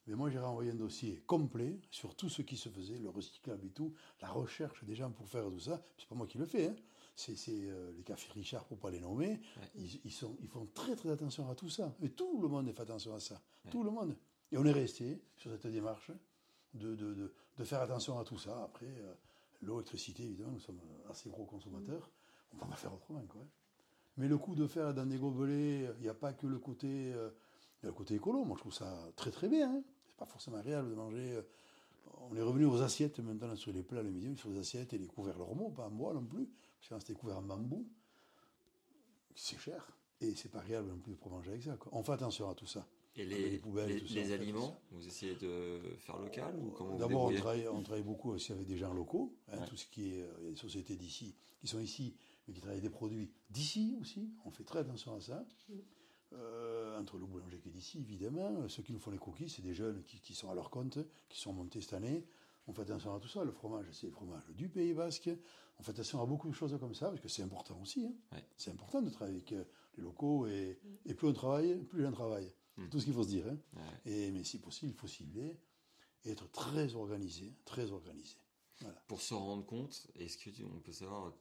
mais 0.07 0.15
moi 0.15 0.31
j'ai 0.31 0.39
renvoyé 0.39 0.71
un 0.71 0.77
dossier 0.77 1.23
complet 1.27 1.81
sur 1.91 2.15
tout 2.15 2.29
ce 2.29 2.43
qui 2.43 2.57
se 2.57 2.69
faisait, 2.69 2.99
le 2.99 3.11
recyclable 3.11 3.67
et 3.67 3.71
tout, 3.71 3.93
la 4.21 4.29
recherche 4.29 4.85
des 4.85 4.95
gens 4.95 5.11
pour 5.11 5.29
faire 5.29 5.49
tout 5.51 5.61
ça, 5.61 5.83
c'est 5.99 6.09
pas 6.09 6.15
moi 6.15 6.27
qui 6.27 6.39
le 6.39 6.47
fais, 6.47 6.69
hein. 6.69 6.77
c'est 7.17 7.37
c'est, 7.37 7.69
euh, 7.69 7.93
les 7.97 8.03
cafés 8.03 8.33
Richard 8.33 8.65
pour 8.65 8.79
pas 8.79 8.91
les 8.91 9.01
nommer, 9.01 9.41
ils, 9.75 10.01
ils, 10.05 10.13
sont, 10.13 10.37
ils 10.41 10.49
font 10.49 10.67
très 10.75 10.97
très 10.97 11.11
attention 11.11 11.49
à 11.51 11.55
tout 11.55 11.69
ça, 11.69 11.95
et 12.03 12.11
tout 12.11 12.41
le 12.41 12.49
monde 12.49 12.73
fait 12.73 12.81
attention 12.81 13.15
à 13.15 13.21
ça, 13.21 13.41
tout 13.71 13.83
le 13.83 13.91
monde. 13.91 14.17
Et 14.53 14.59
on 14.59 14.65
est 14.65 14.73
resté 14.73 15.21
sur 15.37 15.51
cette 15.51 15.67
démarche 15.67 16.11
de, 16.75 16.95
de, 16.95 17.15
de, 17.15 17.33
de 17.59 17.65
faire 17.65 17.83
attention 17.83 18.19
à 18.19 18.25
tout 18.25 18.39
ça. 18.39 18.63
Après, 18.65 18.87
l'eau, 19.63 19.75
l'électricité, 19.77 20.25
évidemment, 20.25 20.53
nous 20.53 20.61
sommes 20.61 20.81
assez 21.09 21.29
gros 21.31 21.45
consommateurs. 21.45 22.11
On 22.53 22.57
ne 22.57 22.61
va 22.63 22.67
pas 22.67 22.77
faire 22.77 22.93
autrement, 22.93 23.25
quoi. 23.29 23.47
Mais 24.17 24.27
le 24.29 24.37
coup 24.39 24.55
de 24.55 24.67
faire 24.67 24.93
dans 24.93 25.07
des 25.07 25.19
gobelets, 25.19 25.89
il 25.99 26.03
n'y 26.03 26.09
a 26.09 26.15
pas 26.15 26.33
que 26.33 26.47
le 26.47 26.59
côté, 26.59 27.13
euh, 27.15 27.31
le 27.83 27.93
côté 27.93 28.17
écolo. 28.17 28.45
Moi, 28.45 28.57
je 28.57 28.63
trouve 28.63 28.75
ça 28.75 29.09
très 29.17 29.31
très 29.31 29.49
bien. 29.49 29.73
Hein. 29.73 29.83
C'est 30.09 30.17
pas 30.17 30.27
forcément 30.27 30.59
agréable 30.59 30.91
de 30.91 30.95
manger. 30.95 31.37
euh, 31.37 31.43
on 32.29 32.37
est 32.37 32.43
revenu 32.43 32.67
aux 32.67 32.83
assiettes 32.83 33.21
maintenant 33.21 33.55
sur 33.55 33.73
les 33.73 33.83
plats 33.85 34.03
le 34.03 34.11
midi, 34.11 34.37
sur 34.37 34.51
les 34.51 34.59
assiettes 34.59 34.93
et 34.93 34.99
les 34.99 35.07
couverts 35.07 35.39
normaux, 35.39 35.71
pas 35.71 35.87
en 35.87 35.91
bois 35.91 36.13
non 36.13 36.25
plus. 36.25 36.49
Parce 36.81 36.89
que 36.89 36.99
c'était 37.07 37.19
couvert 37.19 37.39
en 37.39 37.43
bambou. 37.43 37.87
C'est 39.35 39.59
cher. 39.59 39.87
Et 40.21 40.35
c'est 40.35 40.51
pas 40.51 40.61
agréable 40.61 40.89
non 40.89 40.99
plus 40.99 41.15
pour 41.15 41.31
manger 41.31 41.53
avec 41.53 41.63
ça. 41.63 41.77
quoi. 41.77 41.93
On 41.95 42.03
fait 42.03 42.13
attention 42.13 42.51
à 42.51 42.55
tout 42.55 42.67
ça. 42.67 42.85
Et 43.21 43.25
les, 43.27 43.51
les 43.51 43.59
poubelles, 43.59 43.89
les- 43.91 44.01
tout 44.01 44.07
ça, 44.09 44.15
les 44.15 44.25
fait 44.25 44.33
aliments, 44.35 44.81
vous 44.93 45.07
essayez 45.07 45.35
de 45.35 45.81
faire 45.99 46.19
local 46.19 46.57
ou 46.59 46.71
comment 46.71 46.91
vous 46.93 46.99
D'abord, 46.99 47.25
on 47.27 47.31
travaille, 47.41 47.69
on 47.69 47.83
travaille 47.83 48.03
beaucoup 48.03 48.31
aussi 48.31 48.53
avec 48.53 48.67
des 48.67 48.77
gens 48.79 48.93
locaux. 48.95 49.35
hein, 49.49 49.59
Ouais. 49.59 49.67
Tout 49.67 49.77
ce 49.77 49.87
qui 49.87 50.15
est, 50.15 50.23
euh, 50.23 50.33
il 50.41 50.45
y 50.45 50.49
a 50.49 50.51
des 50.53 50.57
sociétés 50.57 50.97
d'ici 50.97 51.35
qui 51.61 51.67
sont 51.67 51.81
ici, 51.81 52.15
mais 52.49 52.55
qui 52.55 52.61
travaillent 52.61 52.81
des 52.81 52.89
produits 52.91 53.31
d'ici 53.51 53.97
aussi. 54.01 54.31
On 54.47 54.51
fait 54.51 54.65
très 54.65 54.79
attention 54.81 55.15
à 55.15 55.21
ça. 55.21 55.45
Euh, 56.33 56.99
entre 57.01 57.19
le 57.19 57.27
boulanger 57.27 57.59
qui 57.59 57.69
est 57.69 57.73
d'ici, 57.73 57.99
évidemment. 57.99 58.69
Ceux 58.69 58.83
qui 58.85 58.93
nous 58.93 59.01
font 59.01 59.11
les 59.11 59.19
cookies, 59.19 59.49
c'est 59.49 59.63
des 59.63 59.75
jeunes 59.75 60.03
qui, 60.05 60.21
qui 60.21 60.33
sont 60.35 60.49
à 60.49 60.55
leur 60.55 60.71
compte, 60.71 60.99
qui 61.29 61.41
sont 61.41 61.53
montés 61.53 61.81
cette 61.81 61.95
année. 61.95 62.25
On 62.69 62.73
fait 62.73 62.83
attention 62.83 63.13
à 63.15 63.19
tout 63.19 63.27
ça. 63.29 63.43
Le 63.43 63.51
fromage, 63.51 63.87
c'est 63.91 64.07
le 64.07 64.13
fromage 64.13 64.45
du 64.51 64.69
Pays 64.69 64.95
Basque. 64.95 65.29
On 65.79 65.83
fait 65.83 65.91
attention 65.91 66.23
à 66.23 66.27
beaucoup 66.27 66.49
de 66.49 66.55
choses 66.55 66.77
comme 66.79 66.95
ça, 66.95 67.09
parce 67.09 67.21
que 67.21 67.29
c'est 67.29 67.43
important 67.43 67.81
aussi. 67.83 68.07
hein. 68.07 68.13
Ouais. 68.37 68.45
C'est 68.57 68.71
important 68.71 69.03
de 69.03 69.11
travailler 69.11 69.39
avec 69.39 69.53
euh, 69.53 69.65
les 69.97 70.05
locaux, 70.05 70.47
et, 70.47 70.79
et 71.05 71.15
plus 71.15 71.27
on 71.27 71.33
travaille, 71.33 71.77
plus 71.85 72.07
on 72.07 72.13
travaille. 72.13 72.53
C'est 72.81 72.91
tout 72.91 73.01
ce 73.01 73.05
qu'il 73.05 73.15
faut 73.15 73.25
se 73.25 73.29
dire. 73.29 73.47
hein. 73.49 73.59
Ouais. 73.75 74.13
Et, 74.13 74.31
mais 74.31 74.45
si 74.45 74.59
possible, 74.59 74.93
il 74.93 74.99
faut 74.99 75.07
cibler 75.07 75.59
et 76.25 76.31
être 76.33 76.51
très 76.53 76.95
organisé, 76.95 77.55
très 77.65 77.93
organisé. 77.93 78.37
Voilà. 78.81 79.03
Pour 79.09 79.21
se 79.21 79.35
rendre 79.35 79.65
compte, 79.67 80.09
est-ce 80.17 80.39
que 80.39 80.51
tu- 80.51 80.65
on 80.65 80.81
peut 80.81 80.93
savoir, 80.93 81.35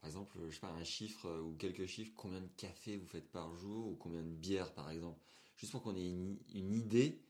par 0.00 0.08
exemple, 0.08 0.38
je 0.48 0.54
sais 0.54 0.60
pas, 0.60 0.70
un 0.72 0.84
chiffre 0.84 1.26
euh, 1.26 1.40
ou 1.42 1.54
quelques 1.56 1.86
chiffres, 1.86 2.12
combien 2.16 2.40
de 2.40 2.48
café 2.56 2.96
vous 2.96 3.06
faites 3.06 3.30
par 3.30 3.54
jour 3.56 3.88
ou 3.88 3.96
combien 3.96 4.22
de 4.22 4.28
bières 4.30 4.72
par 4.74 4.90
exemple? 4.90 5.20
Juste 5.56 5.72
pour 5.72 5.82
qu'on 5.82 5.96
ait 5.96 6.08
une, 6.08 6.38
une 6.54 6.72
idée 6.74 7.20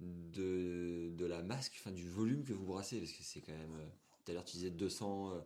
de, 0.00 1.12
de 1.16 1.26
la 1.26 1.42
masse, 1.42 1.70
enfin 1.74 1.92
du 1.92 2.08
volume 2.08 2.44
que 2.44 2.52
vous 2.52 2.66
brassez, 2.66 2.98
parce 3.00 3.12
que 3.12 3.22
c'est 3.22 3.40
quand 3.42 3.52
même. 3.52 3.74
euh, 3.74 3.88
Tout 4.24 4.32
à 4.32 4.34
l'heure, 4.34 4.44
tu 4.44 4.56
disais 4.58 4.70
200 4.70 5.32
euh, 5.34 5.40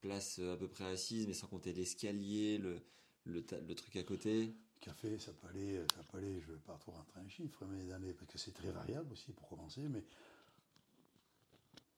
places 0.00 0.38
à 0.40 0.56
peu 0.56 0.68
près 0.68 0.84
assises, 0.86 1.26
mais 1.26 1.34
sans 1.34 1.48
compter 1.48 1.72
l'escalier, 1.72 2.58
le, 2.58 2.82
le 3.26 3.74
truc 3.74 3.96
à 3.96 4.02
côté. 4.02 4.54
Café, 4.80 5.18
ça 5.18 5.32
peut 5.32 5.46
aller, 5.48 5.84
ça 5.94 6.02
peut 6.10 6.18
aller, 6.18 6.40
je 6.40 6.48
ne 6.50 6.54
vais 6.56 6.62
pas 6.62 6.76
trop 6.78 6.92
rentrer 6.92 7.20
en 7.20 7.28
chiffres, 7.28 7.64
mais 7.66 7.84
dans 7.84 7.98
les- 7.98 8.14
parce 8.14 8.30
que 8.30 8.38
c'est 8.38 8.52
très 8.52 8.70
variable 8.70 9.12
aussi 9.12 9.30
pour 9.32 9.46
commencer, 9.48 9.82
mais 9.88 10.02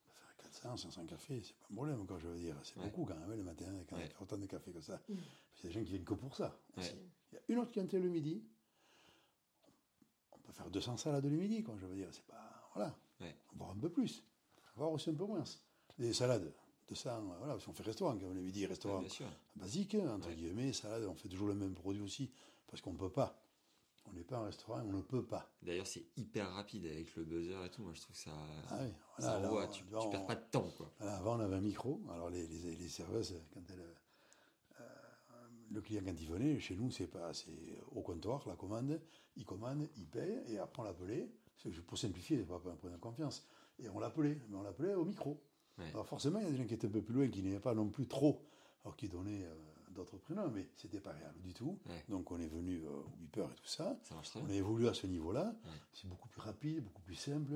on 0.09 0.13
faire 0.13 0.37
400, 0.37 0.77
500 0.77 1.07
cafés, 1.07 1.43
c'est 1.45 1.55
pas 1.57 1.67
un 1.71 1.75
problème, 1.77 2.05
quand 2.07 2.19
je 2.19 2.27
veux 2.27 2.39
dire. 2.39 2.57
C'est 2.65 2.77
Ouais. 2.79 2.85
beaucoup 2.87 3.05
quand 3.05 3.15
même 3.17 3.31
le 3.31 3.45
matin, 3.45 3.73
quand 3.89 3.97
Ouais. 3.97 4.07
il 4.07 4.11
y 4.11 4.15
a 4.15 4.23
autant 4.23 4.37
de 4.37 4.47
café 4.47 4.73
que 4.73 4.81
ça. 4.81 5.01
Il 5.09 5.15
y 5.15 5.19
a 5.19 5.63
des 5.69 5.71
gens 5.73 5.81
qui 5.81 5.91
viennent 5.91 6.05
que 6.05 6.15
pour 6.15 6.35
ça. 6.35 6.59
Ouais. 6.77 6.83
Il 7.33 7.35
y 7.37 7.39
a 7.39 7.41
une 7.51 7.59
autre 7.61 7.71
clientèle 7.71 8.03
le 8.03 8.09
midi. 8.09 8.43
On 10.33 10.39
peut 10.39 10.53
faire 10.53 10.69
200 10.69 10.97
salades 10.97 11.25
le 11.25 11.31
midi, 11.31 11.63
quand 11.63 11.79
je 11.79 11.87
veux 11.87 11.95
dire. 11.95 12.09
C'est 12.11 12.27
pas. 12.27 12.69
Voilà. 12.75 12.97
Ouais. 13.21 13.37
Voire 13.55 13.71
un 13.71 13.77
peu 13.79 13.91
plus. 13.91 14.25
Voire 14.75 14.91
aussi 14.91 15.11
un 15.11 15.15
peu 15.15 15.25
moins. 15.25 15.45
Des 16.01 16.13
salades. 16.13 16.53
200, 16.89 17.23
voilà, 17.39 17.55
parce 17.55 17.65
qu'on 17.65 17.73
fait 17.73 17.85
restaurant, 17.85 18.19
quand 18.19 18.29
le 18.35 18.41
midi, 18.41 18.63
Ouais, 18.63 18.67
restaurant 18.67 19.05
basique, 19.55 19.95
entre 19.95 20.29
Ouais. 20.29 20.35
guillemets, 20.35 20.73
salade, 20.73 21.05
on 21.05 21.15
fait 21.15 21.29
toujours 21.29 21.47
le 21.49 21.55
même 21.55 21.75
produit 21.75 22.03
aussi, 22.03 22.31
parce 22.73 22.81
qu'on 22.81 22.95
ne 22.95 22.99
peut 22.99 23.13
pas. 23.13 23.39
On 24.07 24.15
n'est 24.15 24.25
pas 24.25 24.39
un 24.39 24.47
restaurant, 24.47 24.81
on 24.81 24.93
ne 24.93 25.03
peut 25.03 25.25
pas. 25.25 25.53
D'ailleurs, 25.61 25.87
c'est 25.87 26.07
hyper 26.17 26.51
rapide 26.53 26.87
avec 26.87 27.15
le 27.17 27.25
buzzer 27.25 27.65
et 27.67 27.71
tout. 27.71 27.83
Moi, 27.83 27.93
je 27.93 28.01
trouve 28.01 28.17
que 28.17 28.23
ça. 28.23 28.31
Ah 28.71 28.79
oui, 28.83 28.93
voilà, 29.19 29.69
tu, 29.69 29.85
tu 29.85 30.11
perds 30.11 30.27
pas 30.27 30.35
de 30.35 30.45
temps, 30.51 30.69
quoi. 30.77 30.91
Voilà, 30.99 31.17
avant, 31.17 31.37
on 31.37 31.41
avait 31.41 31.57
un 31.57 31.61
micro. 31.61 32.01
Alors, 32.11 32.31
les, 32.31 32.47
les, 32.47 32.77
les 32.77 32.89
serveuses, 32.89 33.39
quand 33.53 33.61
elles, 33.69 33.95
euh, 34.81 34.85
le 35.71 35.81
client, 35.83 36.03
quand 36.05 36.19
il 36.19 36.27
venait, 36.27 36.59
chez 36.59 36.75
nous, 36.75 36.91
c'est 36.91 37.07
pas, 37.07 37.33
c'est 37.35 37.79
au 37.93 38.01
comptoir, 38.01 38.43
la 38.49 38.57
commande, 38.57 38.99
il 39.37 39.45
commande, 39.45 39.87
il 39.97 40.09
paye, 40.09 40.43
et 40.49 40.59
après, 40.59 40.81
on 40.83 40.85
l'appelait. 40.87 41.31
C'est 41.59 41.71
pour 41.83 41.99
simplifier, 41.99 42.39
c'est 42.39 42.47
pas 42.47 42.59
pour 42.59 42.75
prendre 42.75 42.99
confiance. 42.99 43.47
Et 43.79 43.89
on 43.91 44.01
l'appelait, 44.01 44.41
mais 44.49 44.57
on 44.57 44.63
l'appelait 44.63 44.95
au 44.95 45.05
micro. 45.05 45.41
Ouais. 45.79 45.91
Alors, 45.91 46.07
forcément, 46.07 46.39
il 46.39 46.47
y 46.47 46.49
a 46.49 46.51
des 46.51 46.57
gens 46.57 46.67
qui 46.67 46.75
étaient 46.75 46.89
un 46.89 46.91
peu 46.91 47.03
plus 47.03 47.15
loin, 47.15 47.29
qui 47.29 47.43
n'aimaient 47.43 47.61
pas 47.61 47.75
non 47.75 47.91
plus 47.91 48.09
trop, 48.09 48.43
alors 48.83 48.97
qui 48.97 49.09
donnaient 49.09 49.45
euh, 49.45 49.55
d'autres 49.93 50.17
prénoms, 50.19 50.51
mais 50.51 50.69
c'était 50.77 51.01
pas 51.01 51.13
réel 51.13 51.33
du 51.43 51.53
tout. 51.55 51.79
Ouais. 51.87 52.05
Donc, 52.09 52.31
on 52.31 52.41
est 52.41 52.49
venu 52.49 52.83
euh, 52.85 52.91
au 52.91 53.17
beeper 53.19 53.51
et 53.51 53.55
tout 53.55 53.67
ça. 53.67 53.99
On 54.41 54.51
a 54.51 54.55
évolué 54.55 54.89
à 54.89 54.95
ce 54.95 55.07
niveau-là. 55.07 55.45
Ouais. 55.65 55.71
C'est 55.93 56.09
beaucoup 56.09 56.29
plus 56.29 56.41
rapide, 56.41 56.83
beaucoup 56.83 57.03
plus 57.03 57.15
simple. 57.15 57.53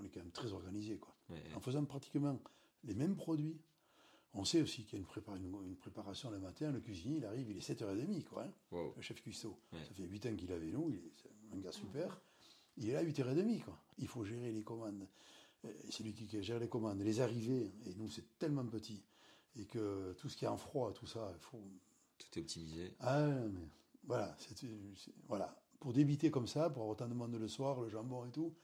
On 0.00 0.04
est- 0.04 0.08
quand 0.08 0.20
même 0.20 0.30
très 0.30 0.52
organisé, 0.52 0.98
quoi. 0.98 1.14
En 1.56 1.60
faisant 1.60 1.84
pratiquement 1.84 2.38
les 2.84 2.94
mêmes 2.94 3.16
produits. 3.16 3.58
On 4.36 4.44
sait 4.44 4.60
aussi 4.62 4.84
qu'il 4.84 4.94
y 4.94 4.96
a 4.96 4.98
une, 4.98 5.06
prépa- 5.06 5.36
une- 5.36 5.64
une 5.66 5.76
préparation 5.76 6.30
le 6.30 6.38
matin. 6.40 6.72
Le 6.72 6.80
cuisinier, 6.80 7.18
il 7.18 7.24
arrive, 7.24 7.48
il 7.50 7.56
est 7.56 7.60
7h30, 7.60 8.24
quoi. 8.24 8.44
hein, 8.44 8.52
Wow. 8.72 8.92
le 8.96 9.02
chef 9.02 9.20
cuistot. 9.22 9.56
Ça 9.72 9.94
fait 9.94 10.02
8 10.04 10.26
ans 10.26 10.34
qu'il 10.34 10.50
est 10.50 10.54
avec 10.54 10.72
nous. 10.72 10.90
Il 10.90 10.96
est 10.96 11.12
un 11.52 11.58
gars 11.58 11.70
super. 11.72 12.20
Il 12.76 12.88
est 12.88 12.92
là 12.94 12.98
à 12.98 13.02
8h30, 13.04 13.62
quoi. 13.64 13.78
Il 13.98 14.08
faut 14.08 14.24
gérer 14.24 14.50
les 14.50 14.62
commandes. 14.64 15.06
Euh, 15.64 15.72
C'est 15.90 16.02
lui 16.02 16.12
qui 16.12 16.26
gère 16.42 16.58
les 16.58 16.68
commandes, 16.68 17.00
les 17.00 17.20
arrivées. 17.20 17.72
Et 17.86 17.94
nous, 17.94 18.08
c'est 18.10 18.38
tellement 18.38 18.66
petit. 18.66 19.02
Et 19.56 19.66
que 19.66 20.12
tout 20.18 20.28
ce 20.28 20.36
qui 20.36 20.44
est 20.44 20.48
en 20.48 20.56
froid, 20.56 20.92
tout 20.92 21.06
ça, 21.06 21.30
il 21.32 21.40
faut, 21.40 21.62
Tout 22.18 22.38
est 22.38 22.42
optimisé. 22.42 22.94
ah, 23.00 23.26
mais 23.26 23.68
voilà, 24.04 24.34
c'est, 24.38 24.66
voilà. 25.28 25.56
Pour 25.80 25.92
débiter 25.92 26.30
comme 26.30 26.46
ça, 26.46 26.70
pour 26.70 26.82
avoir 26.82 26.88
autant 26.88 27.08
de 27.08 27.14
monde 27.14 27.34
le 27.36 27.48
soir, 27.48 27.80
le 27.80 27.88
jambon 27.88 28.24
et 28.26 28.30
tout, 28.30 28.54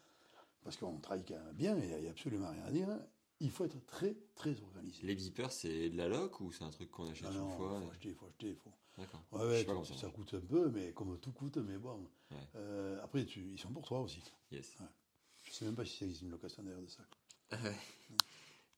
parce 0.62 0.76
qu'on 0.76 0.98
travaille 0.98 1.24
quand 1.24 1.42
même 1.42 1.54
bien, 1.54 1.76
et 1.78 1.88
il 1.88 2.00
n'y 2.02 2.08
a 2.08 2.10
absolument 2.10 2.50
rien 2.50 2.64
à 2.64 2.70
dire, 2.70 2.88
hein, 2.88 3.00
il 3.40 3.50
faut 3.50 3.64
être 3.64 3.84
très, 3.86 4.16
très 4.34 4.60
organisé. 4.60 5.02
Les 5.02 5.14
beepers, 5.14 5.52
c'est 5.52 5.90
de 5.90 5.96
la 5.96 6.08
loc 6.08 6.40
ou 6.40 6.52
c'est 6.52 6.64
un 6.64 6.70
truc 6.70 6.90
qu'on 6.90 7.08
achète 7.08 7.28
Ah 7.30 7.32
une 7.32 7.38
non, 7.38 7.50
fois 7.50 7.78
il 7.80 7.84
faut 7.84 7.90
acheter, 7.90 8.08
il 8.08 8.14
faut 8.14 8.26
acheter, 8.26 8.48
il 8.48 8.56
faut... 8.56 8.70
D'accord. 8.98 9.22
Ouais, 9.32 9.46
ouais, 9.46 9.84
ça, 9.96 10.08
coûte 10.08 10.34
un 10.34 10.40
peu, 10.40 10.70
mais 10.70 10.92
comme 10.92 11.18
tout 11.20 11.32
coûte, 11.32 11.56
mais 11.56 11.78
bon. 11.78 12.06
Ouais. 12.30 12.36
Euh, 12.56 13.02
après, 13.02 13.24
tu, 13.24 13.40
ils 13.52 13.58
sont 13.58 13.70
pour 13.70 13.86
toi 13.86 14.00
aussi. 14.00 14.22
Yes. 14.50 14.76
Je 15.44 15.52
sais 15.52 15.64
même 15.64 15.74
pas 15.74 15.86
si 15.86 15.96
ça 15.96 16.04
existe 16.04 16.22
une 16.22 16.30
location 16.30 16.62
derrière 16.62 16.82
de 16.82 16.88
ça. 16.88 17.02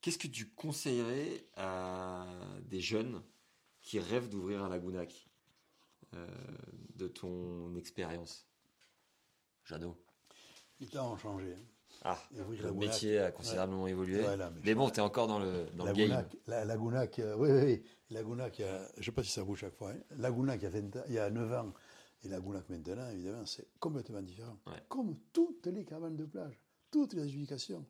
Qu'est-ce 0.02 0.18
que 0.18 0.26
tu 0.26 0.48
conseillerais 0.50 1.46
à 1.56 2.26
des 2.62 2.80
jeunes 2.80 3.22
qui 3.82 3.98
rêvent 4.00 4.28
d'ouvrir 4.28 4.62
un 4.62 4.68
lagounac 4.68 5.28
euh, 6.14 6.26
de 6.96 7.06
ton 7.08 7.74
expérience? 7.76 8.46
Jeannot 9.64 9.96
Les 10.80 10.88
temps 10.88 11.12
ont 11.12 11.16
changé. 11.16 11.54
hein. 11.54 11.64
Ah, 12.04 12.18
le 12.32 12.38
Lagounac, 12.64 12.74
métier 12.74 13.18
a 13.20 13.30
considérablement 13.30 13.86
évolué. 13.86 14.24
Mais 14.64 14.74
bon, 14.74 14.90
tu 14.90 14.96
es 14.98 15.02
encore 15.02 15.28
dans 15.28 15.38
le, 15.38 15.66
dans 15.76 15.84
le 15.84 15.92
game. 15.92 16.26
La, 16.46 16.64
Lagounac, 16.64 17.18
euh, 17.20 17.36
oui, 17.36 17.50
oui. 17.50 17.82
Lagounac, 18.10 18.58
il 18.58 18.64
je 18.94 18.98
ne 18.98 19.04
sais 19.04 19.12
pas 19.12 19.22
si 19.22 19.30
ça 19.30 19.44
bouge 19.44 19.60
chaque 19.60 19.76
fois. 19.76 19.92
hein. 19.92 20.00
Lagounac, 20.16 20.60
il 20.62 20.64
y, 20.64 20.66
a 20.66 20.70
20 20.70 20.96
ans- 20.96 21.04
il 21.06 21.14
y 21.14 21.18
a 21.18 21.30
9 21.30 21.52
ans, 21.52 21.72
et 22.24 22.28
Lagounac 22.28 22.68
maintenant, 22.70 23.08
évidemment, 23.10 23.46
c'est 23.46 23.68
complètement 23.78 24.20
différent. 24.22 24.58
Ouais. 24.66 24.82
Comme 24.88 25.16
toutes 25.32 25.66
les 25.66 25.84
cabanes 25.84 26.16
de 26.16 26.24
plage, 26.24 26.58
toutes 26.90 27.12
les 27.12 27.22
adjudications. 27.22 27.86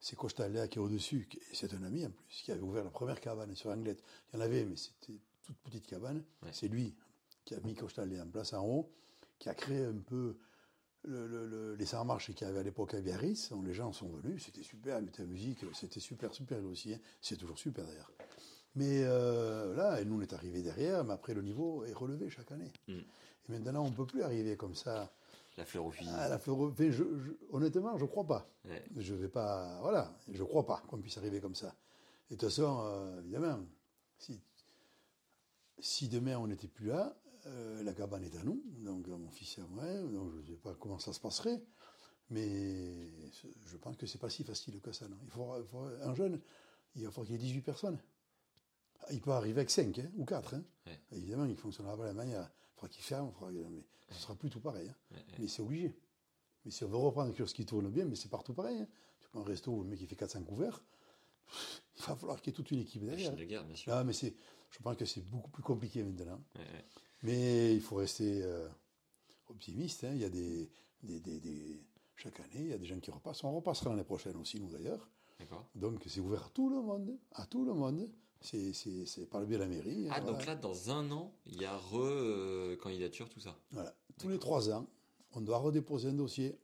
C'est 0.00 0.16
Costaléa 0.16 0.66
qui 0.66 0.78
est 0.78 0.82
au-dessus, 0.82 1.28
et 1.32 1.54
c'est 1.54 1.74
un 1.74 1.82
ami 1.82 2.06
en 2.06 2.10
plus, 2.10 2.42
qui 2.42 2.50
avait 2.52 2.62
ouvert 2.62 2.84
la 2.84 2.90
première 2.90 3.20
cabane 3.20 3.54
sur 3.54 3.70
Anglette. 3.70 4.02
Il 4.32 4.36
y 4.36 4.38
en 4.38 4.44
avait, 4.44 4.64
mais 4.64 4.76
c'était 4.76 5.20
toute 5.44 5.58
petite 5.58 5.86
cabane. 5.86 6.24
Ouais. 6.42 6.48
C'est 6.52 6.68
lui 6.68 6.94
qui 7.44 7.54
a 7.54 7.60
mis 7.60 7.74
Costaléa 7.74 8.22
en 8.22 8.28
place 8.28 8.52
en 8.54 8.64
haut, 8.66 8.90
qui 9.38 9.48
a 9.50 9.54
créé 9.54 9.84
un 9.84 9.98
peu 9.98 10.36
le- 11.04 11.26
le- 11.26 11.46
le- 11.46 11.74
les 11.74 11.86
sans-marches 11.86 12.32
qu'il 12.34 12.46
y 12.46 12.50
avait 12.50 12.60
à 12.60 12.62
l'époque 12.62 12.94
à 12.94 13.00
Biarritz, 13.00 13.52
les 13.64 13.72
gens 13.74 13.92
sont 13.92 14.08
venus, 14.08 14.44
c'était 14.44 14.62
super, 14.62 15.00
mettaient 15.02 15.22
la 15.22 15.28
musique, 15.28 15.64
c'était 15.74 16.00
super, 16.00 16.32
super 16.34 16.62
aussi, 16.64 16.92
hein. 16.94 17.00
c'est 17.22 17.36
toujours 17.36 17.58
super 17.58 17.86
d'ailleurs. 17.86 18.12
Mais 18.74 19.02
euh, 19.04 19.74
là, 19.74 20.00
et 20.00 20.04
nous 20.04 20.16
on 20.18 20.20
est 20.20 20.32
arrivés 20.32 20.62
derrière, 20.62 21.02
mais 21.04 21.14
après 21.14 21.34
le 21.34 21.42
niveau 21.42 21.84
est 21.84 21.92
relevé 21.94 22.28
chaque 22.30 22.52
année. 22.52 22.70
Mm. 22.86 22.92
Et 22.98 23.52
maintenant 23.52 23.84
on 23.84 23.90
ne 23.90 23.94
peut 23.94 24.06
plus 24.06 24.22
arriver 24.22 24.56
comme 24.56 24.74
ça 24.74 25.10
La 25.60 25.66
fleur 25.66 25.84
au 25.86 25.90
fusil. 25.90 26.10
à 26.10 26.28
la 26.28 26.38
fleur 26.38 26.58
au- 26.58 26.70
enfin, 26.70 26.90
je- 26.90 27.18
je- 27.18 27.32
honnêtement, 27.52 27.96
je 27.98 28.04
ne 28.04 28.08
crois 28.08 28.24
pas. 28.26 28.48
Ouais. 28.64 28.82
Je 28.96 29.14
vais 29.14 29.28
pas, 29.28 29.78
voilà, 29.82 30.12
je 30.32 30.42
crois 30.42 30.64
pas 30.66 30.82
qu'on 30.88 30.98
puisse 31.00 31.18
arriver 31.18 31.40
comme 31.40 31.54
ça. 31.54 31.74
Et 32.30 32.34
de 32.34 32.40
toute 32.40 32.48
façon, 32.48 32.80
euh, 32.84 33.20
évidemment, 33.20 33.58
si, 34.18 34.40
si 35.78 36.08
demain 36.08 36.36
on 36.38 36.46
n'était 36.46 36.68
plus 36.68 36.86
là, 36.86 37.14
euh, 37.46 37.82
la 37.82 37.92
cabane 37.92 38.24
est 38.24 38.36
à 38.36 38.42
nous, 38.42 38.62
donc 38.78 39.06
euh, 39.08 39.16
mon 39.16 39.30
fils 39.30 39.58
et 39.58 39.60
à 39.60 39.66
moi, 39.66 39.84
donc 39.84 40.32
je 40.34 40.40
ne 40.40 40.46
sais 40.46 40.60
pas 40.62 40.74
comment 40.74 40.98
ça 40.98 41.12
se 41.12 41.20
passerait, 41.20 41.62
mais 42.30 43.08
je 43.66 43.76
pense 43.76 43.96
que 43.96 44.06
c'est 44.06 44.18
pas 44.18 44.30
si 44.30 44.44
facile 44.44 44.80
que 44.80 44.92
ça. 44.92 45.08
Non. 45.08 45.16
Il 45.24 45.30
faut, 45.30 45.84
un 46.02 46.14
jeune, 46.14 46.40
il 46.94 47.04
va 47.04 47.10
falloir 47.10 47.26
qu'il 47.26 47.36
y 47.36 47.38
ait 47.38 47.46
18 47.48 47.62
personnes. 47.62 47.98
Ah, 49.02 49.06
Il 49.12 49.20
peut 49.20 49.32
arriver 49.32 49.60
avec 49.60 49.70
5 49.70 50.00
ou 50.16 50.24
4. 50.24 50.56
Ouais. 50.86 51.00
Évidemment, 51.12 51.44
il 51.46 51.52
ne 51.52 51.56
fonctionnera 51.56 51.96
pas 51.96 52.02
de 52.02 52.08
la 52.08 52.14
manière. 52.14 52.50
Faudra 52.80 52.88
qu'il 52.88 53.02
ferme, 53.04 53.28
il 53.28 53.34
faudra- 53.38 53.52
mais 53.52 53.84
ce 54.10 54.20
sera 54.22 54.34
plus 54.34 54.48
tout 54.50 54.60
pareil. 54.60 54.88
hein. 54.88 54.94
Ouais, 55.10 55.16
ouais. 55.18 55.24
Mais 55.38 55.48
c'est 55.48 55.60
obligé. 55.62 55.94
Mais 56.64 56.70
si 56.70 56.82
on 56.84 56.88
veut 56.88 56.96
reprendre 56.96 57.28
quelque 57.28 57.38
chose 57.38 57.52
qui 57.52 57.66
tourne 57.66 57.88
bien, 57.90 58.04
mais 58.06 58.16
c'est 58.16 58.28
partout 58.30 58.54
pareil. 58.54 58.80
hein. 58.80 58.88
Tu 59.20 59.28
prends 59.28 59.40
un 59.40 59.44
resto 59.44 59.70
où 59.70 59.82
le 59.82 59.88
mec 59.90 60.00
il 60.00 60.06
fait 60.06 60.16
400 60.16 60.42
couverts, 60.44 60.82
il 61.98 62.02
va 62.04 62.16
falloir 62.16 62.40
qu'il 62.40 62.52
y 62.52 62.54
ait 62.54 62.56
toute 62.56 62.70
une 62.70 62.80
équipe 62.80 63.04
derrière. 63.04 63.30
Machine 63.32 63.44
de 63.44 63.48
guerre, 63.48 63.64
bien 63.64 63.76
sûr. 63.76 63.92
Ah, 63.92 64.02
mais 64.04 64.12
c'est, 64.14 64.34
je 64.70 64.78
pense 64.78 64.96
que 64.96 65.04
c'est 65.04 65.20
beaucoup 65.20 65.50
plus 65.50 65.62
compliqué 65.62 66.02
maintenant. 66.02 66.40
Ouais. 66.56 66.84
Mais 67.22 67.74
il 67.74 67.82
faut 67.82 67.96
rester 67.96 68.42
euh, 68.42 68.66
optimiste. 69.48 70.04
hein. 70.04 70.12
Il 70.14 70.20
y 70.20 70.24
a 70.24 70.30
des, 70.30 70.70
des, 71.02 71.20
des- 71.20 71.40
des- 71.40 71.84
Chaque 72.16 72.40
année, 72.40 72.60
il 72.60 72.68
y 72.68 72.72
a 72.72 72.78
des 72.78 72.86
gens 72.86 72.98
qui 73.00 73.10
repassent. 73.10 73.44
On 73.44 73.54
repassera 73.54 73.90
l'année 73.90 74.04
prochaine 74.04 74.36
aussi, 74.36 74.58
nous 74.60 74.70
d'ailleurs. 74.70 75.08
Donc 75.74 76.02
c'est 76.06 76.20
ouvert 76.20 76.44
à 76.46 76.50
tout 76.50 76.68
le 76.70 76.80
monde. 76.82 77.16
À 77.32 77.46
tout 77.46 77.64
le 77.64 77.72
monde. 77.74 78.10
C'est, 78.40 79.28
par 79.28 79.40
le 79.40 79.46
biais 79.46 79.56
de 79.56 79.62
la 79.62 79.68
mairie. 79.68 80.06
Ah, 80.10 80.20
voilà. 80.20 80.32
donc 80.32 80.46
là, 80.46 80.54
dans 80.54 80.90
un 80.90 81.10
an, 81.10 81.32
il 81.46 81.60
y 81.60 81.64
a 81.64 81.76
re-candidature, 81.76 83.28
tout 83.28 83.40
ça. 83.40 83.58
Voilà. 83.70 83.94
Tous 84.18 84.28
les 84.28 84.38
trois 84.38 84.70
ans, 84.70 84.86
on 85.34 85.40
doit 85.42 85.58
redéposer 85.58 86.08
un 86.08 86.14
dossier. 86.14 86.58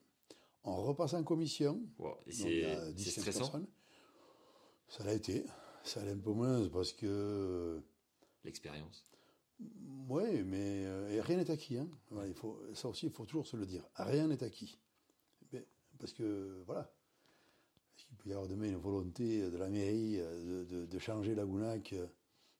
On 0.65 0.83
repasse 0.83 1.15
en 1.15 1.23
commission. 1.23 1.81
Wow. 1.99 2.17
C'est 2.29 2.93
10, 2.93 3.05
c'est 3.05 3.15
15 3.15 3.23
stressant, 3.23 3.41
personnes. 3.41 3.67
Ça 4.89 5.05
l'a 5.05 5.13
été. 5.13 5.45
Ça 5.85 6.03
l'est 6.05 6.11
un 6.13 6.19
peu 6.19 6.33
moins 6.33 6.69
parce 6.69 6.93
que 6.93 7.81
l'expérience. 8.43 9.05
Oui, 10.09 10.43
mais 10.45 10.85
euh, 10.85 11.11
et 11.11 11.21
rien 11.21 11.37
n'est 11.37 11.51
acquis. 11.51 11.79
Hein. 11.79 11.89
Voilà, 12.11 12.29
il 12.29 12.35
faut, 12.35 12.61
ça 12.75 12.89
aussi, 12.89 13.07
il 13.07 13.13
faut 13.13 13.25
toujours 13.25 13.47
se 13.47 13.57
le 13.57 13.67
dire. 13.67 13.83
Rien 13.95 14.27
n'est 14.27 14.43
acquis. 14.43 14.79
Mais- 15.53 15.67
parce 15.99 16.13
que, 16.13 16.63
voilà. 16.67 16.91
Qu'il 18.09 18.17
peut 18.19 18.31
y 18.31 18.33
avoir 18.33 18.49
demain 18.49 18.67
une 18.67 18.77
volonté 18.77 19.51
de 19.51 19.57
la 19.57 19.69
mairie 19.69 20.17
de, 20.19 20.65
de- 20.65 20.87
de 20.87 20.99
changer 20.99 21.37
euh, 21.39 22.07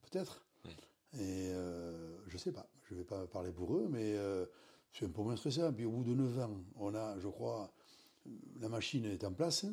Peut-être. 0.03 0.45
Ouais. 0.65 0.71
Et 1.15 1.51
euh, 1.53 2.17
je 2.29 2.37
sais 2.39 2.53
pas. 2.53 2.69
Je 2.89 2.95
ne 2.95 3.01
vais 3.01 3.05
pas 3.05 3.27
parler 3.27 3.53
pour 3.53 3.75
eux, 3.77 3.89
mais 3.91 4.15
euh, 4.17 4.47
c'est 4.93 5.07
un 5.07 5.11
peu 5.11 5.23
moins 5.23 5.37
stressant. 5.37 5.73
Puis 5.73 5.85
au 5.85 5.91
bout 5.91 6.05
de 6.05 6.15
9 6.15 6.39
ans, 6.41 6.61
on 6.77 6.95
a, 6.95 7.19
je 7.19 7.29
crois, 7.29 7.73
la 8.61 8.69
machine 8.69 9.05
est 9.07 9.25
en 9.25 9.33
place. 9.33 9.65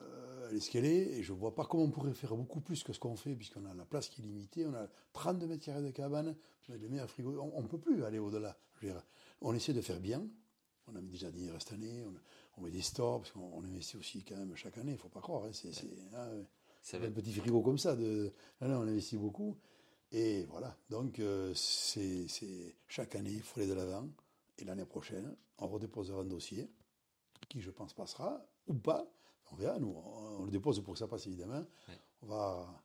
Euh, 0.00 0.48
elle 0.50 0.56
est 0.56 0.60
ce 0.60 0.70
qu'elle 0.70 0.84
est, 0.84 1.18
et 1.18 1.22
je 1.22 1.32
ne 1.32 1.38
vois 1.38 1.54
pas 1.54 1.64
comment 1.64 1.84
on 1.84 1.90
pourrait 1.90 2.12
faire 2.14 2.34
beaucoup 2.36 2.60
plus 2.60 2.82
que 2.82 2.92
ce 2.92 2.98
qu'on 2.98 3.16
fait, 3.16 3.34
puisqu'on 3.34 3.64
a 3.64 3.74
la 3.74 3.84
place 3.84 4.08
qui 4.08 4.20
est 4.20 4.24
limitée, 4.24 4.66
on 4.66 4.74
a 4.74 4.88
32 5.12 5.46
mètres 5.46 5.64
carrés 5.64 5.82
de 5.82 5.90
cabane, 5.90 6.34
on 6.68 6.72
a 6.74 6.76
les 6.76 6.88
meilleurs 6.88 7.08
frigos, 7.08 7.38
on 7.54 7.62
ne 7.62 7.66
peut 7.66 7.78
plus 7.78 8.04
aller 8.04 8.18
au-delà. 8.18 8.56
On 9.40 9.54
essaie 9.54 9.72
de 9.72 9.80
faire 9.80 10.00
bien, 10.00 10.26
on 10.88 10.96
a 10.96 11.00
mis 11.00 11.08
des 11.10 11.16
jardinières 11.16 11.54
cette 11.60 11.72
année, 11.72 12.04
on, 12.04 12.12
on 12.56 12.62
met 12.62 12.70
des 12.70 12.82
stores, 12.82 13.20
parce 13.20 13.32
qu'on 13.32 13.50
on 13.52 13.64
investit 13.64 13.96
aussi 13.96 14.24
quand 14.24 14.36
même 14.36 14.54
chaque 14.56 14.78
année, 14.78 14.92
il 14.92 14.94
ne 14.94 15.00
faut 15.00 15.08
pas 15.08 15.20
croire, 15.20 15.44
hein, 15.44 15.50
c'est 15.52 16.98
va 16.98 17.08
de 17.08 17.12
petits 17.12 17.32
frigos 17.32 17.62
comme 17.62 17.78
ça, 17.78 17.96
de, 17.96 18.32
là, 18.60 18.68
là, 18.68 18.78
on 18.78 18.82
investit 18.82 19.16
beaucoup, 19.16 19.56
et 20.12 20.44
voilà, 20.44 20.76
donc 20.90 21.18
euh, 21.18 21.52
c'est 21.54 22.26
chaque 22.86 23.14
année, 23.16 23.32
il 23.32 23.42
faut 23.42 23.60
aller 23.60 23.68
de 23.68 23.74
l'avant, 23.74 24.08
et 24.58 24.64
l'année 24.64 24.84
prochaine, 24.84 25.36
on 25.58 25.66
redéposera 25.66 26.20
un 26.20 26.24
dossier, 26.24 26.70
qui 27.48 27.60
je 27.60 27.70
pense 27.70 27.92
passera, 27.92 28.46
ou 28.66 28.74
pas, 28.74 29.06
on 29.52 29.56
verra, 29.56 29.78
nous, 29.78 29.94
on, 29.94 30.40
on 30.40 30.44
le 30.46 30.50
dépose 30.50 30.82
pour 30.82 30.94
que 30.94 30.98
ça 30.98 31.06
passe 31.06 31.26
évidemment. 31.26 31.64
Ouais. 31.88 31.98
On 32.22 32.26
va, 32.26 32.82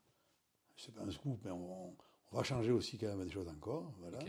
c'est 0.75 0.93
pas 0.93 1.01
un 1.01 1.09
scoop, 1.09 1.39
mais 1.45 1.51
on, 1.51 1.95
on 2.31 2.35
va 2.35 2.43
changer 2.43 2.71
aussi 2.71 2.97
quand 2.97 3.07
même 3.07 3.23
des 3.23 3.31
choses 3.31 3.47
encore. 3.47 3.93
Voilà. 3.99 4.19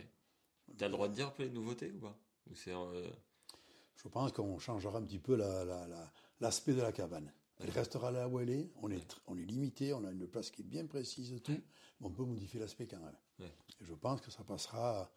T'as 0.79 0.87
le 0.87 0.93
droit 0.93 1.09
de 1.09 1.15
dire 1.15 1.27
un 1.27 1.31
peu 1.33 1.43
les 1.43 1.51
nouveautés 1.51 1.91
ou 1.91 1.99
pas? 1.99 2.17
Ou 2.49 2.55
c'est 2.55 2.73
euh, 2.73 3.11
Je 4.03 4.09
pense 4.09 4.33
qu'on 4.33 4.59
changera 4.59 4.99
un 4.99 5.03
petit 5.03 5.19
peu 5.19 5.37
la- 5.37 5.65
la- 5.65 5.87
la- 5.87 6.13
l'aspect 6.41 6.73
de 6.73 6.81
la 6.81 6.93
cabane. 6.93 7.33
Elle 7.59 7.71
restera 7.71 8.11
là 8.11 8.27
où 8.29 8.41
elle 8.41 8.49
est, 8.51 8.71
on 8.77 8.91
est, 8.91 8.97
tr- 9.11 9.19
on 9.27 9.37
est 9.37 9.45
limité, 9.45 9.93
on 9.93 10.03
a 10.05 10.11
une 10.11 10.27
place 10.27 10.51
qui 10.51 10.63
est 10.63 10.65
bien 10.65 10.87
précise, 10.87 11.35
tout, 11.43 11.53
mais 11.53 12.07
on 12.07 12.11
peut 12.11 12.25
modifier 12.25 12.59
l'aspect 12.59 12.87
quand 12.87 13.01
même. 13.01 13.17
Ouais. 13.39 13.53
Et 13.81 13.85
je 13.85 13.93
pense 13.93 14.23
que 14.23 14.31
ça 14.31 14.43
passera, 14.43 15.13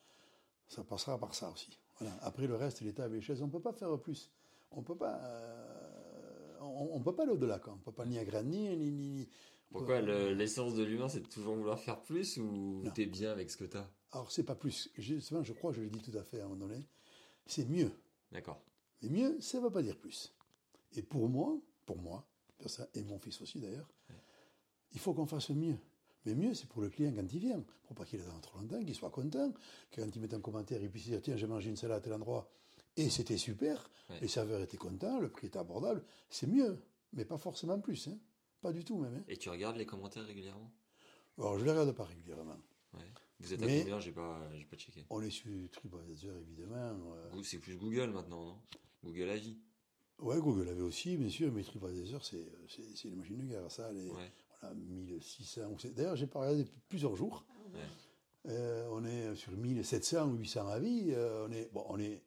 ça 0.67 0.83
passera 0.83 1.17
par 1.17 1.33
ça 1.33 1.49
aussi. 1.51 1.79
Voilà. 1.99 2.13
Après 2.21 2.45
le 2.45 2.55
reste, 2.55 2.81
l'état 2.81 3.05
avec 3.05 3.21
les 3.21 3.21
chaises, 3.21 3.41
on 3.41 3.47
ne 3.47 3.51
peut 3.51 3.61
pas 3.61 3.71
faire 3.71 3.97
plus. 4.01 4.29
On 4.71 4.83
peut 4.83 4.97
pas, 4.97 5.17
euh, 5.23 6.57
on, 6.59 6.89
on 6.93 6.99
peut 7.01 7.15
pas 7.15 7.23
aller 7.23 7.31
au-delà. 7.31 7.61
On 7.67 7.77
peut 7.77 7.93
pas 7.93 8.05
ni 8.05 8.17
agrandir, 8.17 8.75
ni, 8.75 8.91
ni, 8.91 9.09
ni- 9.11 9.29
Pourquoi 9.71 10.01
le- 10.01 10.33
l'essence 10.33 10.75
de 10.75 10.83
l'humain, 10.83 11.07
c'est 11.07 11.21
de 11.21 11.27
toujours 11.27 11.55
vouloir 11.55 11.79
faire 11.79 12.01
plus 12.01 12.37
ou 12.37 12.83
t'es 12.93 13.05
bien 13.05 13.31
avec 13.31 13.49
ce 13.49 13.55
que 13.55 13.65
t'as? 13.65 13.87
Alors, 14.11 14.29
c'est 14.31 14.43
pas 14.43 14.55
plus. 14.55 14.89
Justement, 14.97 15.43
je 15.43 15.53
crois, 15.53 15.71
je 15.71 15.81
l'ai 15.81 15.89
dit 15.89 16.01
tout 16.01 16.17
à 16.17 16.23
fait 16.23 16.41
à 16.41 16.45
un 16.45 16.49
moment 16.49 16.67
donné, 16.67 16.85
c'est 17.45 17.65
mieux. 17.69 17.91
D'accord. 18.31 18.61
Mais 19.03 19.09
mieux, 19.09 19.41
ça 19.41 19.57
ne 19.59 19.63
veut 19.63 19.69
pas 19.71 19.81
dire 19.83 19.97
plus. 19.97 20.33
Et 20.95 21.01
pour 21.01 21.27
moi, 21.29 21.57
pour 21.85 21.97
moi, 21.97 22.25
et 22.93 23.03
mon 23.03 23.19
fils 23.19 23.41
aussi 23.41 23.59
d'ailleurs, 23.59 23.89
il 24.93 24.99
faut 24.99 25.13
qu'on 25.13 25.25
fasse 25.25 25.49
mieux. 25.49 25.77
Mais 26.25 26.35
mieux, 26.35 26.53
c'est 26.53 26.67
pour 26.69 26.81
le 26.81 26.89
client 26.89 27.11
quand 27.13 27.27
il 27.33 27.39
vient, 27.39 27.61
pour 27.83 27.95
pas 27.95 28.05
qu'il 28.05 28.21
attende 28.21 28.41
trop 28.41 28.59
longtemps, 28.59 28.81
qu'il 28.83 28.95
soit 28.95 29.09
content, 29.09 29.51
que 29.91 30.01
quand 30.01 30.15
il 30.15 30.21
met 30.21 30.33
un 30.33 30.39
commentaire, 30.39 30.81
il 30.81 30.89
puisse 30.89 31.05
dire 31.05 31.21
tiens, 31.21 31.35
j'ai 31.35 31.47
mangé 31.47 31.69
une 31.69 31.75
salade 31.75 31.97
à 31.97 32.01
tel 32.01 32.13
endroit 32.13 32.49
et 32.95 33.09
c'était 33.09 33.37
super, 33.37 33.89
Ouais. 34.09 34.19
les 34.21 34.27
serveurs 34.27 34.61
étaient 34.61 34.77
contents, 34.77 35.19
le 35.19 35.29
prix 35.29 35.47
était 35.47 35.57
abordable. 35.59 36.03
C'est 36.29 36.47
mieux, 36.47 36.77
mais 37.13 37.25
pas 37.25 37.37
forcément 37.37 37.79
plus, 37.79 38.07
hein. 38.07 38.17
pas 38.61 38.71
du 38.71 38.83
tout 38.85 38.97
même. 38.97 39.15
hein. 39.15 39.23
Et 39.27 39.37
tu 39.37 39.49
regardes 39.49 39.77
les 39.77 39.85
commentaires 39.85 40.25
régulièrement? 40.25 40.71
Alors, 41.37 41.57
je 41.57 41.65
les 41.65 41.71
regarde 41.71 41.91
pas 41.93 42.03
régulièrement. 42.05 42.57
Ouais. 42.93 42.99
Vous 43.39 43.53
êtes 43.53 43.61
à 43.61 43.65
Mais- 43.65 43.79
combien? 43.79 43.99
J'ai 43.99 44.11
pas, 44.11 44.39
pas 44.69 44.77
checké. 44.77 45.05
On 45.09 45.21
est 45.21 45.29
sur 45.31 45.49
TripAdvisor 45.71 46.37
évidemment. 46.37 46.75
euh, 47.15 47.41
C'est 47.43 47.57
plus 47.59 47.75
Google 47.77 48.11
maintenant, 48.11 48.45
non? 48.45 48.61
Google 49.03 49.29
Avis. 49.29 49.57
Ouais, 50.19 50.39
Google 50.39 50.69
avait 50.69 50.81
aussi, 50.81 51.17
bien 51.17 51.29
sûr, 51.29 51.51
mais 51.51 51.63
TripAdvisor, 51.63 52.23
c'est 52.23 52.45
c'est- 52.69 52.95
c'est 52.95 53.07
une 53.09 53.15
machine 53.17 53.37
de 53.37 53.43
guerre. 53.45 53.69
Ça, 53.71 53.91
les, 53.91 54.09
Ouais. 54.09 54.31
on 54.61 54.67
a 54.67 54.73
1600. 54.73 55.69
ou 55.71 55.79
c'est- 55.79 55.91
D'ailleurs, 55.93 56.15
j'ai 56.15 56.27
pas 56.27 56.39
regardé 56.39 56.63
depuis 56.63 56.79
plusieurs 56.87 57.15
jours. 57.15 57.45
Ouais. 57.73 57.79
Euh, 58.51 58.87
on 58.91 59.03
est 59.05 59.35
sur 59.35 59.51
1700 59.53 60.29
ou 60.29 60.35
800 60.35 60.67
avis. 60.67 61.11
euh, 61.11 61.47
on, 61.47 61.51
est, 61.51 61.69
bon, 61.73 61.85
on 61.89 61.99
est 61.99 62.21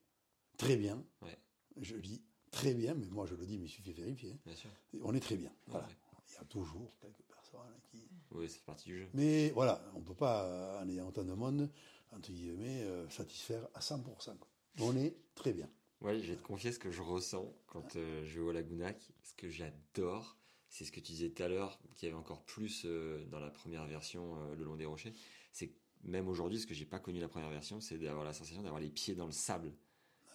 très 0.56 0.76
bien. 0.76 1.02
Ouais. 1.22 1.36
Je 1.80 1.96
dis 1.96 2.22
très 2.50 2.74
bien, 2.74 2.94
mais 2.94 3.06
moi 3.06 3.26
je 3.26 3.34
le 3.34 3.44
dis, 3.46 3.58
mais 3.58 3.66
il 3.66 3.68
suffit 3.68 3.90
de 3.90 3.96
vérifier. 3.96 4.36
Bien 4.44 4.54
sûr. 4.56 4.70
On 5.02 5.14
est 5.14 5.20
très 5.20 5.36
bien. 5.36 5.52
Voilà. 5.66 5.86
Il 6.28 6.34
y 6.34 6.38
a 6.38 6.44
toujours 6.44 6.90
quelques 7.00 7.22
personnes 7.22 7.60
qui. 7.90 8.02
Oui, 8.32 8.48
c'est 8.48 8.62
partie 8.64 8.88
du 8.88 8.98
jeu. 8.98 9.08
Mais 9.14 9.50
voilà, 9.50 9.82
on 9.94 10.00
ne 10.00 10.04
peut 10.04 10.14
pas, 10.14 10.44
euh, 10.44 10.82
en 10.82 10.88
ayant 10.88 11.08
autant 11.08 11.24
de 11.24 11.32
monde, 11.32 11.70
entre 12.12 12.32
guillemets, 12.32 12.82
euh, 12.82 13.08
satisfaire 13.10 13.66
à 13.74 13.80
100%. 13.80 14.36
quoi. 14.36 14.48
On 14.80 14.96
est 14.96 15.16
très 15.34 15.52
bien. 15.52 15.68
Ouais, 16.00 16.20
je 16.20 16.30
vais 16.32 16.36
te 16.36 16.42
confier 16.42 16.72
ce 16.72 16.78
que 16.78 16.90
je 16.90 17.02
ressens 17.02 17.52
quand 17.66 17.96
euh, 17.96 18.24
je 18.24 18.34
vais 18.40 18.46
au 18.46 18.52
Lagounac. 18.52 19.10
Ce 19.22 19.34
que 19.34 19.48
j'adore, 19.48 20.36
c'est 20.68 20.84
ce 20.84 20.92
que 20.92 21.00
tu 21.00 21.12
disais 21.12 21.30
tout 21.30 21.42
à 21.42 21.48
l'heure, 21.48 21.78
qu'il 21.94 22.08
y 22.08 22.12
avait 22.12 22.20
encore 22.20 22.44
plus 22.44 22.82
euh, 22.84 23.24
dans 23.26 23.40
la 23.40 23.50
première 23.50 23.86
version, 23.86 24.36
euh, 24.42 24.54
Le 24.54 24.64
Long 24.64 24.76
des 24.76 24.84
Rochers. 24.84 25.14
C'est 25.52 25.72
même 26.04 26.28
aujourd'hui, 26.28 26.60
ce 26.60 26.66
que 26.66 26.74
j'ai 26.74 26.84
pas 26.84 26.98
connu 26.98 27.18
la 27.18 27.28
première 27.28 27.50
version, 27.50 27.80
c'est 27.80 27.98
d'avoir 27.98 28.24
la 28.24 28.32
sensation 28.34 28.62
d'avoir 28.62 28.80
les 28.80 28.90
pieds 28.90 29.14
dans 29.14 29.26
le 29.26 29.32
sable. 29.32 29.72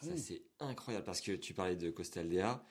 Ça, 0.01 0.09
oui. 0.11 0.19
c'est 0.19 0.41
incroyable 0.59 1.05
parce 1.05 1.21
que 1.21 1.33
tu 1.33 1.53
parlais 1.53 1.75
de 1.75 1.89
Costaldea. 1.91 2.63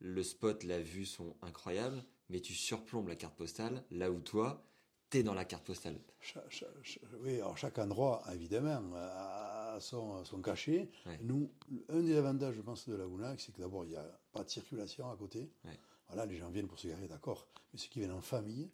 Le 0.00 0.22
spot, 0.22 0.64
la 0.64 0.80
vue 0.80 1.06
sont 1.06 1.36
incroyables, 1.42 2.04
mais 2.28 2.40
tu 2.40 2.52
surplombes 2.54 3.08
la 3.08 3.16
carte 3.16 3.36
postale 3.36 3.84
là 3.90 4.10
où 4.10 4.20
toi, 4.20 4.66
t'es 5.08 5.22
dans 5.22 5.32
la 5.32 5.44
carte 5.44 5.64
postale. 5.64 6.00
Cha- 6.20 6.44
cha- 6.50 6.66
cha- 6.82 7.00
oui, 7.20 7.36
alors 7.36 7.56
chaque 7.56 7.78
endroit, 7.78 8.22
évidemment, 8.34 8.82
a 8.96 9.45
son, 9.80 10.24
son 10.24 10.40
cachet. 10.40 10.88
Ouais. 11.06 11.18
Nous, 11.22 11.50
un 11.88 12.00
des 12.00 12.16
avantages, 12.16 12.54
je 12.54 12.62
pense, 12.62 12.88
de 12.88 12.94
Lagounac, 12.94 13.40
c'est 13.40 13.52
que 13.52 13.60
d'abord, 13.60 13.84
il 13.84 13.90
n'y 13.90 13.96
a 13.96 14.20
pas 14.32 14.44
de 14.44 14.50
circulation 14.50 15.10
à 15.10 15.16
côté. 15.16 15.50
Ouais. 15.64 15.78
Voilà, 16.08 16.26
les 16.26 16.36
gens 16.36 16.50
viennent 16.50 16.68
pour 16.68 16.78
se 16.78 16.86
garer, 16.88 17.08
d'accord. 17.08 17.46
Mais 17.72 17.78
ceux 17.78 17.88
qui 17.88 17.98
viennent 17.98 18.12
en 18.12 18.20
famille 18.20 18.68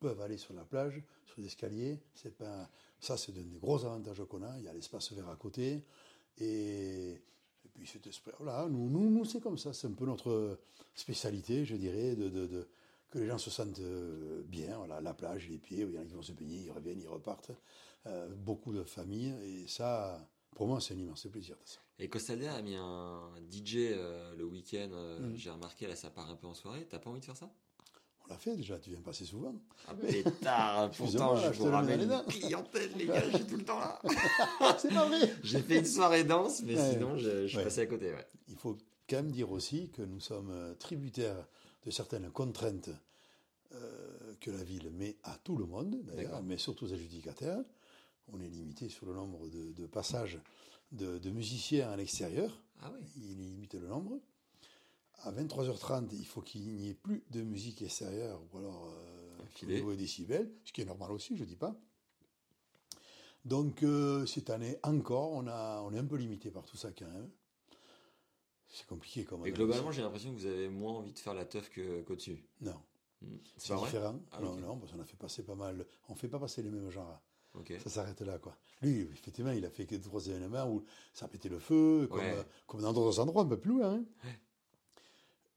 peuvent 0.00 0.20
aller 0.20 0.38
sur 0.38 0.54
la 0.54 0.64
plage, 0.64 1.02
sur 1.26 1.36
des 1.36 1.46
escaliers. 1.46 1.98
C'est 2.14 2.36
pas, 2.36 2.68
ça, 3.00 3.16
c'est 3.16 3.32
un 3.32 3.42
des 3.42 3.58
gros 3.58 3.84
avantages 3.84 4.22
qu'on 4.28 4.42
a. 4.42 4.58
Il 4.58 4.64
y 4.64 4.68
a 4.68 4.72
l'espace 4.72 5.12
vert 5.12 5.28
à 5.28 5.36
côté. 5.36 5.84
Et, 6.38 7.10
et 7.12 7.68
puis, 7.74 7.86
cet 7.86 8.06
esprit, 8.06 8.32
voilà, 8.38 8.68
nous, 8.68 8.88
nous, 8.88 9.10
nous 9.10 9.24
c'est 9.24 9.40
comme 9.40 9.58
ça. 9.58 9.72
C'est 9.72 9.86
un 9.88 9.92
peu 9.92 10.06
notre 10.06 10.58
spécialité, 10.94 11.64
je 11.64 11.76
dirais, 11.76 12.14
de, 12.16 12.28
de- 12.28 12.46
de- 12.46 12.68
que 13.10 13.18
les 13.18 13.26
gens 13.26 13.38
se 13.38 13.50
sentent 13.50 13.78
euh, 13.80 14.42
bien. 14.44 14.76
Voilà, 14.76 15.00
la 15.00 15.14
plage, 15.14 15.48
les 15.48 15.58
pieds, 15.58 15.80
il 15.88 15.94
y 15.94 15.98
en 15.98 16.02
a 16.02 16.04
qui 16.04 16.12
vont 16.12 16.22
se 16.22 16.32
baigner, 16.32 16.64
ils 16.66 16.70
reviennent, 16.70 17.00
ils 17.00 17.08
repartent. 17.08 17.52
Euh, 18.06 18.28
beaucoup 18.34 18.72
de 18.72 18.84
familles. 18.84 19.34
Et 19.42 19.66
ça, 19.66 20.26
pour 20.54 20.66
moi, 20.66 20.80
c'est 20.80 20.94
un 20.94 20.98
immense 20.98 21.26
plaisir. 21.30 21.56
de 21.56 21.68
ça. 21.68 21.78
Et 22.00 22.08
Costaldea 22.08 22.54
a 22.54 22.62
mis 22.62 22.74
un 22.76 23.30
DJ 23.50 23.76
euh, 23.76 24.34
le 24.36 24.44
week-end. 24.44 24.88
euh, 24.92 25.18
Mm. 25.20 25.36
J'ai 25.36 25.50
remarqué, 25.50 25.86
là, 25.86 25.96
ça 25.96 26.10
part 26.10 26.30
un 26.30 26.36
peu 26.36 26.46
en 26.46 26.54
soirée. 26.54 26.86
T'as 26.88 26.98
pas 26.98 27.10
envie 27.10 27.20
de 27.20 27.24
faire 27.24 27.36
ça? 27.36 27.50
On 28.24 28.28
l'a 28.30 28.38
fait 28.38 28.56
déjà, 28.56 28.78
tu 28.78 28.90
viens 28.90 29.00
passer 29.00 29.24
souvent. 29.24 29.54
Ah, 29.86 29.94
pétard 29.94 30.90
Pourtant, 30.96 31.36
je 31.36 31.52
je 31.52 31.58
vous 31.58 31.64
ramène 31.70 32.02
une 32.02 32.22
clientèle, 32.28 32.90
les 32.96 33.06
gars, 33.06 33.22
je 33.30 33.36
suis 33.36 33.46
tout 33.46 33.56
le 33.56 33.64
temps 33.64 33.78
là. 33.80 34.00
c'est 34.78 34.92
pas 34.92 35.06
vrai 35.08 35.32
J'ai 35.42 35.60
fait 35.62 35.78
une 35.78 35.84
soirée 35.86 36.24
danse, 36.24 36.62
mais 36.62 36.76
Ouais. 36.76 36.92
sinon, 36.92 37.16
je, 37.16 37.42
je 37.42 37.46
suis 37.46 37.56
Ouais. 37.58 37.64
passé 37.64 37.80
à 37.80 37.86
côté. 37.86 38.10
Ouais. 38.12 38.26
Il 38.48 38.56
faut 38.56 38.76
quand 39.08 39.16
même 39.16 39.30
dire 39.32 39.50
aussi 39.50 39.90
que 39.90 40.02
nous 40.02 40.20
sommes 40.20 40.50
euh, 40.50 40.74
tributaires 40.74 41.46
de 41.86 41.90
certaines 41.90 42.30
contraintes 42.30 42.90
euh, 43.74 44.34
que 44.40 44.50
la 44.50 44.62
ville 44.62 44.90
met 44.90 45.16
à 45.24 45.36
tout 45.42 45.56
le 45.56 45.64
monde, 45.66 45.96
d'ailleurs, 46.04 46.42
mais 46.42 46.58
surtout 46.58 46.84
aux 46.86 46.92
adjudicataires. 46.92 47.60
On 48.32 48.40
est 48.40 48.48
limité 48.48 48.88
sur 48.88 49.06
le 49.06 49.14
nombre 49.14 49.48
de, 49.48 49.72
de 49.72 49.86
passages 49.86 50.38
de, 50.92 51.18
de 51.18 51.30
musiciens 51.30 51.90
à 51.90 51.96
l'extérieur. 51.96 52.60
Ah 52.80 52.92
oui 52.94 53.04
Il 53.16 53.36
limite 53.38 53.74
le 53.74 53.88
nombre. 53.88 54.20
À 55.22 55.32
23h30, 55.32 56.08
il 56.12 56.26
faut 56.26 56.40
qu'il 56.42 56.62
n'y 56.76 56.90
ait 56.90 56.94
plus 56.94 57.24
de 57.30 57.42
musique 57.42 57.82
extérieure 57.82 58.40
ou 58.52 58.58
alors 58.58 58.86
euh, 58.86 59.38
au 59.62 59.66
niveau 59.66 59.90
des 59.92 59.96
décibels, 59.96 60.50
ce 60.64 60.72
qui 60.72 60.80
est 60.82 60.84
normal 60.84 61.10
aussi, 61.10 61.36
je 61.36 61.42
ne 61.42 61.48
dis 61.48 61.56
pas. 61.56 61.74
Donc 63.44 63.82
euh, 63.82 64.26
cette 64.26 64.50
année 64.50 64.76
encore, 64.82 65.32
on, 65.32 65.46
a, 65.46 65.80
on 65.82 65.92
est 65.92 65.98
un 65.98 66.04
peu 66.04 66.16
limité 66.16 66.50
par 66.50 66.64
tout 66.64 66.76
ça 66.76 66.92
quand 66.92 67.08
même. 67.08 67.30
C'est 68.68 68.86
compliqué 68.86 69.24
comme 69.24 69.40
Mais 69.42 69.50
globalement, 69.52 69.90
j'ai 69.90 70.02
l'impression 70.02 70.30
que 70.34 70.38
vous 70.38 70.46
avez 70.46 70.68
moins 70.68 70.92
envie 70.92 71.12
de 71.12 71.18
faire 71.18 71.34
la 71.34 71.44
teuf 71.46 71.70
qu'au-dessus. 72.06 72.44
Non, 72.60 72.74
Hmm. 73.20 73.34
c'est 73.56 73.74
différent. 73.74 74.20
Ah, 74.30 74.40
non, 74.40 74.54
non, 74.58 74.76
parce 74.78 74.92
qu'on 74.92 75.00
a 75.00 75.04
fait 75.04 75.16
passer 75.16 75.42
pas 75.42 75.56
mal. 75.56 75.84
On 76.08 76.14
fait 76.14 76.28
pas 76.28 76.38
passer 76.38 76.62
les 76.62 76.70
mêmes 76.70 76.88
genres. 76.88 77.20
Ça 77.80 77.90
s'arrête 77.90 78.20
là, 78.20 78.38
quoi. 78.38 78.56
Lui, 78.82 79.00
effectivement, 79.00 79.50
il 79.50 79.64
a 79.64 79.70
fait 79.70 79.84
trois 80.00 80.24
événements 80.26 80.70
où 80.70 80.84
ça 81.12 81.24
a 81.24 81.28
pété 81.28 81.48
le 81.48 81.58
feu, 81.58 82.06
comme, 82.10 82.20
Ouais. 82.20 82.34
euh, 82.36 82.42
comme 82.66 82.82
dans 82.82 82.92
d'autres 82.92 83.18
endroits 83.20 83.42
un 83.42 83.46
peu 83.46 83.58
plus 83.58 83.72
loin. 83.78 83.94
hein. 83.94 84.28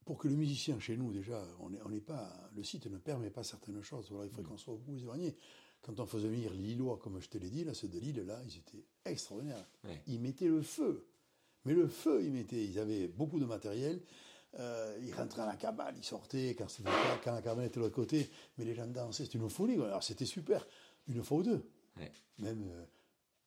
Pour 0.06 0.18
que 0.18 0.28
le 0.28 0.36
musicien, 0.36 0.80
chez 0.80 0.98
nous, 0.98 1.12
déjà, 1.14 1.44
on 1.60 1.70
n'est 1.70 1.82
on 1.84 2.00
pas, 2.00 2.50
le 2.56 2.64
site 2.64 2.88
ne 2.88 2.98
permet 2.98 3.30
pas 3.30 3.44
certaines 3.44 3.82
choses. 3.84 4.08
Voilà, 4.10 4.26
il 4.26 4.30
Mm. 4.32 4.36
faudrait 4.36 4.50
qu'on 4.52 4.58
soit 4.58 4.74
beaucoup 4.74 4.96
éloigné. 4.98 5.36
Quand 5.84 6.00
on 6.00 6.06
faisait 6.06 6.28
venir 6.28 6.52
Lillois, 6.54 6.98
comme 6.98 7.20
je 7.22 7.30
te 7.30 7.38
l'ai 7.38 7.50
dit, 7.50 7.64
là, 7.64 7.74
ceux 7.74 7.88
de 7.88 8.00
Lille, 8.00 8.24
là, 8.26 8.40
ils 8.46 8.58
étaient 8.58 8.84
extraordinaires. 9.06 9.68
Ouais. 9.84 10.02
Ils 10.08 10.20
mettaient 10.20 10.48
le 10.48 10.62
feu. 10.64 11.06
Mais 11.66 11.74
le 11.74 11.88
feu, 11.88 12.24
ils 12.24 12.32
mettaient. 12.32 12.64
Ils 12.66 12.80
avaient 12.80 13.08
beaucoup 13.08 13.40
de 13.40 13.46
matériel. 13.46 14.02
Euh, 14.60 14.98
ils 15.02 15.14
rentraient 15.14 15.44
à 15.44 15.46
la 15.46 15.56
cabane, 15.56 15.96
ils 15.98 16.04
sortaient 16.04 16.56
quand, 16.58 16.68
quand 17.24 17.32
la 17.34 17.42
cabane 17.42 17.66
était 17.66 17.76
de 17.76 17.82
l'autre 17.86 17.96
côté. 17.96 18.30
Mais 18.58 18.66
les 18.66 18.74
gens 18.76 18.88
dansaient, 18.88 19.24
c'était 19.26 19.38
une 19.38 19.50
folie. 19.50 19.78
quoi. 19.78 19.86
Alors 19.88 20.04
c'était 20.04 20.26
super, 20.26 20.68
une 21.08 21.24
fois 21.24 21.38
ou 21.38 21.44
deux. 21.44 21.64
Ouais. 21.98 22.12
Même, 22.40 22.64
euh, 22.72 22.86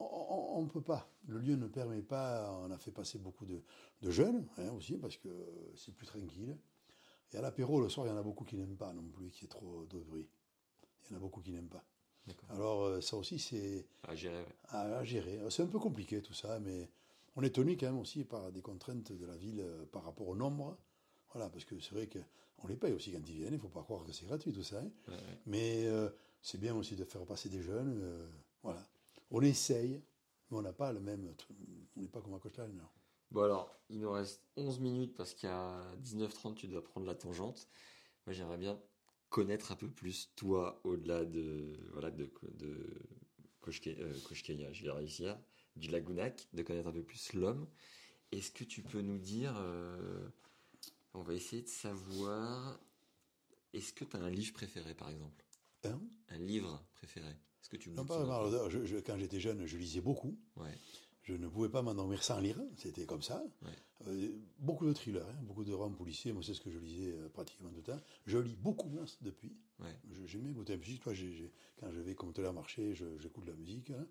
On 0.00 0.62
ne 0.62 0.68
peut 0.68 0.82
pas. 0.82 1.08
Le 1.26 1.38
lieu 1.38 1.56
ne 1.56 1.66
permet 1.66 2.02
pas. 2.02 2.52
On 2.64 2.70
a 2.70 2.78
fait 2.78 2.90
passer 2.90 3.18
beaucoup 3.18 3.46
de, 3.46 3.62
de 4.02 4.10
jeunes 4.10 4.46
hein, 4.58 4.70
aussi 4.72 4.96
parce 4.98 5.16
que 5.16 5.28
c'est 5.76 5.92
plus 5.94 6.06
tranquille. 6.06 6.56
Et 7.32 7.36
à 7.36 7.40
l'apéro, 7.40 7.80
le 7.80 7.88
soir, 7.88 8.06
il 8.06 8.10
y 8.10 8.12
en 8.12 8.16
a 8.16 8.22
beaucoup 8.22 8.44
qui 8.44 8.56
n'aiment 8.56 8.76
pas 8.76 8.92
non 8.92 9.02
plus, 9.08 9.30
qui 9.30 9.44
est 9.46 9.48
trop 9.48 9.86
de 9.86 9.98
bruit. 9.98 10.28
Il 11.04 11.10
y 11.10 11.14
en 11.14 11.16
a 11.16 11.20
beaucoup 11.20 11.40
qui 11.40 11.52
n'aiment 11.52 11.68
pas. 11.68 11.84
Alors 12.48 12.84
euh, 12.84 13.00
ça 13.00 13.16
aussi, 13.16 13.38
c'est 13.38 13.86
À 14.04 14.14
gérer. 14.14 14.38
ouais. 14.38 14.56
à, 14.68 14.98
à 14.98 15.04
gérer. 15.04 15.40
C'est 15.50 15.62
un 15.62 15.66
peu 15.66 15.78
compliqué 15.78 16.22
tout 16.22 16.32
ça, 16.32 16.58
mais 16.60 16.88
on 17.36 17.42
est 17.42 17.54
tenu 17.54 17.76
quand 17.76 17.86
même 17.86 17.98
aussi 17.98 18.24
par 18.24 18.50
des 18.52 18.62
contraintes 18.62 19.12
de 19.12 19.26
la 19.26 19.36
ville 19.36 19.60
euh, 19.60 19.84
par 19.86 20.04
rapport 20.04 20.28
au 20.28 20.36
nombre. 20.36 20.78
Voilà, 21.32 21.50
parce 21.50 21.64
que 21.64 21.78
c'est 21.80 21.94
vrai 21.94 22.08
qu'on 22.08 22.68
les 22.68 22.76
paye 22.76 22.92
aussi 22.92 23.10
quand 23.12 23.18
ils 23.28 23.34
viennent. 23.34 23.52
Il 23.52 23.56
ne 23.56 23.58
faut 23.58 23.68
pas 23.68 23.82
croire 23.82 24.04
que 24.04 24.12
c'est 24.12 24.26
gratuit 24.26 24.52
tout 24.52 24.62
ça. 24.62 24.78
hein. 24.80 24.90
Ouais, 25.08 25.14
ouais. 25.14 25.38
Mais 25.46 25.86
euh, 25.86 26.08
c'est 26.44 26.60
bien 26.60 26.76
aussi 26.76 26.94
de 26.94 27.04
faire 27.04 27.24
passer 27.24 27.48
des 27.48 27.62
jeunes. 27.62 28.00
euh, 28.02 28.28
voilà. 28.62 28.86
On 29.30 29.40
essaye, 29.40 30.02
mais 30.50 30.58
on 30.58 30.62
n'a 30.62 30.74
pas 30.74 30.92
le 30.92 31.00
même. 31.00 31.34
On 31.96 32.00
n'est 32.00 32.08
pas 32.08 32.20
comme 32.20 32.34
à 32.34 32.68
non. 32.68 32.84
Bon 33.30 33.42
alors, 33.42 33.74
il 33.88 33.98
nous 33.98 34.12
reste 34.12 34.42
11 34.56 34.78
minutes 34.78 35.14
parce 35.16 35.34
qu'à 35.34 35.80
19h30, 36.04 36.54
tu 36.54 36.68
dois 36.68 36.84
prendre 36.84 37.06
la 37.06 37.14
tangente. 37.14 37.66
Moi, 38.26 38.34
j'aimerais 38.34 38.58
bien 38.58 38.78
connaître 39.30 39.72
un 39.72 39.76
peu 39.76 39.88
plus 39.88 40.30
toi 40.36 40.80
au-delà 40.84 41.24
de 41.24 41.76
voilà 41.92 42.10
de 42.10 42.30
de 42.52 42.76
euh, 43.66 44.14
je 44.72 44.84
vais 44.84 44.90
réussir, 44.90 45.38
du 45.76 45.88
Lagounac, 45.88 46.48
de 46.52 46.62
connaître 46.62 46.88
un 46.88 46.92
peu 46.92 47.02
plus 47.02 47.32
l'homme. 47.32 47.66
Est-ce 48.32 48.50
que 48.50 48.64
tu 48.64 48.82
peux 48.82 49.00
nous 49.00 49.18
dire, 49.18 49.54
euh, 49.56 50.28
on 51.14 51.22
va 51.22 51.34
essayer 51.34 51.62
de 51.62 51.68
savoir, 51.68 52.78
est-ce 53.72 53.92
que 53.92 54.04
tu 54.04 54.16
as 54.16 54.20
un 54.20 54.30
livre 54.30 54.52
préféré 54.52 54.94
par 54.94 55.08
exemple? 55.10 55.43
Hein 55.86 56.00
Un 56.30 56.38
livre 56.38 56.82
préféré 56.94 57.28
Est-ce 57.28 57.68
que 57.68 57.76
tu 57.76 57.90
me 57.90 57.96
Non, 57.96 58.04
pas 58.04 58.18
vraiment. 58.24 58.68
je- 58.70 58.84
je- 58.84 58.96
quand 58.98 59.18
j'étais 59.18 59.40
jeune, 59.40 59.64
je 59.66 59.76
lisais 59.76 60.00
beaucoup. 60.00 60.36
Ouais. 60.56 60.76
Je 61.22 61.32
ne 61.34 61.48
pouvais 61.48 61.70
pas 61.70 61.80
m'endormir 61.80 62.22
sans 62.22 62.38
lire, 62.38 62.60
c'était 62.76 63.06
comme 63.06 63.22
ça. 63.22 63.42
Ouais. 63.62 63.70
Euh, 64.08 64.28
beaucoup 64.58 64.84
de 64.86 64.92
thrillers, 64.92 65.26
hein, 65.26 65.38
beaucoup 65.42 65.64
de 65.64 65.72
romans 65.72 65.94
policiers, 65.96 66.32
moi 66.34 66.42
c'est 66.44 66.52
ce 66.52 66.60
que 66.60 66.70
je 66.70 66.78
lisais 66.78 67.12
euh, 67.12 67.30
pratiquement 67.30 67.70
tout 67.70 67.76
le 67.76 67.82
temps. 67.82 68.00
Je 68.26 68.36
lis 68.36 68.56
beaucoup 68.56 68.88
moins 68.88 69.06
depuis. 69.22 69.56
Ouais. 69.80 69.96
Bien 70.04 70.50
écouter 70.50 70.72
la 70.74 70.78
musique. 70.78 71.00
Toi, 71.02 71.14
quand 71.80 71.90
je 71.90 72.00
vais 72.00 72.14
comme 72.14 72.32
tout 72.34 72.42
à 72.44 72.52
marché, 72.52 72.94
j'écoute 73.18 73.44
de 73.46 73.50
la 73.52 73.56
musique. 73.56 73.90
hein. 73.90 74.06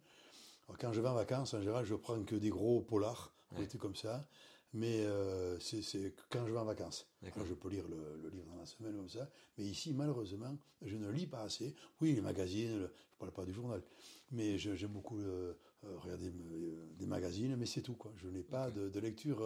Alors, 0.68 0.78
quand 0.80 0.92
je 0.94 1.02
vais 1.02 1.08
en 1.10 1.14
vacances, 1.14 1.54
en 1.54 1.60
général, 1.60 1.86
je 1.86 1.94
prends 1.94 2.24
que 2.24 2.36
des 2.36 2.50
gros 2.50 2.82
polars, 2.82 3.32
des 3.58 3.68
trucs 3.68 3.82
comme 3.82 3.96
ça. 3.96 4.28
Mais 4.74 5.06
euh, 5.06 5.60
c'est 5.60 6.16
quand 6.30 6.48
je 6.48 6.52
vais 6.52 6.58
en 6.58 6.66
vacances. 6.66 7.08
Moi, 7.22 7.46
je 7.48 7.54
peux 7.54 7.70
lire 7.70 7.88
le, 7.88 8.20
le 8.24 8.30
livre 8.30 8.48
dans 8.48 8.56
la 8.58 8.66
semaine 8.66 8.96
comme 8.96 9.10
ça. 9.10 9.30
Mais 9.58 9.66
ici, 9.66 9.94
malheureusement, 9.94 10.58
je 10.82 10.98
ne 10.98 11.10
lis 11.12 11.28
pas 11.28 11.42
assez. 11.44 11.76
Oui, 12.02 12.14
les 12.14 12.22
magazines, 12.22 12.80
le- 12.80 12.88
je 12.88 13.14
ne 13.16 13.20
parle 13.20 13.32
pas 13.34 13.46
du 13.46 13.54
journal. 13.54 13.84
Mais 14.32 14.58
je- 14.58 14.76
j'aime 14.76 14.92
beaucoup 14.94 15.20
euh, 15.20 15.54
euh, 15.84 15.98
regarder 16.00 16.30
euh, 16.32 16.92
des 16.98 17.06
magazines, 17.06 17.56
mais 17.56 17.68
c'est 17.68 17.84
tout. 17.84 17.94
Quoi. 17.94 18.14
Je 18.18 18.28
n'ai 18.30 18.42
pas 18.44 18.72
de, 18.72 18.90
de 18.90 19.00
lecture 19.00 19.44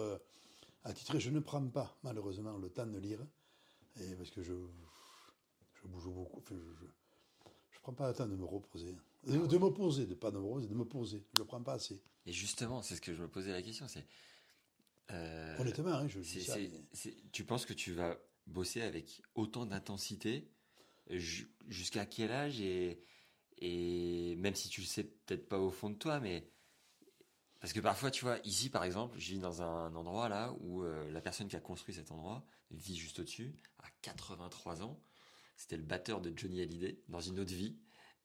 attitrée. 0.84 1.20
Je 1.20 1.28
ne 1.30 1.40
prends 1.40 1.66
pas, 1.68 1.98
malheureusement, 2.02 2.56
le 2.56 2.70
temps 2.70 2.86
de 2.86 2.98
lire. 2.98 3.20
Et 4.00 4.14
parce 4.14 4.30
que 4.30 4.42
je, 4.42 4.54
je 5.74 5.88
bouge 5.88 6.04
beaucoup. 6.08 6.38
Enfin, 6.38 6.54
je 6.54 7.76
ne 7.76 7.82
prends 7.82 7.92
pas 7.92 8.08
le 8.08 8.14
temps 8.14 8.26
de 8.26 8.34
me 8.36 8.44
reposer. 8.46 8.96
De, 9.24 9.46
de 9.46 9.58
me 9.58 9.68
poser, 9.70 10.06
de 10.06 10.14
pas 10.14 10.30
de 10.30 10.38
me 10.38 10.42
reposer, 10.44 10.68
de 10.68 10.74
me 10.74 10.84
poser. 10.86 11.18
Je 11.34 11.40
ne 11.40 11.44
le 11.44 11.46
prends 11.46 11.62
pas 11.62 11.74
assez. 11.74 12.00
Et 12.24 12.32
justement, 12.32 12.80
c'est 12.82 12.94
ce 12.96 13.00
que 13.02 13.12
je 13.14 13.20
me 13.20 13.28
posais 13.28 13.50
la 13.52 13.60
question, 13.62 13.86
c'est... 13.88 14.06
euh, 15.10 15.56
Honnêtement, 15.58 15.90
hein, 15.94 16.08
je 16.08 16.18
dis 16.20 16.42
ça. 16.44 16.56
tu 17.32 17.44
penses 17.44 17.66
que 17.66 17.72
tu 17.72 17.92
vas 17.92 18.18
bosser 18.46 18.82
avec 18.82 19.22
autant 19.34 19.66
d'intensité 19.66 20.50
ju- 21.10 21.48
jusqu'à 21.68 22.06
quel 22.06 22.30
âge 22.32 22.60
et, 22.60 23.02
et 23.58 24.36
même 24.36 24.54
si 24.54 24.68
tu 24.68 24.80
le 24.82 24.86
sais 24.86 25.04
peut-être 25.04 25.48
pas 25.48 25.58
au 25.58 25.70
fond 25.70 25.90
de 25.90 25.96
toi, 25.96 26.20
mais 26.20 26.50
parce 27.60 27.72
que 27.72 27.80
parfois, 27.80 28.10
tu 28.10 28.24
vois, 28.24 28.38
ici 28.44 28.70
par 28.70 28.84
exemple, 28.84 29.18
je 29.18 29.32
vis 29.32 29.38
dans 29.40 29.62
un 29.62 29.94
endroit 29.96 30.28
là 30.28 30.54
où 30.60 30.82
euh, 30.84 31.10
la 31.10 31.20
personne 31.20 31.48
qui 31.48 31.56
a 31.56 31.60
construit 31.60 31.94
cet 31.94 32.12
endroit 32.12 32.46
vit 32.70 32.96
juste 32.96 33.18
au-dessus, 33.18 33.54
à 33.78 33.88
83 34.02 34.82
ans. 34.82 35.02
C'était 35.56 35.76
le 35.76 35.82
batteur 35.82 36.20
de 36.20 36.32
Johnny 36.36 36.60
Hallyday 36.60 37.00
dans 37.08 37.20
une 37.20 37.40
autre 37.40 37.52
vie. 37.52 37.76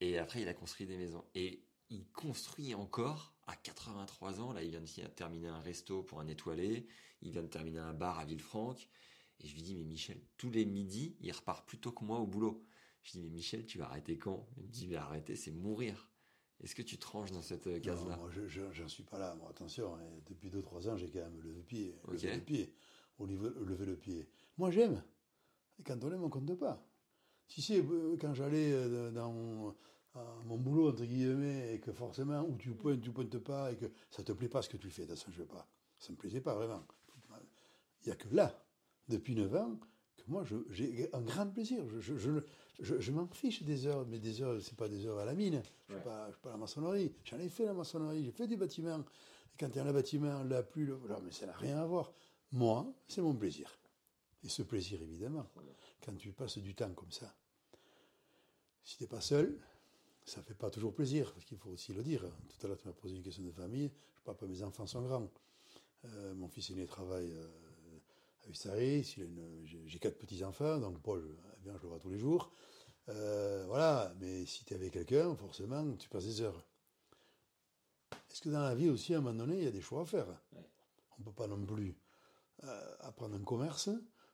Et 0.01 0.19
après, 0.19 0.41
il 0.41 0.47
a 0.47 0.53
construit 0.53 0.85
des 0.85 0.97
maisons. 0.97 1.25
Et 1.33 1.63
il 1.93 2.07
construit 2.11 2.73
encore 2.73 3.33
à 3.45 3.55
83 3.55 4.41
ans. 4.41 4.51
Là, 4.53 4.63
il 4.63 4.71
vient 4.71 4.81
de 4.81 5.07
terminer 5.09 5.47
un 5.47 5.59
resto 5.59 6.01
pour 6.03 6.19
un 6.19 6.27
étoilé. 6.27 6.87
Il 7.21 7.31
vient 7.31 7.43
de 7.43 7.47
terminer 7.47 7.79
un 7.79 7.93
bar 7.93 8.19
à 8.19 8.25
Villefranche. 8.25 8.89
Et 9.39 9.47
je 9.47 9.53
lui 9.53 9.61
dis, 9.61 9.75
mais 9.75 9.83
Michel, 9.83 10.19
tous 10.37 10.49
les 10.49 10.65
midis, 10.65 11.15
il 11.21 11.31
repart 11.31 11.65
plus 11.67 11.77
tôt 11.79 11.91
que 11.91 12.03
moi 12.03 12.19
au 12.19 12.25
boulot. 12.25 12.65
Je 13.03 13.11
dis, 13.11 13.19
mais 13.21 13.29
Michel, 13.29 13.65
tu 13.65 13.77
vas 13.77 13.85
arrêter 13.85 14.17
quand? 14.17 14.47
Il 14.57 14.63
me 14.63 14.69
dit, 14.69 14.87
mais 14.87 14.95
arrêter, 14.95 15.35
c'est 15.35 15.51
mourir. 15.51 16.09
Est-ce 16.61 16.75
que 16.75 16.81
tu 16.81 16.97
te 16.97 17.05
ranges 17.05 17.31
dans 17.31 17.41
cette 17.41 17.67
euh, 17.67 17.75
Non, 17.75 17.81
case-là? 17.81 18.17
moi, 18.17 18.29
je 18.31 18.71
j'en 18.71 18.87
suis 18.87 19.03
pas 19.03 19.19
là. 19.19 19.35
Moi, 19.35 19.49
attention, 19.49 19.95
hein, 19.95 20.01
depuis 20.25 20.49
2-3 20.49 20.89
ans, 20.89 20.97
j'ai 20.97 21.09
quand 21.09 21.19
même 21.19 21.35
levé 21.41 21.53
le 21.53 21.63
pied. 21.63 21.95
Ok. 22.05 22.13
Levé 22.13 22.35
le 22.35 22.41
pied. 22.41 22.73
Au 23.19 23.27
niveau, 23.27 23.49
lever 23.49 23.85
le 23.85 23.97
pied. 23.97 24.29
Moi, 24.57 24.71
j'aime. 24.71 25.03
Quand 25.85 26.01
on 26.03 26.11
aime, 26.11 26.23
on 26.23 26.29
compte 26.29 26.57
pas. 26.57 26.83
Si 27.47 27.61
c'est 27.61 27.79
euh, 27.79 28.15
quand 28.19 28.33
j'allais 28.33 28.71
euh, 28.71 29.11
dans 29.11 29.75
mon, 30.15 30.21
à 30.21 30.43
mon 30.45 30.57
boulot, 30.57 30.89
entre 30.89 31.05
guillemets, 31.05 31.75
et 31.75 31.79
que 31.79 31.91
forcément, 31.91 32.41
où 32.41 32.55
tu 32.57 32.71
pointes, 32.75 33.01
tu 33.01 33.11
pointes 33.11 33.37
pas, 33.39 33.71
et 33.71 33.75
que 33.77 33.85
ça 34.09 34.23
te 34.23 34.31
plaît 34.31 34.49
pas 34.49 34.61
ce 34.61 34.69
que 34.69 34.77
tu 34.77 34.89
fais, 34.89 35.03
de 35.03 35.07
toute 35.09 35.17
façon, 35.19 35.31
je 35.31 35.39
veux 35.39 35.47
pas. 35.47 35.67
Ça 35.99 36.11
me 36.11 36.17
plaisait 36.17 36.41
pas 36.41 36.55
vraiment. 36.55 36.85
Il 38.03 38.09
y 38.09 38.11
a 38.11 38.15
que 38.15 38.27
là, 38.35 38.63
depuis 39.07 39.35
9 39.35 39.55
ans, 39.55 39.79
que 40.17 40.23
moi, 40.27 40.43
j'ai 40.69 41.09
un 41.13 41.21
grand 41.21 41.47
plaisir. 41.47 41.87
Je, 41.87 41.99
je, 41.99 42.39
je, 42.79 42.99
je- 42.99 43.11
m'en 43.11 43.27
fiche 43.27 43.63
des 43.63 43.85
heures, 43.87 44.05
mais 44.07 44.19
des 44.19 44.41
heures, 44.41 44.61
c'est 44.61 44.75
pas 44.75 44.89
des 44.89 45.05
heures 45.05 45.19
à 45.19 45.25
la 45.25 45.33
mine. 45.33 45.61
Je 45.87 45.93
ne 45.93 45.99
suis 45.99 46.03
pas, 46.03 46.25
à 46.25 46.49
la 46.51 46.57
maçonnerie. 46.57 47.13
J'en 47.23 47.39
ai 47.39 47.49
fait 47.49 47.65
la 47.65 47.73
maçonnerie, 47.73 48.23
j'ai 48.25 48.31
fait 48.31 48.47
du 48.47 48.57
bâtiment. 48.57 48.99
Et 48.99 49.57
quand 49.59 49.69
il 49.69 49.75
y 49.75 49.79
a 49.79 49.83
le 49.83 49.93
bâtiment, 49.93 50.43
la 50.43 50.63
pluie, 50.63 50.85
le... 50.85 50.97
non, 50.97 51.21
mais 51.23 51.31
ça 51.31 51.45
n'a 51.45 51.53
rien 51.53 51.77
à 51.77 51.85
voir. 51.85 52.11
Moi, 52.51 52.93
c'est 53.07 53.21
mon 53.21 53.35
plaisir. 53.35 53.69
Et 54.43 54.49
ce 54.49 54.63
plaisir, 54.63 55.01
évidemment, 55.01 55.47
quand 56.03 56.15
tu 56.17 56.31
passes 56.33 56.57
du 56.57 56.75
temps 56.75 56.91
comme 56.93 57.11
ça, 57.11 57.33
si 58.83 58.97
tu 58.97 59.03
n'es 59.03 59.07
pas 59.07 59.21
seul, 59.21 59.57
ça 60.25 60.39
ne 60.39 60.45
fait 60.45 60.53
pas 60.53 60.69
toujours 60.69 60.93
plaisir, 60.93 61.31
parce 61.33 61.45
qu'il 61.45 61.57
faut 61.57 61.69
aussi 61.69 61.93
le 61.93 62.03
dire. 62.03 62.21
Tout 62.21 62.65
à 62.65 62.69
l'heure, 62.69 62.77
tu 62.77 62.87
m'as 62.87 62.93
posé 62.93 63.15
une 63.15 63.23
question 63.23 63.43
de 63.43 63.51
famille. 63.51 63.91
Je 64.15 64.21
parle 64.23 64.37
pas, 64.37 64.45
mes 64.47 64.63
enfants 64.63 64.87
sont 64.87 65.01
grands. 65.01 65.29
Euh, 66.05 66.33
mon 66.33 66.47
fils 66.47 66.69
aîné 66.69 66.85
travaille 66.85 67.31
euh, 67.31 67.47
à 68.45 68.49
Ustaris, 68.49 69.15
j'ai 69.85 69.99
quatre 69.99 70.17
petits-enfants, 70.17 70.79
donc 70.79 71.01
Paul, 71.01 71.37
eh 71.57 71.63
bien, 71.63 71.77
je 71.77 71.83
le 71.83 71.89
vois 71.89 71.99
tous 71.99 72.09
les 72.09 72.19
jours. 72.19 72.51
Euh, 73.09 73.65
voilà, 73.67 74.13
mais 74.19 74.45
si 74.45 74.65
tu 74.65 74.73
es 74.73 74.77
avec 74.77 74.93
quelqu'un, 74.93 75.35
forcément, 75.35 75.95
tu 75.97 76.09
passes 76.09 76.25
des 76.25 76.41
heures. 76.41 76.65
Est-ce 78.31 78.41
que 78.41 78.49
dans 78.49 78.61
la 78.61 78.75
vie 78.75 78.89
aussi, 78.89 79.13
à 79.13 79.19
un 79.19 79.21
moment 79.21 79.45
donné, 79.45 79.57
il 79.57 79.63
y 79.63 79.67
a 79.67 79.71
des 79.71 79.81
choix 79.81 80.01
à 80.01 80.05
faire? 80.05 80.27
On 81.17 81.19
ne 81.19 81.25
peut 81.25 81.31
pas 81.31 81.47
non 81.47 81.63
plus 81.65 81.95
apprendre 83.01 83.35
un 83.35 83.43
commerce 83.43 83.89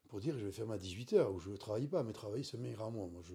pour 0.08 0.20
dire 0.20 0.38
je 0.38 0.46
vais 0.46 0.52
faire 0.52 0.70
à 0.70 0.78
18h 0.78 1.32
ou 1.32 1.40
je 1.40 1.50
ne 1.50 1.58
travaille 1.58 1.88
pas, 1.88 2.04
mais 2.04 2.14
travailler, 2.14 2.44
ça 2.44 2.58
m'ira 2.58 2.90
moi. 2.90 3.08
moi 3.08 3.22
je, 3.24 3.34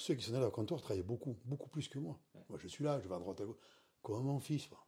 ceux 0.00 0.14
qui 0.14 0.24
sont 0.24 0.34
allés 0.34 0.46
au 0.46 0.50
comptoir 0.50 0.80
travaillent 0.80 1.02
beaucoup, 1.02 1.36
beaucoup 1.44 1.68
plus 1.68 1.88
que 1.88 1.98
moi. 1.98 2.18
Moi, 2.48 2.58
je 2.58 2.68
suis 2.68 2.82
là, 2.84 3.00
je 3.00 3.08
vais 3.08 3.14
à 3.14 3.18
droite 3.18 3.40
à 3.40 3.44
gauche. 3.44 3.58
Comme 4.02 4.24
mon 4.24 4.40
fils, 4.40 4.70
moi. 4.70 4.86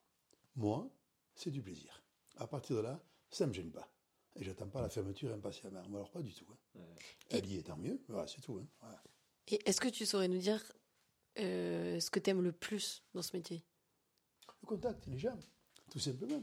Moi, 0.57 0.91
c'est 1.35 1.51
du 1.51 1.61
plaisir. 1.63 2.03
À 2.37 2.47
partir 2.47 2.77
de 2.77 2.81
là, 2.81 3.03
ça 3.31 3.45
ne 3.45 3.51
me 3.51 3.55
gêne 3.55 3.71
pas. 3.71 3.89
Et 4.37 4.45
j'attends 4.45 4.69
pas 4.69 4.81
la 4.81 4.89
fermeture 4.89 5.33
impatiemment. 5.33 5.83
Mais 5.89 5.97
alors, 5.97 6.11
pas 6.11 6.23
du 6.23 6.33
tout. 6.33 6.47
Hein. 6.51 6.81
Elle 7.29 7.47
y 7.47 7.59
est, 7.59 7.63
tant 7.63 7.77
mieux. 7.77 8.01
Voilà, 8.09 8.27
c'est 8.27 8.41
tout. 8.41 8.57
hein. 8.57 8.67
Voilà. 8.81 9.03
Et 9.49 9.61
est-ce 9.69 9.81
que 9.81 9.89
tu 9.89 10.07
saurais 10.07 10.29
nous 10.29 10.39
dire 10.39 10.63
euh, 11.39 12.01
ce 12.01 12.11
que 12.11 12.19
tu 12.19 12.31
aimes 12.31 12.43
le 12.43 12.53
plus 12.53 13.03
dans 13.13 13.23
ce 13.23 13.37
métier? 13.37 13.63
Le 14.63 14.67
contact, 14.67 15.07
les 15.07 15.19
gens, 15.19 15.39
tout 15.91 15.99
simplement. 15.99 16.43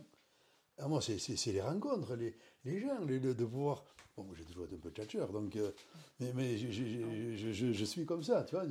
Ah, 0.79 0.87
moi, 0.87 1.01
c'est- 1.01 1.45
les 1.51 1.61
rencontres, 1.61 2.15
les, 2.15 2.35
les 2.65 2.79
gens, 2.79 2.99
les- 3.05 3.19
de, 3.19 3.33
de 3.33 3.45
pouvoir. 3.45 3.83
Bon, 4.15 4.23
moi, 4.23 4.35
j'ai 4.37 4.43
toujours 4.45 4.65
été 4.65 4.75
un 4.75 4.79
peu 4.79 4.89
tchatcheur, 4.91 5.31
donc. 5.31 5.55
euh, 5.55 5.71
mais 6.19 6.33
mais 6.33 6.57
je, 6.57 6.71
je- 6.71 7.35
je- 7.53 7.73
je- 7.73 7.85
suis 7.85 8.05
comme 8.05 8.23
ça, 8.23 8.43
tu 8.43 8.55
vois. 8.55 8.65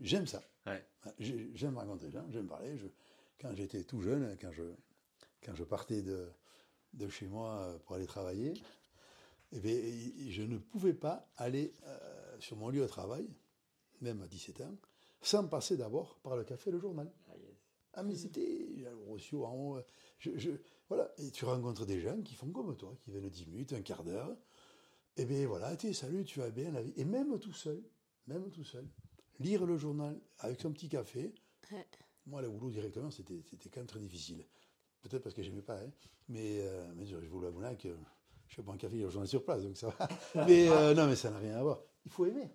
J'aime 0.00 0.26
ça. 0.26 0.42
Ouais. 0.66 0.84
J'aime 1.54 1.76
rencontrer 1.78 2.06
les 2.06 2.12
gens, 2.12 2.24
j'aime 2.30 2.46
parler. 2.46 2.76
Je, 2.78 2.86
quand 3.40 3.54
j'étais 3.54 3.82
tout 3.84 4.00
jeune, 4.00 4.36
quand 4.40 4.52
je, 4.52 4.62
quand 5.44 5.54
je 5.54 5.64
partais 5.64 6.02
de, 6.02 6.28
de 6.94 7.08
chez 7.08 7.26
moi 7.26 7.50
euh, 7.62 7.78
pour 7.78 7.96
aller 7.96 8.06
travailler, 8.06 8.54
eh 9.52 9.60
bien, 9.60 9.76
je 10.30 10.42
ne 10.42 10.58
pouvais 10.58 10.94
pas 10.94 11.28
aller 11.36 11.74
euh, 11.86 12.36
sur 12.40 12.56
mon 12.56 12.68
lieu 12.70 12.80
de 12.82 12.86
travail, 12.86 13.26
même 14.00 14.22
à 14.22 14.26
17 14.28 14.60
ans, 14.62 14.74
sans 15.20 15.46
passer 15.48 15.76
d'abord 15.76 16.18
par 16.22 16.36
le 16.36 16.44
café 16.44 16.70
et 16.70 16.72
le 16.72 16.78
journal. 16.80 17.10
Ah, 17.94 18.02
mais 18.02 18.14
c'était 18.16 18.66
il 18.74 18.80
y 18.80 18.86
a 18.86 18.90
le 18.90 18.96
Rossio 18.98 19.44
en 19.44 19.54
haut. 19.54 19.78
Je, 20.18 20.30
je- 20.36 20.50
voilà. 20.88 21.12
Et 21.18 21.30
tu 21.30 21.44
rencontres 21.44 21.84
des 21.86 22.00
gens 22.00 22.20
qui 22.22 22.34
font 22.34 22.50
comme 22.50 22.76
toi, 22.76 22.96
qui 23.04 23.10
viennent 23.10 23.28
10 23.28 23.46
minutes, 23.46 23.72
un 23.72 23.82
quart 23.82 24.02
d'heure. 24.04 24.34
Et 25.16 25.24
bien 25.26 25.46
voilà, 25.46 25.76
tu 25.76 25.92
salut, 25.92 26.24
tu 26.24 26.38
vas 26.40 26.50
bien 26.50 26.70
la 26.70 26.82
vie. 26.82 26.92
Et 26.96 27.04
même 27.04 27.38
tout 27.38 27.52
seul, 27.52 27.82
même 28.26 28.50
tout 28.50 28.64
seul, 28.64 28.86
lire 29.40 29.66
le 29.66 29.76
journal 29.76 30.18
avec 30.38 30.60
son 30.60 30.72
petit 30.72 30.88
café. 30.88 31.34
Ouais. 31.70 31.86
Moi, 32.26 32.40
le 32.40 32.48
boulot 32.48 32.70
directement, 32.70 33.10
c'était 33.10 33.42
c'était 33.50 33.68
quand 33.68 33.80
même 33.80 33.86
très 33.86 34.00
difficile. 34.00 34.44
Peut-être 35.02 35.22
parce 35.22 35.34
que 35.34 35.42
j'aimais 35.42 35.62
pas, 35.62 35.78
hein. 35.80 35.90
mais, 36.28 36.60
euh, 36.60 36.92
mais 36.94 37.04
je 37.04 37.16
voulais 37.16 37.48
à 37.48 37.50
Monac, 37.50 37.84
euh, 37.86 37.96
je 38.48 38.54
fais 38.54 38.62
pas 38.62 38.72
un 38.72 38.76
café, 38.76 38.96
le 38.96 39.10
journal 39.10 39.26
sur 39.28 39.44
place, 39.44 39.62
donc 39.64 39.76
ça 39.76 39.88
va. 39.88 40.08
mais 40.46 40.68
euh, 40.68 40.94
non, 40.94 41.08
mais 41.08 41.16
ça 41.16 41.30
n'a 41.30 41.38
rien 41.38 41.56
à 41.58 41.62
voir. 41.62 41.82
Il 42.06 42.10
faut 42.12 42.24
aimer. 42.24 42.48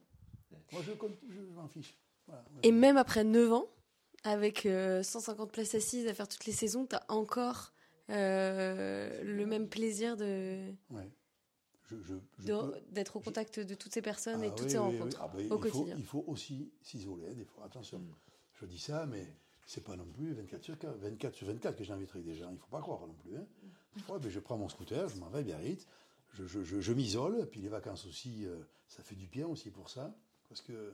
Moi, 0.71 0.81
je, 0.81 0.91
je, 0.93 1.33
je 1.33 1.41
m'en 1.53 1.67
fiche. 1.67 1.97
Voilà. 2.25 2.43
Et 2.63 2.71
même 2.71 2.95
après 2.97 3.23
9 3.25 3.51
ans, 3.51 3.69
avec 4.27 4.65
euh, 4.65 5.03
150 5.03 5.51
places 5.51 5.75
assises 5.75 6.07
à 6.07 6.13
faire 6.13 6.27
toutes 6.27 6.45
les 6.45 6.51
saisons, 6.53 6.85
tu 6.85 6.95
as 6.95 7.05
encore 7.09 7.71
euh, 8.09 9.23
le 9.23 9.45
même 9.45 9.67
plaisir 9.69 10.17
de 10.17 10.71
Ouais. 10.89 11.09
D'être 12.89 13.15
au 13.15 13.19
contact 13.21 13.61
de 13.61 13.73
toutes 13.73 13.93
ces 13.93 14.01
personnes 14.01 14.43
et 14.43 14.47
Ah 14.47 14.55
toutes 14.55 14.65
oui, 14.65 14.71
ces 14.71 14.77
oui, 14.77 14.87
oui. 14.89 14.97
rencontres 14.99 15.19
Ah 15.21 15.27
ben, 15.33 15.39
au 15.39 15.41
il, 15.43 15.47
faut, 15.47 15.57
quotidien. 15.59 15.95
il 15.97 16.05
faut 16.05 16.23
aussi 16.27 16.69
s'isoler, 16.81 17.33
des 17.33 17.45
fois. 17.45 17.63
Attention, 17.65 18.01
je 18.59 18.65
dis 18.65 18.77
ça, 18.79 19.05
mais 19.05 19.25
c'est 19.65 19.83
pas 19.85 19.95
non 19.95 20.05
plus 20.05 20.33
24 20.33 20.63
sur 20.63 20.77
4, 20.77 20.97
24 20.97 21.33
sur 21.35 21.47
24 21.47 21.75
que 21.77 21.83
j'invite 21.85 22.09
avec 22.11 22.25
des 22.25 22.35
gens. 22.35 22.49
Il 22.51 22.57
faut 22.57 22.67
pas 22.67 22.81
croire 22.81 23.07
non 23.07 23.13
plus. 23.13 23.37
Hein. 23.37 23.45
Ben, 24.09 24.29
je 24.29 24.39
prends 24.41 24.57
mon 24.57 24.67
scooter, 24.67 25.07
je 25.07 25.15
m'en 25.17 25.29
vais 25.29 25.39
à 25.39 25.43
Biarritz, 25.43 25.87
je, 26.33 26.45
je, 26.45 26.61
je, 26.61 26.81
je 26.81 26.93
m'isole, 26.93 27.47
puis 27.49 27.61
les 27.61 27.69
vacances 27.69 28.05
aussi, 28.05 28.45
euh, 28.45 28.57
ça 28.89 29.01
fait 29.01 29.15
du 29.15 29.27
bien 29.27 29.47
aussi 29.47 29.71
pour 29.71 29.89
ça. 29.89 30.13
Parce 30.49 30.61
que 30.61 30.93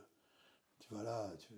tu 0.78 0.94
vas 0.94 1.02
là, 1.02 1.32
tu. 1.38 1.48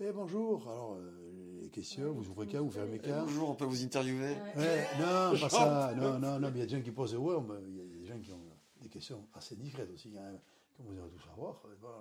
Eh 0.00 0.10
bonjour 0.12 0.68
Alors, 0.68 0.94
euh, 0.98 1.60
les 1.62 1.70
questions, 1.70 2.12
vous 2.12 2.28
ouvrez 2.28 2.46
qu'un, 2.48 2.60
vous 2.60 2.70
fermez 2.70 2.96
Eh, 2.96 3.06
qu'un. 3.06 3.22
bonjour, 3.24 3.50
on 3.50 3.54
peut 3.54 3.64
vous 3.64 3.82
interviewer 3.84 4.34
Ouais, 4.56 4.86
non, 4.98 5.38
pas 5.38 5.48
ça. 5.48 5.94
Non, 5.96 6.18
non, 6.18 6.40
non, 6.40 6.50
mais 6.50 6.58
il 6.58 6.60
y 6.60 6.62
a 6.62 6.66
des 6.66 6.76
gens 6.76 6.82
qui 6.82 6.90
posent. 6.90 7.14
Ouais, 7.14 7.34
il 7.68 7.76
y 7.76 7.80
a 7.80 7.84
des 7.84 8.04
gens 8.06 8.18
qui 8.20 8.32
ont 8.32 8.42
des 8.80 8.88
questions 8.88 9.26
assez 9.34 9.54
discrètes 9.54 9.90
aussi, 9.92 10.10
quand 10.12 10.20
même. 10.22 10.40
Comme 10.76 10.86
vous 10.86 11.00
allez 11.00 11.10
tout 11.10 11.20
savoir. 11.28 11.62
euh, 11.66 11.74
Voilà. 11.80 11.98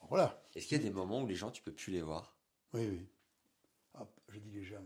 Bon, 0.00 0.06
voilà. 0.08 0.42
Est-ce 0.54 0.68
qu'il 0.68 0.76
y 0.78 0.80
a 0.80 0.84
des 0.84 0.94
moments 0.94 1.22
où 1.22 1.26
les 1.26 1.34
gens, 1.34 1.50
tu 1.50 1.60
peux 1.62 1.72
plus 1.72 1.90
les 1.92 2.02
voir? 2.02 2.36
Oui, 2.72 2.86
oui. 2.88 3.06
Hop, 3.98 4.08
je 4.28 4.38
dis 4.38 4.50
les 4.52 4.62
gens. 4.62 4.84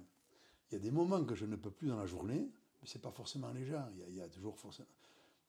Il 0.70 0.74
y 0.74 0.76
a 0.76 0.80
des 0.80 0.90
moments 0.90 1.22
que 1.22 1.34
je 1.34 1.44
ne 1.44 1.56
peux 1.56 1.70
plus 1.70 1.88
dans 1.88 1.98
la 1.98 2.06
journée, 2.06 2.48
mais 2.80 2.88
c'est 2.88 3.02
pas 3.02 3.10
forcément 3.10 3.50
les 3.50 3.66
gens. 3.66 3.86
Il 3.92 4.00
y 4.00 4.04
a, 4.04 4.06
il 4.08 4.14
y 4.16 4.22
a 4.22 4.28
toujours 4.28 4.56
forcément 4.58 4.88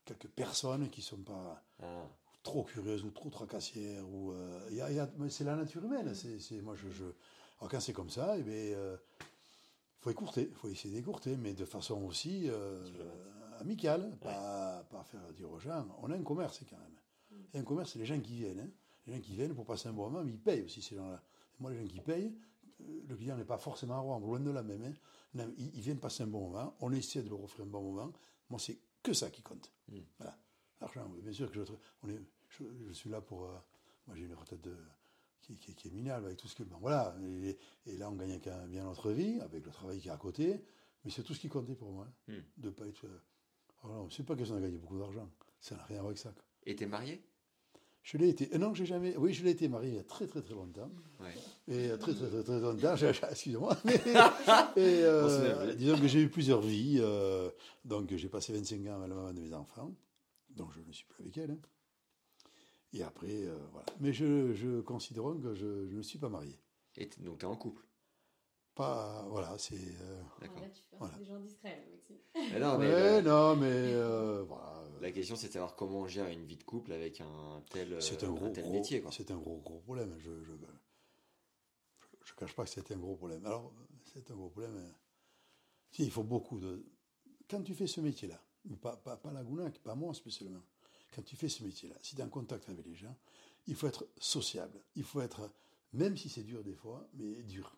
quelques 0.03 0.27
personnes 0.27 0.89
qui 0.89 1.01
sont 1.01 1.21
pas 1.21 1.63
Ah. 1.81 2.03
Trop 2.43 2.63
curieuses 2.63 3.03
ou 3.03 3.11
trop 3.11 3.29
tracassières. 3.29 4.07
Ou, 4.09 4.31
euh, 4.33 4.69
y 4.71 4.81
a- 4.81 4.91
y 4.91 5.31
c'est 5.31 5.43
la 5.45 5.55
nature 5.55 5.83
humaine. 5.83 6.13
C'est, 6.13 6.39
c'est- 6.39 6.61
moi, 6.61 6.75
je, 6.75 6.89
je- 6.89 7.03
alors 7.59 7.71
quand 7.71 7.79
c'est 7.79 7.93
comme 7.93 8.09
ça, 8.09 8.37
il 8.37 8.45
faut 9.99 10.09
écourter. 10.11 10.47
Il 10.49 10.55
faut 10.55 10.67
essayer 10.67 10.93
d'écourter, 10.95 11.37
mais 11.37 11.53
de 11.53 11.65
façon 11.65 12.03
aussi 12.03 12.49
euh, 12.49 12.83
amicale. 13.59 14.17
Pas, 14.21 14.83
pas 14.89 15.03
faire 15.03 15.21
dire 15.33 15.49
aux 15.51 15.59
gens. 15.59 15.87
On 16.01 16.11
a 16.11 16.15
un 16.15 16.23
commerce 16.23 16.61
quand 16.69 16.77
même. 16.77 17.39
Et 17.53 17.59
un 17.59 17.63
commerce, 17.63 17.93
c'est 17.93 17.99
les 17.99 18.05
gens 18.05 18.19
qui 18.19 18.35
viennent. 18.35 18.59
hein. 18.59 18.69
Les 19.07 19.13
gens 19.15 19.19
qui 19.21 19.33
viennent 19.33 19.53
pour 19.55 19.65
passer 19.65 19.89
un 19.89 19.93
bon 19.93 20.09
moment, 20.09 20.23
mais 20.23 20.31
ils 20.31 20.39
payent 20.39 20.61
aussi 20.63 20.81
ces 20.81 20.95
gens-là. 20.95 21.21
Et 21.59 21.61
moi, 21.61 21.71
les 21.71 21.77
gens 21.77 21.87
qui 21.87 21.99
payent, 21.99 22.33
euh, 22.81 23.01
le 23.07 23.15
client 23.15 23.35
n'est 23.37 23.43
pas 23.45 23.57
forcément 23.57 24.01
roi, 24.01 24.19
loin 24.19 24.39
de 24.39 24.49
la 24.51 24.63
même. 24.63 24.83
hein. 24.83 24.93
Non, 25.33 25.51
ils, 25.57 25.75
ils 25.75 25.81
viennent 25.81 25.99
passer 25.99 26.23
un 26.23 26.27
bon 26.27 26.49
moment. 26.49 26.75
On 26.81 26.91
essaie 26.91 27.21
de 27.23 27.29
leur 27.29 27.41
offrir 27.43 27.65
un 27.65 27.69
bon 27.69 27.81
moment. 27.81 28.11
Moi, 28.49 28.59
c'est 28.59 28.77
que 29.01 29.13
ça 29.13 29.29
qui 29.29 29.41
compte. 29.41 29.71
Voilà. 30.17 30.37
Oui, 31.13 31.21
bien 31.21 31.33
sûr 31.33 31.51
que 31.51 31.63
je, 31.63 31.71
on 32.03 32.09
est, 32.09 32.19
je, 32.49 32.63
je 32.87 32.93
suis 32.93 33.09
là 33.09 33.21
pour. 33.21 33.45
euh, 33.45 33.53
moi, 34.07 34.15
j'ai 34.17 34.25
une 34.25 34.33
retraite 34.33 34.61
de, 34.61 34.75
qui, 35.41 35.55
qui- 35.57 35.75
qui 35.75 35.87
est 35.87 35.91
minable 35.91 36.25
avec 36.25 36.37
tout 36.37 36.47
ce 36.47 36.55
que. 36.55 36.63
Bon, 36.63 36.77
voilà. 36.79 37.15
Et, 37.23 37.57
et 37.87 37.97
là, 37.97 38.09
on 38.09 38.15
gagne 38.15 38.39
bien 38.67 38.83
notre 38.83 39.11
vie 39.11 39.39
avec 39.41 39.65
le 39.65 39.71
travail 39.71 39.99
qui 39.99 40.07
est 40.07 40.11
à 40.11 40.17
côté. 40.17 40.61
Mais 41.05 41.11
c'est 41.11 41.23
tout 41.23 41.33
ce 41.33 41.39
qui 41.39 41.49
comptait 41.49 41.75
pour 41.75 41.91
moi. 41.91 42.07
hein, 42.29 42.33
De 42.57 42.69
pas 42.69 42.87
être. 42.87 43.05
euh, 43.05 43.19
oh 43.85 44.07
c'est 44.09 44.25
pas 44.25 44.35
question 44.35 44.55
de 44.55 44.61
gagner 44.61 44.77
beaucoup 44.77 44.97
d'argent. 44.97 45.29
Ça 45.59 45.75
n'a 45.75 45.83
rien 45.83 45.97
à 45.97 46.01
voir 46.01 46.09
avec 46.11 46.17
ça. 46.19 46.31
quoi. 46.31 46.43
Et 46.65 46.75
t'es 46.75 46.85
marié? 46.85 47.21
Je 48.03 48.17
l'ai 48.17 48.29
été. 48.29 48.53
euh, 48.53 48.57
non, 48.57 48.73
j'ai 48.73 48.85
jamais. 48.85 49.15
Oui, 49.17 49.33
je 49.33 49.43
l'ai 49.45 49.51
été 49.51 49.67
marié 49.69 49.89
il 49.91 49.95
y 49.95 49.99
a 49.99 50.03
très 50.03 50.27
très 50.27 50.41
très 50.41 50.53
longtemps. 50.53 50.91
Ouais. 51.21 51.33
Et 51.69 51.97
très 51.97 52.13
très 52.13 52.27
très 52.29 52.43
très 52.43 52.59
longtemps. 52.59 52.95
Excusez-moi. 53.29 53.77
Mais, 53.85 54.01
euh, 54.77 55.73
disons 55.75 55.97
que 55.99 56.07
j'ai 56.07 56.21
eu 56.21 56.29
plusieurs 56.29 56.61
vies. 56.61 56.97
euh, 57.01 57.49
donc 57.85 58.13
j'ai 58.15 58.27
passé 58.29 58.51
25 58.53 58.85
ans 58.87 58.95
avec 58.97 59.09
la 59.09 59.15
maman 59.15 59.33
de 59.33 59.39
mes 59.41 59.53
enfants. 59.53 59.91
Donc 60.55 60.71
je 60.73 60.81
ne 60.81 60.91
suis 60.91 61.05
plus 61.05 61.23
avec 61.23 61.37
elle. 61.37 61.51
hein. 61.51 61.59
Et 62.93 63.01
après, 63.03 63.45
euh, 63.47 63.57
voilà. 63.71 63.85
Mais 63.99 64.13
je, 64.13 64.53
je 64.53 64.81
considère 64.81 65.23
que 65.41 65.55
je, 65.55 65.87
je 65.87 65.95
ne 65.97 66.01
suis 66.01 66.19
pas 66.19 66.29
marié. 66.29 66.59
Et 66.95 67.09
t- 67.09 67.21
donc 67.21 67.39
t'es 67.39 67.45
en 67.45 67.55
couple? 67.55 67.83
Pas. 68.75 69.25
Voilà, 69.29 69.57
c'est. 69.57 69.75
euh, 69.75 70.21
D'accord. 70.41 70.61
là, 70.61 70.69
tu 70.69 70.81
fais 70.89 70.97
Voilà. 70.97 71.17
des 71.17 71.25
gens 71.25 71.39
discrets, 71.39 71.87
Maxime. 71.91 72.17
Mais 72.51 72.59
non, 72.59 72.77
mais 72.77 72.87
ouais, 72.93 73.21
le- 73.21 73.27
non, 73.29 73.55
mais. 73.55 73.65
euh, 73.71 74.43
voilà. 74.43 74.83
la 75.01 75.11
question 75.11 75.35
c'est 75.35 75.47
de 75.47 75.53
savoir 75.53 75.75
comment 75.75 76.01
on 76.01 76.07
gère 76.07 76.27
une 76.27 76.45
vie 76.45 76.57
de 76.57 76.63
couple 76.63 76.91
avec 76.91 77.19
un 77.21 77.63
tel, 77.71 77.93
euh, 77.93 77.99
C'est 77.99 78.23
un 78.23 78.31
gros, 78.31 78.49
tel 78.49 78.63
gros- 78.63 78.73
métier. 78.73 79.01
Quoi. 79.01 79.11
C'est 79.11 79.31
un 79.31 79.37
gros, 79.37 79.57
gros 79.59 79.79
problème. 79.79 80.15
Je 80.19 80.31
je, 80.43 80.53
je, 80.55 80.65
je 82.25 82.33
cache 82.35 82.55
pas 82.55 82.63
que 82.63 82.69
c'était 82.69 82.93
un 82.93 82.99
gros 82.99 83.15
problème. 83.15 83.45
Alors, 83.45 83.73
c'est 84.13 84.29
un 84.31 84.35
gros 84.35 84.49
problème. 84.49 84.75
hein. 84.77 84.95
Si, 85.91 86.03
il 86.03 86.11
faut 86.11 86.23
beaucoup 86.23 86.59
de. 86.59 86.85
Quand 87.49 87.61
tu 87.63 87.73
fais 87.75 87.87
ce 87.87 88.01
métier-là, 88.01 88.41
pas, 88.81 88.95
pas, 88.97 89.17
pas 89.17 89.31
pas 89.83 89.95
moi 89.95 90.13
spécialement, 90.13 90.63
quand 91.13 91.21
tu 91.21 91.35
fais 91.35 91.49
ce 91.49 91.63
métier-là, 91.63 91.95
si 92.01 92.15
tu 92.15 92.21
es 92.21 92.23
en 92.23 92.29
contact 92.29 92.69
avec 92.69 92.85
les 92.85 92.95
gens, 92.95 93.15
il 93.67 93.75
faut 93.75 93.87
être 93.87 94.07
sociable. 94.19 94.81
Il 94.95 95.03
faut 95.03 95.21
être, 95.21 95.49
même 95.93 96.17
si 96.17 96.29
c'est 96.29 96.43
dur 96.43 96.63
des 96.63 96.75
fois, 96.75 97.07
mais 97.13 97.43
dur. 97.43 97.77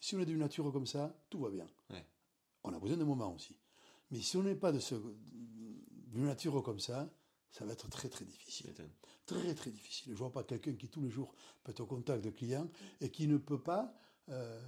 Si 0.00 0.14
on 0.14 0.20
est 0.20 0.26
d'une 0.26 0.38
nature 0.38 0.72
comme 0.72 0.86
ça, 0.86 1.14
tout 1.28 1.40
va 1.40 1.50
bien. 1.50 1.66
Ouais. 1.90 2.06
On 2.64 2.72
a 2.72 2.78
besoin 2.78 2.96
de 2.96 3.04
moments 3.04 3.34
aussi. 3.34 3.56
Mais 4.10 4.20
si 4.20 4.36
on 4.36 4.42
n'est 4.42 4.54
pas 4.54 4.72
de 4.72 4.78
ce, 4.78 4.94
d'une 4.94 6.24
nature 6.24 6.62
comme 6.62 6.78
ça, 6.78 7.10
ça 7.50 7.64
va 7.64 7.72
être 7.72 7.88
très 7.88 8.08
très 8.08 8.24
difficile 8.24 8.72
très 9.28 9.54
très 9.54 9.70
difficile. 9.70 10.12
Je 10.12 10.18
vois 10.18 10.32
pas 10.32 10.42
quelqu'un 10.42 10.72
qui 10.72 10.88
tous 10.88 11.02
les 11.02 11.10
jours 11.10 11.34
peut 11.62 11.70
être 11.70 11.80
au 11.80 11.86
contact 11.86 12.24
de 12.24 12.30
clients 12.30 12.68
et 13.00 13.10
qui 13.10 13.28
ne 13.28 13.36
peut 13.36 13.60
pas, 13.60 13.94
euh, 14.30 14.60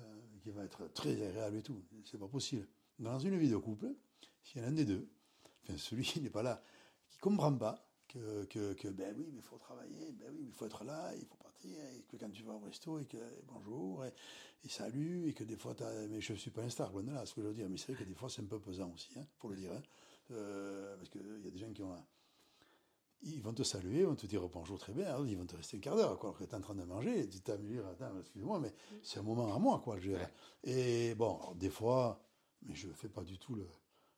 qui 0.43 0.51
va 0.51 0.63
être 0.65 0.93
très 0.93 1.11
agréable 1.11 1.57
et 1.57 1.63
tout. 1.63 1.83
C'est 2.05 2.19
pas 2.19 2.29
possible. 2.29 2.69
Dans 2.99 3.19
une 3.19 3.37
vie 3.39 3.49
de 3.49 3.57
couple, 3.57 3.89
s'il 4.45 4.61
y 4.61 4.65
en 4.65 4.69
a 4.69 4.71
un 4.71 4.73
des 4.73 4.85
deux, 4.85 5.09
celui 5.77 6.05
qui 6.05 6.21
n'est 6.21 6.31
pas 6.31 6.43
là, 6.43 6.63
qui 7.11 7.19
comprend 7.19 7.55
pas 7.57 7.87
que, 8.09 8.45
que, 8.47 8.73
que, 8.75 8.89
ben 8.89 9.15
oui, 9.17 9.29
mais 9.33 9.39
il 9.39 9.43
faut 9.43 9.59
travailler, 9.59 10.13
ben 10.13 10.29
oui, 10.33 10.39
mais 10.43 10.49
il 10.49 10.53
faut 10.53 10.67
être 10.67 10.85
là, 10.85 11.13
il 11.17 11.25
faut 11.27 11.37
partir, 11.37 11.71
et 11.97 12.03
que 12.09 12.17
quand 12.17 12.31
tu 12.31 12.43
vas 12.43 12.55
au 12.55 12.59
resto, 12.59 12.99
et 12.99 13.05
que 13.07 13.17
et 13.17 13.43
bonjour, 13.47 14.05
et, 14.05 14.13
et 14.65 14.69
salut, 14.69 15.29
et 15.29 15.33
que 15.35 15.45
des 15.45 15.57
fois, 15.57 15.75
t'as- 15.75 16.07
mais 16.09 16.21
je 16.21 16.35
suis 16.35 16.51
pas 16.51 16.63
un 16.63 16.71
star, 16.71 16.91
loin 16.93 17.03
de 17.03 17.13
là, 17.13 17.25
ce 17.27 17.35
que 17.35 17.43
je 17.43 17.47
veux 17.49 17.55
dire, 17.55 17.69
mais 17.71 17.77
c'est 17.77 17.93
vrai 17.93 18.03
que 18.05 18.09
des 18.09 18.15
fois, 18.15 18.29
c'est 18.29 18.43
un 18.43 18.47
peu 18.47 18.59
pesant 18.61 18.91
aussi, 18.93 19.11
hein, 19.19 19.27
pour 19.39 19.51
le 19.51 19.57
dire, 19.57 19.73
hein. 19.73 19.83
Euh, 20.33 20.97
parce 20.97 21.09
qu'il 21.11 21.23
y 21.45 21.49
a 21.49 21.51
des 21.51 21.59
gens 21.59 21.73
qui 21.73 21.83
ont 21.83 21.93
un- 21.93 22.07
ils 23.23 23.43
vont 23.43 23.53
te 23.53 23.63
saluer, 23.63 24.01
ils 24.01 24.07
vont 24.07 24.15
te 24.17 24.27
dire 24.27 24.47
bonjour 24.49 24.79
très 24.79 24.93
bien, 24.93 25.25
ils 25.27 25.37
vont 25.37 25.45
te 25.47 25.57
rester 25.57 25.77
un 25.77 25.81
quart 25.81 25.97
d'heure, 25.97 26.19
quoi, 26.19 26.31
alors 26.31 26.39
que 26.39 26.45
tu 26.45 26.51
es 26.51 26.55
en 26.55 26.61
train 26.61 26.75
de 26.75 26.85
manger, 26.85 27.29
tu 27.29 27.41
t'as 27.41 27.57
dire, 27.57 27.87
attends, 27.87 28.19
excuse-moi, 28.19 28.59
mais 28.61 28.73
c'est 29.03 29.19
un 29.21 29.23
moment 29.23 29.55
à 29.55 29.59
moi, 29.59 29.81
quoi, 29.85 29.99
je 29.99 30.11
veux 30.11 30.17
dire. 30.19 30.31
Et 30.65 31.15
bon, 31.15 31.37
alors, 31.37 31.55
des 31.55 31.69
fois, 31.71 32.25
mais 32.63 32.75
je 32.75 32.89
fais 32.89 33.09
pas 33.09 33.23
du 33.23 33.39
tout 33.39 33.55
le, 33.55 33.67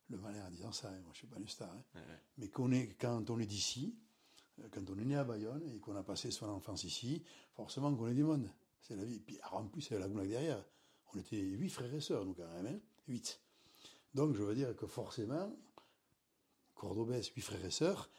le 0.09 0.17
malin 0.17 0.45
en 0.45 0.49
disant 0.49 0.71
ça, 0.71 0.89
hein, 0.89 0.99
moi 1.03 1.11
je 1.13 1.19
suis 1.19 1.27
pas 1.27 1.39
une 1.39 1.47
star, 1.47 1.71
hein. 1.71 1.83
Ouais, 1.95 2.01
ouais. 2.01 2.21
mais 2.37 2.49
qu'on 2.49 2.71
est, 2.71 2.95
quand 2.99 3.29
on 3.29 3.39
est 3.39 3.45
d'ici, 3.45 3.95
euh, 4.59 4.67
quand 4.71 4.89
on 4.89 4.97
est 4.97 5.05
né 5.05 5.15
à 5.15 5.23
Bayonne 5.23 5.63
et 5.73 5.79
qu'on 5.79 5.95
a 5.95 6.03
passé 6.03 6.31
son 6.31 6.47
enfance 6.47 6.83
ici, 6.83 7.23
forcément 7.53 7.93
qu'on 7.95 8.07
est 8.07 8.13
du 8.13 8.23
monde, 8.23 8.49
c'est 8.81 8.95
la 8.95 9.05
vie. 9.05 9.19
Puis 9.19 9.39
alors, 9.41 9.59
en 9.61 9.67
plus, 9.67 9.91
avait 9.91 10.01
la 10.01 10.07
Gounac 10.07 10.27
derrière, 10.27 10.63
on 11.13 11.19
était 11.19 11.39
huit 11.39 11.69
frères 11.69 11.93
et 11.93 12.01
sœurs, 12.01 12.25
nous 12.25 12.33
quand 12.33 12.47
même, 12.47 12.67
hein, 12.67 12.79
huit. 13.07 13.41
Donc 14.13 14.35
je 14.35 14.43
veux 14.43 14.55
dire 14.55 14.75
que 14.75 14.85
forcément, 14.85 15.55
Cordobès, 16.75 17.27
huit 17.29 17.41
frères 17.41 17.63
et 17.65 17.71
sœurs, 17.71 18.09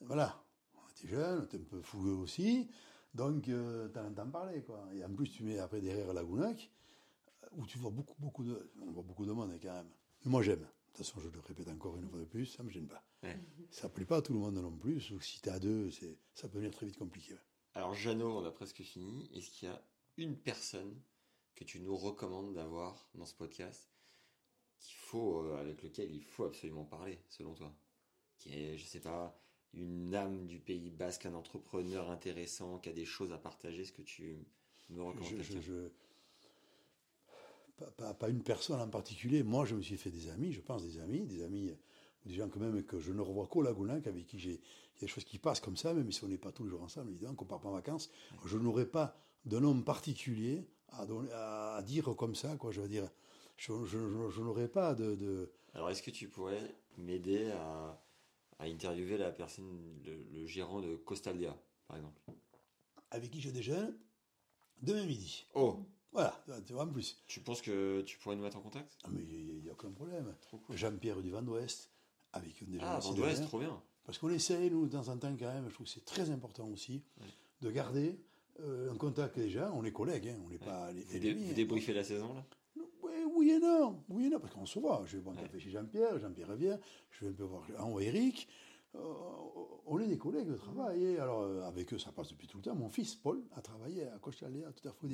voilà, 0.00 0.44
on 0.74 0.88
était 0.90 1.08
jeunes, 1.08 1.40
on 1.40 1.44
était 1.44 1.58
un 1.58 1.64
peu 1.64 1.80
fougueux 1.80 2.12
aussi, 2.14 2.68
donc 3.14 3.48
euh, 3.48 3.88
t'en 3.88 4.06
entends 4.06 4.30
parler, 4.30 4.62
quoi. 4.62 4.86
Et 4.94 5.04
en 5.04 5.12
plus, 5.14 5.28
tu 5.28 5.42
mets 5.42 5.58
après 5.58 5.80
derrière 5.80 6.12
la 6.12 6.22
Gounac, 6.22 6.70
euh, 7.42 7.46
où 7.52 7.66
tu 7.66 7.78
vois 7.78 7.90
beaucoup, 7.90 8.14
beaucoup 8.18 8.44
de, 8.44 8.70
on 8.82 8.90
voit 8.92 9.02
beaucoup 9.02 9.24
de 9.24 9.32
monde 9.32 9.50
hein, 9.52 9.58
quand 9.60 9.72
même. 9.72 9.90
Mais 10.24 10.30
moi 10.30 10.42
j'aime. 10.42 10.66
De 10.96 11.02
toute 11.04 11.12
façon, 11.12 11.20
je 11.20 11.28
le 11.28 11.40
répète 11.40 11.68
encore 11.68 11.96
une 11.98 12.08
fois 12.08 12.18
de 12.18 12.24
plus, 12.24 12.46
ça 12.46 12.62
me 12.62 12.70
gêne 12.70 12.86
pas. 12.88 13.04
Ouais. 13.22 13.38
Ça 13.70 13.90
plaît 13.90 14.06
pas 14.06 14.16
à 14.16 14.22
tout 14.22 14.32
le 14.32 14.38
monde 14.38 14.54
non 14.54 14.74
plus, 14.74 15.10
ou 15.10 15.20
si 15.20 15.42
t'es 15.42 15.50
à 15.50 15.58
deux, 15.58 15.90
c'est, 15.90 16.16
ça 16.32 16.48
peut 16.48 16.56
venir 16.56 16.70
très 16.72 16.86
vite 16.86 16.96
compliqué. 16.96 17.34
ouais. 17.34 17.40
Alors 17.74 17.92
Jeannot, 17.92 18.38
on 18.38 18.44
a 18.46 18.50
presque 18.50 18.80
fini. 18.82 19.28
Est-ce 19.34 19.50
qu'il 19.50 19.68
y 19.68 19.70
a 19.70 19.82
une 20.16 20.38
personne 20.38 20.98
que 21.54 21.64
tu 21.64 21.80
nous 21.80 21.94
recommandes 21.96 22.54
d'avoir 22.54 23.10
dans 23.14 23.26
ce 23.26 23.34
podcast 23.34 23.90
qu'il 24.78 24.96
faut, 24.96 25.42
euh, 25.42 25.58
avec 25.60 25.82
lequel 25.82 26.10
il 26.14 26.24
faut 26.24 26.44
absolument 26.44 26.86
parler, 26.86 27.18
selon 27.28 27.52
toi? 27.54 27.74
Qui 28.38 28.54
est, 28.54 28.78
je 28.78 28.86
sais 28.86 29.00
pas, 29.00 29.38
une 29.74 30.14
âme 30.14 30.46
du 30.46 30.58
Pays 30.60 30.90
Basque, 30.90 31.26
un 31.26 31.34
entrepreneur 31.34 32.10
intéressant, 32.10 32.78
qui 32.78 32.88
a 32.88 32.92
des 32.94 33.04
choses 33.04 33.32
à 33.32 33.38
partager 33.38 33.82
Est-ce 33.82 33.92
que 33.92 34.00
tu 34.02 34.46
me 34.88 35.02
recommandes 35.02 35.28
Je, 35.28 35.42
je- 35.42 35.52
quelqu'un? 35.52 35.60
je- 35.60 35.90
pas, 37.76 37.90
pas- 37.92 38.14
pas 38.14 38.28
une 38.28 38.42
personne 38.42 38.80
en 38.80 38.88
particulier. 38.88 39.42
Moi, 39.42 39.64
je 39.64 39.74
me 39.74 39.82
suis 39.82 39.96
fait 39.96 40.10
des 40.10 40.28
amis, 40.30 40.52
je 40.52 40.60
pense 40.60 40.82
des 40.82 40.98
amis, 40.98 41.20
des 41.26 41.42
amis, 41.42 41.70
euh, 41.70 41.74
des 42.24 42.34
gens 42.34 42.48
quand 42.48 42.60
même 42.60 42.82
que 42.84 42.98
je 42.98 43.12
ne 43.12 43.20
revois 43.20 43.46
qu'au 43.46 43.62
Lagounac, 43.62 44.06
avec 44.06 44.26
qui 44.26 44.38
j'ai, 44.38 44.60
des 45.00 45.06
choses 45.06 45.24
qui 45.24 45.38
passent 45.38 45.60
comme 45.60 45.76
ça, 45.76 45.92
même 45.92 46.10
si 46.10 46.24
on 46.24 46.28
n'est 46.28 46.38
pas 46.38 46.52
tous 46.52 46.64
les 46.64 46.70
jours 46.70 46.82
ensemble, 46.82 47.10
évidemment, 47.10 47.34
qu'on 47.34 47.44
part 47.44 47.60
pas 47.60 47.68
en 47.68 47.72
vacances. 47.72 48.10
Je 48.46 48.56
n'aurais 48.58 48.86
pas 48.86 49.14
de 49.44 49.58
nom 49.58 49.80
particulier 49.82 50.66
à, 50.88 51.04
donner- 51.06 51.30
à, 51.32 51.76
à 51.76 51.82
dire 51.82 52.04
comme 52.16 52.34
ça, 52.34 52.56
quoi. 52.56 52.72
Je 52.72 52.80
veux 52.80 52.88
dire, 52.88 53.08
je, 53.58 53.72
je- 53.84 53.98
je- 54.08 54.30
je 54.30 54.40
n'aurais 54.42 54.68
pas 54.68 54.94
de, 54.94 55.14
de- 55.14 55.50
Alors, 55.74 55.90
est-ce 55.90 56.02
que 56.02 56.10
tu 56.10 56.28
pourrais 56.28 56.74
m'aider 56.96 57.50
à, 57.50 58.02
à 58.58 58.64
interviewer 58.64 59.18
la 59.18 59.30
personne, 59.30 60.00
le, 60.04 60.16
le 60.32 60.46
gérant 60.46 60.80
de 60.80 60.96
Costaldia, 60.96 61.54
par 61.88 61.98
exemple? 61.98 62.18
Avec 63.10 63.30
qui 63.30 63.40
je 63.40 63.50
déjeune? 63.50 63.96
Demain 64.82 65.04
midi. 65.06 65.46
Oh 65.54 65.78
Voilà, 66.16 66.42
tu 66.66 66.72
vois, 66.72 66.84
en 66.84 66.88
plus. 66.88 67.22
Tu 67.26 67.40
penses 67.40 67.60
que 67.60 68.00
tu 68.00 68.18
pourrais 68.18 68.36
nous 68.36 68.42
mettre 68.42 68.56
en 68.56 68.62
contact? 68.62 68.96
Ah, 69.04 69.08
mais 69.12 69.20
il 69.22 69.60
n'y 69.62 69.68
a, 69.68 69.72
aucun 69.72 69.90
problème. 69.90 70.34
Cool. 70.50 70.76
Jean-Pierre 70.76 71.20
du 71.20 71.30
Vent 71.30 71.42
d'Ouest, 71.42 71.90
avec 72.32 72.54
qui 72.54 72.64
on 72.64 72.70
déjeune 72.70 72.88
Ah, 72.90 72.98
Vendouest, 73.00 73.32
derrière. 73.32 73.48
trop 73.48 73.58
bien. 73.58 73.82
Parce 74.04 74.16
qu'on 74.18 74.30
essaye, 74.30 74.70
nous, 74.70 74.86
de 74.86 74.92
temps 74.92 75.08
en 75.08 75.18
temps, 75.18 75.36
quand 75.38 75.52
même, 75.52 75.68
je 75.68 75.74
trouve 75.74 75.86
que 75.86 75.92
c'est 75.92 76.04
très 76.04 76.30
important 76.30 76.66
aussi, 76.68 77.02
de 77.60 77.70
garder 77.70 78.18
euh, 78.60 78.90
en 78.90 78.96
contact 78.96 79.38
déjà, 79.38 79.70
on 79.74 79.84
est 79.84 79.92
collègues, 79.92 80.28
hein, 80.28 80.38
on 80.46 80.48
n'est 80.48 80.58
pas 80.58 80.90
les 80.92 81.02
Vous, 81.02 81.18
dé- 81.18 81.34
vous 81.34 81.50
hein. 81.50 81.54
débriefez 81.54 81.92
la 81.92 82.04
saison 82.04 82.32
là? 82.32 82.44
Oui, 83.02 83.12
oui 83.34 83.50
et 83.50 83.58
non, 83.58 84.02
oui 84.08 84.26
et 84.26 84.28
non, 84.30 84.40
parce 84.40 84.54
qu'on 84.54 84.64
se 84.64 84.78
voit. 84.78 85.02
Je 85.06 85.16
vais 85.18 85.22
boire 85.22 85.36
un 85.36 85.42
café 85.42 85.60
chez 85.60 85.70
Jean-Pierre, 85.70 86.18
Jean-Pierre 86.18 86.48
revient, 86.48 86.78
je 87.10 87.24
vais 87.26 87.30
un 87.32 87.34
peu 87.34 87.42
voir 87.42 87.66
en 87.78 87.98
Eric. 87.98 88.48
Euh, 88.96 89.62
on 89.88 89.98
est 90.00 90.08
des 90.08 90.18
collègues 90.18 90.48
de 90.48 90.56
travail. 90.56 91.02
et 91.04 91.18
alors, 91.18 91.42
euh, 91.42 91.62
avec 91.62 91.92
eux, 91.92 91.98
ça 91.98 92.10
passe 92.12 92.28
depuis 92.30 92.46
tout 92.48 92.56
le 92.58 92.62
temps. 92.64 92.74
Mon 92.74 92.88
fils, 92.88 93.14
Paul, 93.14 93.44
a 93.54 93.60
travaillé 93.62 94.04
à 94.08 94.18
Cochaléa 94.18 94.72
tout 94.72 94.88
à 94.88 94.92
fait 94.92 95.06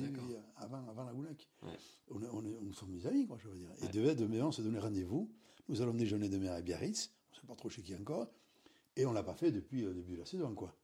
avant, 0.57 0.87
avant 0.89 1.03
la. 1.03 1.13
Ouais. 1.13 1.77
On, 2.09 2.15
on 2.37 2.41
nous 2.41 2.73
sommes 2.73 2.91
des 2.91 3.05
amis, 3.05 3.27
quoi, 3.27 3.37
je 3.37 3.47
veux 3.47 3.55
dire. 3.57 3.69
Et 3.83 3.87
demain, 3.89 4.15
demain, 4.15 4.45
on 4.47 4.51
se 4.51 4.61
donné 4.61 4.79
rendez-vous. 4.79 5.31
Nous 5.69 5.81
allons 5.81 5.93
déjeuner 5.93 6.27
demain 6.27 6.51
à 6.53 6.61
Biarritz. 6.61 7.11
On 7.31 7.35
ne 7.35 7.41
sait 7.41 7.47
pas 7.47 7.55
trop 7.55 7.69
chez 7.69 7.81
qui 7.83 7.95
encore. 7.95 8.27
Et 8.95 9.05
on 9.05 9.09
ne 9.09 9.15
l'a 9.15 9.23
pas 9.23 9.35
fait 9.35 9.51
depuis 9.51 9.81
le 9.81 9.93
début 9.93 10.13
de 10.13 10.19
la 10.19 10.25
saison, 10.25 10.53
quoi. 10.55 10.75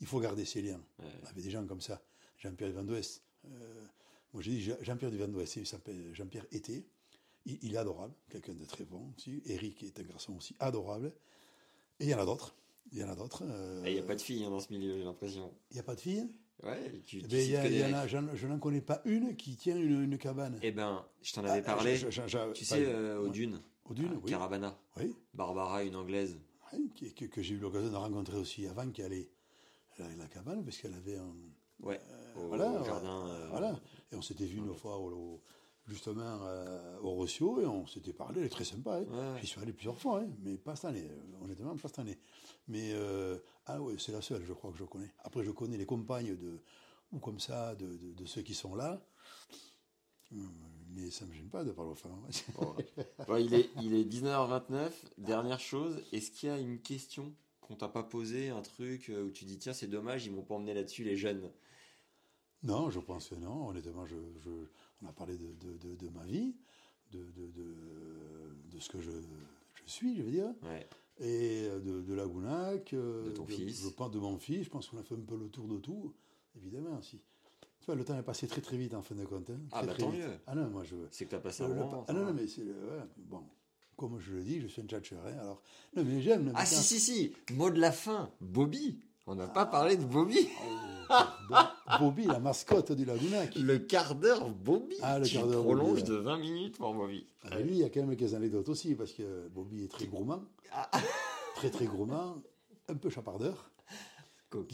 Il 0.00 0.06
faut 0.06 0.20
garder 0.20 0.44
ces 0.44 0.62
liens. 0.62 0.80
Ouais. 0.98 1.06
Avec 1.28 1.42
des 1.44 1.50
gens 1.50 1.66
comme 1.66 1.80
ça. 1.80 2.00
Jean-Pierre 2.38 2.72
Van 2.72 2.82
d'Ouest. 2.84 3.22
Euh, 3.46 3.84
moi, 4.32 4.42
j'ai 4.42 4.50
dit 4.52 4.62
Jean- 4.62 4.76
Jean-Pierre 4.82 5.10
Van 5.12 5.28
d'Ouest. 5.28 5.56
Il 5.56 5.66
s'appelle 5.66 6.12
Jean-Pierre 6.14 6.46
Été. 6.52 6.86
Il, 7.44 7.58
il 7.62 7.74
est 7.74 7.78
adorable. 7.78 8.14
Quelqu'un 8.30 8.54
de 8.54 8.64
très 8.64 8.84
bon 8.84 9.12
aussi. 9.16 9.42
Eric 9.46 9.82
est 9.82 9.98
un 9.98 10.02
garçon 10.04 10.36
aussi 10.36 10.54
adorable. 10.60 11.12
Et 12.00 12.04
il 12.04 12.10
y 12.10 12.14
en 12.14 12.18
a 12.20 12.24
d'autres. 12.26 12.54
Il 12.92 12.98
y 12.98 13.04
en 13.04 13.08
a 13.08 13.14
d'autres. 13.14 13.42
euh, 13.46 13.82
Ah, 13.84 13.88
Il 13.88 13.94
n'y 13.94 14.00
a 14.00 14.02
pas 14.02 14.14
de 14.14 14.20
filles 14.20 14.44
hein, 14.44 14.50
dans 14.50 14.60
ce 14.60 14.72
milieu, 14.72 14.96
j'ai 14.98 15.04
l'impression. 15.04 15.50
Il 15.70 15.74
n'y 15.74 15.80
a 15.80 15.84
pas 15.84 15.94
de 15.94 16.00
filles? 16.00 16.28
Ouais, 16.62 17.02
tu, 17.06 17.18
Eh 17.18 17.22
tu 17.22 17.28
ben, 17.28 17.48
y 17.50 17.56
a- 17.56 17.68
y 17.68 17.84
en 17.92 17.94
a- 17.94 18.06
Je 18.36 18.46
n'en 18.46 18.58
connais 18.58 18.80
pas 18.82 19.00
une 19.04 19.34
qui 19.36 19.56
tient 19.56 19.76
une, 19.76 20.04
une 20.04 20.18
cabane. 20.18 20.58
Eh 20.62 20.70
ben, 20.70 21.04
je 21.22 21.32
t'en 21.32 21.44
avais 21.44 21.60
Ah, 21.66 21.74
parlé. 21.74 21.96
je- 21.96 22.10
je- 22.10 22.26
je- 22.28 22.52
tu 22.52 22.64
sais, 22.64 22.84
euh, 22.86 23.20
aux 23.20 23.24
ouais. 23.24 23.30
dunes, 23.30 23.60
Aux 23.88 23.94
dunes, 23.94 24.20
oui. 24.22 24.30
Caravana, 24.30 24.78
Oui. 24.96 25.16
Barbara, 25.34 25.82
une 25.82 25.96
anglaise. 25.96 26.38
Oui, 26.72 26.90
qui- 26.94 27.12
que, 27.14 27.24
que 27.24 27.42
j'ai 27.42 27.54
eu 27.54 27.58
l'occasion 27.58 27.90
de 27.90 27.96
rencontrer 27.96 28.36
aussi 28.36 28.66
avant 28.66 28.88
qu'elle 28.90 29.06
allait 29.06 29.30
à 29.98 30.02
la 30.16 30.26
cabane, 30.26 30.62
parce 30.64 30.76
qu'elle 30.78 30.94
avait 30.94 31.16
un. 31.16 31.34
Ouais, 31.80 32.00
au, 32.36 32.46
voilà, 32.48 32.70
au 32.80 32.84
jardin. 32.84 33.26
euh, 33.28 33.48
Voilà. 33.50 33.80
Et 34.12 34.16
on 34.16 34.22
s'était 34.22 34.44
vu 34.46 34.58
une 34.58 34.74
fois 34.74 34.98
au- 34.98 35.42
justement 35.92 36.40
euh, 36.44 36.98
au 37.00 37.10
Rossio 37.12 37.60
et 37.60 37.66
on 37.66 37.86
s'était 37.86 38.12
parlé. 38.12 38.40
Elle 38.40 38.46
est 38.46 38.50
très 38.50 38.64
sympa. 38.64 38.98
hein. 38.98 39.04
Ouais. 39.34 39.40
J'y 39.40 39.46
suis 39.46 39.60
allé 39.60 39.72
plusieurs 39.72 39.98
fois, 39.98 40.20
hein, 40.20 40.28
mais 40.40 40.56
pas 40.56 40.74
cette 40.76 40.86
année. 40.86 41.08
euh, 41.10 41.44
Honnêtement, 41.44 41.76
pas 41.76 41.88
cette 41.88 41.98
année. 42.00 42.18
Mais 42.68 42.92
euh, 42.94 43.38
ah 43.66 43.80
ouais, 43.82 43.94
c'est 43.98 44.12
la 44.12 44.22
seule, 44.22 44.44
je 44.44 44.52
crois 44.52 44.70
que 44.72 44.78
je 44.78 44.84
connais. 44.84 45.12
Après, 45.24 45.44
je 45.44 45.50
connais 45.50 45.76
les 45.76 45.86
compagnes 45.86 46.36
de 46.36 46.60
ou 47.12 47.18
comme 47.18 47.38
ça 47.40 47.74
de, 47.74 47.86
de- 47.96 48.12
de 48.12 48.24
ceux 48.24 48.42
qui 48.42 48.54
sont 48.54 48.74
là. 48.74 49.04
Mais 50.94 51.10
ça 51.10 51.24
me 51.26 51.32
gêne 51.32 51.48
pas 51.48 51.64
de 51.64 51.72
parler 51.72 51.90
aux 51.90 51.94
femmes. 51.94 52.26
Bon. 52.54 52.74
Bon, 53.26 53.36
il, 53.36 53.52
est, 53.54 53.68
il 53.82 53.94
est 53.94 54.04
19h29. 54.04 54.92
Dernière 55.18 55.60
chose, 55.60 56.02
est-ce 56.12 56.30
qu'il 56.30 56.48
y 56.48 56.52
a 56.52 56.58
une 56.58 56.80
question 56.80 57.34
qu'on 57.60 57.76
t'a 57.76 57.88
pas 57.88 58.02
posée, 58.02 58.48
un 58.50 58.62
truc 58.62 59.08
euh, 59.10 59.24
où 59.24 59.30
tu 59.30 59.44
dis 59.44 59.58
tiens, 59.58 59.72
c'est 59.72 59.86
dommage, 59.86 60.26
ils 60.26 60.32
m'ont 60.32 60.42
pas 60.42 60.54
emmené 60.54 60.74
là-dessus, 60.74 61.04
les 61.04 61.16
jeunes? 61.16 61.50
Non, 62.62 62.90
je 62.90 63.00
pense 63.00 63.28
que 63.28 63.34
non. 63.34 63.68
Honnêtement, 63.68 64.06
je, 64.06 64.16
je- 64.44 64.68
on 65.02 65.08
a 65.08 65.12
parlé 65.12 65.36
de, 65.36 65.46
de- 65.60 65.76
de- 65.78 65.94
de 65.96 66.08
ma 66.10 66.24
vie, 66.24 66.54
de, 67.12 67.18
de, 67.18 68.78
ce 68.80 68.88
que 68.88 69.00
je, 69.00 69.10
je 69.10 69.90
suis, 69.90 70.16
je 70.16 70.22
veux 70.22 70.30
dire, 70.30 70.52
Ouais. 70.62 70.86
et 71.20 71.68
de, 71.84 72.00
de 72.02 72.14
la 72.14 72.26
Gounac, 72.26 72.92
euh, 72.94 73.26
De 73.26 73.30
ton 73.30 73.46
fils. 73.46 73.82
Je 73.82 73.88
pense 73.90 74.10
de 74.10 74.18
mon 74.18 74.38
fils. 74.38 74.64
Je 74.64 74.70
pense 74.70 74.88
qu'on 74.88 74.98
a 74.98 75.02
fait 75.02 75.14
un 75.14 75.20
peu 75.20 75.36
le 75.36 75.48
tour 75.48 75.66
de 75.68 75.78
tout, 75.78 76.12
évidemment 76.56 76.98
aussi. 76.98 77.20
Tu 77.80 77.86
vois, 77.86 77.96
le 77.96 78.04
temps 78.04 78.16
est 78.16 78.22
passé 78.22 78.46
très 78.46 78.60
très 78.60 78.76
vite 78.76 78.94
en 78.94 79.02
fin 79.02 79.14
de 79.16 79.24
compte. 79.24 79.50
hein. 79.50 79.58
Ah, 79.72 79.78
Très, 79.78 79.86
bah, 79.88 79.92
très 79.94 80.02
tant 80.04 80.10
vite. 80.10 80.20
mieux. 80.20 80.32
Ah 80.46 80.54
non, 80.54 80.70
moi 80.70 80.84
je. 80.84 80.94
C'est 81.10 81.24
que 81.26 81.30
t'as 81.32 81.40
passé 81.40 81.64
un 81.64 81.68
le- 81.68 81.74
le- 81.74 81.80
moment. 81.80 82.04
ah 82.08 82.12
ça 82.12 82.18
non, 82.18 82.26
non, 82.26 82.32
mais 82.32 82.46
c'est 82.46 82.62
le- 82.64 82.72
ouais, 82.72 83.04
bon. 83.16 83.42
Comme 83.96 84.18
je 84.20 84.34
le 84.34 84.42
dis, 84.42 84.60
je 84.60 84.68
suis 84.68 84.80
un 84.82 84.86
tchatcher. 84.86 85.16
Alors, 85.26 85.62
non, 85.96 86.04
mais 86.04 86.22
j'aime. 86.22 86.52
Ah 86.54 86.64
si, 86.64 86.82
si, 86.82 86.98
si 87.00 87.32
Mot 87.54 87.70
de 87.70 87.78
la 87.80 87.92
fin, 87.92 88.30
Bobby 88.40 89.00
On 89.26 89.34
n'a 89.34 89.46
pas 89.48 89.66
parlé 89.66 89.96
de 89.96 90.04
Bobby 90.04 90.48
Bo- 91.08 91.14
Bobby, 91.98 92.24
la 92.26 92.38
mascotte 92.40 92.92
du 92.92 93.04
Lagounac. 93.04 93.54
Le 93.56 93.78
quart 93.78 94.14
d'heure 94.14 94.48
Bobby 94.48 94.96
Ah, 95.02 95.18
le 95.18 95.26
quart 95.28 95.46
d'heure 95.46 95.62
prolonges 95.64 96.00
Bobby, 96.00 96.02
de 96.10 96.14
20 96.16 96.38
minutes 96.38 96.76
pour 96.78 96.94
Bobby. 96.94 97.26
Ah, 97.50 97.58
lui, 97.60 97.72
il 97.72 97.78
y 97.78 97.84
a 97.84 97.88
quand 97.90 98.00
même 98.04 98.16
quelques 98.16 98.34
anecdotes 98.34 98.68
aussi, 98.68 98.94
parce 98.94 99.12
que 99.12 99.48
Bobby 99.48 99.84
est 99.84 99.88
très 99.90 100.06
gourmand. 100.06 100.42
Ah. 100.72 100.88
Très, 101.56 101.70
très 101.70 101.86
gourmand. 101.86 102.36
Un 102.88 102.94
peu 102.94 103.10
chapardeur. 103.10 103.70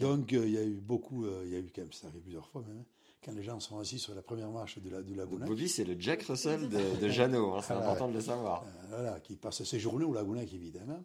Donc, 0.01 0.33
euh, 0.33 0.45
il 0.47 0.53
y 0.55 0.59
a 0.59 0.65
eu 0.65 0.81
beaucoup, 0.81 1.25
euh, 1.25 1.43
il 1.47 1.53
y 1.53 1.57
a 1.57 1.61
eu 1.61 1.71
quand 1.75 1.83
même, 1.83 1.93
ça 1.93 2.09
arrive 2.09 2.21
plusieurs 2.23 2.49
fois 2.49 2.63
même, 2.67 2.79
hein, 2.81 2.85
quand 3.25 3.33
les 3.33 3.45
gens 3.45 3.61
sont 3.61 3.79
assis 3.79 4.01
sur 4.01 4.13
la 4.13 4.23
première 4.23 4.51
marche 4.51 4.79
de 4.81 4.91
la, 4.91 5.03
du 5.03 5.11
Donc, 5.13 5.19
Lagounac, 5.19 5.49
Bobby, 5.49 5.69
c'est 5.69 5.85
le 5.85 5.95
Jack 6.01 6.23
Russell 6.25 6.69
de, 6.69 7.01
de 7.01 7.09
Jeannot, 7.11 7.55
hein, 7.55 7.61
c'est 7.63 7.75
Ah, 7.75 7.79
important 7.79 8.09
de 8.09 8.15
le 8.15 8.21
savoir. 8.21 8.65
euh, 8.65 8.87
voilà, 8.89 9.21
qui 9.21 9.37
passe 9.37 9.63
ses 9.63 9.79
journées 9.79 10.05
au 10.05 10.13
Lagounac, 10.13 10.53
évidemment. 10.53 11.01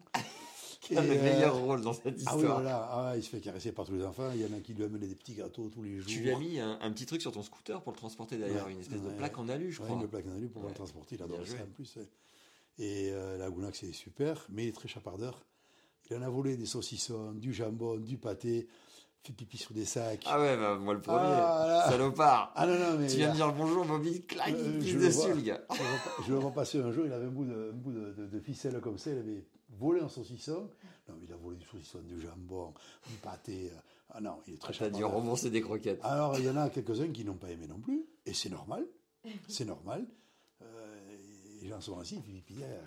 Qui 0.84 0.96
a 0.96 1.02
le 1.02 1.08
meilleur 1.08 1.56
rôle 1.56 1.80
dans 1.80 1.92
cette 1.92 2.06
Ah 2.06 2.10
oui, 2.36 2.40
histoire. 2.42 2.60
voilà, 2.60 2.88
ah, 2.92 3.12
il 3.16 3.22
se 3.22 3.30
fait 3.30 3.40
caresser 3.40 3.72
par 3.72 3.84
tous 3.86 3.94
les 3.94 4.04
enfants, 4.04 4.30
il 4.34 4.42
y 4.42 4.44
en 4.44 4.56
a 4.56 4.60
qui 4.60 4.74
lui 4.74 4.84
amènent 4.84 5.00
des 5.00 5.14
petits 5.14 5.34
gâteaux 5.34 5.68
tous 5.68 5.82
les 5.82 5.96
jours. 5.98 6.06
Tu 6.08 6.20
lui 6.20 6.30
as 6.30 6.38
mis 6.38 6.60
un, 6.60 6.78
un 6.80 6.90
petit 6.92 7.06
truc 7.06 7.20
sur 7.22 7.32
ton 7.32 7.42
scooter 7.42 7.80
pour 7.82 7.92
le 7.92 7.96
transporter 7.98 8.36
d'ailleurs, 8.36 8.66
Ouais, 8.66 8.72
une 8.72 8.80
espèce 8.80 9.02
de 9.02 9.08
plaque 9.10 9.38
en 9.38 9.48
alu, 9.48 9.72
je 9.72 9.80
Ouais, 9.80 9.88
crois. 9.88 10.00
une 10.02 10.08
plaque 10.08 10.26
en 10.26 10.36
alu 10.36 10.48
pour 10.48 10.62
le 10.62 10.72
transporter, 10.74 11.16
il 11.16 11.22
adore 11.22 11.46
ça 11.46 11.54
en 11.62 11.72
plus. 11.74 11.98
Et 12.78 13.10
euh, 13.12 13.38
la 13.38 13.50
Gounac, 13.50 13.76
c'est 13.76 13.92
super, 13.92 14.46
mais 14.50 14.64
il 14.64 14.68
est 14.68 14.72
très 14.72 14.88
chapardeur. 14.88 15.40
Il 16.10 16.16
en 16.16 16.22
a 16.22 16.28
volé 16.28 16.56
des 16.56 16.66
saucissons, 16.66 17.32
du 17.32 17.52
jambon, 17.54 17.96
du 17.96 18.18
pâté, 18.18 18.66
fait 19.22 19.32
pipi 19.32 19.56
sur 19.56 19.72
des 19.72 19.86
sacs. 19.86 20.24
Ah 20.26 20.38
ouais, 20.40 20.56
bah, 20.56 20.76
moi 20.76 20.92
le 20.92 21.00
premier, 21.00 21.18
Ah, 21.22 21.64
là. 21.66 21.90
salopard. 21.90 22.52
Ah 22.56 22.66
non, 22.66 22.74
non, 22.78 22.98
mais. 22.98 23.06
tu 23.06 23.16
viens 23.16 23.30
de 23.30 23.36
dire 23.36 23.52
bonjour 23.54 23.84
Bobby, 23.86 24.22
clac, 24.26 24.52
Euh, 24.52 24.72
il 24.74 24.78
pisse 24.80 24.88
je 24.90 24.98
le 24.98 25.06
dessus 25.06 25.18
vois. 25.18 25.34
le 25.34 25.40
gars. 25.40 25.60
Je 25.72 25.78
le 25.78 25.84
vois- 25.88 26.24
Je 26.26 26.32
le 26.32 26.38
vois 26.40 26.50
passer 26.50 26.78
un 26.80 26.92
jour, 26.92 27.06
il 27.06 27.12
avait 27.12 27.24
un 27.24 27.30
bout 27.30 27.44
de, 27.46 27.70
un 27.72 27.76
bout 27.76 27.92
de, 27.92 28.12
de- 28.12 28.26
de 28.26 28.40
ficelle 28.40 28.78
comme 28.82 28.98
ça, 28.98 29.12
il 29.12 29.18
avait 29.18 29.44
volé 29.78 30.00
un 30.00 30.08
saucisson. 30.08 30.70
Non, 31.08 31.14
mais 31.18 31.26
il 31.26 31.32
a 31.32 31.36
volé 31.36 31.56
du 31.56 31.64
saucisson, 31.66 32.00
du 32.02 32.20
jambon, 32.20 32.72
du 33.08 33.16
pâté. 33.16 33.70
euh, 33.72 33.76
Ah 34.10 34.20
non, 34.20 34.40
il 34.46 34.54
est 34.54 34.58
très 34.58 34.72
T'as 34.72 34.88
dû 34.88 34.94
chapardeur. 34.96 35.10
rembourser 35.12 35.50
des 35.50 35.60
croquettes. 35.60 36.00
Alors, 36.04 36.38
il 36.38 36.44
y 36.44 36.50
en 36.50 36.56
a 36.56 36.70
quelques-uns 36.70 37.08
qui 37.12 37.24
n'ont 37.24 37.36
pas 37.36 37.50
aimé 37.50 37.66
non 37.66 37.78
plus, 37.80 38.04
et 38.26 38.32
c'est 38.34 38.50
normal. 38.50 38.86
C'est 39.48 39.64
normal. 39.64 40.06
Euh, 40.62 41.16
les 41.62 41.68
gens 41.68 41.80
sont 41.80 41.98
assis, 41.98 42.20
puis, 42.20 42.42
puis, 42.42 42.56
euh, 42.62 42.80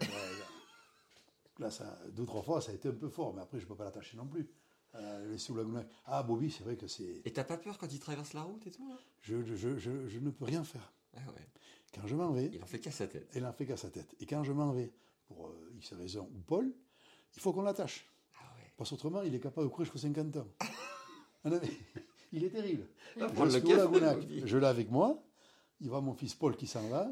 là, 1.60 1.72
ça, 1.72 1.98
deux, 2.12 2.26
trois 2.26 2.42
fois, 2.44 2.62
ça 2.62 2.72
a 2.72 2.76
été 2.76 2.88
un 2.90 2.94
peu 2.94 3.10
fort, 3.10 3.34
mais 3.34 3.42
après, 3.42 3.60
je 3.60 3.64
ne 3.66 3.70
peux 3.70 3.76
pas 3.76 3.84
l'attacher 3.86 4.18
non 4.18 4.28
plus. 4.28 4.48
Euh, 4.96 5.30
laisser 5.32 5.52
au 5.52 5.56
Lagounac. 5.58 5.88
Ah, 6.06 6.24
Bobby, 6.24 6.50
c'est 6.50 6.64
vrai 6.64 6.76
que 6.76 6.88
c'est. 6.88 7.22
Et 7.26 7.32
t'as 7.34 7.44
pas 7.44 7.58
peur 7.58 7.78
quand 7.78 7.92
il 7.92 8.00
traverse 8.00 8.34
la 8.34 8.42
route 8.44 8.66
et 8.66 8.72
tout 8.72 8.88
là? 8.88 8.96
Je, 9.22 9.44
je, 9.44 9.56
je, 9.56 9.78
je- 9.78 10.08
je 10.08 10.20
ne 10.20 10.30
peux 10.32 10.46
rien 10.46 10.64
faire. 10.64 10.92
Ah 11.16 11.20
ouais, 11.36 11.48
Quand 11.94 12.08
je 12.08 12.16
m'en 12.16 12.32
vais, 12.32 12.50
il 12.54 12.64
en 12.64 12.66
fait 12.66 12.80
qu'à 12.80 12.92
sa 12.92 13.06
tête. 13.08 13.28
elle 13.34 13.46
en 13.46 13.52
fait 13.54 13.66
qu'à 13.66 13.78
sa 13.78 13.90
tête. 13.90 14.16
Et 14.20 14.26
quand 14.26 14.44
je 14.44 14.54
m'en 14.54 14.72
vais, 14.72 14.92
pour 15.28 15.48
euh, 15.48 15.72
X 15.78 15.94
raison, 15.94 16.30
ou 16.36 16.40
Paul, 16.46 16.72
il 17.36 17.42
faut 17.42 17.54
qu'on 17.54 17.62
l'attache. 17.62 18.06
Ah 18.36 18.44
ouais. 18.56 18.72
Parce 18.78 18.90
qu'autrement, 18.90 19.22
il 19.22 19.34
est 19.36 19.40
capable 19.40 19.68
de 19.68 19.72
courir 19.72 19.86
jusqu'à 19.92 20.08
50 20.08 20.38
ans. 20.38 20.48
Ah 21.46 21.50
non, 21.52 21.60
mais 21.62 21.70
il 22.34 22.44
est 22.44 22.50
terrible. 22.50 22.88
Je 23.16 24.58
l'ai 24.58 24.66
avec 24.66 24.90
moi. 24.90 25.24
Il 25.80 25.88
voit 25.90 26.02
mon 26.02 26.14
fils 26.14 26.34
Paul 26.34 26.58
qui 26.58 26.66
s'en 26.68 26.88
va. 26.90 27.10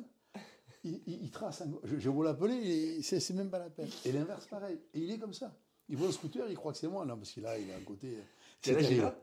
Il, 0.84 1.00
il- 1.06 1.24
il 1.26 1.32
trace. 1.32 1.62
un- 1.62 1.70
Je, 1.84 1.98
je 2.00 2.10
vais 2.10 2.24
l'appeler, 2.24 3.02
c'est 3.04 3.20
c'est 3.20 3.34
même 3.36 3.50
pas 3.50 3.60
la 3.60 3.70
peine. 3.70 3.88
Et 4.04 4.12
l'inverse, 4.12 4.48
pareil. 4.48 4.80
Et 4.94 5.00
il 5.02 5.12
est 5.12 5.20
comme 5.20 5.34
ça. 5.34 5.56
Il 5.88 5.96
voit 5.98 6.08
le 6.08 6.14
scooter, 6.14 6.50
il 6.50 6.56
croit 6.56 6.72
que 6.74 6.80
c'est 6.80 6.88
moi. 6.88 7.06
Non, 7.06 7.16
parce 7.18 7.32
qu'il 7.32 7.46
a, 7.46 7.58
il 7.58 7.72
a 7.72 7.76
un 7.78 7.82
côté. 7.82 8.18
c'est 8.62 8.76
âge 8.76 8.82
il 8.82 8.88
terrible. 8.88 9.06
a 9.06 9.16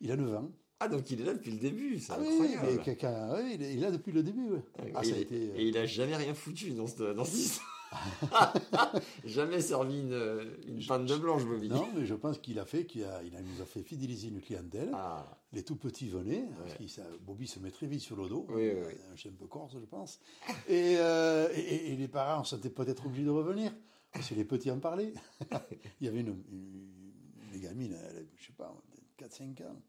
Il 0.00 0.10
a 0.10 0.16
9 0.16 0.34
ans. 0.36 0.50
Ah 0.80 0.88
donc 0.88 1.10
il 1.10 1.20
est 1.20 1.24
là 1.24 1.34
depuis 1.34 1.52
le 1.52 1.58
début, 1.58 1.98
c'est 2.00 2.12
Ah 2.12 2.18
oui, 2.20 2.28
incroyable. 2.28 2.66
oui, 2.66 3.52
il 3.54 3.62
est 3.62 3.72
il 3.74 3.78
est 3.78 3.82
là 3.82 3.90
depuis 3.90 4.12
le 4.12 4.22
début. 4.22 4.48
ouais. 4.50 4.62
Ah, 4.94 5.02
et, 5.04 5.10
ça 5.10 5.14
a 5.14 5.18
été. 5.18 5.34
euh, 5.50 5.56
et 5.56 5.68
il 5.68 5.76
a 5.78 5.86
jamais 5.86 6.16
rien 6.16 6.34
foutu 6.34 6.70
dans, 6.72 6.86
ce, 6.86 7.12
dans 7.14 7.24
cette 7.24 7.34
histoire. 7.38 7.68
jamais 9.24 9.60
servi 9.60 10.00
une, 10.00 10.56
une 10.66 10.84
pinte 10.84 11.06
de 11.06 11.16
blanche, 11.16 11.44
Bobby. 11.44 11.68
Non, 11.68 11.86
mais 11.94 12.06
je 12.06 12.14
pense 12.14 12.38
qu'il 12.38 12.58
a 12.58 12.64
fait, 12.64 12.86
qu'il 12.86 13.04
a, 13.04 13.22
il 13.22 13.34
a- 13.36 13.40
il 13.40 13.46
nous 13.46 13.62
a 13.62 13.64
fait 13.64 13.82
fidéliser 13.82 14.28
une 14.28 14.40
clientèle. 14.40 14.90
Ah, 14.94 15.38
Les 15.52 15.62
tout 15.62 15.76
petits 15.76 16.08
venaient, 16.08 16.48
Ouais. 16.80 16.88
ça- 16.88 17.02
Bobby 17.22 17.46
se 17.46 17.58
met 17.60 17.70
très 17.70 17.86
vite 17.86 18.00
sur 18.00 18.16
le 18.16 18.28
dos, 18.28 18.46
Oui, 18.50 18.70
oui, 18.74 18.94
un 19.12 19.16
chien 19.16 19.30
un 19.30 19.34
peu 19.34 19.46
corse, 19.46 19.72
je 19.74 19.84
pense. 19.86 20.20
Et, 20.68 20.96
euh, 20.98 21.48
et- 21.54 21.60
et- 21.60 21.92
et 21.92 21.96
les 21.96 22.08
parents 22.08 22.44
se 22.44 22.56
sentaient 22.56 22.70
peut-être 22.70 23.06
obligés 23.06 23.24
de 23.24 23.30
revenir, 23.30 23.72
parce 24.12 24.28
que 24.28 24.34
les 24.34 24.44
petits 24.44 24.70
en 24.70 24.78
parlaient. 24.80 25.14
Il 26.00 26.06
y 26.06 26.08
avait 26.08 26.20
une, 26.20 26.42
une, 26.50 27.12
une 27.54 27.60
gamine, 27.60 27.92
elle 27.98 28.16
avait, 28.16 28.26
je 28.36 28.46
sais 28.46 28.52
pas, 28.52 28.74
4-5 29.16 29.60
ans, 29.62 29.80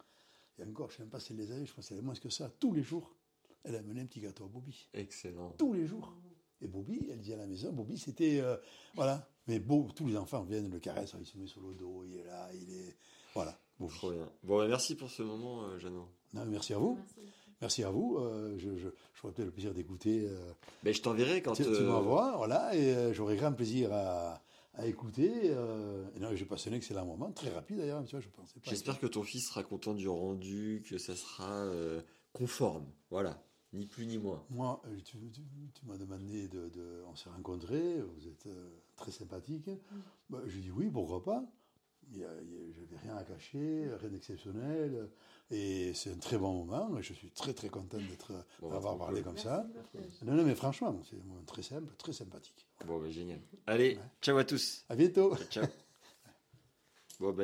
et 0.60 0.64
encore, 0.64 0.88
je 0.90 0.94
ne 0.94 0.98
sais 0.98 1.04
même 1.04 1.10
pas 1.10 1.20
si 1.20 1.34
elle 1.34 1.40
les 1.40 1.52
avait, 1.52 1.66
je 1.66 1.74
pense 1.74 1.88
qu'elle 1.90 1.98
avait 1.98 2.06
moins 2.06 2.16
que 2.16 2.30
ça, 2.30 2.50
tous 2.60 2.74
les 2.74 2.84
jours, 2.84 3.14
elle 3.64 3.76
amenait 3.76 4.02
un 4.02 4.06
petit 4.06 4.22
gâteau 4.22 4.46
à 4.46 4.48
Bobby. 4.48 4.88
excellent. 4.94 5.50
Tous 5.58 5.74
les 5.74 5.86
jours. 5.86 6.14
Et 6.62 6.68
Bobby, 6.68 7.08
elle 7.12 7.20
dit 7.20 7.34
à 7.34 7.38
la 7.38 7.46
maison, 7.48 7.72
Bobby, 7.72 7.98
c'était. 7.98 8.40
euh, 8.42 8.58
voilà. 8.96 9.28
Mais 9.48 9.60
beau, 9.60 9.88
tous 9.96 10.08
les 10.08 10.18
enfants 10.18 10.44
viennent, 10.44 10.70
le 10.70 10.80
caressent, 10.80 11.16
il 11.20 11.26
se 11.26 11.38
met 11.38 11.48
sur 11.48 11.62
le 11.62 11.74
dos, 11.74 12.04
il 12.06 12.18
est 12.18 12.24
là, 12.26 12.50
il 12.54 12.70
est. 12.74 12.96
Voilà. 13.34 13.58
Bobby. 13.80 13.94
Trop 13.96 14.12
bien. 14.12 14.30
Bon, 14.44 14.58
bah, 14.58 14.68
merci 14.68 14.96
pour 14.96 15.10
ce 15.10 15.22
moment, 15.24 15.64
euh, 15.64 15.78
Jeannot. 15.78 16.10
Non, 16.34 16.46
merci 16.46 16.74
à 16.74 16.78
vous. 16.80 16.96
Merci. 16.96 17.22
Merci 17.62 17.84
à 17.84 17.90
vous. 17.92 18.18
Euh, 18.20 18.56
je, 18.58 18.76
je, 18.78 18.88
j'aurai 19.16 19.34
peut-être 19.34 19.46
le 19.48 19.52
plaisir 19.52 19.74
d'écouter. 19.74 20.26
Euh, 20.28 20.52
Ben, 20.84 20.94
je 20.94 21.02
t'enverrai 21.02 21.42
quand. 21.42 21.54
tu, 21.54 21.64
tu 21.64 21.70
euh, 21.70 21.88
m'envoies, 21.88 22.36
voilà, 22.38 22.76
et 22.76 22.94
euh, 22.96 23.14
j'aurai 23.14 23.36
grand 23.36 23.54
plaisir 23.54 23.92
à, 23.94 24.42
à 24.74 24.86
écouter. 24.88 25.32
Euh, 25.46 26.06
et 26.16 26.20
non, 26.20 26.36
j'ai 26.36 26.46
passé 26.46 26.70
un 26.70 26.74
excellent 26.74 27.06
moment, 27.06 27.32
très 27.32 27.50
rapide 27.50 27.78
d'ailleurs, 27.78 28.04
tu 28.06 28.12
vois, 28.12 28.20
je 28.20 28.30
pensais 28.30 28.60
pas. 28.60 28.70
J'espère 28.70 29.00
que 29.00 29.08
ton 29.08 29.24
fils 29.24 29.48
sera 29.48 29.64
content 29.64 29.94
du 29.94 30.08
rendu, 30.10 30.84
que 30.88 30.98
ça 30.98 31.16
sera 31.16 31.52
euh, 31.52 32.02
conforme. 32.34 32.86
Voilà. 33.10 33.42
Ni 33.78 33.86
plus 33.86 34.06
ni 34.08 34.18
moins. 34.18 34.44
Moi, 34.50 34.82
euh, 34.88 34.96
tu, 35.06 35.18
tu- 35.32 35.42
tu 35.74 35.86
m'as 35.86 35.98
demandé 35.98 36.48
de, 36.48 36.68
de- 36.70 37.04
On 37.08 37.16
s'est 37.16 37.30
rencontrés, 37.30 38.02
vous 38.02 38.28
êtes 38.28 38.48
euh, 38.48 38.70
très 38.96 39.12
sympathique. 39.12 39.70
Bah, 40.30 40.40
j'ai 40.48 40.60
dit 40.60 40.72
oui, 40.72 40.90
pourquoi 40.90 41.24
pas. 41.24 41.44
Je 42.12 42.20
n'avais 42.20 42.98
rien 43.04 43.18
à 43.18 43.24
cacher, 43.24 43.90
rien 44.00 44.10
d'exceptionnel. 44.10 45.10
Et 45.52 45.94
c'est 45.94 46.12
un 46.12 46.18
très 46.18 46.38
bon 46.38 46.64
moment. 46.66 46.98
et 46.98 47.04
Je 47.04 47.14
suis 47.14 47.30
très 47.32 47.54
très 47.54 47.70
content 47.70 47.98
d'être, 47.98 48.32
Bon, 48.62 48.70
bah, 48.70 48.76
d'avoir 48.76 48.98
parlé 48.98 49.22
cool. 49.22 49.34
comme 49.34 49.38
ça. 49.38 49.68
Non, 50.24 50.34
non, 50.36 50.44
mais 50.44 50.56
franchement, 50.56 51.00
c'est 51.10 51.18
un 51.18 51.24
moment 51.24 51.44
très 51.46 51.62
simple, 51.62 51.94
très 51.98 52.14
sympathique. 52.14 52.66
Bon, 52.86 53.00
bah, 53.02 53.10
génial. 53.10 53.40
Allez, 53.68 54.00
ciao 54.22 54.38
à 54.38 54.44
tous. 54.46 54.86
À 54.90 54.96
bientôt. 54.96 55.36
Ciao. 55.50 55.66
bon, 57.20 57.34
bah, 57.34 57.44